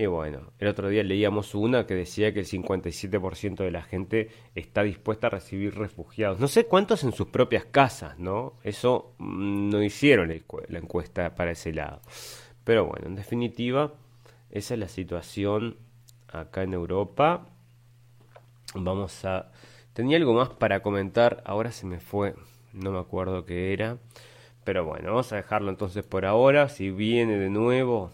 Y 0.00 0.06
bueno, 0.06 0.52
el 0.60 0.68
otro 0.68 0.88
día 0.88 1.02
leíamos 1.02 1.56
una 1.56 1.84
que 1.84 1.96
decía 1.96 2.32
que 2.32 2.38
el 2.38 2.46
57% 2.46 3.56
de 3.56 3.70
la 3.72 3.82
gente 3.82 4.30
está 4.54 4.84
dispuesta 4.84 5.26
a 5.26 5.30
recibir 5.30 5.74
refugiados. 5.74 6.38
No 6.38 6.46
sé 6.46 6.66
cuántos 6.66 7.02
en 7.02 7.10
sus 7.10 7.26
propias 7.26 7.64
casas, 7.64 8.16
¿no? 8.16 8.54
Eso 8.62 9.12
mm, 9.18 9.70
no 9.70 9.82
hicieron 9.82 10.28
la 10.68 10.78
encuesta 10.78 11.34
para 11.34 11.50
ese 11.50 11.72
lado. 11.72 12.00
Pero 12.62 12.86
bueno, 12.86 13.08
en 13.08 13.16
definitiva, 13.16 13.92
esa 14.52 14.74
es 14.74 14.78
la 14.78 14.86
situación 14.86 15.78
acá 16.28 16.62
en 16.62 16.74
Europa. 16.74 17.48
Vamos 18.76 19.24
a... 19.24 19.50
Tenía 19.94 20.18
algo 20.18 20.32
más 20.32 20.50
para 20.50 20.80
comentar, 20.80 21.42
ahora 21.44 21.72
se 21.72 21.86
me 21.86 21.98
fue, 21.98 22.36
no 22.72 22.92
me 22.92 23.00
acuerdo 23.00 23.44
qué 23.44 23.72
era. 23.72 23.98
Pero 24.62 24.84
bueno, 24.84 25.08
vamos 25.08 25.32
a 25.32 25.36
dejarlo 25.36 25.70
entonces 25.70 26.04
por 26.04 26.24
ahora. 26.24 26.68
Si 26.68 26.92
viene 26.92 27.36
de 27.36 27.50
nuevo, 27.50 28.12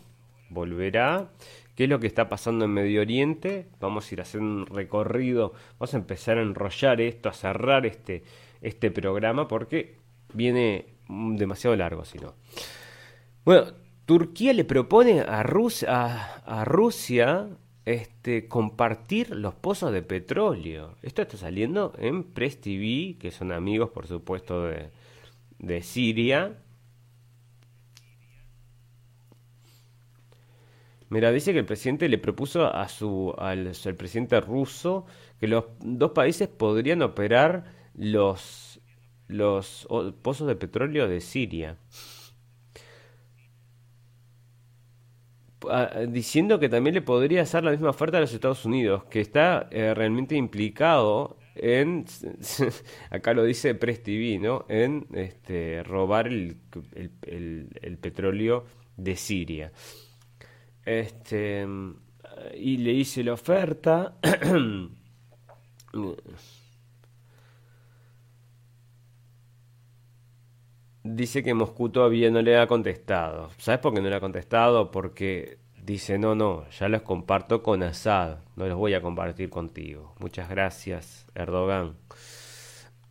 volverá. 0.48 1.28
¿Qué 1.74 1.84
es 1.84 1.90
lo 1.90 1.98
que 1.98 2.06
está 2.06 2.28
pasando 2.28 2.64
en 2.64 2.70
Medio 2.70 3.00
Oriente? 3.00 3.66
Vamos 3.80 4.10
a 4.10 4.14
ir 4.14 4.20
a 4.20 4.22
hacer 4.22 4.40
un 4.40 4.66
recorrido. 4.66 5.54
Vamos 5.78 5.94
a 5.94 5.96
empezar 5.96 6.38
a 6.38 6.42
enrollar 6.42 7.00
esto, 7.00 7.28
a 7.28 7.32
cerrar 7.32 7.84
este, 7.84 8.22
este 8.60 8.92
programa 8.92 9.48
porque 9.48 9.96
viene 10.32 10.86
demasiado 11.08 11.74
largo, 11.74 12.04
si 12.04 12.18
no. 12.18 12.34
Bueno, 13.44 13.72
Turquía 14.06 14.52
le 14.52 14.64
propone 14.64 15.20
a, 15.20 15.42
Rusia, 15.42 16.36
a 16.44 16.64
Rusia 16.64 17.48
este, 17.84 18.46
compartir 18.46 19.30
los 19.30 19.54
pozos 19.54 19.92
de 19.92 20.02
petróleo. 20.02 20.94
Esto 21.02 21.22
está 21.22 21.36
saliendo 21.36 21.92
en 21.98 22.22
Press 22.22 22.60
TV, 22.60 23.16
que 23.18 23.32
son 23.32 23.50
amigos, 23.50 23.90
por 23.90 24.06
supuesto, 24.06 24.70
de 25.58 25.82
Siria. 25.82 26.56
Mira, 31.14 31.30
dice 31.32 31.52
que 31.52 31.60
el 31.60 31.66
presidente 31.66 32.08
le 32.08 32.18
propuso 32.18 32.66
a 32.66 32.88
su 32.88 33.34
al, 33.38 33.72
presidente 33.96 34.40
ruso 34.40 35.06
que 35.38 35.46
los 35.48 35.64
dos 35.80 36.10
países 36.12 36.48
podrían 36.48 37.02
operar 37.02 37.64
los 37.94 38.80
los 39.28 39.86
pozos 40.22 40.46
de 40.48 40.56
petróleo 40.56 41.08
de 41.08 41.20
Siria. 41.20 41.78
Ah, 45.70 45.90
diciendo 46.06 46.58
que 46.60 46.68
también 46.68 46.94
le 46.94 47.00
podría 47.02 47.40
hacer 47.42 47.64
la 47.64 47.70
misma 47.70 47.88
oferta 47.90 48.18
a 48.18 48.20
los 48.20 48.34
Estados 48.34 48.66
Unidos, 48.66 49.04
que 49.04 49.20
está 49.20 49.66
eh, 49.70 49.94
realmente 49.94 50.34
implicado 50.36 51.38
en, 51.54 52.04
acá 53.10 53.32
lo 53.32 53.44
dice 53.44 53.74
Press 53.74 54.02
TV, 54.02 54.38
¿no? 54.40 54.66
En 54.68 55.06
este, 55.14 55.82
robar 55.82 56.26
el- 56.28 57.68
el 57.80 57.98
petróleo 57.98 58.64
de 58.96 59.16
Siria. 59.16 59.72
Este, 60.84 61.66
y 62.54 62.76
le 62.78 62.92
hice 62.92 63.24
la 63.24 63.34
oferta. 63.34 64.16
Dice 71.06 71.42
que 71.42 71.52
Moscú 71.52 71.90
todavía 71.90 72.30
no 72.30 72.40
le 72.40 72.56
ha 72.56 72.66
contestado. 72.66 73.50
¿Sabes 73.58 73.78
por 73.80 73.92
qué 73.92 74.00
no 74.00 74.08
le 74.08 74.16
ha 74.16 74.20
contestado? 74.20 74.90
Porque 74.90 75.58
dice, 75.82 76.18
no, 76.18 76.34
no, 76.34 76.66
ya 76.70 76.88
los 76.88 77.02
comparto 77.02 77.62
con 77.62 77.82
Assad, 77.82 78.38
no 78.56 78.66
los 78.66 78.78
voy 78.78 78.94
a 78.94 79.02
compartir 79.02 79.50
contigo. 79.50 80.14
Muchas 80.18 80.48
gracias, 80.48 81.26
Erdogan. 81.34 81.96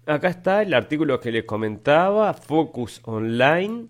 Acá 0.08 0.30
está 0.30 0.64
el 0.64 0.74
artículo 0.74 1.20
que 1.20 1.32
les 1.32 1.44
comentaba, 1.46 2.34
Focus 2.34 3.00
Online. 3.06 3.90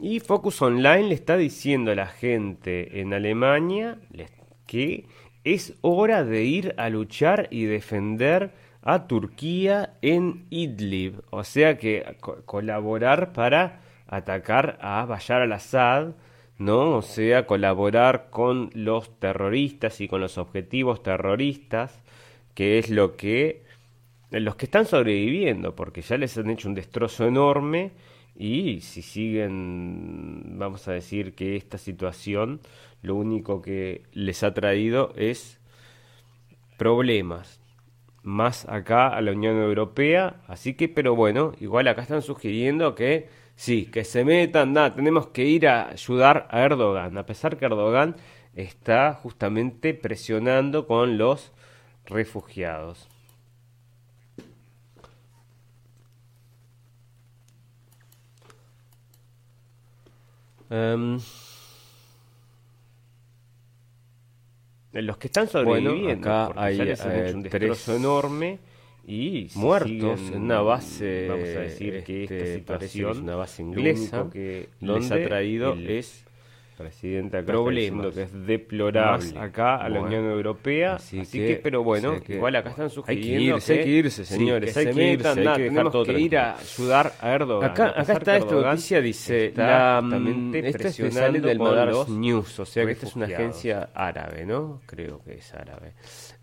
Y 0.00 0.20
Focus 0.20 0.62
Online 0.62 1.08
le 1.08 1.14
está 1.14 1.36
diciendo 1.36 1.90
a 1.90 1.94
la 1.94 2.06
gente 2.06 3.00
en 3.00 3.12
Alemania 3.12 3.98
que 4.66 5.06
es 5.44 5.74
hora 5.80 6.24
de 6.24 6.44
ir 6.44 6.74
a 6.76 6.88
luchar 6.88 7.48
y 7.50 7.64
defender 7.64 8.52
a 8.82 9.06
Turquía 9.06 9.94
en 10.02 10.46
Idlib. 10.50 11.22
O 11.30 11.42
sea 11.42 11.78
que 11.78 12.16
co- 12.20 12.42
colaborar 12.44 13.32
para 13.32 13.80
atacar 14.06 14.78
a 14.80 15.04
Bashar 15.04 15.42
al-Assad, 15.42 16.14
¿no? 16.58 16.96
O 16.96 17.02
sea, 17.02 17.46
colaborar 17.46 18.28
con 18.30 18.70
los 18.74 19.18
terroristas 19.18 20.00
y 20.00 20.08
con 20.08 20.20
los 20.20 20.38
objetivos 20.38 21.02
terroristas, 21.02 22.02
que 22.54 22.78
es 22.78 22.90
lo 22.90 23.16
que 23.16 23.64
los 24.30 24.56
que 24.56 24.66
están 24.66 24.84
sobreviviendo, 24.86 25.74
porque 25.74 26.02
ya 26.02 26.18
les 26.18 26.36
han 26.38 26.50
hecho 26.50 26.68
un 26.68 26.74
destrozo 26.74 27.26
enorme 27.26 27.92
y 28.38 28.82
si 28.82 29.02
siguen, 29.02 30.58
vamos 30.58 30.86
a 30.86 30.92
decir 30.92 31.34
que 31.34 31.56
esta 31.56 31.76
situación 31.76 32.60
lo 33.02 33.16
único 33.16 33.60
que 33.60 34.02
les 34.12 34.44
ha 34.44 34.54
traído 34.54 35.12
es 35.16 35.58
problemas 36.76 37.60
más 38.22 38.68
acá 38.68 39.08
a 39.08 39.20
la 39.22 39.32
Unión 39.32 39.56
Europea, 39.56 40.36
así 40.46 40.74
que, 40.74 40.88
pero 40.88 41.16
bueno, 41.16 41.52
igual 41.60 41.88
acá 41.88 42.02
están 42.02 42.22
sugiriendo 42.22 42.94
que 42.94 43.28
sí, 43.56 43.86
que 43.86 44.04
se 44.04 44.24
metan, 44.24 44.72
nada, 44.72 44.94
tenemos 44.94 45.28
que 45.28 45.44
ir 45.44 45.66
a 45.66 45.88
ayudar 45.88 46.46
a 46.50 46.62
Erdogan, 46.62 47.18
a 47.18 47.26
pesar 47.26 47.56
que 47.56 47.64
Erdogan 47.64 48.14
está 48.54 49.14
justamente 49.14 49.94
presionando 49.94 50.86
con 50.86 51.18
los 51.18 51.52
refugiados. 52.06 53.08
Em, 60.70 61.18
los 64.92 65.16
que 65.16 65.26
están 65.28 65.48
sobreviviendo, 65.48 66.28
acá 66.28 66.46
porque 66.46 66.60
hay, 66.60 66.78
les 66.78 67.00
eh, 67.04 67.32
un 67.34 67.42
tres 67.42 67.60
destrozo 67.60 67.96
enorme 67.96 68.58
y 69.06 69.48
muertos 69.54 70.20
en 70.30 70.42
una 70.42 70.60
base, 70.60 71.28
vamos 71.28 71.48
a 71.48 71.60
decir 71.60 72.04
que 72.04 72.24
este, 72.24 72.56
esta 72.56 72.78
que 72.78 72.88
situación 72.88 73.10
es 73.12 73.18
una 73.18 73.36
base 73.36 73.62
inglesa, 73.62 74.28
que 74.30 74.68
les 74.80 75.08
donde 75.08 75.24
ha 75.24 75.28
traído 75.28 75.72
el 75.72 75.90
es 75.90 76.27
presidente 76.78 77.36
acá 77.38 77.52
está 77.52 77.70
diciendo 77.70 78.10
que 78.12 78.22
es 78.22 78.46
deplorable 78.46 79.32
más 79.34 79.44
acá 79.44 79.76
a 79.76 79.88
la 79.88 80.00
Bueno, 80.00 80.16
Unión 80.18 80.32
Europea 80.32 80.94
así 80.94 81.20
así, 81.20 81.38
que- 81.38 81.46
que, 81.48 81.56
pero 81.56 81.82
bueno 81.82 82.20
que- 82.20 82.36
igual 82.36 82.56
acá 82.56 82.70
están 82.70 82.84
hay 82.84 82.88
que 82.90 82.94
sugiriendo 82.94 83.56
irse, 83.56 83.72
hay 83.72 83.84
que 83.84 83.88
irse, 83.90 84.24
señores, 84.24 84.72
que 84.72 84.78
hay 84.78 84.86
se 84.86 84.92
que 84.92 85.12
irse, 85.12 85.16
metan, 85.16 85.38
hay 85.38 85.44
que 85.56 85.62
dejar 85.62 85.68
tenemos 85.74 85.92
todo 85.92 86.04
que 86.04 86.20
ir 86.20 86.36
a 86.38 86.56
ayudar 86.56 87.12
a 87.20 87.30
Erdogan 87.34 87.70
Acá, 87.70 87.88
está 87.90 88.04
que 88.14 88.36
esta 88.36 88.38
noticia, 88.60 89.00
dice, 89.00 89.46
está 89.46 89.66
la, 89.66 90.00
mm, 90.00 90.04
justamente 90.04 90.68
esto 90.68 90.88
es 90.88 90.96
que 90.96 91.10
sale 91.10 91.40
del 91.40 91.58
Madars 91.58 92.08
News, 92.08 92.58
o 92.60 92.64
sea 92.64 92.86
que 92.86 92.92
esta 92.92 93.06
es 93.06 93.16
una 93.16 93.26
agencia 93.26 93.90
árabe, 93.94 94.46
¿no? 94.46 94.80
Creo 94.86 95.20
que 95.24 95.34
es 95.34 95.52
árabe. 95.54 95.94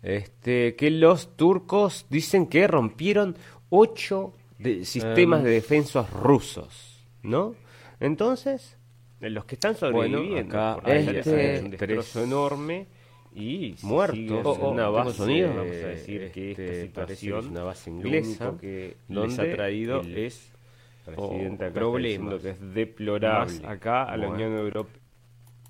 Este, 0.02 0.76
que 0.76 0.90
los 0.90 1.36
turcos 1.36 2.06
dicen 2.10 2.46
que 2.46 2.66
rompieron 2.68 3.36
ocho 3.70 4.32
de- 4.58 4.84
sistemas 4.84 5.40
Em. 5.40 5.44
de 5.46 5.50
defensa 5.52 6.06
rusos, 6.12 7.04
¿no? 7.22 7.54
Entonces, 8.00 8.75
los 9.20 9.44
que 9.46 9.54
están 9.54 9.74
Bueno, 9.92 10.18
sobreviviendo 10.18 10.56
acá 10.58 10.80
les 10.86 11.08
han 11.08 11.16
este, 11.16 11.54
hecho 11.56 11.64
un 11.64 11.70
destrozo 11.70 12.12
tres 12.12 12.16
enorme 12.16 12.86
y 13.34 13.74
muertos 13.82 14.18
en 14.58 14.64
una 14.64 14.82
¿tengo 14.84 14.92
base, 14.92 15.12
sonido? 15.12 15.48
vamos 15.54 15.76
a 15.76 15.86
decir 15.88 16.30
que 16.32 16.50
este, 16.50 16.84
esta 16.84 17.06
que 17.06 17.16
situación 17.16 17.44
es 17.44 17.50
una 17.50 17.62
base 17.64 17.90
lo 17.90 17.96
inglesa, 17.96 18.54
que 18.60 18.96
les 19.08 19.38
ha 19.38 19.42
traído 19.50 20.00
el 20.00 20.16
es 20.18 20.52
presidente 21.04 21.64
acá 21.64 21.66
está 21.66 21.80
problemas 21.80 22.42
que 22.42 22.50
es 22.50 22.74
deplorable. 22.74 23.60
más 23.60 23.64
acá 23.64 24.04
a 24.04 24.16
la 24.16 24.26
Bueno, 24.28 24.44
Unión 24.44 24.58
Europea. 24.58 25.00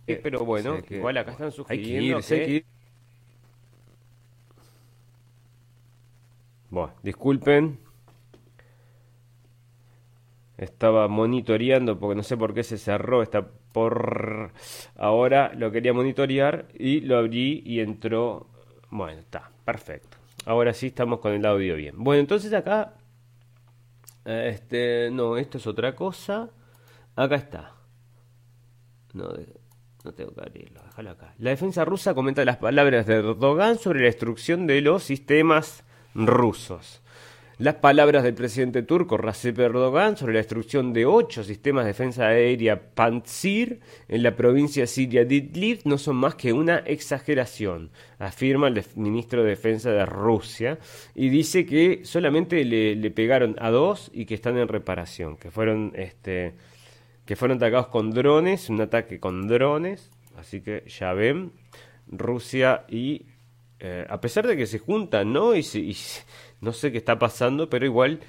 Eh, 0.09 0.21
pero 0.23 0.45
bueno 0.45 0.83
que- 0.83 0.97
igual 0.99 1.17
acá 1.19 1.33
están 1.33 1.47
hay 1.47 1.51
que 1.51 1.57
sugiriendo 1.57 2.19
irse, 2.19 2.35
hay 2.45 2.51
ir- 2.59 2.65
Bueno, 6.71 6.93
disculpen. 7.03 7.79
Estaba 10.59 11.09
monitoreando 11.09 11.99
porque 11.99 12.17
no 12.17 12.23
sé 12.23 12.37
por 12.37 12.55
qué 12.55 12.63
se 12.63 12.79
cerró 12.79 13.23
esta 13.23 13.47
por 13.73 14.53
ahora 14.97 15.53
lo 15.55 15.71
quería 15.71 15.93
monitorear 15.93 16.67
y 16.79 17.01
lo 17.03 17.19
abrí 17.19 17.63
y 17.67 17.81
entró. 17.81 18.47
Bueno, 18.91 19.21
está, 19.21 19.51
perfecto. 19.67 20.17
Ahora 20.47 20.73
sí 20.73 20.87
estamos 20.87 21.21
con 21.21 21.33
el 21.33 21.45
audio 21.45 21.77
bien. 21.77 21.97
Bueno, 21.99 22.21
entonces 22.21 22.55
acá 22.55 22.95
este 24.25 25.11
no, 25.13 25.37
esto 25.37 25.59
es 25.59 25.67
otra 25.67 25.95
cosa. 25.95 26.49
Acá 27.17 27.37
está. 27.37 27.75
No, 29.13 29.29
no 30.05 30.13
tengo 30.15 30.33
que 30.33 30.41
abrirlo, 30.41 30.81
déjalo 30.83 31.11
acá. 31.11 31.35
La 31.39 31.51
defensa 31.51 31.85
rusa 31.85 32.15
comenta 32.15 32.45
las 32.45 32.57
palabras 32.59 33.07
de 33.07 33.17
Erdogan 33.17 33.79
sobre 33.79 34.01
la 34.01 34.07
destrucción 34.07 34.67
de 34.67 34.81
los 34.81 35.03
sistemas 35.03 35.85
rusos. 36.15 37.03
Las 37.59 37.77
palabras 37.77 38.23
del 38.23 38.35
presidente 38.35 38.83
turco 38.83 39.17
Recep 39.17 39.59
Erdogan 39.59 40.19
sobre 40.19 40.35
la 40.35 40.41
destrucción 40.41 40.93
de 40.93 41.07
ocho 41.07 41.43
sistemas 41.43 41.85
de 41.85 41.93
defensa 41.93 42.27
aérea 42.27 42.79
Pantsir 42.95 43.81
en 44.09 44.23
la 44.23 44.37
provincia 44.37 44.87
siria 44.87 45.25
de 45.25 45.37
Idlib 45.37 45.81
no 45.87 45.97
son 45.97 46.17
más 46.17 46.35
que 46.35 46.53
una 46.53 46.81
exageración, 46.81 47.91
afirma 48.19 48.69
el 48.69 48.85
ministro 48.97 49.43
de 49.43 49.51
Defensa 49.51 49.91
de 49.91 50.05
Rusia, 50.05 50.79
y 51.15 51.31
dice 51.31 51.65
que 51.65 52.05
solamente 52.05 52.63
le, 52.63 53.11
pegaron 53.11 53.57
a 53.59 53.71
dos 53.71 54.11
y 54.13 54.27
que 54.27 54.35
están 54.35 54.59
en 54.59 54.69
reparación, 54.69 55.39
que 55.39 55.51
fueron 55.51 55.93
este 55.97 56.53
que 57.25 57.37
fueron 57.37 57.57
atacados 57.57 57.89
con 57.89 58.11
drones, 58.11 58.69
un 58.69 58.83
ataque 58.83 59.19
con 59.19 59.49
drones, 59.49 60.11
así 60.37 60.61
que 60.61 60.85
ya 60.87 61.15
ven, 61.15 61.53
Rusia 62.07 62.85
y 62.87 63.25
eh, 63.81 64.07
a 64.09 64.21
pesar 64.21 64.47
de 64.47 64.57
que 64.57 64.67
se 64.67 64.79
juntan, 64.79 65.33
¿no? 65.33 65.55
Y 65.55 65.63
se- 65.63 65.93
no 66.61 66.73
sé 66.73 66.93
qué 66.93 66.99
está 66.99 67.19
pasando, 67.19 67.69
pero 67.69 67.85
igual 67.85 68.21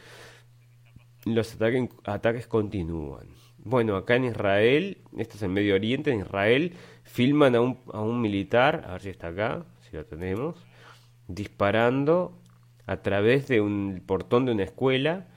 los 1.25 1.57
ataques, 2.05 2.47
continúan. 2.47 3.27
Bueno, 3.57 3.97
acá 3.97 4.15
en 4.15 4.25
Israel, 4.25 4.99
esto 5.17 5.35
es 5.35 5.43
en 5.43 5.51
Medio 5.53 5.75
Oriente, 5.75 6.11
en 6.11 6.21
Israel, 6.21 6.73
filman 7.03 7.55
a 7.55 7.61
un, 7.61 7.79
a 7.91 8.01
un 8.01 8.21
militar, 8.21 8.85
a 8.87 8.93
ver 8.93 9.01
si 9.01 9.09
está 9.09 9.27
acá, 9.27 9.65
si 9.81 9.95
lo 9.95 10.05
tenemos, 10.05 10.55
disparando 11.27 12.39
a 12.85 12.97
través 12.97 13.47
de 13.47 13.59
un 13.59 14.01
portón 14.05 14.45
de 14.45 14.53
una 14.53 14.63
escuela. 14.63 15.27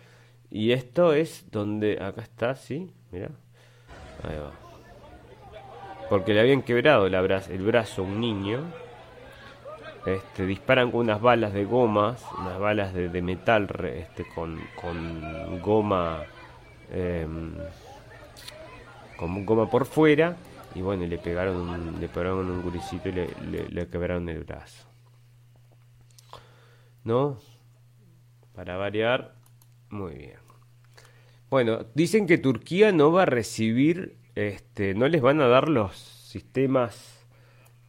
Y 0.51 0.73
esto 0.73 1.13
es 1.13 1.51
donde, 1.51 1.99
acá 2.01 2.23
está, 2.23 2.55
sí, 2.55 2.93
mira, 3.11 3.31
ahí 4.23 4.37
va. 4.37 4.53
Porque 6.09 6.35
le 6.35 6.41
habían 6.41 6.63
quebrado 6.63 7.07
el 7.07 7.63
brazo 7.63 8.03
a 8.03 8.05
un 8.05 8.21
niño. 8.21 8.65
Este, 10.07 10.47
disparan 10.47 10.91
con 10.91 11.01
unas 11.01 11.21
balas 11.21 11.53
de 11.53 11.65
gomas, 11.65 12.25
unas 12.39 12.59
balas 12.59 12.95
de, 12.95 13.23
metal 13.23 13.69
este, 13.95 14.25
con, 14.35 14.59
con 14.81 15.61
goma 15.61 16.23
em, 16.91 17.55
con 19.17 19.45
goma 19.45 19.69
por 19.69 19.87
fuera 19.87 20.37
y 20.75 20.83
bueno, 20.83 21.07
le 21.07 21.19
pegaron 21.19 21.57
un, 21.57 22.01
le 22.01 22.09
pegaron 22.09 22.51
un 22.51 22.63
guricito 22.63 23.09
y 23.09 23.13
le, 23.13 23.29
le- 23.51 23.69
le 23.69 23.89
quebraron 23.89 24.29
el 24.29 24.45
brazo. 24.45 24.87
¿No? 27.05 27.39
Para 28.55 28.77
variar, 28.77 29.35
muy 29.91 30.15
bien. 30.15 30.39
Bueno, 31.49 31.87
dicen 31.95 32.27
que 32.27 32.39
Turquía 32.39 32.93
no 32.93 33.11
va 33.13 33.23
a 33.23 33.27
recibir, 33.27 34.17
este, 34.35 34.95
no 34.95 35.09
les 35.09 35.21
van 35.21 35.41
a 35.41 35.49
dar 35.49 35.69
los 35.69 35.97
sistemas 35.97 37.27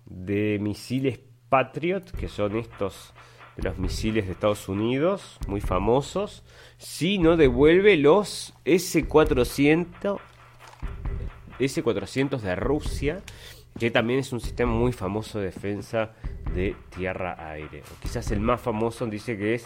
de 0.05 0.57
misiles 0.61 1.19
Patriot, 1.51 2.09
que 2.17 2.29
son 2.29 2.55
estos 2.55 3.13
de 3.57 3.63
los 3.63 3.77
misiles 3.77 4.25
de 4.25 4.31
Estados 4.31 4.69
Unidos, 4.69 5.37
muy 5.47 5.59
famosos, 5.59 6.43
si 6.77 7.17
no 7.17 7.35
devuelve 7.35 7.97
los 7.97 8.53
S-400 8.63 10.17
S-400 11.59 12.39
de 12.39 12.55
Rusia, 12.55 13.21
que 13.77 13.91
también 13.91 14.21
es 14.21 14.31
un 14.31 14.39
sistema 14.39 14.71
muy 14.71 14.93
famoso 14.93 15.39
de 15.39 15.45
defensa 15.47 16.13
de 16.55 16.73
tierra-aire. 16.95 17.81
O 17.81 18.01
quizás 18.01 18.31
el 18.31 18.39
más 18.39 18.61
famoso 18.61 19.05
dice 19.05 19.37
que 19.37 19.55
es 19.55 19.65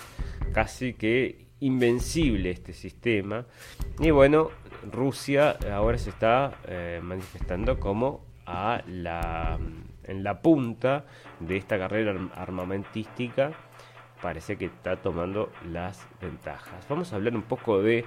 casi 0.54 0.96
que 0.96 1.46
invencible 1.60 2.50
este 2.50 2.74
sistema. 2.74 3.46
Y 4.00 4.10
bueno, 4.10 4.50
Rusia 4.92 5.56
ahora 5.72 6.00
se 6.00 6.10
está 6.10 6.58
eh, 6.68 7.00
manifestando 7.04 7.80
como 7.80 8.26
a 8.48 8.82
la, 8.88 9.60
en 10.08 10.24
la 10.24 10.42
punta 10.42 11.06
de 11.40 11.58
esta 11.58 11.78
carrera 11.78 12.16
armamentística. 12.36 13.52
Parece 14.22 14.58
que 14.58 14.66
está 14.66 14.96
tomando 14.98 15.52
las 15.72 16.08
ventajas. 16.22 16.86
Vamos 16.90 17.12
a 17.12 17.18
hablar 17.18 17.36
un 17.36 17.44
poco 17.44 17.82
de 17.82 18.06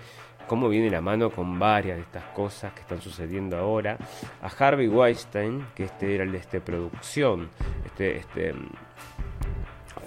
cómo 0.49 0.69
viene 0.69 0.91
la 0.91 1.01
mano 1.01 1.31
con 1.31 1.59
varias 1.59 1.99
de 1.99 2.03
estas 2.03 2.25
cosas 2.35 2.73
que 2.73 2.81
están 2.81 3.01
sucediendo 3.01 3.57
ahora. 3.57 3.99
A 4.43 4.49
Harvey 4.49 4.89
Weinstein, 4.89 5.67
que 5.75 5.85
este 5.85 6.15
era 6.15 6.25
el 6.25 6.33
de 6.33 6.39
este 6.39 6.61
producción, 6.61 7.51
este, 7.85 8.17
este 8.17 8.55
mm, 8.55 8.71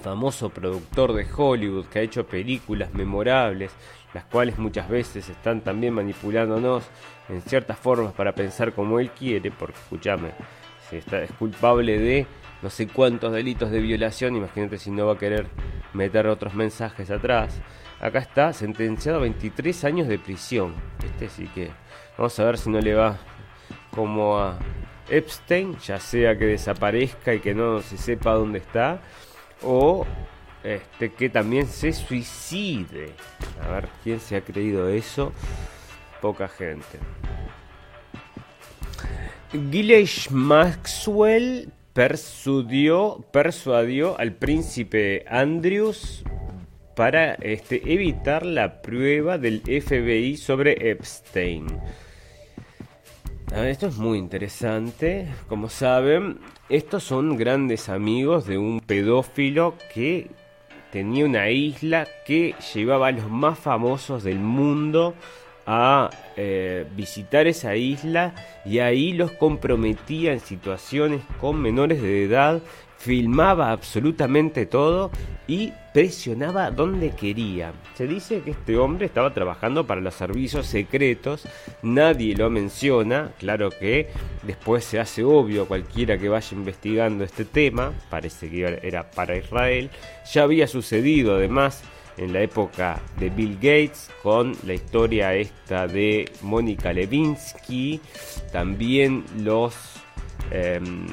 famoso 0.01 0.49
productor 0.49 1.13
de 1.13 1.25
Hollywood 1.31 1.85
que 1.85 1.99
ha 1.99 2.01
hecho 2.01 2.25
películas 2.25 2.93
memorables, 2.93 3.71
las 4.13 4.25
cuales 4.25 4.57
muchas 4.57 4.89
veces 4.89 5.29
están 5.29 5.61
también 5.61 5.93
manipulándonos 5.93 6.83
en 7.29 7.41
ciertas 7.41 7.77
formas 7.77 8.13
para 8.13 8.33
pensar 8.33 8.73
como 8.73 8.99
él 8.99 9.11
quiere, 9.11 9.51
porque 9.51 9.77
escúchame, 9.77 10.31
si 10.91 10.97
está, 10.97 11.23
es 11.23 11.31
culpable 11.31 11.97
de 11.97 12.27
no 12.61 12.69
sé 12.69 12.87
cuántos 12.87 13.31
delitos 13.31 13.71
de 13.71 13.79
violación, 13.79 14.35
imagínate 14.35 14.77
si 14.77 14.91
no 14.91 15.07
va 15.07 15.13
a 15.13 15.17
querer 15.17 15.47
meter 15.93 16.27
otros 16.27 16.53
mensajes 16.53 17.09
atrás. 17.09 17.59
Acá 17.99 18.19
está 18.19 18.53
sentenciado 18.53 19.17
a 19.19 19.21
23 19.21 19.83
años 19.85 20.07
de 20.07 20.19
prisión. 20.19 20.75
Este 21.03 21.29
sí 21.29 21.47
que 21.55 21.71
vamos 22.17 22.37
a 22.39 22.43
ver 22.43 22.57
si 22.57 22.69
no 22.69 22.79
le 22.79 22.93
va 22.93 23.17
como 23.91 24.37
a 24.37 24.59
Epstein, 25.09 25.77
ya 25.79 25.99
sea 25.99 26.37
que 26.37 26.45
desaparezca 26.45 27.33
y 27.33 27.39
que 27.39 27.55
no 27.55 27.81
se 27.81 27.97
sepa 27.97 28.33
dónde 28.33 28.59
está, 28.59 29.01
o 29.63 30.05
este 30.63 31.13
que 31.13 31.29
también 31.29 31.67
se 31.67 31.93
suicide. 31.93 33.13
A 33.63 33.69
ver 33.69 33.87
quién 34.03 34.19
se 34.19 34.35
ha 34.35 34.41
creído 34.41 34.89
eso. 34.89 35.31
Poca 36.21 36.47
gente. 36.47 36.99
Gilles 39.51 40.31
Maxwell 40.31 41.73
persuadió, 41.91 43.25
persuadió 43.33 44.17
al 44.17 44.31
príncipe 44.31 45.25
Andrews 45.27 46.23
para 46.95 47.33
este, 47.33 47.81
evitar 47.93 48.45
la 48.45 48.81
prueba 48.81 49.37
del 49.37 49.61
FBI 49.61 50.37
sobre 50.37 50.91
Epstein. 50.91 51.67
esto 53.53 53.87
es 53.87 53.97
muy 53.97 54.19
interesante. 54.19 55.27
Como 55.49 55.67
saben, 55.67 56.39
estos 56.69 57.03
son 57.03 57.35
grandes 57.35 57.89
amigos 57.89 58.45
de 58.45 58.57
un 58.57 58.79
pedófilo 58.79 59.75
que 59.93 60.31
tenía 60.93 61.25
una 61.25 61.49
isla 61.49 62.07
que 62.25 62.55
llevaba 62.73 63.07
a 63.07 63.11
los 63.11 63.29
más 63.29 63.59
famosos 63.59 64.23
del 64.23 64.39
mundo 64.39 65.13
a 65.73 66.09
eh, 66.35 66.85
visitar 66.97 67.47
esa 67.47 67.77
isla 67.77 68.35
y 68.65 68.79
ahí 68.79 69.13
los 69.13 69.31
comprometía 69.31 70.33
en 70.33 70.41
situaciones 70.41 71.21
con 71.39 71.61
menores 71.61 72.01
de 72.01 72.25
edad 72.25 72.61
filmaba 72.97 73.71
absolutamente 73.71 74.65
todo 74.65 75.11
y 75.47 75.71
presionaba 75.93 76.71
donde 76.71 77.11
quería. 77.11 77.71
Se 77.95 78.05
dice 78.05 78.41
que 78.41 78.51
este 78.51 78.77
hombre 78.77 79.05
estaba 79.05 79.33
trabajando 79.33 79.87
para 79.87 80.01
los 80.01 80.13
servicios 80.13 80.67
secretos, 80.67 81.47
nadie 81.81 82.35
lo 82.35 82.49
menciona, 82.49 83.31
claro 83.39 83.69
que 83.69 84.09
después 84.43 84.83
se 84.83 84.99
hace 84.99 85.23
obvio 85.23 85.63
a 85.63 85.67
cualquiera 85.67 86.17
que 86.17 86.27
vaya 86.27 86.55
investigando 86.55 87.23
este 87.23 87.45
tema, 87.45 87.93
parece 88.09 88.49
que 88.49 88.79
era 88.83 89.09
para 89.09 89.37
Israel, 89.37 89.89
ya 90.31 90.43
había 90.43 90.67
sucedido 90.67 91.35
además 91.35 91.83
en 92.21 92.31
la 92.31 92.41
época 92.41 93.01
de 93.19 93.29
Bill 93.29 93.55
Gates 93.55 94.09
con 94.23 94.55
la 94.65 94.73
historia 94.73 95.35
esta 95.35 95.87
de 95.87 96.31
Mónica 96.41 96.93
Levinsky, 96.93 97.99
también 98.53 99.25
los 99.39 99.75
Em, 100.51 101.05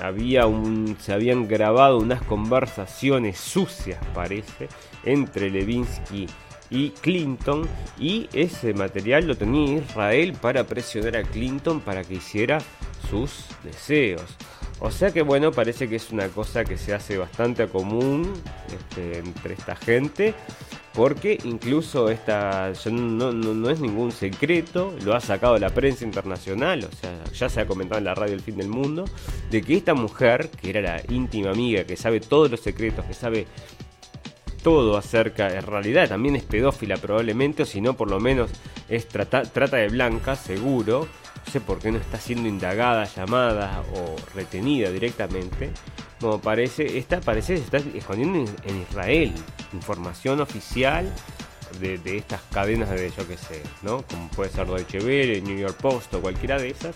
había 0.00 0.46
un, 0.46 0.96
se 0.98 1.12
habían 1.12 1.46
grabado 1.46 1.98
unas 1.98 2.22
conversaciones 2.22 3.38
sucias, 3.38 4.00
parece, 4.14 4.68
entre 5.04 5.50
Levinsky 5.50 6.26
y 6.70 6.90
Clinton 6.90 7.68
y 7.98 8.30
ese 8.32 8.72
material 8.72 9.26
lo 9.26 9.36
tenía 9.36 9.78
Israel 9.78 10.32
para 10.40 10.64
presionar 10.64 11.18
a 11.18 11.22
Clinton 11.22 11.80
para 11.80 12.02
que 12.02 12.14
hiciera 12.14 12.58
sus 13.10 13.44
deseos. 13.62 14.24
O 14.84 14.90
sea 14.90 15.12
que 15.12 15.22
bueno, 15.22 15.52
parece 15.52 15.88
que 15.88 15.94
es 15.94 16.10
una 16.10 16.26
cosa 16.26 16.64
que 16.64 16.76
se 16.76 16.92
hace 16.92 17.16
bastante 17.16 17.68
común 17.68 18.32
este, 18.66 19.18
entre 19.18 19.54
esta 19.54 19.76
gente, 19.76 20.34
porque 20.92 21.38
incluso 21.44 22.10
esta 22.10 22.72
no, 22.90 23.30
no, 23.32 23.70
es 23.70 23.78
ningún 23.78 24.10
secreto, 24.10 24.92
lo 25.04 25.14
ha 25.14 25.20
sacado 25.20 25.56
la 25.58 25.70
prensa 25.70 26.04
internacional, 26.04 26.82
o 26.82 26.96
sea, 26.96 27.22
ya 27.32 27.48
se 27.48 27.60
ha 27.60 27.66
comentado 27.68 28.00
en 28.00 28.06
la 28.06 28.16
radio 28.16 28.34
El 28.34 28.40
Fin 28.40 28.56
del 28.56 28.66
Mundo, 28.66 29.04
de 29.52 29.62
que 29.62 29.76
esta 29.76 29.94
mujer, 29.94 30.50
que 30.50 30.70
era 30.70 30.80
la 30.80 31.02
íntima 31.08 31.50
amiga, 31.50 31.84
que 31.84 31.96
sabe 31.96 32.18
todos 32.18 32.50
los 32.50 32.58
secretos, 32.58 33.04
que 33.04 33.14
sabe 33.14 33.46
todo 34.62 34.96
acerca, 34.96 35.48
en 35.48 35.66
realidad 35.66 36.08
también 36.08 36.36
es 36.36 36.44
pedófila 36.44 36.96
probablemente, 36.96 37.64
o 37.64 37.66
si 37.66 37.80
no 37.80 37.94
por 37.94 38.10
lo 38.10 38.20
menos 38.20 38.50
es 38.88 39.08
trata, 39.08 39.42
trata 39.42 39.76
de 39.76 39.88
blanca, 39.88 40.36
seguro, 40.36 41.08
no 41.44 41.52
sé 41.52 41.60
por 41.60 41.78
qué 41.78 41.90
no 41.90 41.98
está 41.98 42.18
siendo 42.18 42.48
indagada, 42.48 43.04
llamada 43.04 43.82
o 43.94 44.16
retenida 44.34 44.90
directamente. 44.90 45.70
Como 46.20 46.40
parece, 46.40 46.98
esta 46.98 47.20
parece 47.20 47.56
se 47.56 47.64
está 47.64 47.78
escondiendo 47.78 48.50
en, 48.64 48.80
Israel. 48.80 49.32
Información 49.72 50.40
oficial 50.40 51.12
de, 51.80 52.00
estas 52.16 52.42
cadenas 52.52 52.90
de 52.90 53.10
yo 53.10 53.26
que 53.26 53.36
sé, 53.36 53.62
¿no? 53.82 54.02
Como 54.02 54.28
puede 54.28 54.50
ser 54.50 54.66
Deutsche 54.66 54.98
Welle, 54.98 55.40
New 55.42 55.58
York 55.58 55.76
Post 55.80 56.14
o 56.14 56.20
cualquiera 56.20 56.58
de 56.58 56.68
esas. 56.68 56.94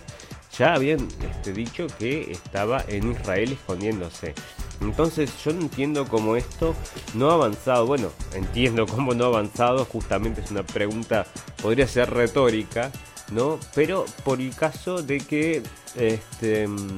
Ya 0.57 0.73
habían 0.73 1.07
este, 1.21 1.53
dicho 1.53 1.87
que 1.99 2.31
estaba 2.31 2.83
en 2.87 3.11
Israel 3.11 3.51
escondiéndose. 3.51 4.33
Entonces 4.81 5.31
yo 5.43 5.53
no 5.53 5.61
entiendo 5.61 6.07
cómo 6.07 6.35
esto 6.35 6.75
no 7.13 7.29
ha 7.29 7.33
avanzado. 7.33 7.85
Bueno, 7.85 8.09
entiendo 8.33 8.87
cómo 8.87 9.13
no 9.13 9.25
ha 9.25 9.27
avanzado. 9.27 9.85
Justamente 9.85 10.41
es 10.41 10.51
una 10.51 10.63
pregunta, 10.63 11.27
podría 11.61 11.87
ser 11.87 12.09
retórica, 12.09 12.91
¿no? 13.31 13.59
Pero 13.75 14.05
por 14.23 14.41
el 14.41 14.55
caso 14.55 15.03
de 15.03 15.19
que, 15.19 15.61
este, 15.95 16.67
mm, 16.67 16.97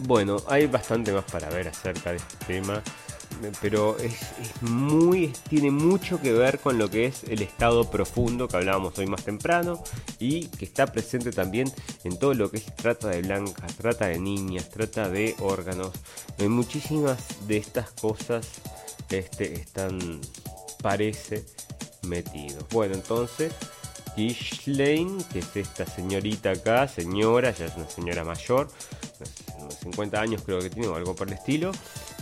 bueno, 0.00 0.38
hay 0.48 0.66
bastante 0.66 1.12
más 1.12 1.24
para 1.24 1.48
ver 1.50 1.68
acerca 1.68 2.10
de 2.10 2.16
este 2.16 2.36
tema, 2.46 2.82
pero 3.60 3.96
es, 3.98 4.14
muy, 4.60 5.32
tiene 5.48 5.70
mucho 5.70 6.20
que 6.20 6.32
ver 6.32 6.58
con 6.58 6.78
lo 6.78 6.90
que 6.90 7.06
es 7.06 7.24
el 7.24 7.42
estado 7.42 7.90
profundo 7.90 8.48
que 8.48 8.56
hablábamos 8.56 8.98
hoy 8.98 9.06
más 9.06 9.24
temprano 9.24 9.82
y 10.18 10.46
que 10.48 10.64
está 10.64 10.86
presente 10.86 11.32
también 11.32 11.72
en 12.04 12.18
todo 12.18 12.34
lo 12.34 12.50
que 12.50 12.58
es 12.58 12.76
trata 12.76 13.08
de 13.08 13.22
blancas, 13.22 13.74
trata 13.76 14.06
de 14.06 14.18
niñas, 14.18 14.70
trata 14.70 15.08
de 15.08 15.34
órganos. 15.40 15.90
En 16.38 16.52
muchísimas 16.52 17.46
de 17.46 17.56
estas 17.56 17.90
cosas 17.90 18.48
este, 19.10 19.54
están, 19.54 20.20
parece, 20.82 21.44
metidos. 22.02 22.64
Bueno, 22.70 22.94
entonces 22.94 23.52
Lane, 24.66 25.24
que 25.32 25.38
es 25.38 25.56
esta 25.56 25.86
señorita 25.86 26.50
acá, 26.50 26.86
señora, 26.86 27.50
ya 27.50 27.66
es 27.66 27.76
una 27.76 27.88
señora 27.88 28.24
mayor, 28.24 28.68
50 29.82 30.20
años 30.20 30.42
creo 30.44 30.60
que 30.60 30.70
tiene 30.70 30.88
o 30.88 30.96
algo 30.96 31.14
por 31.14 31.28
el 31.28 31.34
estilo. 31.34 31.72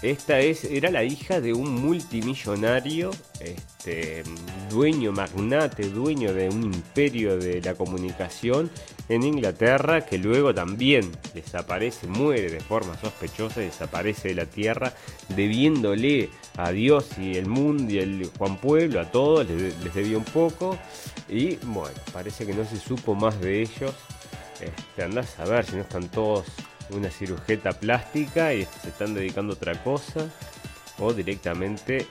Esta 0.03 0.41
es, 0.41 0.65
era 0.65 0.91
la 0.91 1.05
hija 1.05 1.43
de 1.43 1.53
un 1.53 1.75
multimillonario, 1.75 3.11
este, 3.39 4.23
dueño, 4.71 5.13
magnate, 5.13 5.91
dueño 5.91 6.33
de 6.33 6.49
un 6.49 6.65
imperio 6.65 7.37
de 7.37 7.61
la 7.61 7.75
comunicación 7.75 8.71
en 9.11 9.25
Inglaterra, 9.25 10.07
que 10.07 10.17
luego 10.17 10.55
también 10.55 11.13
desaparece, 11.35 12.07
muere 12.07 12.51
de 12.51 12.61
forma 12.61 12.99
sospechosa, 12.99 13.61
desaparece 13.61 14.29
de 14.29 14.37
la 14.37 14.47
tierra, 14.47 14.95
debiéndole 15.37 16.31
a 16.57 16.73
Dios 16.73 17.19
y 17.19 17.37
el 17.37 17.47
mundo 17.47 17.93
y 17.93 17.99
el 17.99 18.31
Juan 18.39 18.57
Pueblo, 18.57 19.01
a 19.01 19.11
todos, 19.11 19.47
les, 19.51 19.79
les 19.85 19.95
debía 19.95 20.17
un 20.17 20.25
poco. 20.25 20.79
Y 21.29 21.57
bueno, 21.57 21.95
parece 22.11 22.47
que 22.47 22.55
no 22.55 22.65
se 22.65 22.79
supo 22.79 23.15
más 23.15 23.39
de 23.39 23.61
ellos. 23.61 23.95
Este, 24.63 25.03
andás 25.03 25.39
a 25.39 25.45
ver 25.45 25.67
si 25.67 25.77
no 25.77 25.83
están 25.83 26.09
todos 26.09 26.47
una 26.93 27.11
cirujeta 27.11 27.73
plástica 27.73 28.55
y 28.55 28.65
se 28.65 28.89
están 28.89 29.15
dedicando 29.15 29.53
a 29.53 29.57
otra 29.57 29.83
cosa 29.83 30.29
o 30.99 31.13
directamente 31.13 32.07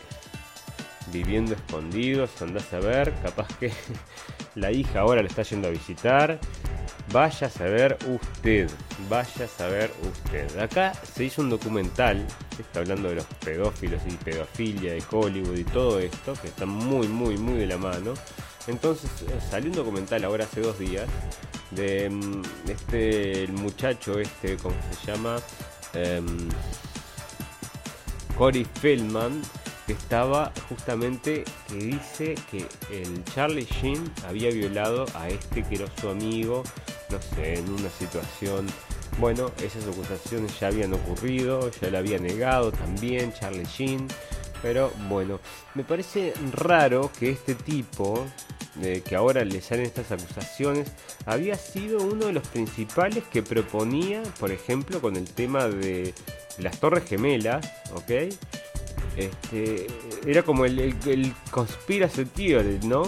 viviendo 1.11 1.53
escondidos, 1.53 2.41
andás 2.41 2.71
a 2.73 2.79
ver, 2.79 3.13
capaz 3.23 3.47
que 3.59 3.71
la 4.55 4.71
hija 4.71 5.01
ahora 5.01 5.21
le 5.21 5.27
está 5.27 5.43
yendo 5.43 5.67
a 5.67 5.71
visitar. 5.71 6.39
Vaya 7.11 7.47
a 7.47 7.49
saber 7.49 7.97
usted, 8.07 8.69
vaya 9.09 9.45
a 9.45 9.47
saber 9.47 9.91
usted. 10.03 10.59
Acá 10.59 10.93
se 10.93 11.23
hizo 11.23 11.41
un 11.41 11.49
documental, 11.49 12.23
está 12.59 12.81
hablando 12.81 13.09
de 13.09 13.15
los 13.15 13.25
pedófilos 13.43 14.01
y 14.07 14.11
pedofilia 14.11 14.93
de 14.93 15.03
Hollywood 15.09 15.57
y 15.57 15.63
todo 15.63 15.99
esto, 15.99 16.33
que 16.39 16.49
está 16.49 16.67
muy, 16.67 17.07
muy, 17.07 17.35
muy 17.37 17.55
de 17.55 17.65
la 17.65 17.77
mano. 17.77 18.13
Entonces 18.67 19.09
eh, 19.23 19.39
salió 19.49 19.69
un 19.69 19.75
documental 19.75 20.23
ahora 20.23 20.45
hace 20.45 20.61
dos 20.61 20.77
días 20.77 21.07
de 21.71 22.09
mm, 22.09 22.41
este 22.67 23.43
el 23.43 23.53
muchacho 23.53 24.19
este, 24.19 24.57
¿cómo 24.57 24.75
se 24.99 25.11
llama? 25.11 25.37
Um, 25.95 26.49
Corey 28.37 28.65
Feldman, 28.79 29.41
que 29.85 29.93
estaba 29.93 30.53
justamente, 30.69 31.43
que 31.67 31.75
dice 31.75 32.35
que 32.49 32.65
el 32.89 33.23
Charlie 33.25 33.65
Sheen 33.65 34.09
había 34.25 34.49
violado 34.49 35.05
a 35.13 35.27
este 35.27 35.63
que 35.63 35.75
era 35.75 35.87
su 35.99 36.09
amigo, 36.09 36.63
no 37.09 37.21
sé, 37.35 37.55
en 37.59 37.69
una 37.69 37.89
situación... 37.89 38.67
Bueno, 39.19 39.51
esas 39.61 39.85
acusaciones 39.85 40.57
ya 40.57 40.67
habían 40.67 40.93
ocurrido, 40.93 41.69
ya 41.81 41.89
le 41.89 41.97
había 41.97 42.19
negado 42.19 42.71
también 42.71 43.33
Charlie 43.33 43.65
Sheen, 43.65 44.07
pero 44.61 44.91
bueno, 45.07 45.39
me 45.75 45.83
parece 45.83 46.33
raro 46.51 47.11
que 47.19 47.29
este 47.29 47.55
tipo, 47.55 48.25
de 48.75 49.01
que 49.01 49.15
ahora 49.15 49.43
le 49.43 49.61
salen 49.61 49.85
estas 49.85 50.11
acusaciones, 50.11 50.91
había 51.25 51.55
sido 51.55 51.99
uno 51.99 52.27
de 52.27 52.33
los 52.33 52.47
principales 52.47 53.23
que 53.31 53.43
proponía, 53.43 54.21
por 54.39 54.51
ejemplo, 54.51 55.01
con 55.01 55.15
el 55.15 55.29
tema 55.29 55.67
de 55.67 56.13
las 56.57 56.79
Torres 56.79 57.05
Gemelas, 57.07 57.65
¿ok? 57.93 58.33
Este, 59.17 59.87
era 60.25 60.43
como 60.43 60.65
el, 60.65 60.79
el, 60.79 60.95
el 61.05 61.33
conspiracy 61.51 62.25
theory, 62.25 62.79
¿no? 62.83 63.03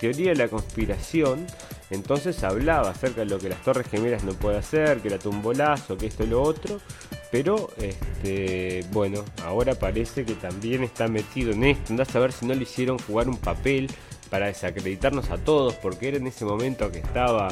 teoría 0.00 0.30
de 0.30 0.36
la 0.36 0.48
conspiración. 0.48 1.46
Entonces 1.90 2.44
hablaba 2.44 2.90
acerca 2.90 3.22
de 3.22 3.26
lo 3.26 3.38
que 3.38 3.48
las 3.48 3.62
Torres 3.62 3.88
Gemelas 3.90 4.22
no 4.24 4.32
puede 4.32 4.58
hacer, 4.58 5.00
que 5.00 5.08
era 5.08 5.18
tumbolazo, 5.18 5.96
que 5.98 6.06
esto 6.06 6.24
y 6.24 6.28
lo 6.28 6.40
otro. 6.40 6.80
Pero, 7.30 7.70
este, 7.78 8.84
bueno, 8.90 9.24
ahora 9.44 9.74
parece 9.74 10.24
que 10.24 10.34
también 10.34 10.82
está 10.82 11.06
metido 11.06 11.52
en 11.52 11.64
esto. 11.64 11.92
Andás 11.92 12.14
a 12.16 12.18
ver 12.18 12.32
si 12.32 12.44
no 12.44 12.54
le 12.54 12.62
hicieron 12.62 12.98
jugar 12.98 13.28
un 13.28 13.36
papel 13.36 13.88
para 14.30 14.46
desacreditarnos 14.46 15.30
a 15.30 15.38
todos, 15.38 15.74
porque 15.74 16.08
era 16.08 16.16
en 16.16 16.26
ese 16.26 16.44
momento 16.44 16.90
que 16.90 16.98
estaba 16.98 17.48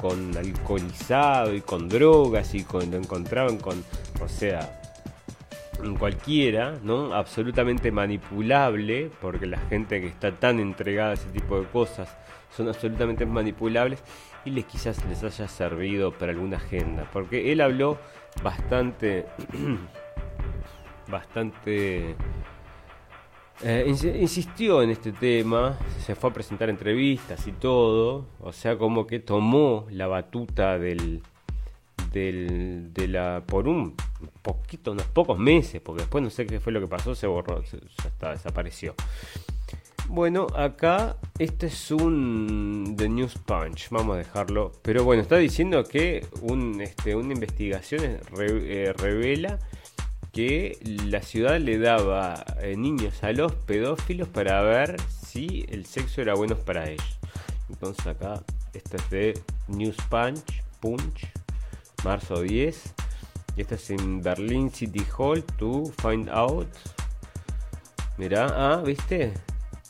con 0.00 0.36
alcoholizado 0.36 1.54
y 1.54 1.60
con 1.60 1.88
drogas 1.88 2.54
y 2.54 2.64
con, 2.64 2.90
lo 2.90 2.96
encontraban 2.96 3.58
con, 3.58 3.84
o 4.20 4.28
sea, 4.28 4.80
cualquiera, 5.98 6.78
¿no? 6.82 7.14
Absolutamente 7.14 7.90
manipulable, 7.90 9.10
porque 9.20 9.46
la 9.46 9.58
gente 9.58 10.00
que 10.00 10.08
está 10.08 10.32
tan 10.32 10.60
entregada 10.60 11.10
a 11.10 11.14
ese 11.14 11.28
tipo 11.30 11.60
de 11.60 11.66
cosas 11.66 12.08
son 12.54 12.68
absolutamente 12.68 13.26
manipulables 13.26 14.02
y 14.44 14.50
les 14.50 14.64
quizás 14.64 15.04
les 15.06 15.22
haya 15.22 15.48
servido 15.48 16.12
para 16.12 16.32
alguna 16.32 16.56
agenda, 16.56 17.08
porque 17.12 17.52
él 17.52 17.60
habló 17.60 17.98
bastante 18.42 19.26
bastante 21.08 22.14
eh, 23.62 23.84
insistió 24.18 24.82
en 24.82 24.88
este 24.88 25.12
tema, 25.12 25.78
se 25.98 26.14
fue 26.14 26.30
a 26.30 26.32
presentar 26.32 26.70
entrevistas 26.70 27.46
y 27.46 27.52
todo, 27.52 28.26
o 28.40 28.52
sea, 28.52 28.78
como 28.78 29.06
que 29.06 29.20
tomó 29.20 29.86
la 29.90 30.06
batuta 30.06 30.78
del, 30.78 31.20
del, 32.10 32.90
de 32.94 33.08
la 33.08 33.42
por 33.46 33.68
un 33.68 33.94
poquito, 34.40 34.92
unos 34.92 35.06
pocos 35.08 35.38
meses, 35.38 35.82
porque 35.82 36.02
después 36.02 36.24
no 36.24 36.30
sé 36.30 36.46
qué 36.46 36.58
fue 36.58 36.72
lo 36.72 36.80
que 36.80 36.86
pasó, 36.86 37.14
se 37.14 37.26
borró, 37.26 37.62
se, 37.66 37.78
ya 38.20 38.30
desapareció. 38.30 38.94
Bueno, 40.12 40.48
acá 40.56 41.16
este 41.38 41.68
es 41.68 41.92
un 41.92 42.96
The 42.98 43.08
News 43.08 43.38
Punch, 43.46 43.90
vamos 43.90 44.16
a 44.16 44.18
dejarlo. 44.18 44.72
Pero 44.82 45.04
bueno, 45.04 45.22
está 45.22 45.36
diciendo 45.36 45.84
que 45.84 46.26
un, 46.42 46.80
este, 46.80 47.14
una 47.14 47.32
investigación 47.32 48.18
eh, 48.40 48.92
revela 48.98 49.60
que 50.32 50.80
la 50.82 51.22
ciudad 51.22 51.60
le 51.60 51.78
daba 51.78 52.44
eh, 52.60 52.74
niños 52.76 53.22
a 53.22 53.30
los 53.30 53.52
pedófilos 53.54 54.26
para 54.26 54.60
ver 54.62 54.96
si 55.00 55.64
el 55.68 55.86
sexo 55.86 56.22
era 56.22 56.34
bueno 56.34 56.56
para 56.56 56.90
ellos. 56.90 57.20
Entonces 57.68 58.04
acá, 58.08 58.42
esto 58.74 58.96
es 58.96 59.10
de 59.10 59.40
News 59.68 59.96
Punch, 60.08 60.64
Punch, 60.80 61.28
marzo 62.02 62.42
10. 62.42 62.82
Y 63.56 63.60
esto 63.60 63.76
es 63.76 63.90
en 63.90 64.24
Berlin 64.24 64.72
City 64.72 65.06
Hall 65.16 65.44
to 65.56 65.84
find 66.02 66.28
out. 66.30 66.66
Mirá, 68.18 68.48
ah, 68.56 68.82
¿viste? 68.84 69.34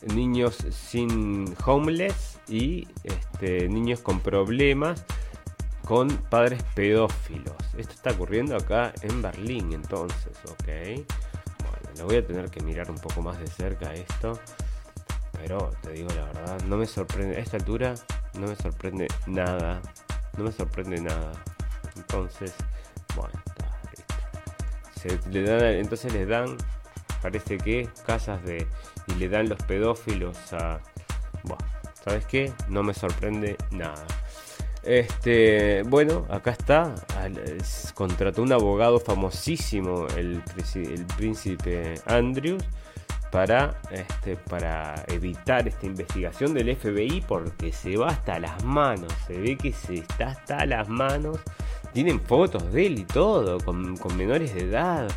Niños 0.01 0.57
sin 0.71 1.55
homeless 1.65 2.39
y 2.47 2.87
este, 3.03 3.69
niños 3.69 3.99
con 3.99 4.19
problemas 4.19 5.05
con 5.85 6.07
padres 6.07 6.63
pedófilos. 6.73 7.55
Esto 7.77 7.93
está 7.93 8.11
ocurriendo 8.11 8.55
acá 8.55 8.93
en 9.01 9.21
Berlín 9.21 9.73
entonces, 9.73 10.37
¿ok? 10.45 10.65
Bueno, 10.65 11.97
lo 11.97 12.05
voy 12.05 12.15
a 12.17 12.25
tener 12.25 12.49
que 12.49 12.61
mirar 12.61 12.89
un 12.89 12.97
poco 12.97 13.21
más 13.21 13.39
de 13.39 13.47
cerca 13.47 13.93
esto. 13.93 14.39
Pero 15.33 15.71
te 15.81 15.91
digo 15.91 16.09
la 16.15 16.25
verdad, 16.25 16.61
no 16.67 16.77
me 16.77 16.85
sorprende. 16.85 17.37
A 17.37 17.39
esta 17.39 17.57
altura 17.57 17.95
no 18.35 18.47
me 18.47 18.55
sorprende 18.55 19.07
nada. 19.27 19.81
No 20.37 20.43
me 20.43 20.51
sorprende 20.51 21.01
nada. 21.01 21.31
Entonces, 21.95 22.53
bueno, 23.15 23.41
Se 24.95 25.19
le 25.29 25.43
dan, 25.43 25.61
entonces 25.61 26.13
les 26.13 26.27
dan, 26.27 26.57
parece 27.21 27.57
que, 27.57 27.89
casas 28.05 28.41
de. 28.43 28.67
Le 29.19 29.29
dan 29.29 29.49
los 29.49 29.61
pedófilos 29.63 30.37
a. 30.53 30.79
¿sabes 32.03 32.25
qué? 32.25 32.51
No 32.67 32.83
me 32.83 32.93
sorprende 32.93 33.57
nada. 33.71 34.05
Este, 34.83 35.83
bueno, 35.83 36.25
acá 36.29 36.51
está. 36.51 36.95
Contrató 37.93 38.41
un 38.41 38.51
abogado 38.51 38.99
famosísimo, 38.99 40.07
el, 40.17 40.41
el 40.75 41.05
príncipe 41.17 41.95
Andrews, 42.07 42.63
para, 43.31 43.79
este, 43.91 44.35
para 44.35 45.03
evitar 45.07 45.67
esta 45.67 45.85
investigación 45.85 46.53
del 46.53 46.75
FBI 46.75 47.23
porque 47.27 47.71
se 47.71 47.95
va 47.97 48.09
hasta 48.09 48.39
las 48.39 48.63
manos. 48.63 49.13
Se 49.27 49.37
ve 49.37 49.55
que 49.57 49.71
se 49.71 49.95
está 49.95 50.29
hasta 50.29 50.65
las 50.65 50.89
manos 50.89 51.39
tienen 51.93 52.19
fotos 52.21 52.71
de 52.71 52.87
él 52.87 52.99
y 52.99 53.03
todo, 53.03 53.59
con, 53.59 53.97
menores 54.15 54.53
de 54.53 54.61
edad. 54.61 55.09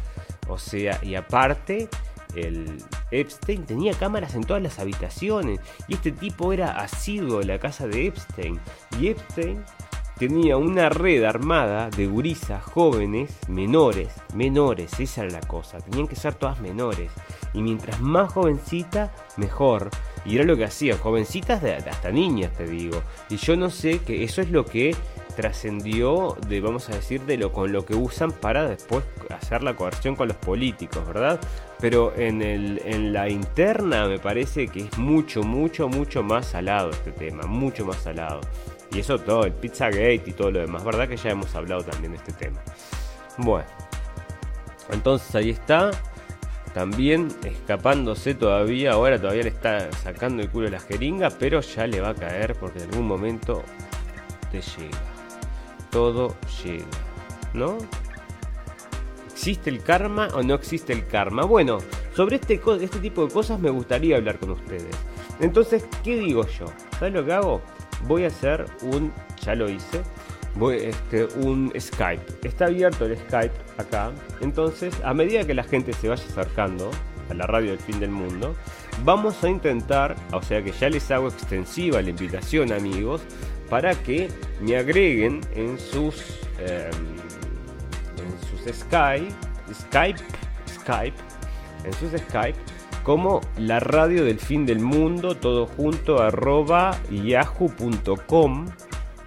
O 0.48 0.58
sea, 0.58 0.98
y 1.02 1.14
aparte, 1.14 1.88
el 2.36 2.82
Epstein 3.10 3.64
tenía 3.64 3.94
cámaras 3.94 4.34
en 4.34 4.44
todas 4.44 4.62
las 4.62 4.78
habitaciones. 4.78 5.60
Y 5.88 5.94
este 5.94 6.12
tipo 6.12 6.52
era 6.52 6.78
asiduo 6.78 7.40
a 7.40 7.44
la 7.44 7.58
casa 7.58 7.86
de 7.86 8.06
Epstein. 8.06 8.60
Y 9.00 9.08
Epstein 9.08 9.64
tenía 10.18 10.56
una 10.56 10.88
red 10.88 11.24
armada 11.24 11.90
de 11.90 12.06
gurisas 12.06 12.62
jóvenes, 12.62 13.36
menores, 13.48 14.08
menores, 14.34 14.98
esa 15.00 15.24
era 15.24 15.40
la 15.40 15.46
cosa. 15.46 15.78
Tenían 15.78 16.08
que 16.08 16.16
ser 16.16 16.34
todas 16.34 16.60
menores. 16.60 17.10
Y 17.52 17.62
mientras 17.62 18.00
más 18.00 18.32
jovencita, 18.32 19.12
mejor. 19.36 19.90
Y 20.24 20.36
era 20.36 20.44
lo 20.44 20.56
que 20.56 20.64
hacía, 20.64 20.96
jovencitas 20.96 21.62
de, 21.62 21.74
hasta 21.74 22.10
niñas, 22.10 22.52
te 22.56 22.66
digo. 22.66 23.02
Y 23.28 23.36
yo 23.36 23.56
no 23.56 23.70
sé 23.70 24.00
que 24.00 24.24
eso 24.24 24.40
es 24.40 24.50
lo 24.50 24.64
que 24.64 24.96
trascendió 25.34 26.36
de, 26.46 26.60
vamos 26.60 26.88
a 26.88 26.94
decir, 26.94 27.20
de 27.22 27.36
lo 27.36 27.52
con 27.52 27.72
lo 27.72 27.84
que 27.84 27.94
usan 27.94 28.32
para 28.32 28.68
después 28.68 29.04
hacer 29.30 29.62
la 29.62 29.74
coerción 29.74 30.16
con 30.16 30.28
los 30.28 30.36
políticos, 30.36 31.06
¿verdad? 31.06 31.40
Pero 31.80 32.14
en, 32.16 32.40
el, 32.40 32.80
en 32.84 33.12
la 33.12 33.28
interna 33.28 34.06
me 34.06 34.18
parece 34.18 34.68
que 34.68 34.80
es 34.80 34.98
mucho, 34.98 35.42
mucho, 35.42 35.88
mucho 35.88 36.22
más 36.22 36.46
salado 36.46 36.90
este 36.90 37.12
tema, 37.12 37.44
mucho 37.46 37.84
más 37.84 37.96
salado. 37.96 38.40
Y 38.92 39.00
eso 39.00 39.18
todo, 39.18 39.44
el 39.44 39.52
Pizzagate 39.52 40.22
y 40.26 40.32
todo 40.32 40.50
lo 40.50 40.60
demás, 40.60 40.84
¿verdad? 40.84 41.08
Que 41.08 41.16
ya 41.16 41.30
hemos 41.30 41.54
hablado 41.54 41.82
también 41.82 42.12
de 42.12 42.18
este 42.18 42.32
tema. 42.32 42.60
Bueno, 43.38 43.68
entonces 44.90 45.34
ahí 45.34 45.50
está. 45.50 45.90
También 46.72 47.28
escapándose 47.44 48.34
todavía, 48.34 48.92
ahora 48.92 49.20
todavía 49.20 49.44
le 49.44 49.50
está 49.50 49.92
sacando 49.92 50.42
el 50.42 50.50
culo 50.50 50.66
a 50.66 50.70
la 50.72 50.80
jeringa, 50.80 51.30
pero 51.30 51.60
ya 51.60 51.86
le 51.86 52.00
va 52.00 52.08
a 52.08 52.14
caer 52.14 52.56
porque 52.56 52.80
en 52.80 52.90
algún 52.90 53.06
momento 53.06 53.62
te 54.50 54.60
llega 54.60 55.14
todo 55.94 56.34
llega, 56.64 56.84
¿no? 57.52 57.78
¿Existe 59.44 59.68
el 59.68 59.82
karma 59.82 60.28
o 60.32 60.42
no 60.42 60.54
existe 60.54 60.94
el 60.94 61.06
karma? 61.06 61.44
Bueno, 61.44 61.76
sobre 62.16 62.36
este, 62.36 62.58
este 62.80 62.98
tipo 62.98 63.26
de 63.26 63.30
cosas 63.30 63.60
me 63.60 63.68
gustaría 63.68 64.16
hablar 64.16 64.38
con 64.38 64.52
ustedes. 64.52 64.96
Entonces, 65.38 65.84
¿qué 66.02 66.16
digo 66.16 66.46
yo? 66.46 66.64
¿Sabes 66.98 67.12
lo 67.12 67.26
que 67.26 67.32
hago? 67.34 67.60
Voy 68.08 68.24
a 68.24 68.28
hacer 68.28 68.64
un, 68.80 69.12
ya 69.44 69.54
lo 69.54 69.68
hice, 69.68 70.00
voy, 70.54 70.76
este, 70.76 71.26
un 71.42 71.70
Skype. 71.78 72.24
Está 72.42 72.64
abierto 72.64 73.04
el 73.04 73.18
Skype 73.18 73.52
acá. 73.76 74.12
Entonces, 74.40 74.94
a 75.04 75.12
medida 75.12 75.44
que 75.44 75.52
la 75.52 75.64
gente 75.64 75.92
se 75.92 76.08
vaya 76.08 76.24
acercando 76.24 76.90
a 77.28 77.34
la 77.34 77.46
radio 77.46 77.72
del 77.72 77.80
fin 77.80 78.00
del 78.00 78.12
mundo, 78.12 78.54
vamos 79.04 79.44
a 79.44 79.50
intentar, 79.50 80.16
o 80.32 80.40
sea 80.40 80.64
que 80.64 80.72
ya 80.72 80.88
les 80.88 81.10
hago 81.10 81.28
extensiva 81.28 82.00
la 82.00 82.08
invitación 82.08 82.72
amigos, 82.72 83.20
para 83.68 83.94
que 83.94 84.30
me 84.62 84.78
agreguen 84.78 85.42
en 85.54 85.78
sus 85.78 86.38
em, 86.58 87.13
sus 88.64 88.76
Skype, 88.76 89.32
Skype, 89.72 90.20
Skype, 90.68 91.16
en 91.84 91.92
sus 91.92 92.10
Skype 92.20 92.58
como 93.04 93.42
la 93.58 93.80
radio 93.80 94.24
del 94.24 94.40
fin 94.40 94.64
del 94.64 94.80
mundo, 94.80 95.36
todo 95.36 95.66
junto, 95.66 96.22
arroba 96.22 96.98
yahoo.com, 97.10 98.66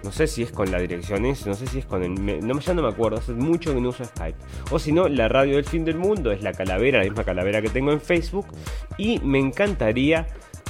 No 0.02 0.12
sé 0.12 0.26
si 0.26 0.42
es 0.42 0.50
con 0.50 0.72
la 0.72 0.78
dirección 0.78 1.24
es, 1.24 1.46
no 1.46 1.54
sé 1.54 1.68
si 1.68 1.78
es 1.78 1.86
con 1.86 2.02
el... 2.02 2.46
No, 2.46 2.58
ya 2.58 2.74
no 2.74 2.82
me 2.82 2.88
acuerdo, 2.88 3.18
hace 3.18 3.32
mucho 3.32 3.72
que 3.72 3.80
no 3.80 3.90
uso 3.90 4.04
Skype. 4.04 4.36
O 4.72 4.80
si 4.80 4.90
no, 4.90 5.08
la 5.08 5.28
radio 5.28 5.54
del 5.54 5.64
fin 5.64 5.84
del 5.84 5.96
mundo 5.96 6.32
es 6.32 6.42
la 6.42 6.52
calavera, 6.52 6.98
la 6.98 7.04
misma 7.04 7.22
calavera 7.22 7.62
que 7.62 7.68
tengo 7.68 7.92
en 7.92 8.00
Facebook. 8.00 8.46
Y 8.96 9.20
me 9.20 9.38
encantaría 9.38 10.26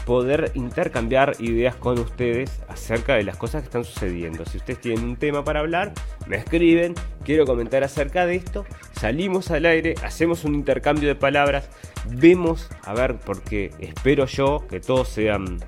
poder 0.08 0.52
intercambiar 0.54 1.36
ideas 1.38 1.76
con 1.76 1.98
ustedes 1.98 2.62
acerca 2.66 3.16
de 3.16 3.24
las 3.24 3.36
cosas 3.36 3.60
que 3.60 3.66
están 3.66 3.84
sucediendo. 3.84 4.46
Si 4.46 4.56
ustedes 4.56 4.80
tienen 4.80 5.04
un 5.04 5.16
tema 5.16 5.44
para 5.44 5.60
hablar, 5.60 5.92
me 6.26 6.38
escriben, 6.38 6.94
quiero 7.26 7.44
comentar 7.44 7.84
acerca 7.84 8.24
de 8.24 8.36
esto, 8.36 8.64
salimos 8.98 9.50
al 9.50 9.66
aire, 9.66 9.96
hacemos 10.02 10.44
un 10.44 10.54
intercambio 10.54 11.08
de 11.08 11.14
palabras, 11.14 11.68
vemos, 12.08 12.70
a 12.86 12.94
ver, 12.94 13.16
porque 13.16 13.70
espero 13.80 14.24
yo 14.24 14.66
que 14.66 14.80
todos 14.80 15.10
sean 15.10 15.58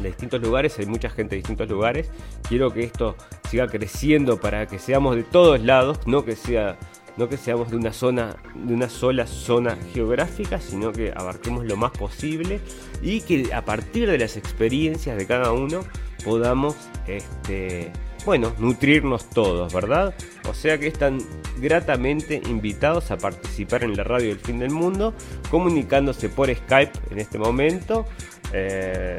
de 0.00 0.08
distintos 0.08 0.42
lugares, 0.42 0.78
hay 0.78 0.84
mucha 0.84 1.08
gente 1.08 1.30
de 1.30 1.36
distintos 1.36 1.70
lugares, 1.70 2.10
quiero 2.50 2.74
que 2.74 2.82
esto 2.82 3.16
siga 3.48 3.68
creciendo 3.68 4.38
para 4.38 4.66
que 4.66 4.78
seamos 4.78 5.16
de 5.16 5.22
todos 5.22 5.62
lados, 5.62 6.06
no 6.06 6.26
que 6.26 6.36
sea 6.36 6.76
no 7.16 7.28
que 7.28 7.36
seamos 7.36 7.70
de 7.70 7.76
una 7.76 7.92
zona, 7.92 8.36
de 8.54 8.74
una 8.74 8.88
sola 8.88 9.26
zona 9.26 9.76
geográfica, 9.92 10.60
sino 10.60 10.92
que 10.92 11.12
abarquemos 11.14 11.64
lo 11.64 11.76
más 11.76 11.92
posible 11.92 12.60
y 13.02 13.20
que 13.22 13.52
a 13.54 13.64
partir 13.64 14.08
de 14.08 14.18
las 14.18 14.36
experiencias 14.36 15.16
de 15.16 15.26
cada 15.26 15.52
uno 15.52 15.80
podamos, 16.24 16.76
este, 17.06 17.92
bueno, 18.24 18.52
nutrirnos 18.58 19.30
todos, 19.30 19.72
¿verdad? 19.72 20.14
O 20.48 20.54
sea 20.54 20.78
que 20.78 20.88
están 20.88 21.18
gratamente 21.58 22.42
invitados 22.48 23.10
a 23.10 23.16
participar 23.16 23.84
en 23.84 23.96
la 23.96 24.04
radio 24.04 24.28
del 24.28 24.40
fin 24.40 24.58
del 24.58 24.70
mundo, 24.70 25.14
comunicándose 25.50 26.28
por 26.28 26.54
Skype 26.54 26.92
en 27.10 27.18
este 27.18 27.38
momento, 27.38 28.06
eh, 28.52 29.18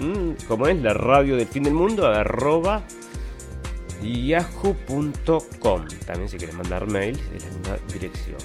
mm, 0.00 0.46
como 0.46 0.68
es 0.68 0.80
la 0.80 0.94
radio 0.94 1.36
del 1.36 1.46
fin 1.46 1.64
del 1.64 1.74
mundo, 1.74 2.06
arroba 2.06 2.82
yahoo.com. 4.02 5.86
También 6.06 6.28
si 6.28 6.36
quieres 6.36 6.56
mandar 6.56 6.86
mail 6.86 7.18
es 7.34 7.44
la 7.44 7.50
misma 7.50 7.76
dirección. 7.92 8.38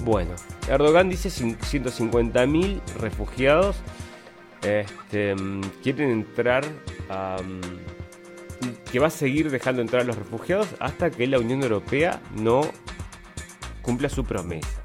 Bueno, 0.00 0.32
Erdogan 0.68 1.08
dice 1.08 1.30
150.000 1.30 2.80
refugiados 2.98 3.76
este, 4.64 5.34
quieren 5.82 6.10
entrar 6.10 6.64
que 8.90 8.98
va 8.98 9.08
a 9.08 9.10
seguir 9.10 9.50
dejando 9.50 9.82
entrar 9.82 10.02
a 10.02 10.04
los 10.04 10.16
refugiados 10.16 10.68
hasta 10.80 11.10
que 11.10 11.26
la 11.26 11.38
Unión 11.38 11.62
Europea 11.62 12.20
no 12.34 12.62
cumpla 13.82 14.08
su 14.08 14.24
promesa. 14.24 14.82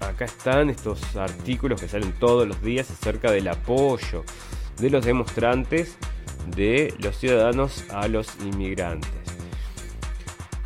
Acá 0.00 0.24
están 0.24 0.70
estos 0.70 1.16
artículos 1.16 1.80
que 1.80 1.88
salen 1.88 2.12
todos 2.12 2.46
los 2.46 2.62
días 2.62 2.90
acerca 2.90 3.30
del 3.30 3.48
apoyo 3.48 4.24
de 4.78 4.90
los 4.90 5.04
demonstrantes 5.04 5.96
de 6.50 6.94
los 6.98 7.16
ciudadanos 7.18 7.84
a 7.90 8.08
los 8.08 8.28
inmigrantes. 8.40 9.10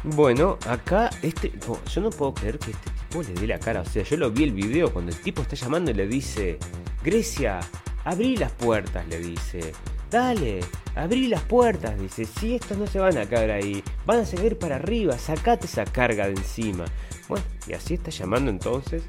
Bueno, 0.05 0.59
acá 0.67 1.11
este. 1.23 1.53
Yo 1.93 2.01
no 2.01 2.11
puedo 2.11 2.35
creer 2.35 2.59
que 2.59 2.71
este 2.71 2.91
tipo 2.91 3.23
le 3.23 3.35
dé 3.35 3.47
la 3.47 3.59
cara. 3.59 3.81
O 3.81 3.85
sea, 3.85 4.03
yo 4.05 4.17
lo 4.17 4.31
vi 4.31 4.45
el 4.45 4.53
video 4.53 4.93
cuando 4.93 5.11
el 5.11 5.19
tipo 5.19 5.43
está 5.43 5.57
llamando 5.57 5.91
y 5.91 5.95
le 5.95 6.07
dice: 6.07 6.59
Grecia, 7.03 7.61
abrí 8.05 8.37
las 8.37 8.53
puertas, 8.53 9.07
le 9.09 9.19
dice. 9.19 9.73
Dale, 10.11 10.61
abrí 10.95 11.27
las 11.27 11.43
puertas, 11.43 12.01
dice. 12.01 12.25
Si 12.25 12.55
estos 12.55 12.79
no 12.79 12.87
se 12.87 12.99
van 12.99 13.19
a 13.19 13.27
caer 13.27 13.51
ahí, 13.51 13.83
van 14.07 14.21
a 14.21 14.25
seguir 14.25 14.59
para 14.59 14.77
arriba, 14.77 15.19
sacate 15.19 15.67
esa 15.67 15.85
carga 15.85 16.27
de 16.27 16.33
encima. 16.33 16.85
Bueno, 17.29 17.45
y 17.67 17.75
así 17.75 17.95
está 17.95 18.11
llamando 18.11 18.51
entonces 18.51 19.03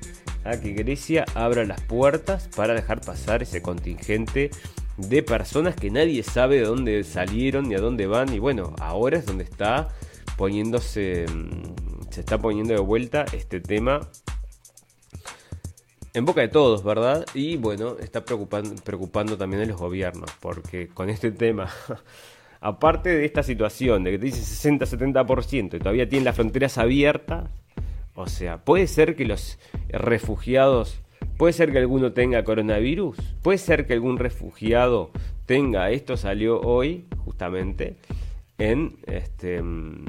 a 0.43 0.59
que 0.59 0.73
Grecia 0.73 1.25
abra 1.35 1.65
las 1.65 1.81
puertas 1.81 2.49
para 2.55 2.73
dejar 2.73 3.01
pasar 3.01 3.43
ese 3.43 3.61
contingente 3.61 4.51
de 5.07 5.23
personas 5.23 5.75
que 5.75 5.89
nadie 5.89 6.23
sabe 6.23 6.57
de 6.57 6.65
dónde 6.65 7.03
salieron 7.03 7.69
ni 7.69 7.75
a 7.75 7.79
dónde 7.79 8.07
van. 8.07 8.33
Y 8.33 8.39
bueno, 8.39 8.73
ahora 8.79 9.17
es 9.17 9.25
donde 9.25 9.43
está 9.43 9.89
poniéndose, 10.37 11.25
mm, 11.27 12.11
se 12.11 12.19
está 12.21 12.37
poniendo 12.37 12.73
de 12.73 12.79
vuelta 12.79 13.25
este 13.33 13.59
tema 13.59 14.01
en 16.13 16.25
boca 16.25 16.41
de 16.41 16.47
todos, 16.47 16.83
¿verdad? 16.83 17.25
Y 17.33 17.57
bueno, 17.57 17.97
está 17.99 18.25
preocupando, 18.25 18.75
preocupando 18.83 19.37
también 19.37 19.63
a 19.63 19.65
los 19.65 19.77
gobiernos, 19.77 20.31
porque 20.39 20.87
con 20.87 21.09
este 21.09 21.31
tema, 21.31 21.69
aparte 22.61 23.09
de 23.09 23.25
esta 23.25 23.43
situación 23.43 24.03
de 24.03 24.11
que 24.11 24.17
dice 24.17 24.69
60-70% 24.69 25.75
y 25.75 25.79
todavía 25.79 26.09
tienen 26.09 26.25
las 26.25 26.35
fronteras 26.35 26.77
abiertas, 26.77 27.49
o 28.15 28.27
sea, 28.27 28.57
puede 28.57 28.87
ser 28.87 29.15
que 29.15 29.25
los 29.25 29.59
refugiados 29.87 30.99
Puede 31.39 31.53
ser 31.53 31.71
que 31.71 31.77
alguno 31.77 32.11
tenga 32.11 32.43
coronavirus, 32.43 33.15
puede 33.41 33.57
ser 33.59 33.87
que 33.87 33.93
algún 33.93 34.17
refugiado 34.17 35.09
tenga, 35.45 35.89
esto 35.89 36.17
salió 36.17 36.59
hoy 36.59 37.05
justamente 37.19 37.95
en 38.57 38.97
este 39.07 39.55
en 39.59 40.03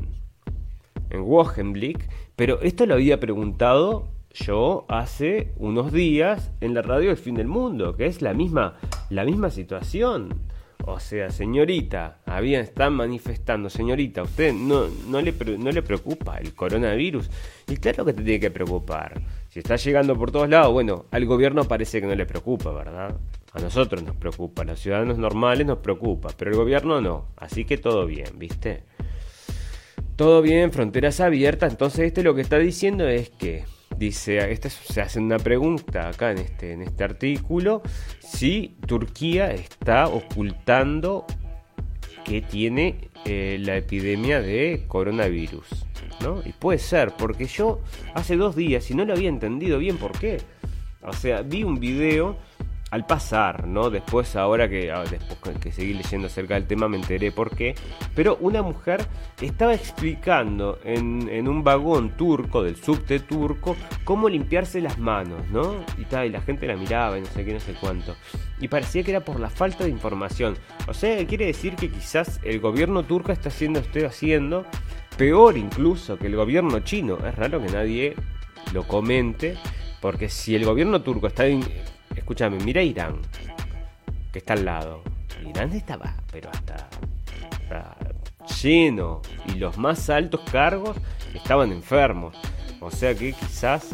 Wochenblick, 1.12 2.08
pero 2.34 2.60
esto 2.62 2.84
lo 2.84 2.94
había 2.94 3.20
preguntado 3.20 4.08
yo 4.34 4.86
hace 4.88 5.52
unos 5.56 5.92
días 5.92 6.50
en 6.60 6.74
la 6.74 6.82
radio 6.82 7.10
del 7.10 7.16
fin 7.16 7.36
del 7.36 7.46
mundo, 7.46 7.94
que 7.96 8.06
es 8.06 8.22
la 8.22 8.34
misma 8.34 8.74
la 9.08 9.24
misma 9.24 9.50
situación. 9.50 10.34
O 10.84 10.98
sea, 10.98 11.30
señorita, 11.30 12.18
habían, 12.26 12.62
están 12.62 12.94
manifestando, 12.94 13.70
señorita, 13.70 14.24
usted 14.24 14.52
no, 14.52 14.88
no, 15.06 15.20
le, 15.20 15.32
no 15.58 15.70
le 15.70 15.82
preocupa 15.82 16.38
el 16.38 16.54
coronavirus. 16.54 17.30
Y 17.68 17.76
claro 17.76 18.04
que 18.04 18.14
te 18.14 18.24
tiene 18.24 18.40
que 18.40 18.50
preocupar. 18.50 19.20
Si 19.50 19.58
está 19.58 19.74
llegando 19.74 20.16
por 20.16 20.30
todos 20.30 20.48
lados, 20.48 20.72
bueno, 20.72 21.06
al 21.10 21.26
gobierno 21.26 21.64
parece 21.64 22.00
que 22.00 22.06
no 22.06 22.14
le 22.14 22.24
preocupa, 22.24 22.70
¿verdad? 22.70 23.16
A 23.52 23.58
nosotros 23.58 24.00
nos 24.04 24.14
preocupa, 24.14 24.62
a 24.62 24.64
los 24.64 24.78
ciudadanos 24.78 25.18
normales 25.18 25.66
nos 25.66 25.78
preocupa, 25.78 26.30
pero 26.36 26.52
el 26.52 26.56
gobierno 26.56 27.00
no. 27.00 27.26
Así 27.36 27.64
que 27.64 27.76
todo 27.76 28.06
bien, 28.06 28.38
¿viste? 28.38 28.84
Todo 30.14 30.40
bien, 30.40 30.70
fronteras 30.70 31.18
abiertas. 31.18 31.72
Entonces, 31.72 32.06
este 32.06 32.22
lo 32.22 32.36
que 32.36 32.42
está 32.42 32.58
diciendo 32.58 33.08
es 33.08 33.30
que 33.30 33.64
dice, 33.96 34.52
este, 34.52 34.70
se 34.70 35.00
hace 35.00 35.18
una 35.18 35.38
pregunta 35.38 36.10
acá 36.10 36.30
en 36.30 36.38
este, 36.38 36.72
en 36.72 36.82
este 36.82 37.02
artículo, 37.02 37.82
si 38.20 38.76
Turquía 38.86 39.50
está 39.50 40.06
ocultando 40.06 41.26
que 42.24 42.40
tiene 42.40 43.10
eh, 43.24 43.58
la 43.60 43.76
epidemia 43.76 44.40
de 44.40 44.84
coronavirus. 44.86 45.89
¿No? 46.22 46.42
Y 46.44 46.52
puede 46.52 46.78
ser, 46.78 47.12
porque 47.16 47.46
yo 47.46 47.80
hace 48.14 48.36
dos 48.36 48.56
días 48.56 48.90
y 48.90 48.94
no 48.94 49.04
lo 49.04 49.14
había 49.14 49.28
entendido 49.28 49.78
bien 49.78 49.96
por 49.96 50.12
qué. 50.18 50.38
O 51.02 51.12
sea, 51.12 51.42
vi 51.42 51.64
un 51.64 51.80
video 51.80 52.36
al 52.90 53.06
pasar, 53.06 53.66
¿no? 53.66 53.88
Después, 53.88 54.34
ahora 54.36 54.68
que, 54.68 54.90
ah, 54.90 55.04
después 55.08 55.56
que 55.58 55.70
seguí 55.70 55.94
leyendo 55.94 56.26
acerca 56.26 56.54
del 56.54 56.66
tema, 56.66 56.88
me 56.88 56.96
enteré 56.96 57.30
por 57.30 57.54
qué. 57.54 57.74
Pero 58.14 58.36
una 58.40 58.62
mujer 58.62 59.06
estaba 59.40 59.74
explicando 59.74 60.78
en, 60.84 61.28
en 61.28 61.46
un 61.46 61.62
vagón 61.62 62.16
turco, 62.16 62.62
del 62.62 62.76
subte 62.76 63.20
turco, 63.20 63.76
cómo 64.04 64.28
limpiarse 64.28 64.80
las 64.80 64.98
manos, 64.98 65.48
¿no? 65.50 65.84
Y, 65.98 66.04
tal, 66.04 66.26
y 66.26 66.30
la 66.30 66.40
gente 66.40 66.66
la 66.66 66.76
miraba 66.76 67.16
y 67.16 67.20
no 67.20 67.28
sé 67.28 67.44
qué, 67.44 67.54
no 67.54 67.60
sé 67.60 67.74
cuánto. 67.80 68.16
Y 68.60 68.68
parecía 68.68 69.04
que 69.04 69.12
era 69.12 69.20
por 69.20 69.38
la 69.38 69.50
falta 69.50 69.84
de 69.84 69.90
información. 69.90 70.56
O 70.88 70.94
sea, 70.94 71.24
quiere 71.26 71.46
decir 71.46 71.76
que 71.76 71.90
quizás 71.90 72.40
el 72.42 72.60
gobierno 72.60 73.04
turco 73.04 73.30
está 73.30 73.50
haciendo, 73.50 73.78
esté 73.78 74.04
haciendo, 74.04 74.66
peor 75.20 75.58
incluso 75.58 76.16
que 76.16 76.28
el 76.28 76.36
gobierno 76.36 76.80
chino. 76.80 77.18
Es 77.18 77.34
raro 77.36 77.60
que 77.60 77.70
nadie 77.70 78.16
lo 78.72 78.88
comente. 78.88 79.58
Porque 80.00 80.30
si 80.30 80.54
el 80.54 80.64
gobierno 80.64 81.02
turco 81.02 81.26
está 81.26 81.44
Escúchame, 82.16 82.56
mira 82.64 82.82
Irán, 82.82 83.20
que 84.32 84.38
está 84.38 84.54
al 84.54 84.64
lado. 84.64 85.02
Irán 85.46 85.72
estaba, 85.74 86.14
pero 86.32 86.48
hasta, 86.48 86.88
lleno. 88.62 89.20
Y 89.54 89.58
los 89.58 89.76
más 89.76 90.08
altos 90.08 90.40
cargos 90.50 90.96
estaban 91.34 91.70
enfermos. 91.70 92.34
O 92.80 92.90
sea 92.90 93.14
que 93.14 93.34
quizás 93.34 93.90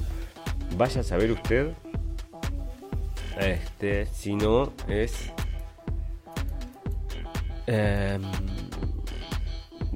vaya 0.77 1.01
a 1.01 1.05
saber 1.05 1.33
usted. 1.33 1.73
Este, 3.41 4.07
si 4.07 4.37
no 4.37 4.73
es. 4.87 5.33
Em, 7.67 8.23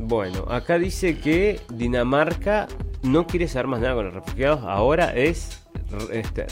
bueno, 0.00 0.46
acá 0.48 0.78
dice 0.78 1.18
que 1.18 1.60
Dinamarca 1.72 2.66
no 3.02 3.26
quiere 3.26 3.48
saber 3.48 3.66
más 3.66 3.80
nada 3.80 3.94
con 3.94 4.06
los 4.06 4.14
refugiados. 4.14 4.60
Ahora 4.64 5.14
es 5.14 5.60
este, 6.10 6.46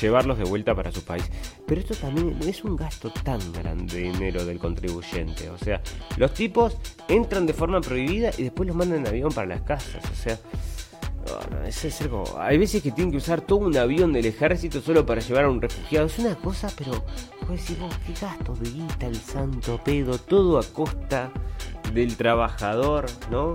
llevarlos 0.00 0.38
de 0.38 0.44
vuelta 0.44 0.74
para 0.74 0.90
su 0.90 1.04
país. 1.04 1.30
Pero 1.66 1.80
esto 1.80 1.94
también 1.94 2.36
es 2.42 2.64
un 2.64 2.76
gasto 2.76 3.10
tan 3.10 3.40
grande 3.52 3.94
de 3.94 4.02
dinero 4.02 4.44
del 4.44 4.58
contribuyente. 4.58 5.48
O 5.50 5.58
sea, 5.58 5.80
los 6.16 6.34
tipos 6.34 6.76
entran 7.08 7.46
de 7.46 7.52
forma 7.52 7.80
prohibida 7.80 8.30
y 8.36 8.42
después 8.42 8.66
los 8.66 8.76
mandan 8.76 8.98
en 8.98 9.06
avión 9.06 9.30
para 9.32 9.46
las 9.46 9.62
casas. 9.62 10.02
O 10.10 10.14
sea, 10.14 10.38
es 11.66 12.00
algo. 12.00 12.24
Hay 12.38 12.58
veces 12.58 12.82
que 12.82 12.90
tienen 12.90 13.10
que 13.10 13.18
usar 13.18 13.40
todo 13.42 13.60
un 13.60 13.76
avión 13.76 14.12
del 14.12 14.26
ejército 14.26 14.80
solo 14.80 15.04
para 15.06 15.20
llevar 15.20 15.44
a 15.44 15.50
un 15.50 15.60
refugiado. 15.60 16.06
Es 16.06 16.18
una 16.18 16.34
cosa, 16.34 16.68
pero 16.76 17.04
pues 17.46 17.66
qué 17.66 18.12
gasto 18.20 18.54
de 18.56 18.70
guita 18.70 19.06
el 19.06 19.16
santo 19.16 19.80
pedo, 19.84 20.18
todo 20.18 20.58
a 20.58 20.62
costa 20.64 21.30
del 21.92 22.16
trabajador, 22.16 23.06
¿no? 23.30 23.54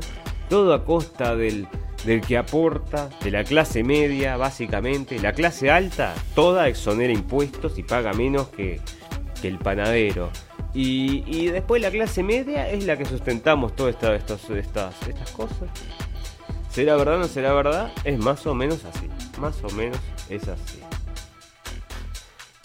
Todo 0.50 0.74
a 0.74 0.86
costa 0.86 1.36
del 1.36 1.68
del 2.06 2.22
que 2.22 2.38
aporta, 2.38 3.10
de 3.24 3.32
la 3.32 3.44
clase 3.44 3.84
media, 3.84 4.38
básicamente. 4.38 5.20
La 5.20 5.34
clase 5.34 5.72
alta, 5.72 6.14
toda 6.36 6.68
exonera 6.68 7.14
impuestos 7.14 7.78
y 7.78 7.84
paga 7.84 8.14
menos 8.14 8.50
que, 8.50 8.82
el 9.44 9.58
panadero. 9.58 10.30
Y, 10.74 11.48
después 11.48 11.82
la 11.82 11.92
clase 11.92 12.24
media 12.24 12.70
es 12.70 12.86
la 12.86 12.98
que 12.98 13.06
sustentamos 13.06 13.76
todas 13.76 13.96
estas, 13.96 14.50
estas, 14.50 15.08
estas 15.08 15.32
cosas. 15.32 15.70
¿Será 16.70 16.96
verdad 16.96 17.16
o 17.16 17.20
no 17.20 17.28
será 17.28 17.54
verdad? 17.54 17.92
Es 18.04 18.18
más 18.18 18.46
o 18.48 18.56
menos 18.56 18.84
así. 18.86 19.10
Más 19.38 19.62
o 19.64 19.70
menos 19.76 20.00
es 20.30 20.48
así. 20.48 20.80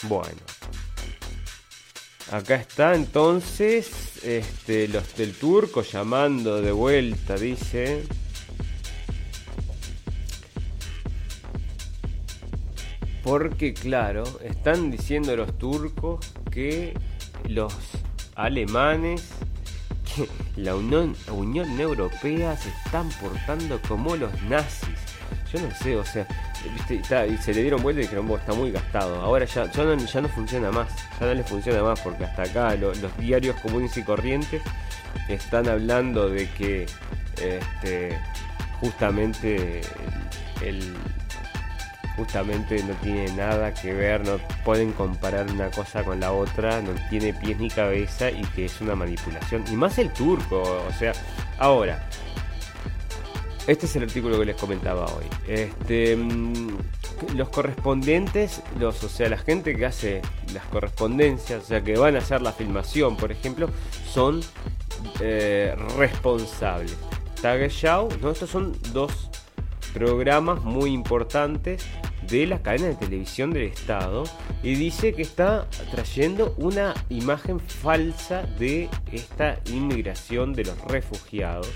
Bueno. 0.04 0.57
Acá 2.30 2.56
está 2.56 2.94
entonces 2.94 4.22
este, 4.22 4.86
los 4.88 5.16
del 5.16 5.32
turco 5.32 5.80
llamando 5.82 6.60
de 6.60 6.72
vuelta, 6.72 7.36
dice. 7.36 8.04
Porque 13.22 13.72
claro, 13.72 14.24
están 14.44 14.90
diciendo 14.90 15.34
los 15.36 15.56
turcos 15.56 16.34
que 16.50 16.92
los 17.48 17.74
alemanes, 18.34 19.30
que 20.14 20.28
la 20.60 20.76
Unión, 20.76 21.16
Unión 21.30 21.80
Europea 21.80 22.58
se 22.58 22.68
están 22.68 23.08
portando 23.20 23.80
como 23.88 24.16
los 24.16 24.42
nazis. 24.42 25.07
Yo 25.52 25.60
no 25.60 25.74
sé, 25.74 25.96
o 25.96 26.04
sea, 26.04 26.26
y 27.26 27.36
se 27.38 27.54
le 27.54 27.62
dieron 27.62 27.82
vuelta 27.82 28.00
y 28.00 28.04
dijeron, 28.04 28.30
está 28.32 28.52
muy 28.52 28.70
gastado. 28.70 29.20
Ahora 29.22 29.46
ya, 29.46 29.70
ya, 29.70 30.20
no, 30.20 30.28
funciona 30.28 30.70
más, 30.70 30.88
ya 31.18 31.26
no 31.26 31.34
le 31.34 31.42
funciona 31.42 31.82
más 31.82 32.00
porque 32.00 32.24
hasta 32.24 32.42
acá 32.42 32.74
los 32.74 33.16
diarios 33.16 33.56
comunes 33.60 33.96
y 33.96 34.02
corrientes 34.02 34.62
están 35.28 35.68
hablando 35.68 36.28
de 36.28 36.48
que 36.50 36.86
este, 37.40 38.18
justamente 38.80 39.80
el, 40.60 40.94
justamente 42.18 42.82
no 42.82 42.94
tiene 42.94 43.32
nada 43.32 43.72
que 43.72 43.94
ver, 43.94 44.26
no 44.26 44.38
pueden 44.64 44.92
comparar 44.92 45.46
una 45.50 45.70
cosa 45.70 46.02
con 46.02 46.18
la 46.18 46.32
otra, 46.32 46.82
no 46.82 46.90
tiene 47.08 47.32
pies 47.32 47.58
ni 47.58 47.70
cabeza 47.70 48.30
y 48.30 48.42
que 48.54 48.64
es 48.64 48.80
una 48.80 48.96
manipulación. 48.96 49.64
Y 49.70 49.76
más 49.76 49.98
el 49.98 50.12
turco, 50.12 50.84
o 50.86 50.92
sea, 50.98 51.12
ahora, 51.58 52.04
este 53.68 53.84
es 53.84 53.94
el 53.96 54.04
artículo 54.04 54.38
que 54.38 54.46
les 54.46 54.56
comentaba 54.56 55.04
hoy. 55.04 55.26
Este, 55.46 56.16
mm, 56.16 56.78
los 57.36 57.50
correspondientes, 57.50 58.62
los, 58.80 59.04
o 59.04 59.10
sea, 59.10 59.28
la 59.28 59.36
gente 59.36 59.76
que 59.76 59.84
hace 59.84 60.22
las 60.54 60.64
correspondencias, 60.64 61.64
o 61.64 61.66
sea, 61.66 61.84
que 61.84 61.98
van 61.98 62.16
a 62.16 62.20
hacer 62.20 62.40
la 62.40 62.52
filmación, 62.52 63.18
por 63.18 63.30
ejemplo, 63.30 63.68
son 64.10 64.40
eh, 65.20 65.76
responsables. 65.98 66.96
Tagesschau, 67.42 68.08
¿no? 68.22 68.30
Estos 68.30 68.48
son 68.48 68.74
dos 68.94 69.28
programas 69.92 70.64
muy 70.64 70.90
importantes 70.90 71.84
de 72.30 72.46
la 72.46 72.62
cadena 72.62 72.86
de 72.86 72.94
televisión 72.94 73.52
del 73.52 73.64
Estado 73.64 74.24
y 74.62 74.74
dice 74.74 75.12
que 75.12 75.22
está 75.22 75.66
trayendo 75.90 76.54
una 76.58 76.94
imagen 77.08 77.60
falsa 77.60 78.42
de 78.58 78.88
esta 79.12 79.58
inmigración 79.66 80.52
de 80.52 80.64
los 80.64 80.80
refugiados 80.82 81.68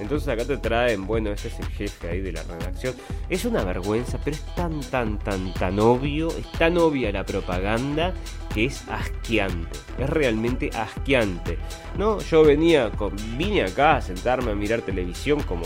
entonces 0.00 0.28
acá 0.28 0.44
te 0.44 0.56
traen, 0.58 1.06
bueno, 1.06 1.30
ese 1.30 1.48
es 1.48 1.58
el 1.58 1.66
jefe 1.68 2.10
ahí 2.10 2.20
de 2.20 2.32
la 2.32 2.42
redacción. 2.42 2.94
Es 3.28 3.44
una 3.44 3.64
vergüenza, 3.64 4.18
pero 4.22 4.36
es 4.36 4.44
tan, 4.54 4.80
tan, 4.80 5.18
tan, 5.18 5.52
tan 5.54 5.78
obvio, 5.80 6.28
es 6.28 6.50
tan 6.52 6.76
obvia 6.76 7.10
la 7.12 7.24
propaganda 7.24 8.12
que 8.52 8.66
es 8.66 8.84
asqueante. 8.88 9.78
Es 9.98 10.10
realmente 10.10 10.70
asqueante. 10.74 11.58
No, 11.96 12.20
yo 12.20 12.44
venía, 12.44 12.90
con, 12.90 13.14
vine 13.38 13.62
acá 13.62 13.96
a 13.96 14.02
sentarme 14.02 14.52
a 14.52 14.54
mirar 14.54 14.82
televisión 14.82 15.42
como, 15.42 15.64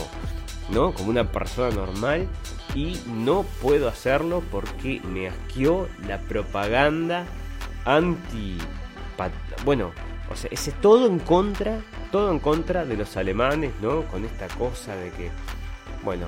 ¿no? 0.69 0.93
Como 0.93 1.09
una 1.09 1.31
persona 1.31 1.75
normal 1.75 2.27
y 2.75 2.97
no 3.07 3.43
puedo 3.61 3.87
hacerlo 3.87 4.43
porque 4.51 5.01
me 5.03 5.27
asqueó 5.27 5.87
la 6.07 6.19
propaganda 6.19 7.25
anti... 7.85 8.57
Bueno, 9.63 9.91
o 10.31 10.35
sea, 10.35 10.49
ese 10.51 10.71
todo 10.71 11.05
en 11.05 11.19
contra 11.19 11.81
todo 12.11 12.31
en 12.31 12.39
contra 12.39 12.85
de 12.85 12.97
los 12.97 13.17
alemanes, 13.17 13.71
¿no? 13.81 14.03
Con 14.03 14.25
esta 14.25 14.47
cosa 14.49 14.95
de 14.95 15.09
que, 15.11 15.31
bueno, 16.03 16.27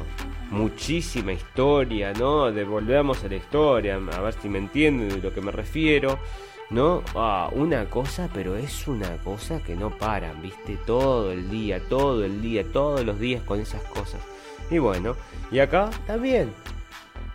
muchísima 0.50 1.34
historia, 1.34 2.14
¿no? 2.14 2.52
Devolvemos 2.52 3.24
a 3.24 3.28
la 3.28 3.36
historia, 3.36 3.96
a 3.96 4.22
ver 4.22 4.34
si 4.42 4.50
me 4.50 4.60
entienden 4.60 5.10
de 5.10 5.22
lo 5.22 5.34
que 5.34 5.42
me 5.42 5.52
refiero, 5.52 6.18
¿no? 6.74 7.04
Ah, 7.16 7.50
una 7.54 7.86
cosa, 7.86 8.30
pero 8.34 8.58
es 8.58 8.88
una 8.88 9.18
cosa 9.18 9.62
que 9.62 9.76
no 9.76 9.92
paran, 9.92 10.42
¿viste? 10.42 10.78
Todo 10.86 11.32
el 11.32 11.50
día, 11.50 11.80
todo 11.88 12.26
el 12.26 12.42
día, 12.42 12.64
todos 12.64 13.06
los 13.06 13.20
días 13.20 13.44
con 13.44 13.60
esas 13.60 13.84
cosas. 13.84 14.20
Y 14.72 14.80
bueno, 14.80 15.16
y 15.52 15.60
acá 15.60 15.90
también. 16.08 16.52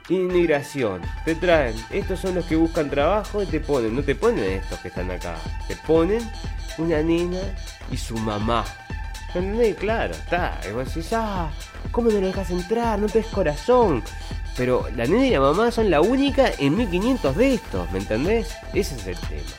Inmigración, 0.08 1.02
te 1.26 1.34
traen, 1.34 1.76
estos 1.90 2.18
son 2.20 2.34
los 2.34 2.46
que 2.46 2.56
buscan 2.56 2.88
trabajo 2.88 3.42
y 3.42 3.46
te 3.46 3.60
ponen, 3.60 3.94
no 3.94 4.02
te 4.02 4.14
ponen 4.14 4.42
estos 4.42 4.78
que 4.78 4.88
están 4.88 5.10
acá, 5.10 5.36
te 5.68 5.76
ponen 5.86 6.26
una 6.78 7.02
nena 7.02 7.40
y 7.92 7.96
su 7.98 8.16
mamá. 8.16 8.64
¿Entendés? 9.34 9.76
Claro, 9.76 10.14
está. 10.14 10.58
Y 10.66 10.72
vos 10.72 10.86
decís, 10.86 11.12
ah, 11.12 11.50
¿cómo 11.92 12.10
no 12.10 12.18
lo 12.18 12.26
dejas 12.26 12.50
entrar? 12.50 12.98
No 12.98 13.06
te 13.06 13.22
corazón. 13.22 14.02
Pero 14.58 14.88
la 14.96 15.06
nena 15.06 15.24
y 15.24 15.30
la 15.30 15.40
mamá 15.40 15.70
son 15.70 15.88
la 15.88 16.00
única 16.00 16.50
en 16.58 16.76
1500 16.76 17.36
de 17.36 17.54
estos, 17.54 17.90
¿me 17.92 18.00
entendés? 18.00 18.56
Ese 18.74 18.96
es 18.96 19.06
el 19.06 19.16
tema. 19.16 19.50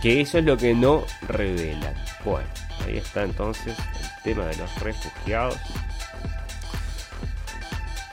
Que 0.00 0.20
eso 0.20 0.38
es 0.38 0.44
lo 0.44 0.56
que 0.56 0.74
no 0.74 1.04
revelan. 1.22 1.94
Bueno, 2.24 2.46
ahí 2.86 2.98
está 2.98 3.24
entonces 3.24 3.76
el 3.76 4.22
tema 4.22 4.46
de 4.46 4.56
los 4.56 4.80
refugiados. 4.80 5.58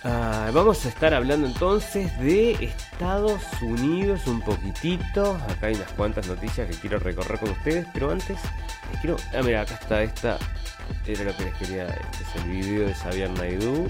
Ah, 0.03 0.49
vamos 0.51 0.83
a 0.85 0.89
estar 0.89 1.13
hablando 1.13 1.45
entonces 1.45 2.17
de 2.19 2.53
Estados 2.53 3.43
Unidos 3.61 4.25
un 4.25 4.41
poquitito. 4.41 5.35
Acá 5.47 5.67
hay 5.67 5.75
unas 5.75 5.91
cuantas 5.91 6.25
noticias 6.25 6.67
que 6.67 6.75
quiero 6.77 6.97
recorrer 6.97 7.39
con 7.39 7.51
ustedes, 7.51 7.85
pero 7.93 8.09
antes 8.09 8.39
quiero... 9.01 9.17
Ah, 9.37 9.41
mira, 9.43 9.61
acá 9.61 9.75
está 9.75 10.01
esta. 10.01 10.39
Era 11.05 11.23
lo 11.23 11.37
que 11.37 11.43
les 11.43 11.53
quería... 11.55 11.85
Este 11.85 12.23
es 12.23 12.35
el 12.43 12.49
video 12.49 12.87
de 12.87 12.95
Xavier 12.95 13.29
Naidoo. 13.29 13.87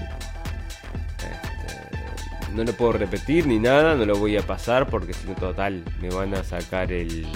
No 2.54 2.64
lo 2.64 2.72
puedo 2.72 2.92
repetir 2.92 3.46
ni 3.46 3.58
nada, 3.58 3.94
no 3.94 4.04
lo 4.04 4.16
voy 4.16 4.36
a 4.36 4.42
pasar 4.42 4.88
porque 4.88 5.12
si 5.12 5.28
no 5.28 5.34
total 5.34 5.84
me 6.00 6.08
van 6.10 6.34
a 6.34 6.42
sacar 6.44 6.92
el... 6.92 7.26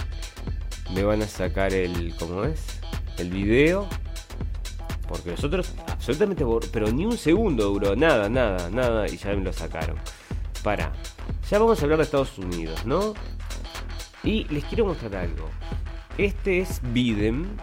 Me 0.93 1.03
van 1.03 1.23
a 1.23 1.27
sacar 1.27 1.73
el... 1.73 2.15
¿Cómo 2.19 2.45
es? 2.45 2.81
El 3.19 3.31
video 3.31 3.89
porque 5.09 5.31
nosotros, 5.31 5.75
absolutamente, 5.87 6.45
pero 6.73 6.91
ni 6.91 7.05
un 7.05 7.17
segundo 7.17 7.69
duró, 7.69 7.95
nada, 7.95 8.29
nada, 8.29 8.71
nada, 8.71 9.07
y 9.09 9.17
ya 9.17 9.31
me 9.31 9.45
lo 9.45 9.53
sacaron. 9.53 9.97
Para, 10.63 10.93
ya 11.51 11.59
vamos 11.59 11.79
a 11.79 11.83
hablar 11.85 11.99
de 11.99 12.05
Estados 12.05 12.39
Unidos, 12.39 12.87
¿no? 12.87 13.15
Y 14.23 14.45
les 14.45 14.65
quiero 14.65 14.87
mostrar 14.87 15.15
algo. 15.17 15.51
Este 16.17 16.61
es 16.61 16.81
Biden, 16.93 17.57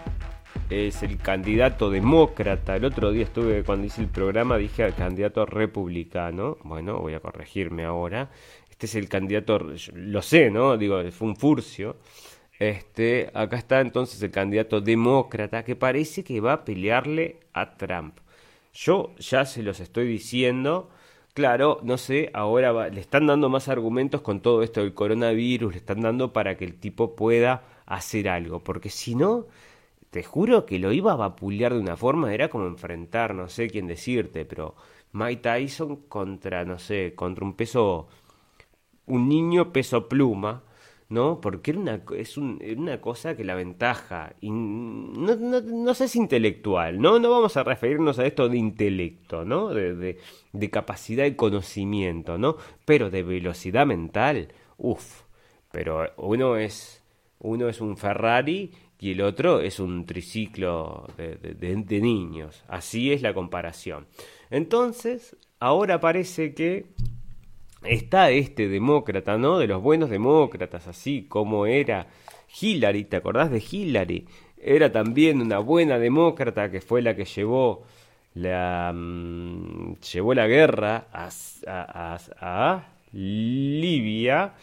es 0.72 1.02
el 1.02 1.18
candidato 1.18 1.90
demócrata. 1.90 2.76
El 2.76 2.84
otro 2.84 3.12
día 3.12 3.24
estuve, 3.24 3.62
cuando 3.62 3.86
hice 3.86 4.00
el 4.00 4.08
programa, 4.08 4.56
dije 4.56 4.84
al 4.84 4.94
candidato 4.94 5.44
republicano. 5.44 6.56
Bueno, 6.64 6.98
voy 6.98 7.14
a 7.14 7.20
corregirme 7.20 7.84
ahora. 7.84 8.30
Este 8.70 8.86
es 8.86 8.94
el 8.94 9.08
candidato, 9.08 9.58
lo 9.94 10.22
sé, 10.22 10.50
¿no? 10.50 10.76
Digo, 10.76 11.02
fue 11.10 11.28
un 11.28 11.36
furcio. 11.36 11.96
Este, 12.58 13.30
acá 13.34 13.56
está 13.56 13.80
entonces 13.80 14.22
el 14.22 14.30
candidato 14.30 14.80
demócrata 14.80 15.64
que 15.64 15.76
parece 15.76 16.24
que 16.24 16.40
va 16.40 16.52
a 16.54 16.64
pelearle 16.64 17.40
a 17.52 17.76
Trump. 17.76 18.18
Yo 18.72 19.14
ya 19.18 19.44
se 19.44 19.62
los 19.62 19.80
estoy 19.80 20.06
diciendo. 20.06 20.88
Claro, 21.34 21.80
no 21.82 21.98
sé, 21.98 22.30
ahora 22.34 22.88
le 22.88 23.00
están 23.00 23.26
dando 23.26 23.48
más 23.48 23.68
argumentos 23.68 24.20
con 24.20 24.40
todo 24.40 24.62
esto 24.62 24.80
del 24.80 24.94
coronavirus, 24.94 25.72
le 25.72 25.78
están 25.78 26.02
dando 26.02 26.32
para 26.32 26.56
que 26.56 26.64
el 26.64 26.74
tipo 26.74 27.16
pueda 27.16 27.64
hacer 27.86 28.28
algo, 28.28 28.60
porque 28.60 28.90
si 28.90 29.14
no, 29.14 29.46
te 30.12 30.22
juro 30.22 30.66
que 30.66 30.78
lo 30.78 30.92
iba 30.92 31.12
a 31.12 31.16
vapulear 31.16 31.72
de 31.72 31.80
una 31.80 31.96
forma, 31.96 32.34
era 32.34 32.50
como 32.50 32.66
enfrentar, 32.66 33.34
no 33.34 33.48
sé 33.48 33.68
quién 33.70 33.86
decirte, 33.86 34.44
pero 34.44 34.74
Mike 35.12 35.40
Tyson 35.40 35.96
contra, 36.06 36.66
no 36.66 36.78
sé, 36.78 37.14
contra 37.14 37.46
un 37.46 37.54
peso, 37.54 38.08
un 39.06 39.26
niño 39.26 39.72
peso 39.72 40.10
pluma, 40.10 40.64
¿no? 41.08 41.40
Porque 41.40 41.70
era 41.70 41.80
una, 41.80 42.02
es 42.14 42.36
una 42.36 43.00
cosa 43.00 43.34
que 43.36 43.44
la 43.44 43.54
ventaja, 43.54 44.34
y 44.42 44.50
no, 44.50 45.34
no, 45.34 45.94
sé 45.94 46.08
si 46.08 46.18
intelectual, 46.18 47.00
¿no? 47.00 47.18
No 47.18 47.30
vamos 47.30 47.56
a 47.56 47.64
referirnos 47.64 48.18
a 48.18 48.26
esto 48.26 48.50
de 48.50 48.58
intelecto, 48.58 49.46
¿no? 49.46 49.70
De, 49.70 50.18
de, 50.52 50.70
capacidad 50.70 51.24
de 51.24 51.36
conocimiento, 51.36 52.36
¿no? 52.36 52.56
Pero 52.84 53.08
de 53.08 53.22
velocidad 53.22 53.86
mental, 53.86 54.48
uff, 54.76 55.22
pero 55.70 56.10
uno 56.18 56.58
es, 56.58 57.02
uno 57.38 57.70
es 57.70 57.80
un 57.80 57.96
Ferrari 57.96 58.72
y 59.02 59.10
el 59.10 59.22
otro 59.22 59.60
es 59.60 59.80
un 59.80 60.06
triciclo 60.06 61.08
de, 61.16 62.00
niños, 62.00 62.62
así 62.68 63.12
es 63.12 63.20
la 63.20 63.34
comparación. 63.34 64.06
Entonces, 64.48 65.36
ahora 65.58 65.98
parece 65.98 66.54
que 66.54 66.86
está 67.82 68.30
este 68.30 68.68
demócrata, 68.68 69.38
¿no? 69.38 69.58
De 69.58 69.66
los 69.66 69.82
buenos 69.82 70.08
demócratas, 70.08 70.86
así 70.86 71.26
como 71.28 71.66
era 71.66 72.06
Hillary, 72.60 73.02
¿te 73.02 73.16
acordás 73.16 73.50
de 73.50 73.60
Hillary? 73.68 74.28
Era 74.56 74.92
también 74.92 75.40
una 75.40 75.58
buena 75.58 75.98
demócrata 75.98 76.70
que 76.70 76.80
fue 76.80 77.02
la 77.02 77.16
que 77.16 77.24
llevó 77.24 77.82
la, 78.34 78.92
mm, 78.94 79.96
llevó 80.12 80.32
la 80.32 80.46
guerra 80.46 81.08
a, 81.12 81.28
a, 82.40 82.84
Libia 83.12 84.54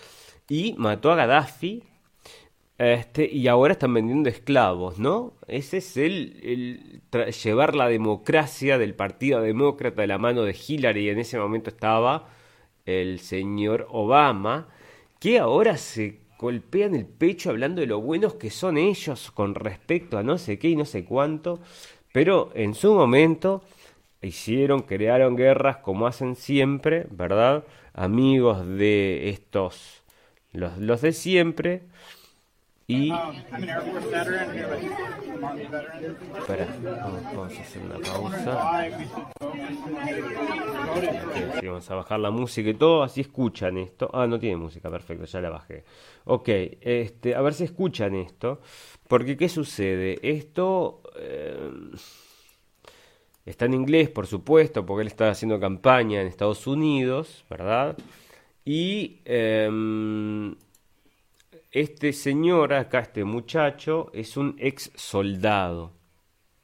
y 0.47 0.75
mató 0.77 1.11
a 1.11 1.17
Gaddafi. 1.17 1.88
Este, 2.79 3.29
y 3.29 3.49
ahora 3.49 3.73
están 3.73 3.93
vendiendo 3.93 4.29
esclavos, 4.29 4.99
¿no? 4.99 5.33
Ese 5.47 5.77
es 5.77 5.97
el, 5.97 7.01
llevar 7.43 7.75
la 7.75 7.89
democracia 7.89 8.77
del 8.77 8.95
Partido 8.95 9.41
Demócrata 9.41 10.01
de 10.01 10.07
la 10.07 10.17
mano 10.17 10.43
de 10.43 10.55
Hillary. 10.55 11.07
Y 11.07 11.09
en 11.09 11.19
ese 11.19 11.37
momento 11.37 11.69
estaba 11.69 12.29
el 12.85 13.19
señor 13.19 13.85
Obama, 13.91 14.69
que 15.19 15.39
ahora 15.39 15.75
se 15.75 16.21
golpean 16.39 16.95
el 16.95 17.05
pecho 17.05 17.49
hablando 17.49 17.81
de 17.81 17.87
lo 17.87 17.99
buenos 17.99 18.35
que 18.35 18.49
son 18.49 18.77
ellos 18.77 19.29
con 19.31 19.55
respecto 19.55 20.17
a 20.17 20.23
no 20.23 20.37
sé 20.37 20.57
qué 20.57 20.69
y 20.69 20.77
no 20.77 20.85
sé 20.85 21.03
cuánto. 21.03 21.59
Pero 22.13 22.49
en 22.55 22.73
su 22.75 22.93
momento 22.93 23.61
hicieron, 24.21 24.83
crearon 24.83 25.35
guerras 25.35 25.77
como 25.77 26.07
hacen 26.07 26.37
siempre, 26.37 27.07
¿verdad? 27.11 27.65
Amigos 27.93 28.65
de 28.65 29.29
estos, 29.31 30.03
los, 30.53 30.77
los 30.77 31.01
de 31.01 31.11
siempre 31.11 31.83
y. 32.89 33.11
Espera, 36.39 36.67
vamos, 37.35 37.55
a 37.55 37.61
hacer 37.61 37.83
una 37.83 37.99
pausa. 37.99 38.89
vamos 41.63 41.91
a 41.91 41.95
bajar 41.95 42.19
la 42.19 42.31
música 42.31 42.67
y 42.71 42.73
todo, 42.73 43.03
así 43.03 43.21
escuchan 43.21 43.77
esto. 43.77 44.09
Ah, 44.11 44.25
no 44.25 44.39
tiene 44.39 44.57
música, 44.57 44.89
perfecto, 44.89 45.25
ya 45.25 45.39
la 45.39 45.51
bajé. 45.51 45.83
Ok, 46.25 46.49
este, 46.81 47.35
a 47.35 47.41
ver 47.41 47.53
si 47.53 47.65
escuchan 47.65 48.15
esto. 48.15 48.59
Porque, 49.07 49.37
¿qué 49.37 49.49
sucede? 49.49 50.17
Esto. 50.23 51.03
Eh, 51.15 51.69
está 53.45 53.65
en 53.65 53.75
inglés, 53.75 54.09
por 54.09 54.25
supuesto, 54.25 54.83
porque 54.83 55.01
él 55.01 55.07
está 55.09 55.29
haciendo 55.29 55.59
campaña 55.59 56.21
en 56.21 56.27
Estados 56.27 56.65
Unidos, 56.65 57.45
¿verdad? 57.51 57.95
Y. 58.65 59.19
Em, 59.25 60.55
este 61.71 62.13
señor 62.13 62.73
acá, 62.73 62.99
este 62.99 63.23
muchacho, 63.23 64.09
es 64.13 64.37
un 64.37 64.55
ex 64.59 64.91
soldado 64.95 65.93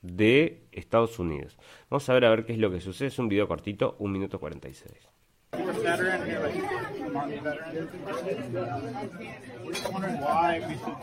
de 0.01 0.67
Estados 0.71 1.19
Unidos. 1.19 1.57
Vamos 1.89 2.07
a 2.09 2.13
ver 2.13 2.25
a 2.25 2.29
ver 2.29 2.45
qué 2.45 2.53
es 2.53 2.59
lo 2.59 2.71
que 2.71 2.81
sucede. 2.81 3.07
Es 3.09 3.19
un 3.19 3.27
video 3.27 3.47
cortito, 3.47 3.95
1 3.99 4.11
minuto 4.11 4.39
46. 4.39 5.09
among 7.15 7.31
veterans. 7.41 8.53
We're 9.63 9.73
just 9.73 9.91
wondering 9.91 10.19
why 10.19 10.59
we 10.67 10.73
should 10.73 10.97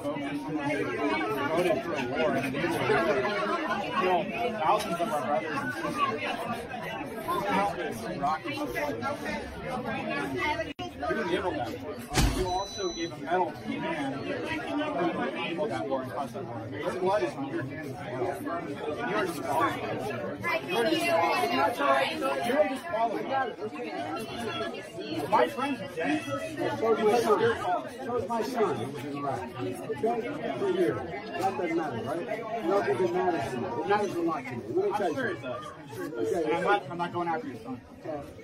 voted 1.49 1.83
for 1.83 1.93
a 1.93 2.05
war 2.07 2.31
and 2.37 2.53
we 2.53 2.61
killed 4.01 4.27
thousands 4.61 5.01
of 5.01 5.09
our 5.09 5.23
brothers 5.27 5.57
and 5.57 5.73
sisters. 5.75 6.53
Rockets. 8.19 8.53
You. 11.31 11.43
You 12.37 12.49
also 12.49 12.93
gave 12.93 13.13
a 13.13 13.17
medal 13.19 13.53
to 13.53 13.69
the 13.69 13.79
man 13.79 14.13
who 14.13 15.23
enabled 15.23 15.71
that 15.71 15.89
war 15.89 16.03
in 16.03 16.11
Kosovo. 16.11 16.67
His 16.71 16.95
blood 16.97 17.23
is 17.23 17.35
on 17.35 17.49
your 17.49 17.63
hands. 17.63 17.89
You 19.11 19.17
are 19.17 19.27
disqualified. 19.27 20.63
You 20.69 20.77
are 20.77 20.85
disqualified. 20.85 22.19
You 22.19 22.57
are 22.57 22.69
disqualified. 22.69 23.57
My 25.31 25.49
friends 25.49 25.81
so 26.03 26.93
is 26.93 27.05
my 27.05 27.19
son. 27.21 27.39
So 28.05 28.17
is 28.17 28.29
my 28.29 28.43
son 28.43 28.75
who 28.77 28.93
was 28.93 29.05
in 29.05 29.17
Iraq. 29.19 29.41
Okay? 29.61 30.59
For 30.59 30.71
years. 30.71 30.99
That 30.99 31.59
doesn't 31.59 31.77
matter, 31.77 32.03
right? 32.03 32.27
No, 32.67 32.79
it 32.79 32.87
doesn't 32.87 33.13
matter 33.13 33.51
to 33.51 33.57
me. 33.57 33.67
It 33.67 33.89
matters 33.89 34.15
a 34.15 34.21
lot 34.21 34.45
to 34.45 34.51
me. 34.51 34.57
Let 34.69 34.85
me 34.85 34.93
tell 34.99 35.13
you. 35.13 35.15
I'm 35.15 35.15
sure 35.15 35.31
it. 35.31 35.37
Okay. 36.19 36.53
I'm 36.53 36.65
not, 36.65 36.91
I'm 36.91 36.99
not 36.99 37.13
going 37.13 37.29
after 37.29 37.47
your 37.47 37.57
son. 37.63 37.81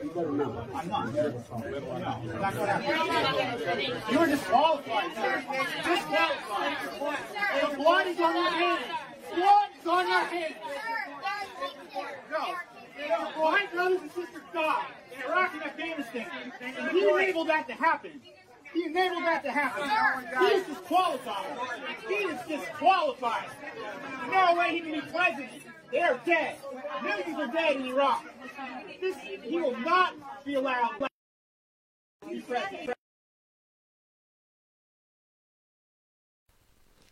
You 0.02 0.10
better 0.10 0.28
remember. 0.28 0.66
I'm 0.74 0.88
not. 0.88 1.14
No. 1.14 1.20
I'm 1.20 2.40
not 2.40 2.54
going 2.54 2.70
after 2.70 3.80
you. 3.80 3.94
You're 4.12 4.26
disqualified, 4.26 5.14
sir. 5.16 5.42
Disqualified. 5.84 6.76
The 7.60 7.76
blood 7.76 8.06
is 8.06 8.20
on 8.20 8.34
your 8.36 8.50
hands. 8.50 8.84
Blood 9.34 9.67
enabled 17.38 17.48
that 17.48 17.68
to 17.68 17.74
happen. 17.74 18.20
He 18.74 18.84
enabled 18.84 19.22
that 19.22 19.42
to 19.44 19.50
happen. 19.50 19.88
He 20.40 20.46
is 20.56 20.66
disqualified. 20.66 21.46
He 22.08 22.14
is 22.14 22.40
disqualified. 22.48 23.48
No 24.30 24.54
way 24.56 24.72
he 24.72 24.80
can 24.80 24.92
be 24.92 25.00
president. 25.00 25.62
They 25.90 26.00
are 26.00 26.20
dead. 26.26 26.56
Millions 27.02 27.38
are 27.38 27.52
dead 27.52 27.76
in 27.76 27.86
Iraq. 27.86 28.24
This, 29.00 29.16
he 29.42 29.56
will 29.56 29.78
not 29.78 30.14
be 30.44 30.54
allowed 30.54 30.98
to 30.98 32.28
be 32.28 32.40
president. 32.40 32.94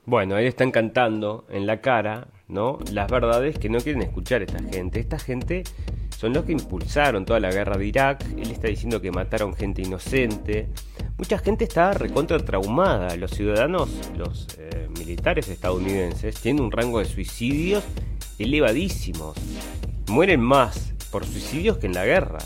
Bueno, 0.04 0.36
ahí 0.36 0.46
están 0.46 0.70
cantando 0.70 1.46
en 1.50 1.66
la 1.66 1.80
cara, 1.80 2.28
¿no? 2.46 2.78
Las 2.92 3.10
verdades 3.10 3.58
que 3.58 3.68
no 3.68 3.80
quieren 3.80 4.02
escuchar 4.02 4.42
esta 4.42 4.60
gente. 4.62 5.00
Esta 5.00 5.18
gente 5.18 5.64
son 6.16 6.32
los 6.32 6.44
que 6.44 6.52
impulsaron 6.52 7.26
toda 7.26 7.40
la 7.40 7.50
guerra 7.50 7.76
de 7.76 7.86
Irak. 7.86 8.24
Él 8.38 8.50
está 8.50 8.68
diciendo 8.68 9.00
que 9.00 9.10
mataron 9.10 9.54
gente 9.54 9.82
inocente. 9.82 10.68
Mucha 11.18 11.38
gente 11.38 11.64
está 11.64 11.92
recontra 11.92 12.38
traumada. 12.38 13.14
Los 13.16 13.32
ciudadanos, 13.32 13.90
los 14.16 14.48
eh, 14.58 14.88
militares 14.98 15.48
estadounidenses, 15.48 16.36
tienen 16.36 16.64
un 16.64 16.72
rango 16.72 17.00
de 17.00 17.04
suicidios 17.04 17.84
elevadísimos. 18.38 19.36
Mueren 20.08 20.40
más 20.40 20.94
por 21.10 21.26
suicidios 21.26 21.78
que 21.78 21.86
en 21.86 21.94
la 21.94 22.06
guerra. 22.06 22.38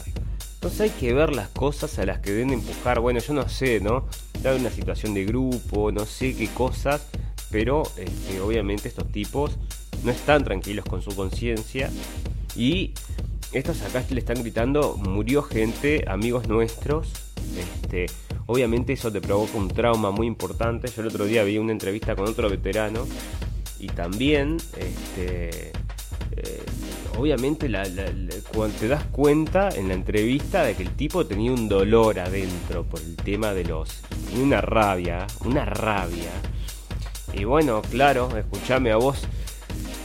Entonces 0.55 0.81
hay 0.81 0.91
que 0.91 1.15
ver 1.15 1.35
las 1.35 1.49
cosas 1.49 1.99
a 1.99 2.05
las 2.05 2.19
que 2.19 2.33
deben 2.33 2.53
empujar. 2.53 3.01
Bueno, 3.01 3.21
yo 3.21 3.33
no 3.35 3.49
sé, 3.49 3.81
¿no? 3.81 4.07
Está 4.35 4.55
una 4.55 4.71
situación 4.71 5.15
de 5.15 5.25
grupo, 5.25 5.93
no 5.93 6.07
sé 6.07 6.35
qué 6.35 6.49
cosas, 6.49 7.07
pero 7.51 7.85
este, 7.97 8.41
obviamente 8.41 8.89
estos 8.89 9.11
tipos 9.11 9.57
no 10.03 10.11
están 10.11 10.45
tranquilos 10.45 10.85
con 10.85 11.03
su 11.03 11.15
conciencia 11.15 11.91
y 12.57 12.93
estos 13.53 13.83
acá 13.83 14.05
le 14.11 14.21
están 14.21 14.41
gritando, 14.43 14.97
murió 14.97 15.43
gente, 15.43 16.05
amigos 16.07 16.49
nuestros, 16.49 17.13
este, 17.59 18.07
obviamente 18.47 18.93
eso 18.93 19.11
te 19.11 19.21
provoca 19.21 19.57
un 19.57 19.69
trauma 19.69 20.11
muy 20.11 20.27
importante. 20.27 20.89
Yo 20.89 21.03
el 21.03 21.09
otro 21.09 21.25
día 21.25 21.43
vi 21.45 21.59
una 21.59 21.73
entrevista 21.73 22.15
con 22.15 22.29
otro 22.29 22.49
veterano 22.49 23.07
y 23.79 23.89
también, 23.89 24.59
este, 24.77 25.73
eh, 26.37 26.63
obviamente, 27.17 27.69
cuando 28.53 28.77
te 28.79 28.89
das 28.89 29.05
cuenta 29.05 29.71
en 29.71 29.89
la 29.89 29.95
entrevista 29.95 30.63
de 30.63 30.75
que 30.75 30.83
el 30.83 30.91
tipo 30.91 31.27
tenía 31.27 31.51
un 31.51 31.69
dolor 31.69 32.21
adentro 32.21 32.85
por 32.85 33.01
el 33.01 33.17
tema 33.17 33.53
de 33.53 33.65
los. 33.65 34.01
y 34.35 34.41
una 34.41 34.61
rabia, 34.61 35.27
una 35.45 35.65
rabia. 35.65 36.31
Y 37.33 37.45
bueno, 37.45 37.83
claro, 37.83 38.29
escúchame 38.37 38.93
a 38.93 38.97
vos. 38.97 39.27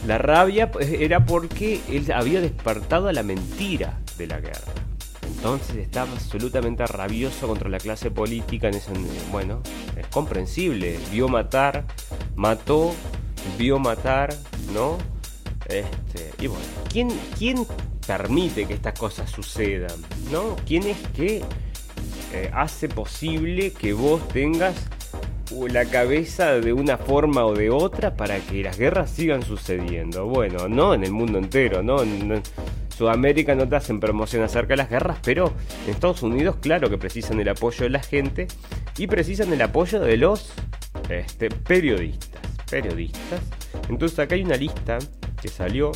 La 0.06 0.18
rabia 0.18 0.72
pues, 0.72 0.90
era 0.90 1.26
porque 1.26 1.82
él 1.90 2.11
había 2.14 2.41
despertado 2.41 3.11
la 3.11 3.23
mentira 3.23 3.99
de 4.18 4.27
la 4.27 4.40
guerra. 4.40 4.73
Entonces 5.26 5.77
estaba 5.77 6.11
absolutamente 6.11 6.86
rabioso 6.86 7.48
contra 7.48 7.69
la 7.69 7.77
clase 7.77 8.11
política 8.11 8.68
en 8.68 8.76
ese 8.76 8.91
bueno, 9.32 9.61
es 9.95 10.07
comprensible, 10.07 10.98
vio 11.11 11.27
matar, 11.27 11.86
mató 12.36 12.94
vio 13.57 13.80
matar, 13.80 14.36
¿no? 14.73 14.98
Este, 15.68 16.32
y 16.40 16.48
bueno, 16.48 16.65
¿quién, 16.91 17.10
¿quién 17.38 17.65
permite 18.06 18.65
que 18.65 18.73
estas 18.73 18.98
cosas 18.98 19.30
sucedan? 19.30 19.95
¿No? 20.32 20.56
¿Quién 20.65 20.84
es 20.84 20.98
que 21.15 21.41
eh, 22.34 22.52
hace 22.53 22.88
posible 22.88 23.72
que 23.72 23.94
vos 23.94 24.27
tengas 24.30 24.76
la 25.69 25.85
cabeza 25.85 26.59
de 26.59 26.73
una 26.73 26.97
forma 26.97 27.45
o 27.45 27.53
de 27.53 27.69
otra 27.69 28.15
para 28.15 28.39
que 28.39 28.63
las 28.63 28.77
guerras 28.77 29.11
sigan 29.11 29.43
sucediendo? 29.43 30.26
Bueno, 30.26 30.67
no 30.67 30.93
en 30.93 31.03
el 31.03 31.11
mundo 31.11 31.38
entero, 31.38 31.84
¿no? 31.84 32.01
En, 32.01 32.41
Sudamérica 32.95 33.55
no 33.55 33.67
te 33.67 33.76
hacen 33.76 33.99
promoción 33.99 34.41
acerca 34.43 34.69
de 34.69 34.77
las 34.77 34.89
guerras, 34.89 35.17
pero 35.22 35.51
en 35.84 35.91
Estados 35.91 36.23
Unidos, 36.23 36.55
claro 36.61 36.89
que 36.89 36.97
precisan 36.97 37.38
el 37.41 37.49
apoyo 37.49 37.84
de 37.84 37.89
la 37.89 38.01
gente 38.01 38.47
y 38.97 39.07
precisan 39.07 39.51
el 39.51 39.61
apoyo 39.61 39.99
de 39.99 40.15
los 40.15 40.53
este, 41.09 41.49
periodistas 41.49 42.45
periodistas. 42.69 43.41
Entonces 43.89 44.19
acá 44.19 44.35
hay 44.35 44.43
una 44.43 44.57
lista 44.57 44.99
que 45.41 45.47
salió. 45.47 45.91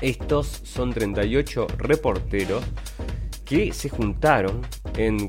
Estos 0.00 0.46
son 0.46 0.92
38 0.92 1.66
reporteros 1.78 2.62
que 3.46 3.72
se 3.72 3.88
juntaron 3.88 4.60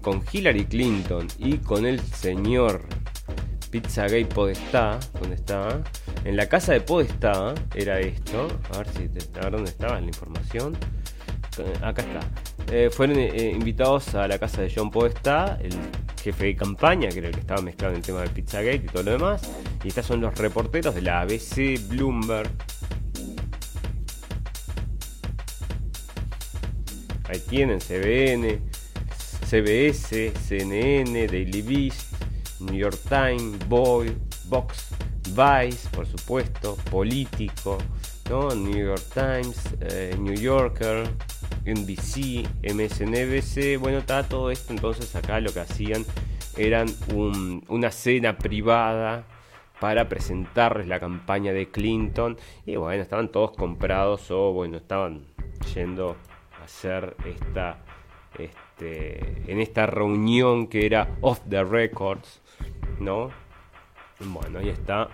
con 0.02 0.24
Hillary 0.32 0.66
Clinton 0.66 1.28
y 1.38 1.58
con 1.60 1.86
el 1.86 2.00
señor 2.00 2.82
Pizzagate 3.70 4.26
Podestá, 4.26 5.00
¿dónde 5.20 5.36
está? 5.36 5.84
En 6.26 6.36
la 6.36 6.50
casa 6.50 6.74
de 6.74 6.82
Podestá 6.82 7.54
era 7.76 8.00
esto. 8.00 8.48
A 8.74 8.80
ver 8.80 8.88
si 8.90 9.04
a 9.38 9.42
ver 9.42 9.52
dónde 9.52 9.70
estaba 9.70 10.02
la 10.02 10.08
información. 10.08 10.76
Acá 11.82 12.02
está. 12.02 12.20
Eh, 12.72 12.90
fueron 12.92 13.18
eh, 13.18 13.52
invitados 13.52 14.14
a 14.16 14.28
la 14.28 14.38
casa 14.38 14.62
de 14.62 14.72
John 14.74 14.92
Podestá, 14.92 15.58
el 15.62 15.74
jefe 16.22 16.48
de 16.48 16.56
campaña, 16.56 17.10
que 17.10 17.20
era 17.20 17.28
el 17.28 17.34
que 17.34 17.40
estaba 17.40 17.62
mezclado 17.62 17.94
en 17.94 18.00
el 18.00 18.06
tema 18.06 18.22
del 18.22 18.30
Pizzagate 18.30 18.76
y 18.76 18.88
todo 18.88 19.04
lo 19.04 19.12
demás. 19.12 19.42
Y 19.84 19.90
estos 19.90 20.06
son 20.06 20.22
los 20.22 20.38
reporteros 20.38 20.94
de 20.96 21.02
la 21.02 21.22
ABC 21.22 21.80
Bloomberg. 21.88 22.50
Ahí 27.28 27.40
tienen 27.48 27.80
CBN, 27.80 28.60
CBS, 29.46 30.34
CNN, 30.48 31.28
Daily 31.28 31.62
Beast 31.62 32.14
New 32.60 32.76
York 32.76 32.98
Times, 33.08 33.68
Boy, 33.68 34.16
Vox, 34.46 34.90
Vice, 35.30 35.90
por 35.90 36.06
supuesto, 36.06 36.76
Político. 36.90 37.78
New 38.30 38.86
York 38.86 39.04
Times, 39.14 39.58
eh, 39.80 40.14
New 40.20 40.36
Yorker, 40.36 41.08
NBC, 41.64 42.46
MSNBC, 42.62 43.78
bueno, 43.80 44.00
está 44.00 44.24
todo 44.24 44.52
esto, 44.52 44.74
entonces 44.74 45.16
acá 45.16 45.40
lo 45.40 45.54
que 45.54 45.62
hacían 45.62 46.04
eran 46.58 46.88
una 47.70 47.90
cena 47.90 48.38
privada 48.38 49.24
para 49.80 50.10
presentarles 50.10 50.88
la 50.88 51.00
campaña 51.00 51.54
de 51.54 51.72
Clinton 51.72 52.38
y 52.66 52.76
bueno, 52.76 53.02
estaban 53.02 53.32
todos 53.32 53.52
comprados 53.52 54.30
o 54.30 54.52
bueno, 54.52 54.76
estaban 54.76 55.26
yendo 55.74 56.18
hacer 56.68 57.16
esta 57.26 57.78
este, 58.38 59.52
en 59.52 59.60
esta 59.60 59.86
reunión 59.88 60.68
que 60.68 60.86
era 60.86 61.18
off 61.22 61.40
the 61.50 61.64
records, 61.64 62.42
¿no? 63.00 63.32
Bueno, 64.20 64.60
ahí 64.60 64.70
está. 64.70 65.08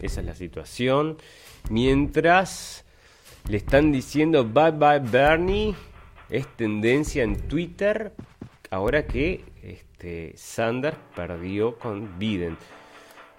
Esa 0.00 0.20
es 0.20 0.26
la 0.26 0.34
situación. 0.34 1.18
Mientras 1.68 2.84
le 3.48 3.56
están 3.56 3.90
diciendo 3.90 4.44
bye 4.44 4.70
bye 4.70 5.00
Bernie, 5.00 5.74
es 6.28 6.46
tendencia 6.56 7.24
en 7.24 7.48
Twitter 7.48 8.12
ahora 8.70 9.06
que 9.06 9.44
este, 9.62 10.32
Sanders 10.36 10.96
perdió 11.14 11.76
con 11.76 12.18
Biden. 12.18 12.56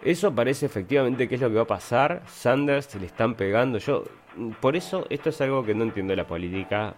Eso 0.04 0.34
parece 0.34 0.66
efectivamente 0.66 1.30
que 1.30 1.36
es 1.36 1.42
lo 1.42 1.50
que 1.50 1.56
va 1.56 1.62
a 1.62 1.68
pasar. 1.68 2.24
Sanders 2.28 2.94
le 2.96 3.06
están 3.06 3.36
pegando. 3.36 3.78
Yo, 3.78 4.04
por 4.60 4.76
eso, 4.76 5.06
esto 5.10 5.30
es 5.30 5.42
algo 5.42 5.64
que 5.64 5.76
no 5.76 5.84
entiendo 5.84 6.12
de 6.12 6.18
la 6.18 6.28
política 6.28 6.96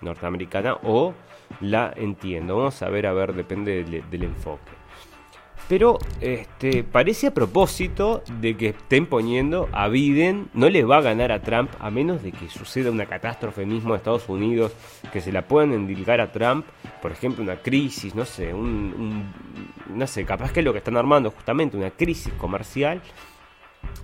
norteamericana 0.00 0.78
o 0.82 1.14
la 1.60 1.92
entiendo. 1.96 2.56
Vamos 2.56 2.82
a 2.82 2.88
ver, 2.88 3.06
a 3.06 3.12
ver, 3.12 3.34
depende 3.34 3.84
del, 3.84 4.22
enfoque. 4.22 4.72
Pero 5.68 5.98
este, 6.22 6.82
parece 6.82 7.26
a 7.26 7.34
propósito 7.34 8.22
de 8.40 8.56
que 8.56 8.68
estén 8.68 9.04
poniendo 9.04 9.68
a 9.72 9.88
Biden, 9.88 10.48
no 10.54 10.70
le 10.70 10.82
va 10.82 10.96
a 10.96 11.02
ganar 11.02 11.30
a 11.30 11.42
Trump 11.42 11.70
a 11.78 11.90
menos 11.90 12.22
de 12.22 12.32
que 12.32 12.48
suceda 12.48 12.90
una 12.90 13.04
catástrofe 13.04 13.66
mismo 13.66 13.90
en 13.90 13.96
Estados 13.96 14.28
Unidos, 14.30 14.72
que 15.12 15.20
se 15.20 15.30
la 15.30 15.42
puedan 15.42 15.74
endilgar 15.74 16.22
a 16.22 16.32
Trump, 16.32 16.64
por 17.02 17.12
ejemplo, 17.12 17.44
una 17.44 17.56
crisis, 17.56 18.14
no 18.14 18.24
sé, 18.24 18.54
un, 18.54 19.30
no 19.94 20.06
sé, 20.06 20.24
capaz 20.24 20.52
que 20.52 20.60
es 20.60 20.64
lo 20.64 20.72
que 20.72 20.78
están 20.78 20.96
armando 20.96 21.30
justamente, 21.30 21.76
una 21.76 21.90
crisis 21.90 22.32
comercial. 22.34 23.02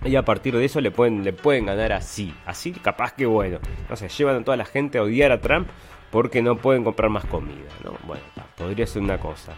Y 0.05 0.17
a 0.17 0.23
partir 0.23 0.57
de 0.57 0.65
eso 0.65 0.81
le 0.81 0.91
pueden, 0.91 1.25
le 1.25 1.33
pueden 1.33 1.67
ganar 1.67 1.93
así. 1.93 2.35
Así 2.47 2.73
capaz 2.73 3.15
que 3.15 3.27
bueno. 3.27 3.59
No 3.89 3.97
sé, 3.97 4.09
llevan 4.09 4.37
a 4.37 4.45
toda 4.45 4.57
la 4.57 4.65
gente 4.65 4.99
a 4.99 5.03
odiar 5.03 5.33
a 5.33 5.41
Trump 5.41 5.69
porque 6.11 6.43
no 6.43 6.57
pueden 6.57 6.85
comprar 6.85 7.11
más 7.11 7.25
comida. 7.25 7.69
¿no? 7.83 7.95
Bueno, 8.07 8.23
podría 8.57 8.87
ser 8.87 9.03
una 9.03 9.19
cosa. 9.19 9.55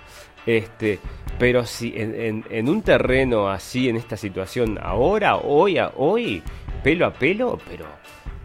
Este, 0.47 1.01
pero 1.39 1.67
si 1.67 1.93
en, 1.97 2.69
un 2.69 2.83
terreno 2.83 3.49
así, 3.49 3.89
en 3.89 3.97
esta 3.97 4.17
situación, 4.17 4.79
ahora, 4.81 5.37
hoy, 5.37 5.79
a, 5.79 5.93
hoy, 5.97 6.43
pelo 6.85 7.07
a 7.07 7.13
pelo, 7.13 7.59
pero 7.69 7.85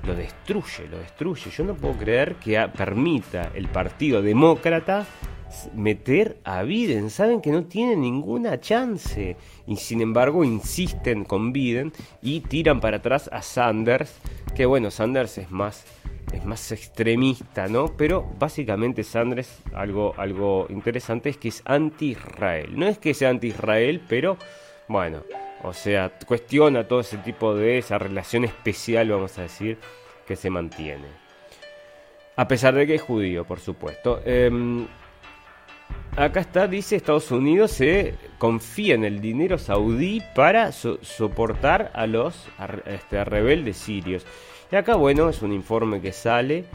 lo 0.05 0.15
destruye, 0.15 0.87
lo 0.89 0.97
destruye. 0.97 1.51
Yo 1.51 1.63
no 1.63 1.75
puedo 1.75 1.93
creer 1.93 2.35
que 2.35 2.67
permita 2.75 3.51
el 3.53 3.67
Partido 3.67 4.21
Demócrata 4.21 5.05
meter 5.73 6.37
a 6.43 6.63
Biden. 6.63 7.09
Saben 7.09 7.41
que 7.41 7.51
no 7.51 7.65
tiene 7.65 7.95
ninguna 7.95 8.59
chance. 8.59 9.35
Y 9.67 9.75
sin 9.77 10.01
embargo 10.01 10.43
insisten 10.43 11.25
con 11.25 11.53
Biden 11.53 11.93
y 12.21 12.41
tiran 12.41 12.79
para 12.79 12.97
atrás 12.97 13.29
a 13.31 13.41
Sanders. 13.41 14.13
Que 14.55 14.65
bueno, 14.65 14.91
Sanders 14.91 15.37
es 15.37 15.51
más, 15.51 15.85
es 16.33 16.43
más 16.45 16.71
extremista, 16.71 17.67
¿no? 17.67 17.95
Pero 17.97 18.29
básicamente 18.39 19.03
Sanders, 19.03 19.61
algo, 19.73 20.13
algo 20.17 20.67
interesante 20.69 21.29
es 21.29 21.37
que 21.37 21.49
es 21.49 21.61
anti-Israel. 21.65 22.77
No 22.77 22.87
es 22.87 22.97
que 22.97 23.13
sea 23.13 23.29
anti-Israel, 23.29 24.01
pero 24.07 24.37
bueno, 24.87 25.23
o 25.63 25.73
sea, 25.73 26.11
cuestiona 26.25 26.87
todo 26.87 27.01
ese 27.01 27.17
tipo 27.17 27.55
de 27.55 27.77
esa 27.77 27.97
relación 27.97 28.43
especial, 28.45 29.09
vamos 29.09 29.37
a 29.37 29.43
decir, 29.43 29.77
que 30.25 30.35
se 30.35 30.49
mantiene. 30.49 31.07
A 32.35 32.47
pesar 32.47 32.73
de 32.73 32.87
que 32.87 32.95
es 32.95 33.01
judío, 33.01 33.45
por 33.45 33.59
supuesto. 33.59 34.21
Em, 34.25 34.87
Acá 36.17 36.41
está, 36.41 36.67
dice 36.67 36.97
Estados 36.97 37.31
Unidos 37.31 37.71
se 37.71 38.15
confía 38.37 38.95
en 38.95 39.05
el 39.05 39.21
dinero 39.21 39.57
saudí 39.57 40.21
para 40.35 40.71
soportar 40.71 41.91
a 41.93 42.05
los 42.05 42.47
este, 42.85 43.23
rebeldes 43.23 43.77
sirios. 43.77 44.25
Y 44.71 44.75
acá, 44.75 44.95
bueno, 44.95 45.29
es 45.29 45.41
un 45.41 45.53
informe 45.53 46.01
que 46.01 46.11
sale 46.11 46.65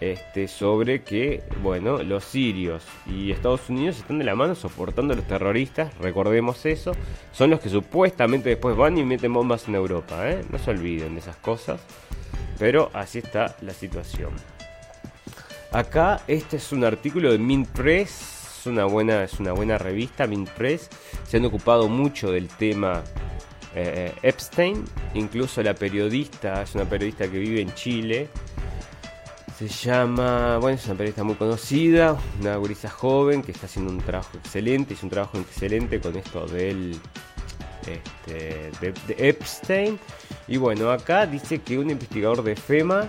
este, 0.00 0.46
sobre 0.46 1.02
que, 1.02 1.42
bueno, 1.62 2.02
los 2.02 2.24
sirios 2.24 2.84
y 3.06 3.32
Estados 3.32 3.68
Unidos 3.70 3.98
están 3.98 4.18
de 4.18 4.24
la 4.24 4.34
mano 4.34 4.54
soportando 4.54 5.14
a 5.14 5.16
los 5.16 5.26
terroristas, 5.26 5.96
recordemos 5.98 6.66
eso, 6.66 6.92
son 7.32 7.50
los 7.50 7.60
que 7.60 7.68
supuestamente 7.68 8.50
después 8.50 8.76
van 8.76 8.98
y 8.98 9.04
meten 9.04 9.32
bombas 9.32 9.66
en 9.68 9.74
Europa, 9.74 10.30
¿eh? 10.30 10.44
no 10.50 10.58
se 10.58 10.70
olviden 10.70 11.14
de 11.14 11.20
esas 11.20 11.36
cosas, 11.36 11.80
pero 12.58 12.90
así 12.92 13.18
está 13.18 13.56
la 13.62 13.72
situación. 13.72 14.30
Acá 15.72 16.20
este 16.28 16.58
es 16.58 16.72
un 16.72 16.84
artículo 16.84 17.32
de 17.32 17.38
Mint 17.38 17.68
Press 17.68 18.35
una 18.66 18.84
buena, 18.84 19.24
es 19.24 19.38
una 19.40 19.52
buena 19.52 19.78
revista, 19.78 20.26
Mint 20.26 20.48
Press. 20.50 20.88
Se 21.26 21.36
han 21.36 21.44
ocupado 21.44 21.88
mucho 21.88 22.30
del 22.30 22.48
tema 22.48 23.02
eh, 23.74 24.12
Epstein. 24.22 24.84
Incluso 25.14 25.62
la 25.62 25.74
periodista, 25.74 26.62
es 26.62 26.74
una 26.74 26.84
periodista 26.84 27.28
que 27.28 27.38
vive 27.38 27.60
en 27.60 27.74
Chile. 27.74 28.28
Se 29.58 29.68
llama, 29.68 30.58
bueno, 30.58 30.76
es 30.76 30.84
una 30.86 30.96
periodista 30.96 31.24
muy 31.24 31.34
conocida, 31.36 32.16
una 32.40 32.56
gurisa 32.56 32.90
joven 32.90 33.42
que 33.42 33.52
está 33.52 33.66
haciendo 33.66 33.90
un 33.90 34.00
trabajo 34.00 34.36
excelente, 34.36 34.92
hizo 34.94 35.06
un 35.06 35.10
trabajo 35.10 35.38
excelente 35.38 35.98
con 35.98 36.14
esto 36.16 36.46
del 36.46 36.98
este, 37.86 38.70
de 38.80 39.28
Epstein. 39.28 39.98
Y 40.46 40.58
bueno, 40.58 40.90
acá 40.90 41.26
dice 41.26 41.60
que 41.60 41.78
un 41.78 41.90
investigador 41.90 42.42
de 42.42 42.54
FEMA 42.54 43.08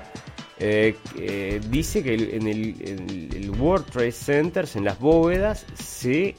eh, 0.59 1.61
dice 1.69 2.03
que 2.03 2.13
en 2.35 2.47
el, 2.47 3.51
World 3.59 3.85
Trade 3.85 4.11
Center, 4.11 4.67
en 4.75 4.85
las 4.85 4.99
bóvedas, 4.99 5.65
se 5.75 6.35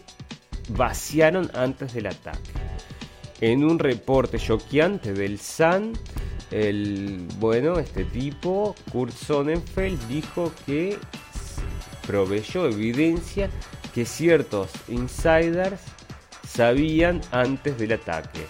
vaciaron 0.71 1.51
antes 1.55 1.95
del 1.95 2.07
ataque. 2.07 2.51
En 3.41 3.65
un 3.65 3.79
reporte 3.79 4.39
choqueante 4.39 5.13
del 5.13 5.39
Sun, 5.39 5.93
el 6.51 7.27
bueno, 7.39 7.79
este 7.79 8.05
tipo, 8.05 8.75
Kurt 8.91 9.13
Sonnenfeld, 9.13 10.09
dijo 10.09 10.53
que 10.67 10.97
proveyó 12.07 12.67
evidencia 12.67 13.51
que 13.95 14.05
ciertos 14.05 14.71
insiders 14.89 15.81
sabían 16.47 17.21
antes 17.31 17.79
del 17.79 17.93
ataque 17.93 18.47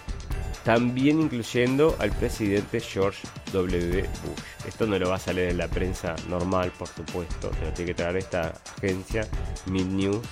también 0.63 1.19
incluyendo 1.19 1.95
al 1.99 2.11
presidente 2.11 2.79
George 2.79 3.27
W. 3.53 4.01
Bush. 4.01 4.67
Esto 4.67 4.85
no 4.85 4.99
lo 4.99 5.09
va 5.09 5.15
a 5.15 5.19
salir 5.19 5.45
en 5.45 5.57
la 5.57 5.67
prensa 5.67 6.15
normal, 6.27 6.71
por 6.77 6.87
supuesto, 6.87 7.51
se 7.53 7.65
lo 7.65 7.73
tiene 7.73 7.91
que 7.91 7.95
traer 7.95 8.17
esta 8.17 8.53
agencia, 8.77 9.27
Mid 9.65 9.85
News. 9.85 10.25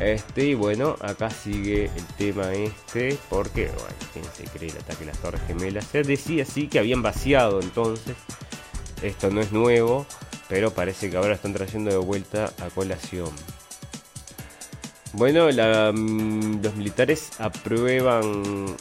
Este, 0.00 0.46
y 0.46 0.54
bueno, 0.54 0.96
acá 1.00 1.28
sigue 1.28 1.84
el 1.84 2.06
tema 2.16 2.52
este, 2.52 3.18
porque, 3.28 3.66
bueno, 3.66 3.94
¿quién 4.14 4.24
se 4.34 4.44
cree 4.44 4.70
el 4.70 4.78
ataque 4.78 5.04
a 5.04 5.08
las 5.08 5.18
Torres 5.18 5.42
Gemelas? 5.46 5.84
Se 5.86 6.02
decía 6.02 6.44
así 6.44 6.68
que 6.68 6.78
habían 6.78 7.02
vaciado 7.02 7.60
entonces. 7.60 8.16
Esto 9.02 9.30
no 9.30 9.40
es 9.40 9.52
nuevo, 9.52 10.06
pero 10.48 10.72
parece 10.72 11.10
que 11.10 11.16
ahora 11.16 11.34
están 11.34 11.52
trayendo 11.52 11.90
de 11.90 11.98
vuelta 11.98 12.52
a 12.60 12.70
colación. 12.70 13.30
Bueno, 15.12 15.48
mm, 15.48 16.62
los 16.62 16.74
militares 16.76 17.30
aprueban 17.38 18.76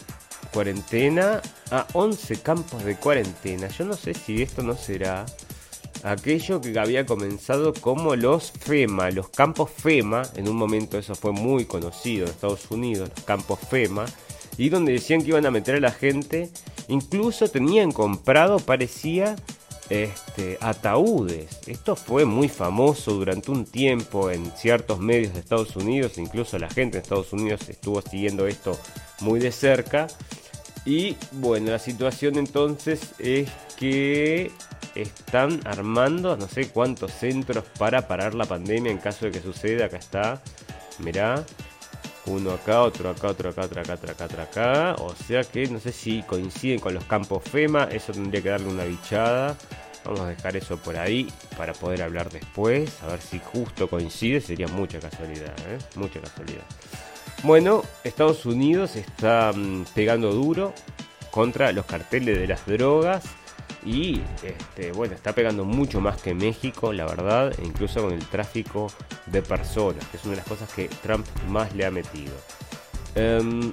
cuarentena 0.51 1.41
a 1.71 1.85
11 1.93 2.41
campos 2.41 2.83
de 2.83 2.95
cuarentena. 2.95 3.67
Yo 3.69 3.85
no 3.85 3.93
sé 3.93 4.13
si 4.13 4.41
esto 4.41 4.63
no 4.63 4.75
será 4.75 5.25
aquello 6.03 6.61
que 6.61 6.77
había 6.79 7.05
comenzado 7.05 7.73
como 7.73 8.15
los 8.15 8.51
FEMA, 8.51 9.11
los 9.11 9.29
campos 9.29 9.69
FEMA, 9.71 10.23
en 10.35 10.47
un 10.47 10.55
momento 10.55 10.97
eso 10.97 11.15
fue 11.15 11.31
muy 11.31 11.65
conocido 11.65 12.25
en 12.25 12.31
Estados 12.31 12.69
Unidos, 12.71 13.09
los 13.15 13.25
campos 13.25 13.59
FEMA, 13.69 14.05
y 14.57 14.69
donde 14.69 14.93
decían 14.93 15.21
que 15.21 15.29
iban 15.29 15.45
a 15.45 15.51
meter 15.51 15.75
a 15.75 15.79
la 15.79 15.91
gente, 15.91 16.49
incluso 16.87 17.47
tenían 17.47 17.91
comprado, 17.91 18.59
parecía, 18.59 19.35
este, 19.89 20.57
ataúdes. 20.61 21.59
Esto 21.65 21.95
fue 21.95 22.25
muy 22.25 22.47
famoso 22.47 23.13
durante 23.13 23.51
un 23.51 23.65
tiempo 23.65 24.29
en 24.29 24.51
ciertos 24.55 24.99
medios 24.99 25.33
de 25.33 25.39
Estados 25.39 25.75
Unidos, 25.75 26.17
incluso 26.17 26.59
la 26.59 26.69
gente 26.69 26.97
en 26.97 27.03
Estados 27.03 27.33
Unidos 27.33 27.69
estuvo 27.69 28.01
siguiendo 28.01 28.47
esto 28.47 28.77
muy 29.21 29.39
de 29.39 29.51
cerca. 29.51 30.07
Y 30.89 31.15
bueno, 31.33 31.69
la 31.69 31.77
situación 31.77 32.39
entonces 32.39 33.13
es 33.19 33.47
que 33.77 34.51
están 34.95 35.59
armando 35.67 36.35
no 36.35 36.47
sé 36.47 36.69
cuántos 36.69 37.11
centros 37.11 37.63
para 37.77 38.07
parar 38.07 38.33
la 38.33 38.45
pandemia 38.45 38.91
en 38.91 38.97
caso 38.97 39.25
de 39.27 39.31
que 39.31 39.39
suceda. 39.39 39.85
Acá 39.85 39.97
está, 39.97 40.41
mirá, 40.97 41.45
uno 42.25 42.53
acá, 42.53 42.81
otro 42.81 43.11
acá, 43.11 43.27
otro 43.27 43.51
acá, 43.51 43.65
otro 43.65 43.81
acá, 43.81 43.93
otro 43.93 44.11
acá, 44.11 44.25
otro 44.25 44.41
acá. 44.41 44.95
O 44.97 45.13
sea 45.13 45.43
que 45.43 45.67
no 45.67 45.79
sé 45.79 45.91
si 45.91 46.23
coinciden 46.23 46.79
con 46.79 46.95
los 46.95 47.03
campos 47.03 47.43
FEMA, 47.43 47.83
eso 47.83 48.11
tendría 48.11 48.41
que 48.41 48.49
darle 48.49 48.69
una 48.69 48.85
bichada. 48.85 49.55
Vamos 50.05 50.21
a 50.21 50.29
dejar 50.29 50.57
eso 50.57 50.77
por 50.77 50.97
ahí 50.97 51.31
para 51.55 51.73
poder 51.73 52.01
hablar 52.01 52.31
después, 52.31 52.91
a 53.03 53.07
ver 53.09 53.21
si 53.21 53.37
justo 53.37 53.87
coincide, 53.87 54.41
sería 54.41 54.67
mucha 54.69 54.99
casualidad, 54.99 55.53
¿eh? 55.69 55.77
mucha 55.93 56.19
casualidad. 56.19 56.63
Bueno, 57.43 57.83
Estados 58.03 58.45
Unidos 58.45 58.97
está 58.97 59.53
mm, 59.55 59.85
pegando 59.95 60.33
duro 60.33 60.73
contra 61.31 61.71
los 61.71 61.85
carteles 61.85 62.37
de 62.37 62.47
las 62.47 62.65
drogas 62.65 63.23
y 63.85 64.21
este, 64.43 64.91
bueno, 64.91 65.15
está 65.15 65.33
pegando 65.33 65.63
mucho 65.63 66.01
más 66.01 66.21
que 66.21 66.33
México, 66.33 66.91
la 66.91 67.05
verdad, 67.05 67.53
e 67.57 67.65
incluso 67.65 68.01
con 68.01 68.11
el 68.11 68.25
tráfico 68.25 68.91
de 69.27 69.41
personas, 69.41 70.05
que 70.07 70.17
es 70.17 70.23
una 70.25 70.31
de 70.31 70.37
las 70.37 70.47
cosas 70.47 70.71
que 70.73 70.89
Trump 71.01 71.25
más 71.47 71.73
le 71.75 71.85
ha 71.85 71.91
metido. 71.91 72.33
Em, 73.15 73.71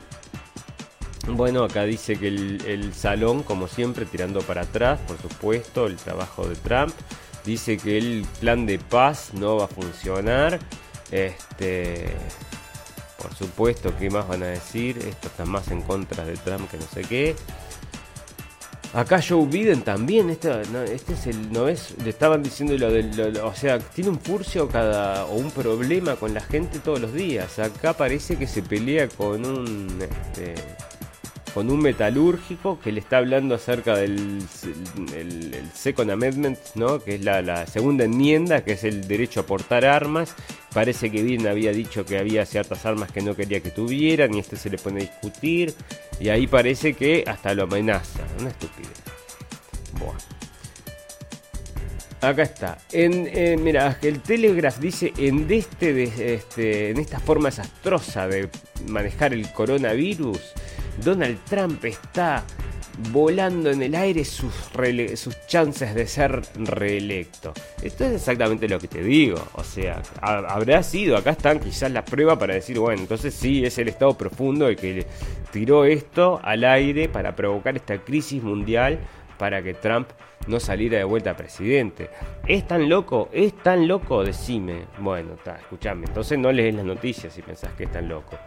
bueno, 1.29 1.65
acá 1.65 1.83
dice 1.83 2.17
que 2.17 2.29
el, 2.29 2.63
el, 2.67 2.95
salón, 2.95 3.43
como 3.43 3.67
siempre, 3.67 4.07
tirando 4.07 4.43
para 4.43 4.63
atrás, 4.63 5.01
por 5.09 5.21
supuesto, 5.21 5.87
el 5.87 5.97
trabajo 5.97 6.47
de 6.47 6.55
Trump. 6.55 6.95
Dice 7.45 7.77
que 7.79 7.99
el 7.99 8.25
plan 8.41 8.65
de 8.65 8.79
paz 8.79 9.31
no 9.35 9.57
va 9.57 9.65
a 9.65 9.69
funcionar. 9.69 10.61
Este, 11.11 12.15
por 13.27 13.35
supuesto, 13.35 13.93
¿qué 13.98 14.09
más 14.09 14.28
van 14.28 14.44
a 14.44 14.47
decir? 14.47 14.98
Esto 14.98 15.27
está 15.27 15.44
más 15.44 15.69
en 15.73 15.82
contra 15.82 16.24
de 16.24 16.35
Trump 16.36 16.70
que 16.70 16.77
no 16.77 16.85
sé 16.85 17.03
qué. 17.03 17.35
Acá 18.94 19.20
Joe 19.20 19.47
Biden 19.47 19.82
también, 19.82 20.31
este, 20.31 20.48
es 21.12 21.27
el, 21.27 21.53
no 21.53 21.69
es, 21.69 21.97
le 22.03 22.11
estaban 22.11 22.43
diciendo 22.43 22.78
lo 22.78 22.90
del, 22.90 23.39
o 23.39 23.53
sea, 23.53 23.81
tiene 23.81 24.11
un 24.11 24.20
furcio 24.20 24.69
cada, 24.69 25.27
o 25.27 25.35
un 25.35 25.51
problema 25.51 26.15
con 26.15 26.32
la 26.32 26.40
gente 26.40 26.78
todos 26.78 27.01
los 27.01 27.12
días. 27.12 27.59
Acá 27.59 27.94
parece 27.94 28.36
que 28.36 28.47
se 28.47 28.62
pelea 28.62 29.09
con 29.09 29.44
un, 29.44 29.98
este, 30.01 30.55
con 31.57 31.70
un 31.70 31.81
metalúrgico 31.81 32.78
que 32.78 32.93
le 32.93 33.01
está 33.01 33.16
hablando 33.16 33.55
acerca 33.55 33.97
del 33.97 34.43
el, 35.15 35.70
Second 35.73 36.11
Amendment, 36.11 36.59
¿no? 36.74 37.03
que 37.03 37.15
es 37.15 37.24
la, 37.24 37.66
segunda 37.66 38.05
enmienda, 38.05 38.62
que 38.62 38.73
es 38.73 38.85
el 38.85 39.09
derecho 39.09 39.41
a 39.41 39.47
portar 39.47 39.87
armas. 39.87 40.35
Parece 40.74 41.11
que 41.11 41.23
bien 41.23 41.47
había 41.47 41.73
dicho 41.73 42.05
que 42.05 42.19
había 42.19 42.45
ciertas 42.45 42.85
armas 42.85 43.11
que 43.11 43.23
no 43.23 43.35
quería 43.35 43.61
que 43.61 43.70
tuvieran 43.70 44.35
y 44.35 44.41
este 44.41 44.57
se 44.57 44.69
le 44.69 44.77
pone 44.77 45.01
a 45.01 45.05
discutir. 45.05 45.73
Y 46.20 46.28
ahí 46.28 46.47
parece 46.47 46.93
que 46.93 47.24
hasta 47.27 47.55
lo 47.55 47.62
amenaza. 47.62 48.20
Una 48.39 48.51
estupidez. 48.51 49.03
Bueno. 49.99 50.19
Acá 52.20 52.43
está. 52.43 52.77
En, 52.93 53.65
mira, 53.65 53.97
el 54.03 54.20
Telegraph 54.20 54.77
dice 54.77 55.11
en 55.16 55.51
este, 55.51 56.35
este, 56.35 56.91
en 56.91 56.99
esta 56.99 57.19
forma 57.19 57.49
desastrosa 57.49 58.28
de 58.28 58.51
manejar 58.89 59.33
el 59.33 59.51
coronavirus, 59.53 60.53
Donald 61.02 61.39
Trump 61.48 61.85
está 61.85 62.44
volando 63.12 63.70
en 63.70 63.82
el 63.82 63.94
aire 63.94 64.24
sus, 64.24 64.52
sus 65.16 65.47
chances 65.47 65.94
de 65.94 66.06
ser 66.06 66.43
reelecto. 66.56 67.52
Esto 67.82 68.05
es 68.05 68.12
exactamente 68.12 68.68
lo 68.68 68.78
que 68.78 68.89
te 68.89 69.02
digo. 69.02 69.36
O 69.55 69.64
sea, 69.64 70.02
habrá 70.20 70.82
sido, 70.82 71.16
acá 71.16 71.31
están 71.31 71.60
quizás 71.60 71.90
las 71.90 72.05
pruebas 72.05 72.39
para 72.39 72.55
decir, 72.55 72.78
bueno, 72.78 73.02
entonces 73.02 73.35
sí, 73.35 73.64
es 73.64 73.77
el 73.78 73.89
Estado 73.89 74.16
profundo 74.16 74.68
el 74.68 74.77
que 74.77 75.06
tiró 75.52 75.85
esto 75.85 76.40
al 76.43 76.64
aire 76.64 77.09
para 77.09 77.36
provocar 77.36 77.77
esta 77.77 77.98
crisis 77.98 78.43
mundial 78.43 78.98
para 79.39 79.62
que 79.62 79.74
Trump 79.74 80.09
no 80.47 80.60
saliera 80.60 80.98
de 80.98 81.05
vuelta 81.05 81.36
presidente. 81.36 82.10
¿Es 82.47 82.66
tan 82.66 82.89
loco? 82.89 83.28
¿Es 83.32 83.55
tan 83.62 83.89
loco? 83.89 84.24
Decime. 84.24 84.85
Bueno, 84.98 85.35
está, 85.35 85.56
escuchame. 85.56 86.06
Entonces 86.06 86.39
no 86.39 86.52
lees 86.52 86.74
las 86.74 86.85
noticias 86.85 87.32
si 87.32 87.43
pensás 87.43 87.73
que 87.73 87.85
es 87.85 87.93
tan 87.93 88.09
loco. 88.09 88.39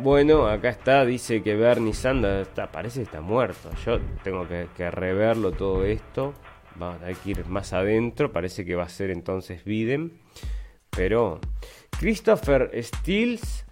Bueno, 0.00 0.48
acá 0.48 0.70
está, 0.70 1.04
dice 1.04 1.42
que 1.42 1.54
Bernie 1.54 1.94
Sanders 1.94 2.48
parece 2.72 3.00
que 3.00 3.04
está 3.04 3.20
muerto. 3.20 3.70
Yo 3.86 4.00
tengo 4.24 4.46
que, 4.48 4.90
reverlo 4.90 5.52
todo 5.52 5.84
esto. 5.84 6.34
Vamos 6.76 7.00
a 7.02 7.12
que 7.12 7.30
ir 7.30 7.46
más 7.46 7.72
adentro. 7.72 8.32
Parece 8.32 8.64
que 8.64 8.74
va 8.74 8.84
a 8.84 8.88
ser 8.88 9.10
entonces 9.10 9.64
Biden. 9.64 10.12
Pero 10.90 11.40
Christopher 11.98 12.70
Stills 12.82 13.64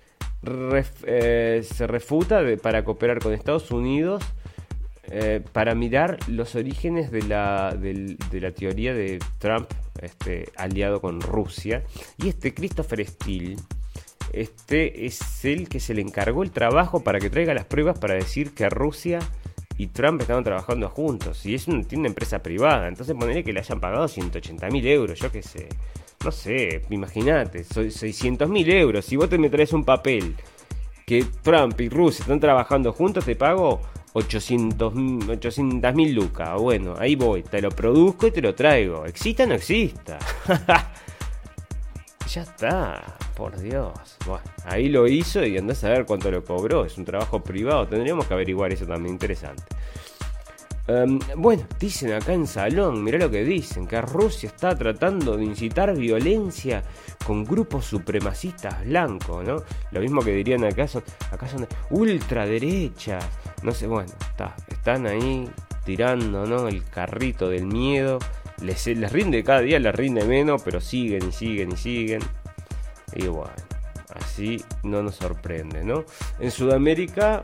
eh, 1.04 1.62
se 1.64 1.86
refuta 1.86 2.40
para 2.62 2.84
cooperar 2.84 3.18
con 3.18 3.32
Estados 3.32 3.70
Unidos 3.70 4.22
eh, 5.10 5.40
para 5.52 5.74
mirar 5.74 6.18
los 6.28 6.54
orígenes 6.54 7.10
de 7.10 7.22
la, 7.22 7.76
de 7.76 8.40
la 8.40 8.50
teoría 8.52 8.94
de 8.94 9.18
Trump 9.38 9.68
este, 10.00 10.50
aliado 10.56 11.00
con 11.00 11.20
Rusia. 11.20 11.82
Y 12.16 12.28
este 12.28 12.54
Christopher 12.54 13.04
Steele 13.04 13.56
este 14.32 15.06
es 15.06 15.44
el 15.44 15.68
que 15.68 15.80
se 15.80 15.94
le 15.94 16.02
encargó 16.02 16.42
el 16.42 16.50
trabajo 16.50 17.02
para 17.02 17.18
que 17.18 17.30
traiga 17.30 17.54
las 17.54 17.66
pruebas 17.66 17.98
para 17.98 18.14
decir 18.14 18.54
que 18.54 18.68
Rusia 18.68 19.20
y 19.76 19.88
Trump 19.88 20.20
estaban 20.20 20.44
trabajando 20.44 20.88
juntos. 20.88 21.44
Y 21.46 21.54
es 21.54 21.68
una, 21.68 21.82
tiene 21.82 22.02
una 22.02 22.08
empresa 22.08 22.42
privada. 22.42 22.88
Entonces 22.88 23.14
ponerle 23.14 23.44
que 23.44 23.52
le 23.52 23.60
hayan 23.60 23.80
pagado 23.80 24.08
180 24.08 24.68
mil 24.70 24.86
euros, 24.86 25.18
yo 25.18 25.30
qué 25.30 25.42
sé. 25.42 25.68
No 26.24 26.30
sé, 26.30 26.82
imagínate, 26.90 27.64
600 27.64 28.48
mil 28.48 28.70
euros. 28.70 29.04
Si 29.04 29.16
vos 29.16 29.28
te 29.28 29.38
me 29.38 29.50
traes 29.50 29.72
un 29.72 29.84
papel 29.84 30.36
que 31.04 31.24
Trump 31.42 31.80
y 31.80 31.88
Rusia 31.88 32.22
están 32.22 32.38
trabajando 32.38 32.92
juntos, 32.92 33.24
te 33.24 33.34
pago 33.34 33.80
800 34.12 34.94
mil 34.94 36.14
lucas. 36.14 36.60
Bueno, 36.60 36.94
ahí 36.98 37.16
voy, 37.16 37.42
te 37.42 37.60
lo 37.60 37.70
produzco 37.70 38.28
y 38.28 38.30
te 38.30 38.40
lo 38.40 38.54
traigo. 38.54 39.04
Exista 39.06 39.44
o 39.44 39.46
no 39.46 39.54
exista. 39.54 40.18
ya 42.28 42.42
está, 42.42 43.16
por 43.36 43.58
Dios. 43.58 43.92
Bueno, 44.26 44.44
ahí 44.64 44.88
lo 44.88 45.06
hizo 45.06 45.44
y 45.44 45.56
andás 45.58 45.84
a 45.84 45.90
ver 45.90 46.06
cuánto 46.06 46.30
lo 46.30 46.44
cobró. 46.44 46.84
Es 46.84 46.98
un 46.98 47.04
trabajo 47.04 47.42
privado, 47.42 47.86
tendríamos 47.86 48.26
que 48.26 48.34
averiguar 48.34 48.72
eso 48.72 48.86
también, 48.86 49.14
interesante. 49.14 49.62
Em, 50.88 51.20
bueno, 51.36 51.62
dicen 51.78 52.12
acá 52.12 52.32
en 52.32 52.46
Salón, 52.46 53.04
mirá 53.04 53.18
lo 53.18 53.30
que 53.30 53.44
dicen, 53.44 53.86
que 53.86 54.00
Rusia 54.02 54.48
está 54.48 54.76
tratando 54.76 55.36
de 55.36 55.44
incitar 55.44 55.96
violencia 55.96 56.82
con 57.24 57.44
grupos 57.44 57.84
supremacistas 57.84 58.84
blancos, 58.84 59.46
¿no? 59.46 59.62
Lo 59.92 60.00
mismo 60.00 60.22
que 60.22 60.32
dirían 60.32 60.64
acá 60.64 60.88
son, 60.88 61.04
acá 61.30 61.46
son 61.48 61.68
ultraderechas, 61.90 63.24
no 63.62 63.72
sé, 63.72 63.86
bueno, 63.86 64.12
está, 64.28 64.56
están 64.68 65.06
ahí 65.06 65.48
tirando, 65.84 66.46
¿no? 66.46 66.66
El 66.66 66.82
carrito 66.84 67.48
del 67.48 67.66
miedo 67.66 68.18
les, 68.62 69.12
rinde 69.12 69.44
cada 69.44 69.60
día, 69.60 69.78
les 69.78 69.94
rinde 69.94 70.24
menos, 70.24 70.62
pero 70.62 70.80
siguen 70.80 71.28
y 71.28 71.32
siguen 71.32 71.72
y 71.72 71.76
siguen. 71.76 72.22
Y 73.14 73.26
bueno, 73.26 73.52
así 74.14 74.62
no 74.82 75.02
nos 75.02 75.16
sorprende, 75.16 75.84
¿no? 75.84 76.04
En 76.40 76.50
Sudamérica 76.50 77.42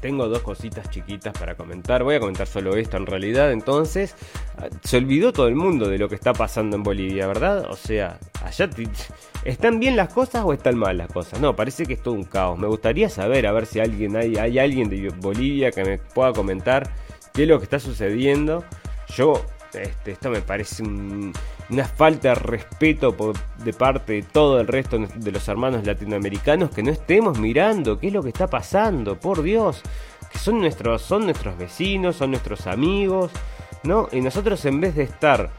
tengo 0.00 0.28
dos 0.28 0.42
cositas 0.42 0.88
chiquitas 0.90 1.36
para 1.38 1.54
comentar. 1.54 2.02
Voy 2.02 2.14
a 2.14 2.20
comentar 2.20 2.46
solo 2.46 2.76
esto 2.76 2.96
en 2.96 3.06
realidad. 3.06 3.52
Entonces, 3.52 4.14
se 4.82 4.96
olvidó 4.96 5.32
todo 5.32 5.48
el 5.48 5.54
mundo 5.54 5.88
de 5.88 5.98
lo 5.98 6.08
que 6.08 6.14
está 6.14 6.32
pasando 6.32 6.76
en 6.76 6.82
Bolivia, 6.82 7.26
¿verdad? 7.26 7.66
O 7.70 7.76
sea, 7.76 8.18
allá 8.42 8.68
están 9.44 9.78
bien 9.78 9.96
las 9.96 10.12
cosas 10.12 10.44
o 10.44 10.52
están 10.52 10.76
mal 10.78 10.96
las 10.98 11.08
cosas. 11.08 11.40
No, 11.40 11.54
parece 11.54 11.84
que 11.84 11.94
es 11.94 12.02
todo 12.02 12.14
un 12.14 12.24
caos. 12.24 12.58
Me 12.58 12.66
gustaría 12.66 13.08
saber, 13.08 13.46
a 13.46 13.52
ver 13.52 13.66
si 13.66 13.80
alguien 13.80 14.16
hay, 14.16 14.36
hay 14.36 14.58
alguien 14.58 14.88
de 14.88 15.10
Bolivia 15.10 15.70
que 15.70 15.84
me 15.84 15.98
pueda 15.98 16.32
comentar 16.32 16.90
qué 17.32 17.42
es 17.42 17.48
lo 17.48 17.58
que 17.58 17.64
está 17.64 17.78
sucediendo. 17.78 18.64
Yo 19.14 19.44
este, 19.76 20.12
esto 20.12 20.30
me 20.30 20.40
parece 20.40 20.82
una 20.82 21.84
falta 21.84 22.30
de 22.30 22.34
respeto 22.34 23.14
de 23.58 23.72
parte 23.72 24.14
de 24.14 24.22
todo 24.22 24.60
el 24.60 24.66
resto 24.66 24.98
de 24.98 25.32
los 25.32 25.46
hermanos 25.48 25.86
latinoamericanos 25.86 26.70
que 26.70 26.82
no 26.82 26.90
estemos 26.90 27.38
mirando 27.38 27.98
qué 27.98 28.08
es 28.08 28.12
lo 28.12 28.22
que 28.22 28.28
está 28.28 28.46
pasando, 28.48 29.18
por 29.18 29.42
Dios, 29.42 29.82
que 30.32 30.38
son 30.38 30.60
nuestros, 30.60 31.02
son 31.02 31.24
nuestros 31.24 31.56
vecinos, 31.58 32.16
son 32.16 32.30
nuestros 32.30 32.66
amigos, 32.66 33.30
¿no? 33.82 34.08
Y 34.12 34.20
nosotros 34.20 34.64
en 34.64 34.80
vez 34.80 34.94
de 34.94 35.04
estar 35.04 35.50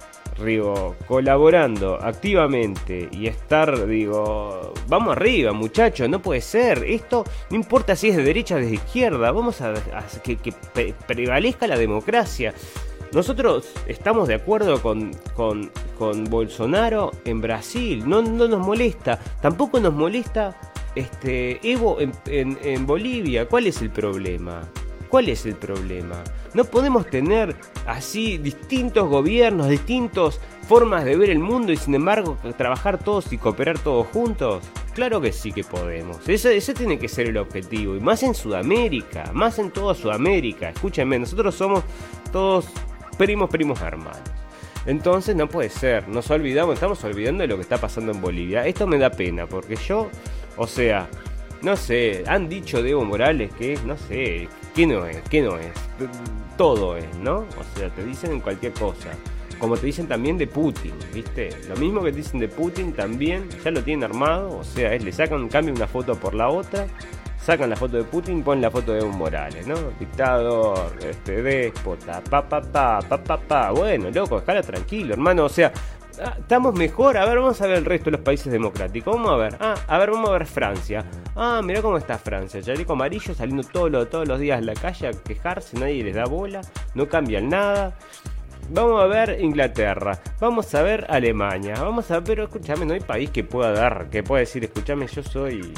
digo, 0.43 0.95
colaborando 1.07 1.95
activamente 2.01 3.09
y 3.11 3.27
estar, 3.27 3.87
digo, 3.87 4.73
vamos 4.87 5.15
arriba, 5.15 5.53
muchachos, 5.53 6.09
no 6.09 6.21
puede 6.21 6.41
ser. 6.41 6.83
Esto 6.83 7.23
no 7.49 7.55
importa 7.55 7.95
si 7.95 8.09
es 8.09 8.17
de 8.17 8.23
derecha 8.23 8.55
o 8.55 8.59
de 8.59 8.73
izquierda, 8.73 9.31
vamos 9.31 9.61
a, 9.61 9.73
que, 10.23 10.53
prevalezca 11.07 11.67
la 11.67 11.77
democracia. 11.77 12.53
Nosotros 13.13 13.69
estamos 13.87 14.27
de 14.27 14.35
acuerdo 14.35 14.81
con, 14.81 15.11
con, 15.35 15.71
Bolsonaro 16.29 17.11
en 17.25 17.41
Brasil, 17.41 18.07
no, 18.07 18.21
no, 18.21 18.47
nos 18.47 18.59
molesta, 18.59 19.19
tampoco 19.41 19.79
nos 19.79 19.93
molesta 19.93 20.55
este, 20.93 21.59
Evo 21.67 21.97
en, 21.99 22.85
Bolivia. 22.85 23.47
¿Cuál 23.47 23.67
es 23.67 23.81
el 23.81 23.89
problema? 23.89 24.61
¿Cuál 25.09 25.29
es 25.29 25.45
el 25.45 25.55
problema? 25.55 26.23
No 26.53 26.65
podemos 26.65 27.07
tener 27.07 27.55
así 27.85 28.37
distintos 28.37 29.07
gobiernos, 29.07 29.69
distintas 29.69 30.39
formas 30.67 31.05
de 31.05 31.15
ver 31.15 31.29
el 31.29 31.39
mundo 31.39 31.71
y 31.71 31.77
sin 31.77 31.95
embargo 31.95 32.37
trabajar 32.57 32.97
todos 32.97 33.31
y 33.31 33.37
cooperar 33.37 33.79
todos 33.79 34.07
juntos. 34.07 34.63
Claro 34.93 35.21
que 35.21 35.31
sí 35.31 35.51
que 35.51 35.63
podemos. 35.63 36.27
Ese, 36.27 36.57
ese 36.57 36.73
tiene 36.73 36.99
que 36.99 37.07
ser 37.07 37.27
el 37.27 37.37
objetivo. 37.37 37.95
Y 37.95 37.99
más 37.99 38.23
en 38.23 38.33
Sudamérica, 38.33 39.31
más 39.33 39.59
en 39.59 39.71
toda 39.71 39.93
Sudamérica. 39.93 40.69
Escúchenme, 40.69 41.19
nosotros 41.19 41.55
somos 41.55 41.83
todos 42.31 42.65
primos, 43.17 43.49
primos 43.49 43.81
hermanos. 43.81 44.21
Entonces 44.85 45.35
no 45.35 45.49
puede 45.49 45.69
ser, 45.69 46.07
nos 46.07 46.31
olvidamos, 46.31 46.75
estamos 46.75 47.03
olvidando 47.03 47.41
de 47.41 47.47
lo 47.47 47.55
que 47.55 47.61
está 47.61 47.77
pasando 47.77 48.13
en 48.13 48.21
Bolivia. 48.21 48.65
Esto 48.65 48.87
me 48.87 48.97
da 48.97 49.09
pena, 49.09 49.45
porque 49.45 49.75
yo, 49.75 50.09
o 50.55 50.65
sea, 50.65 51.09
no 51.61 51.75
sé, 51.75 52.23
han 52.25 52.47
dicho 52.47 52.81
de 52.81 52.91
Evo 52.91 53.03
Morales 53.03 53.51
que, 53.57 53.77
no 53.85 53.97
sé, 53.97 54.47
¿qué 54.73 54.87
no 54.87 55.05
es? 55.05 55.17
¿Qué 55.29 55.41
no 55.41 55.57
es? 55.57 55.71
Todo 56.55 56.95
es, 56.95 57.13
¿no? 57.17 57.39
O 57.39 57.77
sea, 57.77 57.89
te 57.89 58.03
dicen 58.05 58.31
en 58.31 58.39
cualquier 58.39 58.71
cosa. 58.73 59.09
como 59.59 59.75
te 59.75 59.87
dicen 59.87 60.07
también 60.07 60.37
de 60.37 60.47
Putin, 60.47 60.93
¿viste? 61.13 61.49
Lo 61.67 61.75
mismo 61.75 62.03
que 62.03 62.11
te 62.11 62.17
dicen 62.17 62.39
de 62.39 62.47
Putin 62.47 62.93
también 62.93 63.49
ya 63.63 63.71
lo 63.71 63.81
tienen 63.81 64.03
armado, 64.03 64.57
o 64.57 64.63
sea, 64.63 64.93
es, 64.93 65.03
le 65.03 65.11
sacan, 65.11 65.49
cambian 65.49 65.75
una 65.75 65.87
foto 65.87 66.15
por 66.15 66.33
la 66.33 66.47
otra, 66.47 66.87
sacan 67.41 67.69
la 67.69 67.75
foto 67.75 67.97
de 67.97 68.03
Putin, 68.03 68.43
ponen 68.43 68.61
la 68.61 68.71
foto 68.71 68.93
de 68.93 68.99
Evo 68.99 69.09
Morales, 69.09 69.67
¿no? 69.67 69.75
Dictador, 69.99 70.93
este, 71.01 71.41
déspota, 71.41 72.21
pa, 72.21 72.47
pa, 72.47 72.61
pa, 72.61 72.99
pa, 72.99 73.17
pa, 73.17 73.37
pa. 73.37 73.71
Bueno, 73.71 74.09
loco, 74.11 74.39
déjala 74.39 74.61
tranquilo, 74.63 75.13
hermano, 75.13 75.45
o 75.45 75.49
sea, 75.49 75.71
ah, 76.21 76.35
estamos 76.37 76.73
mejor. 76.75 77.17
A 77.17 77.25
ver, 77.25 77.39
vamos 77.39 77.61
a 77.61 77.67
ver 77.67 77.77
el 77.77 77.85
resto 77.85 78.05
de 78.05 78.11
los 78.11 78.21
países 78.21 78.51
democráticos. 78.51 79.15
Vamos 79.15 79.31
a 79.31 79.37
ver. 79.37 79.57
Ah, 79.59 79.75
a 79.87 79.97
ver, 79.97 80.11
vamos 80.11 80.29
a 80.29 80.33
ver 80.33 80.45
Francia. 80.45 81.05
Ah, 81.35 81.61
mira 81.63 81.81
cómo 81.81 81.97
está 81.97 82.17
Francia. 82.17 82.61
Chaleco 82.61 82.93
amarillo 82.93 83.33
saliendo 83.33 83.63
todos 83.63 84.09
todos 84.09 84.27
los 84.27 84.39
días 84.39 84.57
a 84.59 84.61
la 84.61 84.73
calle 84.73 85.07
a 85.07 85.11
quejarse. 85.11 85.79
Nadie 85.79 86.03
les 86.03 86.15
da 86.15 86.25
bola. 86.25 86.61
No 86.95 87.07
cambian 87.07 87.49
nada. 87.49 87.95
Vamos 88.69 89.01
a 89.01 89.05
ver 89.05 89.39
Inglaterra, 89.39 90.19
vamos 90.41 90.75
a 90.75 90.81
ver 90.81 91.05
Alemania, 91.09 91.75
vamos 91.79 92.11
a 92.11 92.15
ver, 92.15 92.23
pero 92.23 92.43
escúchame, 92.43 92.85
no 92.85 92.95
hay 92.95 92.99
país 92.99 93.29
que 93.29 93.45
pueda 93.45 93.71
dar, 93.71 94.09
que 94.09 94.23
pueda 94.23 94.41
decir, 94.41 94.61
escúchame, 94.65 95.07
yo 95.07 95.23
soy 95.23 95.73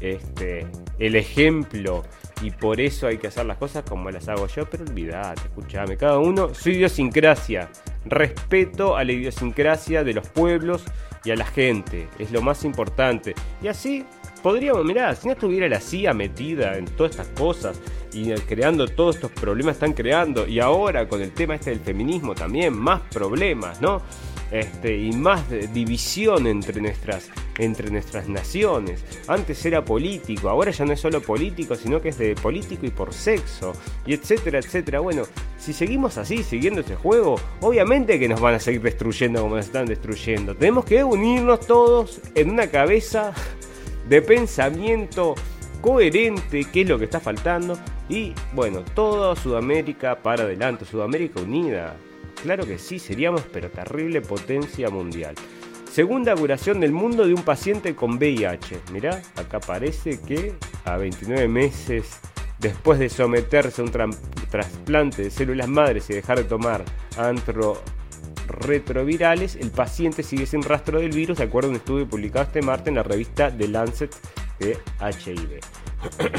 este 0.00 0.66
el 0.98 1.16
ejemplo 1.16 2.04
y 2.42 2.50
por 2.50 2.80
eso 2.80 3.06
hay 3.06 3.18
que 3.18 3.28
hacer 3.28 3.46
las 3.46 3.56
cosas 3.56 3.84
como 3.88 4.10
las 4.10 4.28
hago 4.28 4.46
yo, 4.46 4.68
pero 4.70 4.84
olvídate, 4.84 5.42
escúchame, 5.42 5.96
cada 5.96 6.18
uno 6.18 6.54
su 6.54 6.70
idiosincrasia, 6.70 7.68
respeto 8.04 8.96
a 8.96 9.04
la 9.04 9.12
idiosincrasia 9.12 10.04
de 10.04 10.14
los 10.14 10.28
pueblos 10.28 10.84
y 11.24 11.30
a 11.32 11.36
la 11.36 11.46
gente, 11.46 12.08
es 12.18 12.30
lo 12.30 12.40
más 12.40 12.64
importante. 12.64 13.34
Y 13.60 13.66
así 13.66 14.04
podríamos, 14.42 14.84
mirá, 14.84 15.14
si 15.16 15.26
no 15.26 15.32
estuviera 15.32 15.68
la 15.68 15.80
CIA 15.80 16.14
metida 16.14 16.78
en 16.78 16.84
todas 16.84 17.10
estas 17.10 17.28
cosas, 17.28 17.80
y 18.12 18.32
creando 18.32 18.86
todos 18.88 19.16
estos 19.16 19.30
problemas 19.32 19.76
están 19.76 19.92
creando 19.92 20.46
y 20.46 20.60
ahora 20.60 21.08
con 21.08 21.20
el 21.20 21.32
tema 21.32 21.54
este 21.54 21.70
del 21.70 21.80
feminismo 21.80 22.34
también 22.34 22.76
más 22.76 23.00
problemas, 23.12 23.80
¿no? 23.80 24.00
Este, 24.50 24.96
y 24.96 25.12
más 25.12 25.44
división 25.74 26.46
entre 26.46 26.80
nuestras, 26.80 27.28
entre 27.58 27.90
nuestras 27.90 28.28
naciones. 28.28 29.04
Antes 29.26 29.64
era 29.66 29.84
político, 29.84 30.48
ahora 30.48 30.70
ya 30.70 30.86
no 30.86 30.94
es 30.94 31.00
solo 31.00 31.20
político, 31.20 31.74
sino 31.74 32.00
que 32.00 32.08
es 32.08 32.18
de 32.18 32.34
político 32.34 32.86
y 32.86 32.90
por 32.90 33.12
sexo, 33.12 33.74
y 34.06 34.14
etcétera, 34.14 34.58
etcétera. 34.58 35.00
Bueno, 35.00 35.24
si 35.58 35.74
seguimos 35.74 36.16
así, 36.16 36.42
siguiendo 36.42 36.80
ese 36.80 36.96
juego, 36.96 37.36
obviamente 37.60 38.18
que 38.18 38.28
nos 38.28 38.40
van 38.40 38.54
a 38.54 38.60
seguir 38.60 38.80
destruyendo 38.80 39.42
como 39.42 39.56
nos 39.56 39.66
están 39.66 39.86
destruyendo. 39.86 40.54
Tenemos 40.54 40.86
que 40.86 41.04
unirnos 41.04 41.60
todos 41.60 42.20
en 42.34 42.50
una 42.50 42.68
cabeza 42.68 43.34
de 44.08 44.22
pensamiento 44.22 45.34
coherente, 45.82 46.64
qué 46.72 46.82
es 46.82 46.88
lo 46.88 46.98
que 46.98 47.04
está 47.04 47.20
faltando. 47.20 47.78
Y 48.08 48.32
bueno, 48.54 48.82
toda 48.94 49.36
Sudamérica 49.36 50.22
para 50.22 50.44
adelante, 50.44 50.86
Sudamérica 50.86 51.40
unida. 51.40 51.96
Claro 52.42 52.66
que 52.66 52.78
sí, 52.78 52.98
seríamos 52.98 53.42
pero 53.52 53.70
terrible 53.70 54.20
potencia 54.20 54.90
mundial. 54.90 55.34
Segunda 55.90 56.36
curación 56.36 56.80
del 56.80 56.92
mundo 56.92 57.26
de 57.26 57.32
un 57.34 57.42
paciente 57.42 57.96
con 57.96 58.18
VIH. 58.18 58.80
Mirá, 58.92 59.22
acá 59.36 59.58
parece 59.58 60.20
que 60.20 60.54
a 60.84 60.96
29 60.96 61.48
meses 61.48 62.20
después 62.58 62.98
de 62.98 63.08
someterse 63.08 63.80
a 63.80 63.84
un 63.84 63.92
trasplante 64.50 65.22
de 65.22 65.30
células 65.30 65.68
madres 65.68 66.10
y 66.10 66.14
dejar 66.14 66.38
de 66.38 66.44
tomar 66.44 66.84
antirretrovirales, 67.16 69.56
el 69.56 69.70
paciente 69.70 70.22
sigue 70.22 70.46
sin 70.46 70.62
rastro 70.62 71.00
del 71.00 71.10
virus, 71.10 71.38
de 71.38 71.44
acuerdo 71.44 71.68
a 71.68 71.70
un 71.70 71.76
estudio 71.76 72.06
publicado 72.08 72.44
este 72.44 72.60
martes 72.62 72.88
en 72.88 72.96
la 72.96 73.02
revista 73.02 73.50
The 73.50 73.68
Lancet 73.68 74.14
de 74.58 74.76
HIV. 75.00 75.60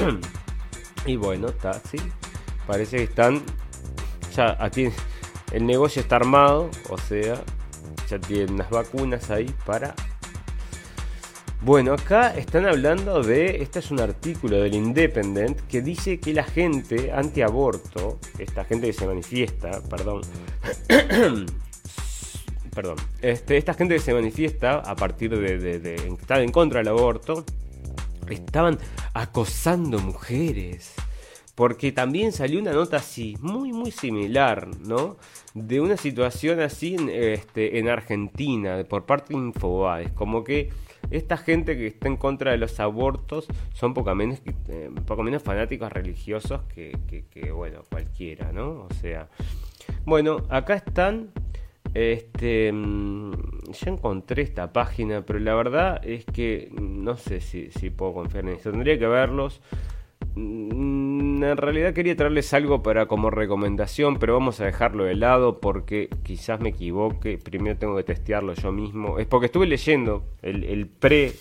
y 1.06 1.16
bueno, 1.16 1.48
está 1.50 1.72
así. 1.72 1.98
Parece 2.68 2.98
que 2.98 3.04
están. 3.04 3.42
Ya 4.36 4.56
aquí 4.60 4.90
el 5.52 5.66
negocio 5.66 6.02
está 6.02 6.18
armado, 6.18 6.70
o 6.90 6.98
sea, 6.98 7.42
ya 8.10 8.20
tienen 8.20 8.54
unas 8.54 8.70
vacunas 8.70 9.30
ahí 9.32 9.54
para. 9.66 9.96
Bueno, 11.62 11.94
acá 11.94 12.36
están 12.36 12.66
hablando 12.66 13.22
de. 13.22 13.62
Este 13.62 13.80
es 13.80 13.92
un 13.92 14.00
artículo 14.00 14.62
del 14.62 14.76
Independent 14.76 15.60
que 15.68 15.82
dice 15.82 16.20
que 16.20 16.34
la 16.34 16.44
gente 16.44 17.12
antiaborto, 17.12 18.20
esta 18.38 18.64
gente 18.64 18.88
que 18.88 18.94
se 18.94 19.06
manifiesta, 19.06 19.82
perdón. 19.90 20.22
perdón. 22.74 22.96
Este, 23.22 23.58
esta 23.58 23.74
gente 23.74 23.96
que 23.96 24.02
se 24.02 24.14
manifiesta 24.14 24.80
a 24.80 24.96
partir 24.96 25.38
de, 25.38 25.58
de, 25.58 25.80
de 25.80 25.96
estar 25.96 26.40
en 26.40 26.52
contra 26.52 26.80
del 26.80 26.88
aborto 26.88 27.44
estaban 28.30 28.78
acosando 29.14 30.00
mujeres. 30.00 30.94
Porque 31.60 31.92
también 31.92 32.32
salió 32.32 32.58
una 32.58 32.72
nota 32.72 32.96
así, 32.96 33.36
muy, 33.42 33.74
muy 33.74 33.92
similar, 33.92 34.70
¿no? 34.88 35.18
De 35.54 35.82
una 35.82 35.98
situación 35.98 36.62
así 36.62 36.96
en, 36.96 37.10
este, 37.10 37.80
en 37.80 37.90
Argentina, 37.90 38.82
por 38.88 39.06
parte 39.06 39.34
de 39.34 39.40
Infobaes. 39.40 40.10
Como 40.14 40.46
que 40.46 40.70
esta 41.12 41.36
gente 41.36 41.76
que 41.76 41.88
está 41.88 42.08
en 42.08 42.16
contra 42.16 42.52
de 42.52 42.58
los 42.60 42.80
abortos 42.80 43.46
son 43.74 43.94
poco 43.94 44.16
menos, 44.16 44.42
eh, 44.70 44.90
poco 45.06 45.22
menos 45.22 45.44
fanáticos 45.44 45.92
religiosos 45.92 46.62
que, 46.74 47.52
bueno, 47.54 47.82
cualquiera, 47.92 48.54
¿no? 48.54 48.88
O 48.90 48.94
sea, 49.02 49.28
bueno, 50.06 50.38
acá 50.48 50.76
están 50.76 51.32
este, 51.94 52.72
mm, 52.72 53.34
ya 53.74 53.92
encontré 53.92 54.44
esta 54.44 54.72
página, 54.72 55.26
pero 55.26 55.40
la 55.40 55.56
verdad 55.56 56.00
es 56.08 56.24
que 56.24 56.72
no 56.80 57.18
sé 57.18 57.42
si, 57.42 57.90
puedo 57.90 58.14
confiar 58.14 58.46
en 58.46 58.54
esto. 58.54 58.72
Tendría 58.72 58.98
que 58.98 59.08
verlos. 59.08 59.60
Mm, 60.40 61.44
en 61.44 61.58
realidad 61.58 61.94
quería 61.94 62.16
traerles 62.16 62.54
algo 62.54 62.82
para 62.82 63.08
como 63.08 63.30
recomendación, 63.30 64.20
pero 64.20 64.34
vamos 64.34 64.62
a 64.62 64.66
dejarlo 64.66 65.04
de 65.04 65.16
lado 65.16 65.60
porque 65.60 66.10
quizás 66.24 66.62
me 66.62 66.70
equivoque. 66.70 67.38
Primero 67.38 67.78
tengo 67.78 67.98
que 67.98 68.04
testearlo 68.04 68.54
yo 68.54 68.72
mismo. 68.72 69.20
Es 69.20 69.28
porque 69.28 69.48
estuve 69.48 69.68
leyendo 69.68 70.24
el, 70.42 70.88
pre. 70.88 71.34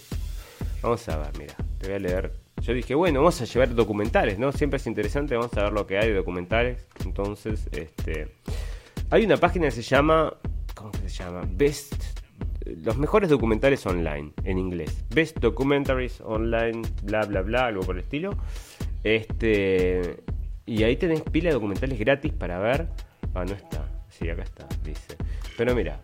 Vamos 0.83 1.09
a 1.09 1.19
ver, 1.19 1.31
mira, 1.39 1.55
te 1.79 1.87
voy 1.87 1.97
a 1.97 1.99
leer. 2.01 2.33
Yo 2.61 2.73
dije, 2.73 2.95
bueno, 2.97 3.21
vamos 3.21 3.41
a 3.41 3.45
llevar 3.45 3.73
documentales, 3.75 4.39
¿no? 4.39 4.51
Siempre 4.51 4.79
es 4.79 4.87
interesante, 4.89 5.37
vamos 5.37 5.57
a 5.57 5.65
ver 5.65 5.73
lo 5.73 5.87
que 5.87 5.99
hay 5.99 6.09
de 6.09 6.15
documentales. 6.15 6.87
Entonces, 7.05 7.69
este. 7.71 8.35
Hay 9.11 9.25
una 9.25 9.37
página 9.37 9.67
que 9.67 9.73
se 9.73 9.83
llama. 9.83 10.35
¿Cómo 10.75 10.93
se 10.93 11.09
llama? 11.09 11.43
Best. 11.49 11.95
Los 12.65 12.99
mejores 12.99 13.31
documentales 13.31 13.87
online, 13.87 14.33
en 14.45 14.59
inglés. 14.59 15.05
Best 15.15 15.39
Documentaries 15.39 16.21
Online, 16.21 16.83
bla, 17.03 17.25
bla, 17.25 17.43
bla, 17.43 17.67
algo 17.67 17.83
por 17.83 17.97
el 17.97 18.03
estilo. 18.03 18.37
Este. 19.05 20.21
Y 20.67 20.83
ahí 20.83 20.97
tenés 20.97 21.23
pila 21.23 21.49
de 21.49 21.55
documentales 21.55 21.99
gratis 21.99 22.33
para 22.33 22.59
ver. 22.59 22.89
Ah, 23.35 23.45
no 23.45 23.55
está. 23.55 23.89
Sí, 24.09 24.29
acá 24.29 24.43
está, 24.43 24.67
dice. 24.85 25.17
Pero 25.57 25.75
mira. 25.75 26.01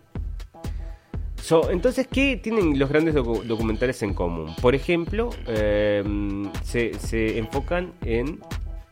entonces, 1.69 2.07
¿qué 2.07 2.37
tienen 2.37 2.79
los 2.79 2.89
grandes 2.89 3.13
documentales 3.13 4.01
en 4.03 4.13
común? 4.13 4.55
Por 4.61 4.73
ejemplo, 4.73 5.29
em, 5.47 6.51
se, 6.63 7.37
enfocan 7.37 7.93
en 8.01 8.39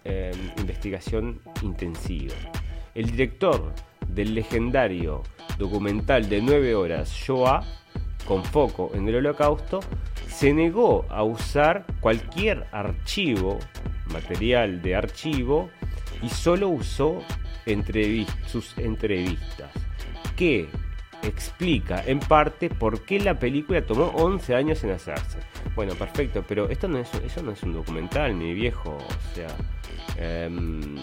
em, 0.04 0.52
investigación 0.58 1.40
intensiva. 1.62 2.36
El 2.96 3.10
director 3.12 3.74
del 4.08 4.36
legendario 4.36 5.24
documental 5.58 6.30
de 6.30 6.42
9 6.42 6.76
horas 6.76 7.12
Shoah, 7.12 7.62
con 8.28 8.44
foco 8.44 8.92
en 8.94 9.08
el 9.08 9.16
holocausto, 9.16 9.80
se 10.28 10.54
negó 10.54 11.06
a 11.10 11.24
usar 11.24 11.86
cualquier 12.02 12.66
archivo, 12.72 13.60
material 14.14 14.82
de 14.82 14.96
archivo, 14.96 15.70
y 16.22 16.30
solo 16.30 16.70
usó 16.70 17.22
sus 18.48 18.78
entrevistas, 18.78 19.72
que 20.36 20.70
explica 21.24 22.04
en 22.06 22.20
parte 22.20 22.70
por 22.70 23.04
qué 23.06 23.20
la 23.20 23.40
película 23.40 23.86
tomó 23.86 24.06
11 24.16 24.56
años 24.56 24.84
en 24.84 24.92
hacerse. 24.92 25.40
Bueno, 25.76 25.96
perfecto, 25.96 26.44
pero 26.48 26.70
esto 26.70 26.88
no 26.88 27.00
es, 27.00 27.10
eso 27.26 27.42
no 27.42 27.52
es 27.52 27.64
un 27.64 27.74
documental, 27.74 28.34
mi 28.36 28.54
viejo. 28.54 28.98
O 28.98 29.36
sea, 29.36 29.48
em, 30.18 30.96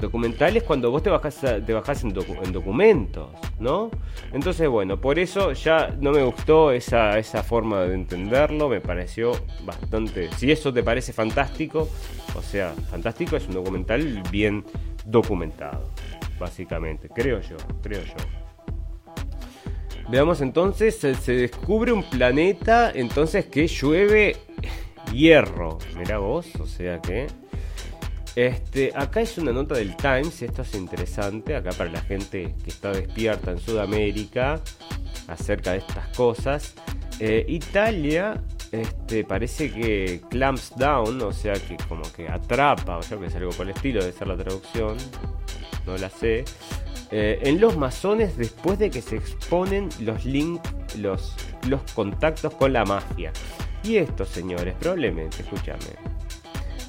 documentales 0.00 0.62
cuando 0.62 0.90
vos 0.90 1.02
te 1.02 1.10
bajás, 1.10 1.40
te 1.40 1.72
en, 1.72 2.12
documentos, 2.52 3.30
¿no? 3.58 3.90
Entonces, 4.32 4.68
bueno, 4.68 5.00
por 5.00 5.18
eso 5.18 5.52
ya 5.52 5.94
no 6.00 6.12
me 6.12 6.22
gustó 6.22 6.72
esa, 6.72 7.18
esa 7.18 7.42
forma 7.42 7.82
de 7.82 7.94
entenderlo, 7.94 8.68
me 8.68 8.80
pareció 8.80 9.32
bastante... 9.64 10.30
Si 10.36 10.50
eso 10.50 10.72
te 10.72 10.82
parece 10.82 11.12
fantástico, 11.12 11.88
o 12.36 12.42
sea, 12.42 12.72
fantástico 12.90 13.36
es 13.36 13.46
un 13.46 13.54
documental 13.54 14.22
bien 14.30 14.64
documentado, 15.04 15.90
básicamente, 16.38 17.08
creo 17.08 17.40
yo, 17.40 17.56
creo 17.82 18.02
yo. 18.02 18.14
Veamos 20.08 20.40
entonces, 20.40 20.96
se 20.96 21.32
descubre 21.32 21.90
un 21.90 22.04
planeta 22.04 22.92
entonces 22.94 23.46
que 23.46 23.66
llueve 23.66 24.36
hierro. 25.12 25.78
Mira 25.96 26.18
vos, 26.18 26.54
o 26.56 26.66
sea 26.66 27.00
que 27.00 27.26
este, 28.36 28.92
acá 28.94 29.22
es 29.22 29.38
una 29.38 29.50
nota 29.50 29.74
del 29.74 29.96
Times, 29.96 30.42
esto 30.42 30.62
es 30.62 30.74
interesante, 30.74 31.56
acá 31.56 31.70
para 31.70 31.90
la 31.90 32.02
gente 32.02 32.54
que 32.62 32.70
está 32.70 32.92
despierta 32.92 33.50
en 33.50 33.58
Sudamérica 33.58 34.60
acerca 35.26 35.72
de 35.72 35.78
estas 35.78 36.14
cosas. 36.16 36.74
Eh, 37.18 37.46
Italia 37.48 38.42
este, 38.72 39.24
parece 39.24 39.72
que 39.72 40.20
clamps 40.28 40.72
down, 40.76 41.20
o 41.22 41.32
sea 41.32 41.54
que 41.54 41.76
como 41.88 42.02
que 42.12 42.28
atrapa, 42.28 42.98
o 42.98 43.02
sea 43.02 43.18
que 43.18 43.26
es 43.26 43.34
algo 43.34 43.50
por 43.52 43.66
el 43.66 43.74
estilo, 43.74 44.04
de 44.04 44.12
ser 44.12 44.28
la 44.28 44.36
traducción, 44.36 44.98
no 45.86 45.96
la 45.96 46.10
sé. 46.10 46.44
eh, 47.10 47.38
en 47.42 47.60
los 47.60 47.76
masones 47.76 48.36
después 48.36 48.78
de 48.78 48.90
que 48.90 49.00
se 49.00 49.16
exponen 49.16 49.88
los 50.00 50.24
links, 50.24 50.68
los, 50.98 51.34
los 51.68 51.80
contactos 51.92 52.54
con 52.54 52.72
la 52.72 52.84
mafia. 52.84 53.32
Y 53.82 53.96
esto, 53.96 54.24
señores, 54.24 54.74
probablemente, 54.78 55.42
escúchame. 55.42 56.15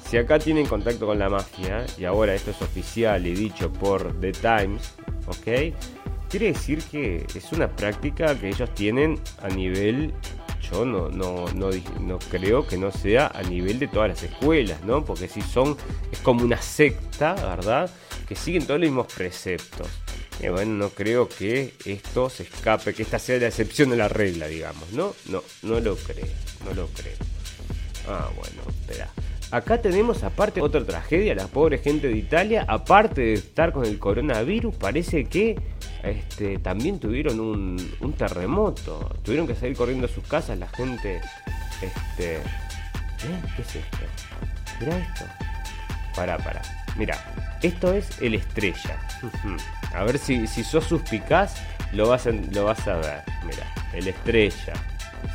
Si 0.08 0.16
acá 0.16 0.38
tienen 0.38 0.66
contacto 0.66 1.06
con 1.06 1.18
la 1.18 1.28
mafia, 1.28 1.84
y 1.98 2.04
ahora 2.04 2.34
esto 2.34 2.50
es 2.50 2.62
oficial 2.62 3.26
y 3.26 3.34
dicho 3.34 3.70
por 3.70 4.18
The 4.20 4.32
Times, 4.32 4.94
¿ok? 5.26 5.74
Quiere 6.30 6.52
decir 6.52 6.82
que 6.90 7.26
es 7.34 7.52
una 7.52 7.68
práctica 7.68 8.38
que 8.38 8.48
ellos 8.48 8.72
tienen 8.74 9.20
a 9.42 9.48
nivel 9.48 10.14
yo 10.70 10.84
no, 10.84 11.08
no, 11.08 11.46
no, 11.54 11.70
no, 12.00 12.18
creo 12.18 12.66
que 12.66 12.76
no 12.76 12.90
sea 12.90 13.28
a 13.28 13.42
nivel 13.42 13.78
de 13.78 13.88
todas 13.88 14.08
las 14.08 14.22
escuelas, 14.22 14.82
¿no? 14.84 15.04
Porque 15.04 15.28
si 15.28 15.40
son, 15.40 15.76
es 16.12 16.18
como 16.18 16.44
una 16.44 16.60
secta, 16.60 17.34
¿verdad? 17.34 17.90
Que 18.26 18.34
siguen 18.34 18.66
todos 18.66 18.80
los 18.80 18.88
mismos 18.88 19.12
preceptos. 19.12 19.88
Y 20.40 20.48
bueno, 20.48 20.72
no 20.72 20.90
creo 20.90 21.28
que 21.28 21.74
esto 21.84 22.28
se 22.30 22.44
escape, 22.44 22.94
que 22.94 23.02
esta 23.02 23.18
sea 23.18 23.38
la 23.38 23.48
excepción 23.48 23.90
de 23.90 23.96
la 23.96 24.08
regla, 24.08 24.46
digamos, 24.46 24.92
¿no? 24.92 25.14
No, 25.26 25.42
no 25.62 25.80
lo 25.80 25.96
creo, 25.96 26.26
no 26.64 26.74
lo 26.74 26.86
creo. 26.88 27.16
Ah, 28.06 28.30
bueno, 28.36 28.62
espera. 28.68 29.10
Acá 29.50 29.80
tenemos 29.80 30.24
aparte 30.24 30.60
otra 30.60 30.84
tragedia, 30.84 31.34
la 31.34 31.46
pobre 31.46 31.78
gente 31.78 32.08
de 32.08 32.16
Italia, 32.16 32.66
aparte 32.68 33.22
de 33.22 33.32
estar 33.34 33.72
con 33.72 33.86
el 33.86 33.98
coronavirus, 33.98 34.74
parece 34.74 35.24
que 35.24 35.58
este, 36.02 36.58
también 36.58 36.98
tuvieron 36.98 37.40
un, 37.40 38.12
terremoto. 38.16 39.16
Tuvieron 39.22 39.46
que 39.46 39.54
salir 39.54 39.76
corriendo 39.76 40.06
a 40.06 40.10
sus 40.10 40.24
casas 40.24 40.58
la 40.58 40.68
gente. 40.68 41.20
Este, 41.80 42.36
¿eh? 42.36 42.40
¿Qué 43.56 43.62
es 43.62 43.76
esto? 43.76 43.98
Mira 44.80 44.98
esto. 44.98 45.24
Pará, 46.14 46.36
pará. 46.38 46.62
Mira, 46.96 47.16
esto 47.62 47.92
es 47.92 48.20
el 48.20 48.34
estrella. 48.34 48.98
a 49.94 50.04
ver 50.04 50.18
si, 50.18 50.46
si 50.46 50.62
sos 50.62 50.84
suspicaz, 50.84 51.54
lo 51.92 52.08
vas, 52.08 52.26
a, 52.26 52.32
lo 52.32 52.64
vas 52.64 52.86
a 52.86 52.96
ver. 52.96 53.22
Mira, 53.44 53.72
el 53.94 54.08
estrella. 54.08 54.74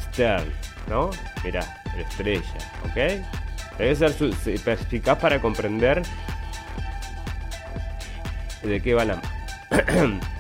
Stern, 0.04 0.52
¿no? 0.88 1.10
Mira, 1.44 1.82
el 1.96 2.02
estrella, 2.02 2.44
¿ok? 2.86 3.43
Debe 3.78 3.96
ser 3.96 4.14
perspicaz 4.64 5.18
para 5.20 5.42
comprender 5.42 6.04
de 8.64 8.82
qué 8.82 8.94
va 8.94 9.06
la... 9.06 9.22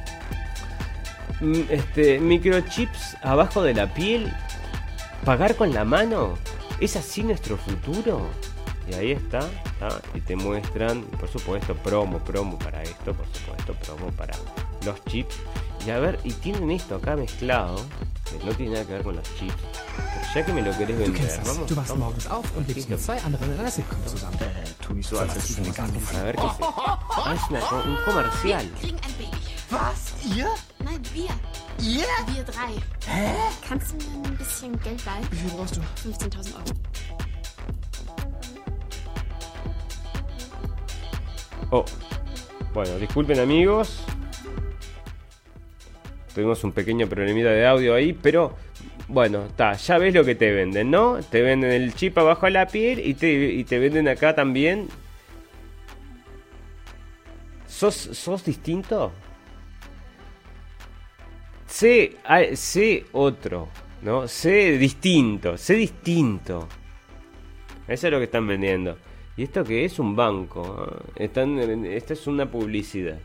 Mm, 1.42 1.64
este, 1.70 2.20
microchips 2.20 3.18
abajo 3.22 3.64
de 3.64 3.74
la 3.74 3.94
piel, 3.94 4.32
pagar 5.26 5.58
con 5.58 5.74
la 5.74 5.84
mano, 5.84 6.36
¿es 6.80 6.96
así 6.96 7.22
nuestro 7.22 7.58
futuro? 7.58 8.30
Y 8.90 8.94
ahí 8.94 9.12
está, 9.12 9.42
y 10.14 10.22
te 10.22 10.38
muestran, 10.38 11.02
por 11.20 11.28
supuesto, 11.28 11.76
promo, 11.76 12.20
promo 12.20 12.58
para 12.60 12.82
esto, 12.84 13.14
por 13.14 13.26
supuesto, 13.34 13.74
promo 13.74 14.10
para 14.12 14.34
los 14.86 15.04
chips. 15.06 15.36
Y 15.86 15.90
a 15.90 16.00
ver, 16.00 16.18
y 16.24 16.32
tienen 16.32 16.72
esto 16.72 16.96
acá 16.96 17.18
mezclado, 17.18 17.76
que 18.24 18.46
no 18.46 18.54
tiene 18.54 18.72
nada 18.74 18.86
que 18.86 18.94
ver 18.94 19.04
con 19.04 19.16
los 19.18 19.36
chips. 19.36 19.54
Pero 20.14 20.26
ya 20.34 20.46
que 20.46 20.54
me 20.54 20.62
lo 20.62 20.72
querés 20.78 20.98
vender, 20.98 21.42
vamos. 21.46 21.68
Du 21.68 21.76
wachst 21.76 21.96
morgens 21.98 22.28
auf 22.28 22.46
und 22.56 22.68
lebst 22.70 22.90
mit 22.90 23.02
zwei 23.02 23.22
anderen 23.22 23.60
Rassikern 23.60 24.08
zusammen. 24.08 24.38
Äh, 24.40 24.64
tu 24.82 24.94
nicht 24.94 25.10
so, 25.10 25.20
als 25.20 25.36
hättest 25.36 25.60
du 25.60 25.74
gar 25.74 25.88
nicht 25.88 26.16
A 26.16 26.24
ver 26.24 26.36
qué 26.36 26.46
es. 26.46 26.54
Ah, 26.62 27.34
es 27.36 27.50
una, 27.50 27.60
un 27.84 27.98
comercial. 28.06 28.64
Wir 28.64 28.80
kriegen 28.80 29.00
ein 29.04 29.14
Baby. 29.18 29.44
Was? 29.70 30.14
Ihr? 30.36 30.48
Nein, 30.80 31.02
wir. 31.14 31.30
Ihr? 31.86 32.06
Wir 32.34 32.44
drei. 32.44 32.74
Hä? 33.06 33.34
Kannst 33.68 33.92
du 33.92 33.96
mir 33.98 34.26
ein 34.26 34.38
bisschen 34.38 34.80
Geld 34.84 35.04
leihen? 35.06 35.28
Wie 35.32 35.36
viel 35.36 35.50
brauchst 35.50 35.76
du? 35.76 35.82
15.000 36.08 36.54
Euro. 36.54 36.64
Oh. 41.72 41.86
Bueno, 42.74 42.98
disculpen 43.00 43.40
amigos. 43.40 43.98
Tuvimos 46.34 46.64
un 46.64 46.72
pequeño 46.72 47.08
problemita 47.08 47.50
de 47.50 47.66
audio 47.66 47.94
ahí, 47.94 48.14
pero 48.14 48.56
bueno, 49.08 49.46
está, 49.46 49.74
ya 49.74 49.98
ves 49.98 50.14
lo 50.14 50.24
que 50.24 50.36
te 50.36 50.52
venden, 50.52 50.90
¿no? 50.90 51.20
Te 51.22 51.42
venden 51.42 51.72
el 51.72 51.94
chip 51.94 52.18
abajo 52.18 52.48
de 52.48 52.54
la 52.54 52.68
piel 52.68 53.00
y 53.06 53.14
te, 53.14 53.32
y 53.32 53.64
te 53.64 53.78
venden 53.78 54.08
acá 54.08 54.34
también. 54.34 54.88
¿Sos, 57.68 57.96
sos 57.96 58.44
distinto? 58.46 59.12
Sé, 61.68 62.18
sé 62.54 63.06
otro, 63.12 63.70
¿no? 64.02 64.28
Sé 64.28 64.78
distinto, 64.78 65.58
sé 65.58 65.74
distinto. 65.76 66.68
Eso 67.88 68.08
es 68.08 68.12
lo 68.14 68.20
que 68.20 68.26
están 68.26 68.48
vendiendo. 68.48 68.98
¿Y 69.36 69.44
esto 69.44 69.64
qué 69.64 69.86
es? 69.86 70.00
Un 70.00 70.16
banco. 70.16 71.04
Están, 71.16 71.60
esta 71.86 72.14
es 72.14 72.28
una 72.28 72.50
publicidad. 72.50 73.20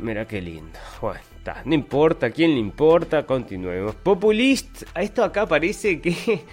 Mira 0.00 0.26
qué 0.26 0.40
lindo. 0.40 0.78
Bueno, 1.00 1.20
está. 1.36 1.62
No 1.64 1.74
importa, 1.74 2.30
quién 2.30 2.52
le 2.52 2.58
importa? 2.58 3.24
Continuemos. 3.24 3.94
Populist. 3.96 4.84
Esto 4.94 5.24
acá 5.24 5.46
parece 5.46 6.00
que 6.00 6.44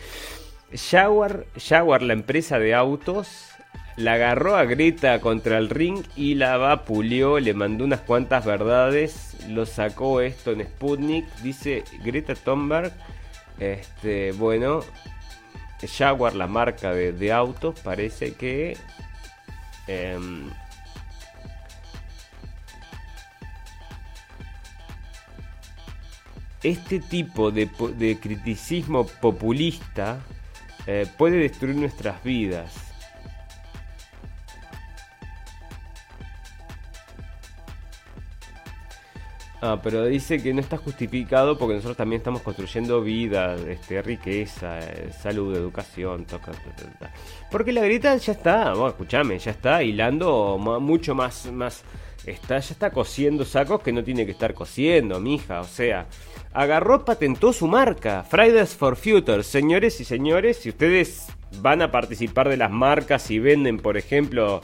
Jaguar, 0.74 1.45
Jaguar, 1.57 2.02
la 2.02 2.14
empresa 2.14 2.60
de 2.60 2.76
autos, 2.76 3.49
la 3.99 4.14
agarró 4.14 4.56
a 4.56 4.64
Greta 4.64 5.20
contra 5.20 5.57
el 5.57 5.70
ring 5.70 6.03
y 6.16 6.36
la 6.36 6.57
vapuleó, 6.57 7.40
le 7.40 7.53
mandó 7.53 7.84
unas 7.84 8.02
cuantas 8.02 8.45
verdades, 8.45 9.36
lo 9.49 9.66
sacó 9.66 10.22
esto 10.22 10.52
en 10.52 10.64
Sputnik, 10.64 11.26
dice 11.38 11.84
Greta 12.03 12.36
Thunberg, 12.36 12.94
este, 13.60 14.32
bueno, 14.34 14.82
Jaguar, 15.86 16.36
la 16.36 16.48
marca 16.48 16.94
de, 16.94 17.32
autos, 17.32 17.80
parece 17.82 18.34
que 18.34 18.78
em, 19.88 20.49
este 26.64 26.99
tipo 26.99 27.52
de, 27.52 27.69
criticismo 28.22 29.06
populista 29.06 30.19
eh, 30.86 31.06
puede 31.18 31.38
destruir 31.38 31.76
nuestras 31.76 32.23
vidas. 32.23 32.90
Ah, 39.61 39.77
pero 39.84 40.06
dice 40.06 40.41
que 40.41 40.53
no 40.53 40.61
está 40.61 40.77
justificado 40.77 41.57
porque 41.57 41.76
nosotros 41.76 41.98
también 41.98 42.22
estamos 42.22 42.41
construyendo 42.44 43.02
vida, 43.02 43.56
este, 43.56 44.02
riqueza, 44.02 44.80
eh, 44.80 45.11
salud, 45.11 45.53
educación, 45.53 46.23
toca, 46.23 46.53
porque 47.52 47.73
la 47.73 47.81
grita 47.81 48.15
ya 48.15 48.31
está, 48.31 48.69
bueno, 48.69 48.88
escúchame, 48.88 49.38
ya 49.38 49.52
está 49.52 49.84
hilando 49.84 50.57
mucho 50.57 51.14
más, 51.14 51.52
más, 51.52 51.84
está, 52.26 52.60
ya 52.60 52.72
está 52.72 52.91
cosiendo 52.91 53.44
sacos 53.44 53.81
que 53.81 53.91
no 53.91 54.02
tiene 54.02 54.26
que 54.26 54.31
estar 54.31 54.53
cosiendo, 54.53 55.19
mija, 55.19 55.60
o 55.60 55.65
sea, 55.65 56.06
agarró, 56.53 57.05
patentó 57.05 57.53
su 57.53 57.67
marca, 57.67 58.23
Fridays 58.23 58.76
for 58.76 58.95
Future. 58.95 59.43
Señores 59.43 59.99
y 60.01 60.05
señores, 60.05 60.57
si 60.57 60.69
ustedes 60.69 61.27
van 61.61 61.81
a 61.81 61.91
participar 61.91 62.49
de 62.49 62.57
las 62.57 62.71
marcas 62.71 63.30
y 63.31 63.39
venden, 63.39 63.77
por 63.77 63.97
ejemplo, 63.97 64.61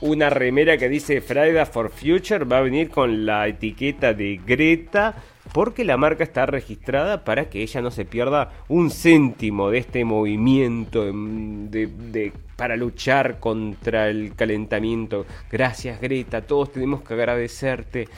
una 0.00 0.30
remera 0.30 0.76
que 0.78 0.88
dice 0.88 1.20
Fridays 1.20 1.68
for 1.68 1.90
Future, 1.90 2.44
va 2.44 2.58
a 2.58 2.62
venir 2.62 2.90
con 2.90 3.24
la 3.24 3.46
etiqueta 3.46 4.12
de 4.14 4.40
Greta, 4.44 5.14
porque 5.52 5.84
la 5.84 5.96
marca 5.96 6.24
está 6.24 6.46
registrada 6.46 7.24
para 7.24 7.48
que 7.48 7.62
ella 7.62 7.80
no 7.82 7.90
se 7.90 8.04
pierda 8.04 8.50
un 8.68 8.90
céntimo 8.90 9.70
de 9.70 9.78
este 9.78 10.04
movimiento 10.04 11.04
de, 11.04 12.32
para 12.56 12.76
luchar 12.76 13.38
contra 13.38 14.08
el 14.08 14.34
calentamiento. 14.34 15.26
Gracias 15.50 16.00
Greta, 16.00 16.42
todos 16.42 16.72
tenemos 16.72 17.02
que 17.02 17.14
agradecerte. 17.14 18.08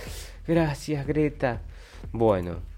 Gracias 0.47 1.07
Greta. 1.07 1.61
Bueno. 2.13 2.74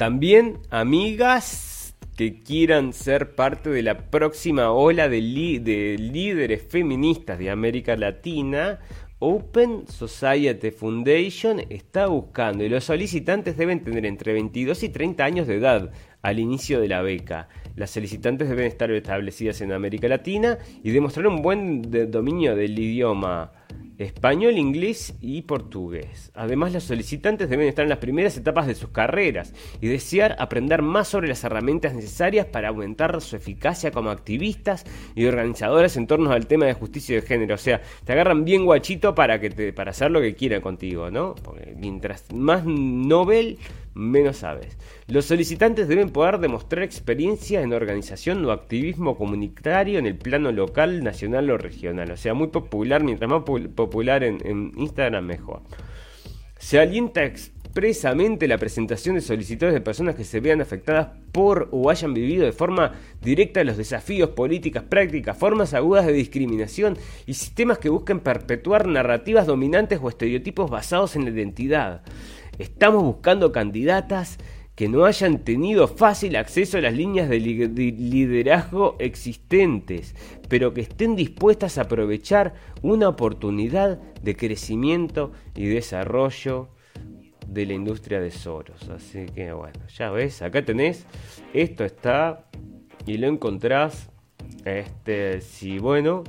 También 0.00 0.60
amigas 0.70 1.94
que 2.16 2.42
quieran 2.42 2.94
ser 2.94 3.34
parte 3.34 3.68
de 3.68 3.82
la 3.82 3.98
próxima 4.08 4.70
ola 4.72 5.10
de, 5.10 5.20
líderes 5.20 6.62
feministas 6.62 7.38
de 7.38 7.50
América 7.50 7.94
Latina, 7.98 8.78
Open 9.18 9.86
Society 9.88 10.70
Foundation 10.70 11.60
está 11.68 12.06
buscando 12.06 12.64
y 12.64 12.70
los 12.70 12.84
solicitantes 12.84 13.58
deben 13.58 13.84
tener 13.84 14.06
entre 14.06 14.32
22 14.32 14.84
y 14.84 14.88
30 14.88 15.22
años 15.22 15.46
de 15.46 15.56
edad 15.56 15.92
al 16.22 16.38
inicio 16.38 16.80
de 16.80 16.88
la 16.88 17.02
beca. 17.02 17.50
Las 17.76 17.90
solicitantes 17.90 18.48
deben 18.48 18.68
estar 18.68 18.90
establecidas 18.90 19.60
en 19.60 19.70
América 19.70 20.08
Latina 20.08 20.56
y 20.82 20.92
demostrar 20.92 21.26
un 21.26 21.42
buen 21.42 22.10
dominio 22.10 22.56
del 22.56 22.78
idioma 22.78 23.52
español, 24.04 24.56
inglés 24.56 25.14
y 25.20 25.42
portugués. 25.42 26.30
Además, 26.34 26.72
los 26.72 26.84
solicitantes 26.84 27.50
deben 27.50 27.68
estar 27.68 27.82
en 27.82 27.90
las 27.90 27.98
primeras 27.98 28.36
etapas 28.36 28.66
de 28.66 28.74
sus 28.74 28.90
carreras 28.90 29.52
y 29.80 29.88
desear 29.88 30.36
aprender 30.38 30.80
más 30.82 31.08
sobre 31.08 31.28
las 31.28 31.44
herramientas 31.44 31.94
necesarias 31.94 32.46
para 32.46 32.68
aumentar 32.68 33.20
su 33.20 33.36
eficacia 33.36 33.90
como 33.90 34.10
activistas 34.10 34.84
y 35.14 35.26
organizadoras 35.26 35.96
en 35.96 36.06
torno 36.06 36.32
al 36.32 36.46
tema 36.46 36.66
de 36.66 36.74
justicia 36.74 37.16
de 37.16 37.22
género. 37.22 37.56
O 37.56 37.58
sea, 37.58 37.82
te 38.04 38.12
agarran 38.12 38.44
bien 38.44 38.64
guachito 38.64 39.14
para, 39.14 39.38
que 39.38 39.50
te, 39.50 39.72
para 39.72 39.90
hacer 39.90 40.10
lo 40.10 40.20
que 40.20 40.34
quieran 40.34 40.62
contigo, 40.62 41.10
¿no? 41.10 41.34
Porque 41.34 41.74
mientras 41.76 42.32
más 42.32 42.64
Nobel, 42.64 43.58
menos 43.94 44.38
sabes. 44.38 44.76
Los 45.06 45.26
solicitantes 45.26 45.88
deben 45.88 46.10
poder 46.10 46.38
demostrar 46.38 46.82
experiencia 46.82 47.60
en 47.62 47.72
organización 47.72 48.44
o 48.44 48.52
activismo 48.52 49.16
comunitario 49.16 49.98
en 49.98 50.06
el 50.06 50.16
plano 50.16 50.52
local, 50.52 51.02
nacional 51.02 51.50
o 51.50 51.58
regional. 51.58 52.10
O 52.10 52.16
sea, 52.16 52.34
muy 52.34 52.48
popular, 52.48 53.02
mientras 53.02 53.30
más 53.30 53.42
popular 53.42 54.24
en, 54.24 54.38
en 54.46 54.72
Instagram, 54.76 55.24
mejor. 55.24 55.62
Se 56.58 56.78
alienta 56.78 57.24
expresamente 57.24 58.48
la 58.48 58.58
presentación 58.58 59.14
de 59.14 59.20
solicitudes 59.20 59.72
de 59.72 59.80
personas 59.80 60.16
que 60.16 60.24
se 60.24 60.40
vean 60.40 60.60
afectadas 60.60 61.08
por 61.30 61.68
o 61.70 61.88
hayan 61.88 62.12
vivido 62.12 62.44
de 62.44 62.52
forma 62.52 62.94
directa 63.22 63.62
los 63.62 63.76
desafíos, 63.76 64.30
políticas, 64.30 64.82
prácticas, 64.82 65.38
formas 65.38 65.72
agudas 65.72 66.04
de 66.04 66.12
discriminación 66.12 66.98
y 67.26 67.34
sistemas 67.34 67.78
que 67.78 67.88
busquen 67.88 68.20
perpetuar 68.20 68.88
narrativas 68.88 69.46
dominantes 69.46 70.00
o 70.02 70.08
estereotipos 70.08 70.68
basados 70.68 71.14
en 71.14 71.24
la 71.24 71.30
identidad. 71.30 72.02
Estamos 72.58 73.02
buscando 73.02 73.52
candidatas 73.52 74.38
que 74.80 74.88
no 74.88 75.04
hayan 75.04 75.44
tenido 75.44 75.88
fácil 75.88 76.36
acceso 76.36 76.78
a 76.78 76.80
las 76.80 76.94
líneas 76.94 77.28
de, 77.28 77.38
liderazgo 77.38 78.96
existentes, 78.98 80.14
pero 80.48 80.72
que 80.72 80.80
estén 80.80 81.16
dispuestas 81.16 81.76
a 81.76 81.82
aprovechar 81.82 82.54
una 82.80 83.08
oportunidad 83.08 83.98
de 84.22 84.36
crecimiento 84.36 85.32
y 85.54 85.66
desarrollo 85.66 86.70
de 87.46 87.66
la 87.66 87.74
industria 87.74 88.20
de 88.20 88.30
Soros. 88.30 88.88
Así 88.88 89.26
que 89.34 89.52
bueno, 89.52 89.80
ya 89.94 90.10
ves, 90.10 90.40
acá 90.40 90.64
tenés, 90.64 91.04
esto 91.52 91.84
está 91.84 92.46
y 93.04 93.18
lo 93.18 93.26
encontrás, 93.26 94.08
este, 94.64 95.42
si 95.42 95.78
bueno, 95.78 96.24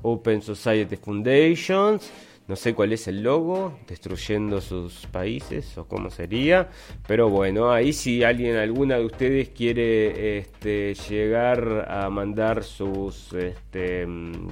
Open 0.00 0.40
Society 0.40 0.96
Foundations, 0.96 2.10
no 2.50 2.56
sé 2.56 2.74
cuál 2.74 2.92
es 2.92 3.06
el 3.06 3.22
logo, 3.22 3.78
destruyendo 3.86 4.60
sus 4.60 5.06
países 5.06 5.78
o 5.78 5.86
cómo 5.86 6.10
sería, 6.10 6.68
pero 7.06 7.30
bueno, 7.30 7.70
ahí 7.70 7.92
si 7.92 8.24
alguien, 8.24 8.56
alguna 8.56 8.96
de 8.96 9.04
ustedes 9.04 9.50
quiere 9.50 10.38
este, 10.38 10.94
llegar 11.08 11.86
a 11.88 12.10
mandar 12.10 12.64
sus, 12.64 13.32
este, 13.34 14.04
mm, 14.04 14.48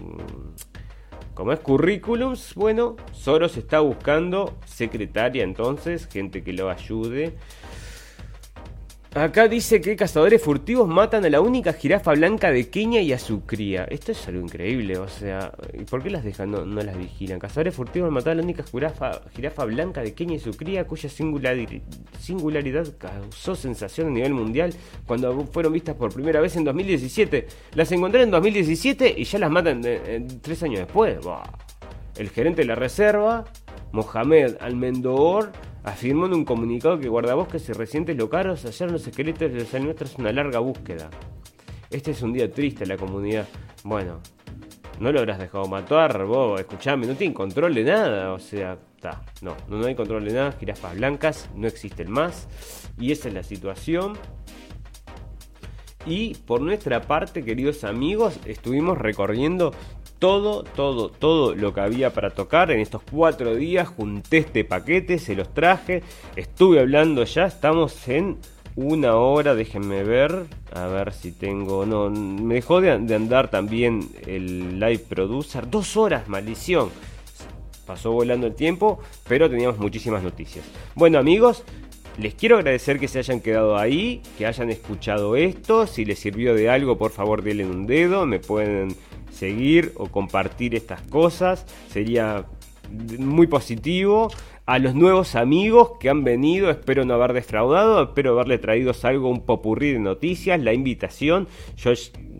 como 1.34 1.52
es 1.52 1.58
currículums, 1.58 2.54
bueno, 2.54 2.94
Soros 3.10 3.56
está 3.56 3.80
buscando 3.80 4.54
secretaria 4.64 5.42
entonces, 5.42 6.06
gente 6.06 6.44
que 6.44 6.52
lo 6.52 6.70
ayude. 6.70 7.34
Acá 9.18 9.48
dice 9.48 9.80
que 9.80 9.96
cazadores 9.96 10.40
furtivos 10.40 10.86
matan 10.86 11.24
a 11.24 11.28
la 11.28 11.40
única 11.40 11.72
jirafa 11.72 12.12
blanca 12.12 12.52
de 12.52 12.68
Kenia 12.70 13.02
y 13.02 13.12
a 13.12 13.18
su 13.18 13.44
cría. 13.44 13.82
Esto 13.90 14.12
es 14.12 14.28
algo 14.28 14.40
increíble, 14.40 14.96
o 14.96 15.08
sea, 15.08 15.52
¿y 15.72 15.82
por 15.82 16.04
qué 16.04 16.10
las 16.10 16.22
dejan? 16.22 16.52
No, 16.52 16.64
las 16.64 16.96
vigilan. 16.96 17.40
Cazadores 17.40 17.74
furtivos 17.74 18.12
mataron 18.12 18.38
a 18.38 18.42
la 18.42 18.44
única 18.44 18.62
jirafa, 19.34 19.64
blanca 19.64 20.02
de 20.02 20.14
Kenia 20.14 20.36
y 20.36 20.38
su 20.38 20.52
cría, 20.52 20.86
cuya 20.86 21.08
singularidad 21.08 22.86
causó 22.96 23.56
sensación 23.56 24.06
a 24.06 24.10
nivel 24.10 24.34
mundial 24.34 24.72
cuando 25.04 25.44
fueron 25.46 25.72
vistas 25.72 25.96
por 25.96 26.14
primera 26.14 26.40
vez 26.40 26.54
en 26.54 26.62
2017. 26.62 27.48
Las 27.74 27.90
encontraron 27.90 28.28
en 28.28 28.30
2017 28.30 29.16
y 29.18 29.24
ya 29.24 29.40
las 29.40 29.50
matan 29.50 29.82
tres 30.40 30.62
años 30.62 30.78
después. 30.78 31.18
El 32.16 32.30
gerente 32.30 32.62
de 32.62 32.68
la 32.68 32.76
reserva, 32.76 33.46
Mohamed 33.90 34.58
Almendoor, 34.60 35.50
afirmó 35.84 36.26
en 36.26 36.34
un 36.34 36.44
comunicado 36.44 36.98
que 36.98 37.08
guardabosques 37.08 37.68
y 37.68 37.72
recientes 37.72 38.16
locales 38.16 38.64
hallaron 38.64 38.94
los 38.94 39.06
esqueletos 39.06 39.52
de 39.52 39.60
los 39.60 39.74
animales 39.74 39.96
tras 39.96 40.16
una 40.16 40.32
larga 40.32 40.58
búsqueda. 40.58 41.10
Este 41.90 42.10
es 42.10 42.22
un 42.22 42.32
día 42.32 42.50
triste 42.50 42.84
en 42.84 42.90
la 42.90 42.96
comunidad. 42.96 43.48
Bueno, 43.84 44.20
no 45.00 45.12
lo 45.12 45.20
habrás 45.20 45.38
dejado 45.38 45.66
matar, 45.66 46.24
vos, 46.24 46.60
escuchame, 46.60 47.06
no 47.06 47.14
tienen 47.14 47.34
control 47.34 47.74
de 47.74 47.84
nada, 47.84 48.32
o 48.32 48.38
sea, 48.38 48.78
está, 48.94 49.22
no, 49.42 49.56
no 49.68 49.86
hay 49.86 49.94
control 49.94 50.24
de 50.24 50.32
nada, 50.32 50.52
jirafas 50.52 50.96
blancas 50.96 51.50
no 51.54 51.68
existen 51.68 52.10
más, 52.10 52.48
y 52.98 53.12
esa 53.12 53.28
es 53.28 53.34
la 53.34 53.42
situación. 53.42 54.14
Y 56.06 56.34
por 56.46 56.62
nuestra 56.62 57.02
parte, 57.02 57.44
queridos 57.44 57.84
amigos, 57.84 58.40
estuvimos 58.46 58.98
recorriendo 58.98 59.72
todo, 60.18 60.64
todo, 60.64 61.10
todo 61.10 61.54
lo 61.54 61.72
que 61.72 61.80
había 61.80 62.12
para 62.12 62.30
tocar 62.30 62.70
en 62.70 62.80
estos 62.80 63.02
cuatro 63.02 63.54
días. 63.54 63.88
Junté 63.88 64.38
este 64.38 64.64
paquete, 64.64 65.18
se 65.18 65.34
los 65.34 65.52
traje. 65.54 66.02
Estuve 66.36 66.80
hablando 66.80 67.24
ya, 67.24 67.46
estamos 67.46 68.08
en 68.08 68.38
una 68.76 69.16
hora, 69.16 69.54
déjenme 69.54 70.04
ver. 70.04 70.46
A 70.72 70.86
ver 70.86 71.12
si 71.12 71.32
tengo. 71.32 71.86
No, 71.86 72.10
me 72.10 72.54
dejó 72.54 72.80
de, 72.80 72.92
andar 72.92 73.50
también 73.50 74.08
el 74.26 74.78
live 74.78 75.04
producer. 75.08 75.68
Dos 75.68 75.96
horas, 75.96 76.28
maldición. 76.28 76.90
Pasó 77.86 78.12
volando 78.12 78.46
el 78.46 78.54
tiempo, 78.54 79.00
pero 79.26 79.48
teníamos 79.48 79.78
muchísimas 79.78 80.22
noticias. 80.22 80.64
Bueno, 80.94 81.18
amigos, 81.18 81.64
les 82.18 82.34
quiero 82.34 82.58
agradecer 82.58 82.98
que 82.98 83.08
se 83.08 83.18
hayan 83.18 83.40
quedado 83.40 83.78
ahí, 83.78 84.20
que 84.36 84.46
hayan 84.46 84.70
escuchado 84.70 85.36
esto. 85.36 85.86
Si 85.86 86.04
les 86.04 86.18
sirvió 86.18 86.54
de 86.54 86.68
algo, 86.68 86.98
por 86.98 87.12
favor, 87.12 87.42
denle 87.42 87.64
un 87.64 87.86
dedo. 87.86 88.26
Me 88.26 88.40
pueden 88.40 88.94
seguir 89.30 89.92
o 89.96 90.08
compartir 90.08 90.74
estas 90.74 91.02
cosas. 91.02 91.66
Sería 91.88 92.46
muy 93.18 93.46
positivo. 93.46 94.30
A 94.66 94.78
los 94.78 94.94
nuevos 94.94 95.34
amigos 95.34 95.92
que 95.98 96.10
han 96.10 96.24
venido, 96.24 96.68
espero 96.68 97.06
no 97.06 97.14
haber 97.14 97.32
defraudado, 97.32 98.02
espero 98.02 98.32
haberle 98.32 98.58
traído 98.58 98.92
algo, 99.02 99.30
un 99.30 99.40
popurrí 99.40 99.92
de 99.92 99.98
noticias, 99.98 100.60
la 100.60 100.74
invitación. 100.74 101.48
Yo 101.78 101.92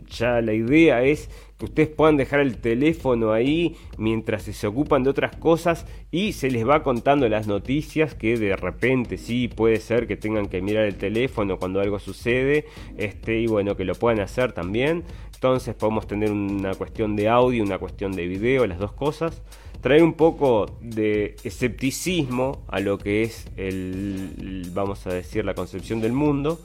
ya 0.09 0.43
la 0.43 0.53
idea 0.53 1.03
es 1.03 1.31
que 1.59 1.65
ustedes 1.65 1.89
puedan 1.89 2.17
dejar 2.17 2.39
el 2.41 2.59
teléfono 2.59 3.33
ahí 3.33 3.77
mientras 3.97 4.45
se 4.45 4.67
ocupan 4.67 5.03
de 5.03 5.11
otras 5.11 5.35
cosas 5.37 5.87
y 6.13 6.33
se 6.33 6.51
les 6.51 6.67
va 6.67 6.85
contando 6.85 7.29
las 7.29 7.49
noticias 7.49 8.15
que 8.15 8.37
de 8.37 8.55
repente 8.55 9.19
sí 9.19 9.49
puede 9.49 9.81
ser 9.81 10.07
que 10.07 10.17
tengan 10.17 10.47
que 10.47 10.63
mirar 10.63 10.85
el 10.85 10.95
teléfono 10.95 11.59
cuando 11.59 11.81
algo 11.81 11.99
sucede 11.99 12.67
este 12.97 13.41
y 13.41 13.49
bueno 13.49 13.77
que 13.77 13.85
lo 13.85 13.97
puedan 13.97 14.21
hacer 14.21 14.53
también. 14.53 15.03
Entonces 15.35 15.75
podemos 15.75 16.07
tener 16.07 16.31
una 16.31 16.75
cuestión 16.75 17.17
de 17.17 17.29
audio 17.29 17.65
una 17.65 17.79
cuestión 17.79 18.13
de 18.13 18.29
video 18.29 18.65
las 18.67 18.79
dos 18.79 18.93
cosas. 18.93 19.43
Traer 19.81 20.03
un 20.05 20.15
poco 20.15 20.79
de 20.81 21.37
escepticismo 21.43 22.65
a 22.69 22.79
lo 22.79 22.99
que 22.99 23.23
es 23.23 23.49
el 23.57 24.71
vamos 24.73 25.07
a 25.09 25.11
decir 25.11 25.45
la 25.45 25.55
concepción 25.55 26.01
del 26.01 26.13
mundo 26.13 26.61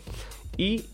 y 0.56 0.86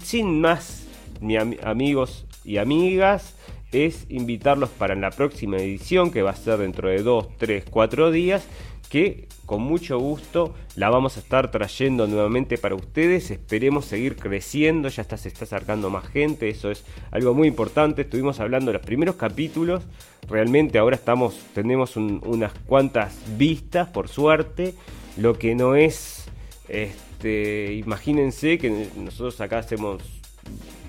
sin 0.00 0.40
más 0.40 0.86
mi 1.20 1.36
amigos 1.36 2.25
y 2.46 2.58
amigas 2.58 3.34
es 3.72 4.06
invitarlos 4.08 4.70
para 4.70 4.94
la 4.94 5.10
próxima 5.10 5.58
edición 5.58 6.10
que 6.10 6.22
va 6.22 6.30
a 6.30 6.36
ser 6.36 6.58
dentro 6.58 6.88
de 6.88 7.02
2, 7.02 7.36
3, 7.36 7.64
4 7.68 8.10
días 8.10 8.46
que 8.88 9.28
con 9.46 9.62
mucho 9.62 9.98
gusto 9.98 10.54
la 10.74 10.90
vamos 10.90 11.16
a 11.16 11.20
estar 11.20 11.50
trayendo 11.50 12.06
nuevamente 12.06 12.58
para 12.58 12.74
ustedes. 12.74 13.30
Esperemos 13.30 13.84
seguir 13.84 14.16
creciendo, 14.16 14.88
ya 14.88 15.02
está, 15.02 15.16
se 15.16 15.28
está 15.28 15.44
acercando 15.44 15.90
más 15.90 16.06
gente, 16.08 16.48
eso 16.48 16.70
es 16.70 16.84
algo 17.10 17.34
muy 17.34 17.48
importante. 17.48 18.02
Estuvimos 18.02 18.40
hablando 18.40 18.70
de 18.70 18.78
los 18.78 18.86
primeros 18.86 19.16
capítulos, 19.16 19.82
realmente 20.28 20.78
ahora 20.78 20.96
estamos, 20.96 21.38
tenemos 21.54 21.96
unas 21.96 22.52
cuantas 22.66 23.16
vistas, 23.36 23.88
por 23.88 24.08
suerte, 24.08 24.74
lo 25.16 25.38
que 25.38 25.54
no 25.54 25.74
es, 25.74 26.26
este, 26.68 27.74
imagínense 27.74 28.58
que 28.58 28.88
nosotros 28.96 29.40
acá 29.40 29.58
hacemos 29.58 30.02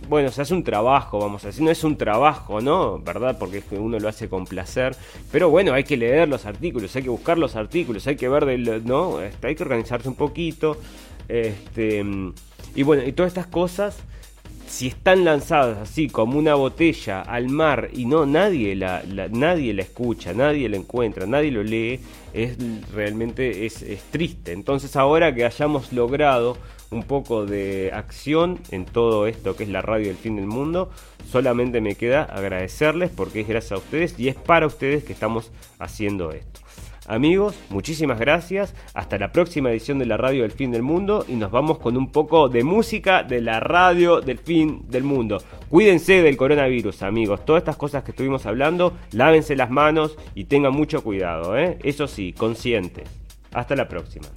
bueno, 0.09 0.31
se 0.31 0.41
hace 0.41 0.53
un 0.53 0.63
trabajo, 0.63 1.19
vamos 1.19 1.43
a 1.43 1.47
decir, 1.47 1.63
no 1.63 1.71
es 1.71 1.83
un 1.83 1.97
trabajo, 1.97 2.61
¿no? 2.61 2.99
¿Verdad? 2.99 3.37
Porque 3.37 3.59
es 3.59 3.65
que 3.65 3.77
uno 3.77 3.99
lo 3.99 4.07
hace 4.07 4.29
con 4.29 4.45
placer. 4.45 4.95
Pero 5.31 5.49
bueno, 5.49 5.73
hay 5.73 5.83
que 5.83 5.97
leer 5.97 6.27
los 6.27 6.45
artículos, 6.45 6.95
hay 6.95 7.03
que 7.03 7.09
buscar 7.09 7.37
los 7.37 7.55
artículos, 7.55 8.07
hay 8.07 8.15
que 8.15 8.29
ver, 8.29 8.45
del, 8.45 8.85
¿no? 8.85 9.21
Este, 9.21 9.47
hay 9.47 9.55
que 9.55 9.63
organizarse 9.63 10.07
un 10.07 10.15
poquito. 10.15 10.77
Este, 11.27 12.03
y 12.75 12.83
bueno, 12.83 13.03
y 13.03 13.11
todas 13.11 13.31
estas 13.31 13.47
cosas, 13.47 13.97
si 14.67 14.87
están 14.87 15.25
lanzadas 15.25 15.77
así 15.77 16.07
como 16.07 16.37
una 16.37 16.55
botella 16.55 17.21
al 17.21 17.49
mar 17.49 17.89
y 17.93 18.05
no 18.05 18.25
nadie 18.25 18.75
la, 18.75 19.03
nadie 19.31 19.73
la 19.73 19.81
escucha, 19.81 20.33
nadie 20.33 20.69
la 20.69 20.77
encuentra, 20.77 21.25
nadie 21.25 21.51
lo 21.51 21.63
lee, 21.63 21.99
es 22.33 22.57
realmente 22.93 23.65
es, 23.65 23.81
es 23.81 24.01
triste. 24.11 24.51
Entonces 24.51 24.95
ahora 24.95 25.33
que 25.33 25.45
hayamos 25.45 25.91
logrado 25.93 26.57
un 26.91 27.03
poco 27.03 27.45
de 27.45 27.91
acción 27.93 28.59
en 28.71 28.85
todo 28.85 29.27
esto 29.27 29.55
que 29.55 29.63
es 29.63 29.69
la 29.69 29.81
radio 29.81 30.07
del 30.07 30.17
fin 30.17 30.35
del 30.35 30.47
mundo. 30.47 30.89
Solamente 31.29 31.81
me 31.81 31.95
queda 31.95 32.23
agradecerles 32.23 33.11
porque 33.11 33.41
es 33.41 33.47
gracias 33.47 33.73
a 33.73 33.77
ustedes 33.77 34.19
y 34.19 34.29
es 34.29 34.35
para 34.35 34.67
ustedes 34.67 35.03
que 35.03 35.13
estamos 35.13 35.51
haciendo 35.79 36.31
esto. 36.31 36.61
Amigos, 37.07 37.57
muchísimas 37.69 38.19
gracias. 38.19 38.75
Hasta 38.93 39.17
la 39.17 39.31
próxima 39.31 39.71
edición 39.71 39.97
de 39.97 40.05
la 40.05 40.17
radio 40.17 40.41
del 40.41 40.51
fin 40.51 40.71
del 40.71 40.83
mundo 40.83 41.25
y 41.27 41.35
nos 41.35 41.51
vamos 41.51 41.79
con 41.79 41.95
un 41.95 42.11
poco 42.11 42.49
de 42.49 42.65
música 42.65 43.23
de 43.23 43.39
la 43.39 43.61
radio 43.61 44.19
del 44.19 44.39
fin 44.39 44.81
del 44.89 45.03
mundo. 45.03 45.41
Cuídense 45.69 46.21
del 46.21 46.35
coronavirus, 46.35 47.03
amigos. 47.03 47.45
Todas 47.45 47.61
estas 47.61 47.77
cosas 47.77 48.03
que 48.03 48.11
estuvimos 48.11 48.45
hablando, 48.45 48.93
lávense 49.13 49.55
las 49.55 49.69
manos 49.69 50.17
y 50.35 50.45
tengan 50.45 50.73
mucho 50.73 51.01
cuidado. 51.01 51.57
¿eh? 51.57 51.77
Eso 51.81 52.07
sí, 52.07 52.33
conscientes. 52.33 53.09
Hasta 53.53 53.77
la 53.77 53.87
próxima. 53.87 54.27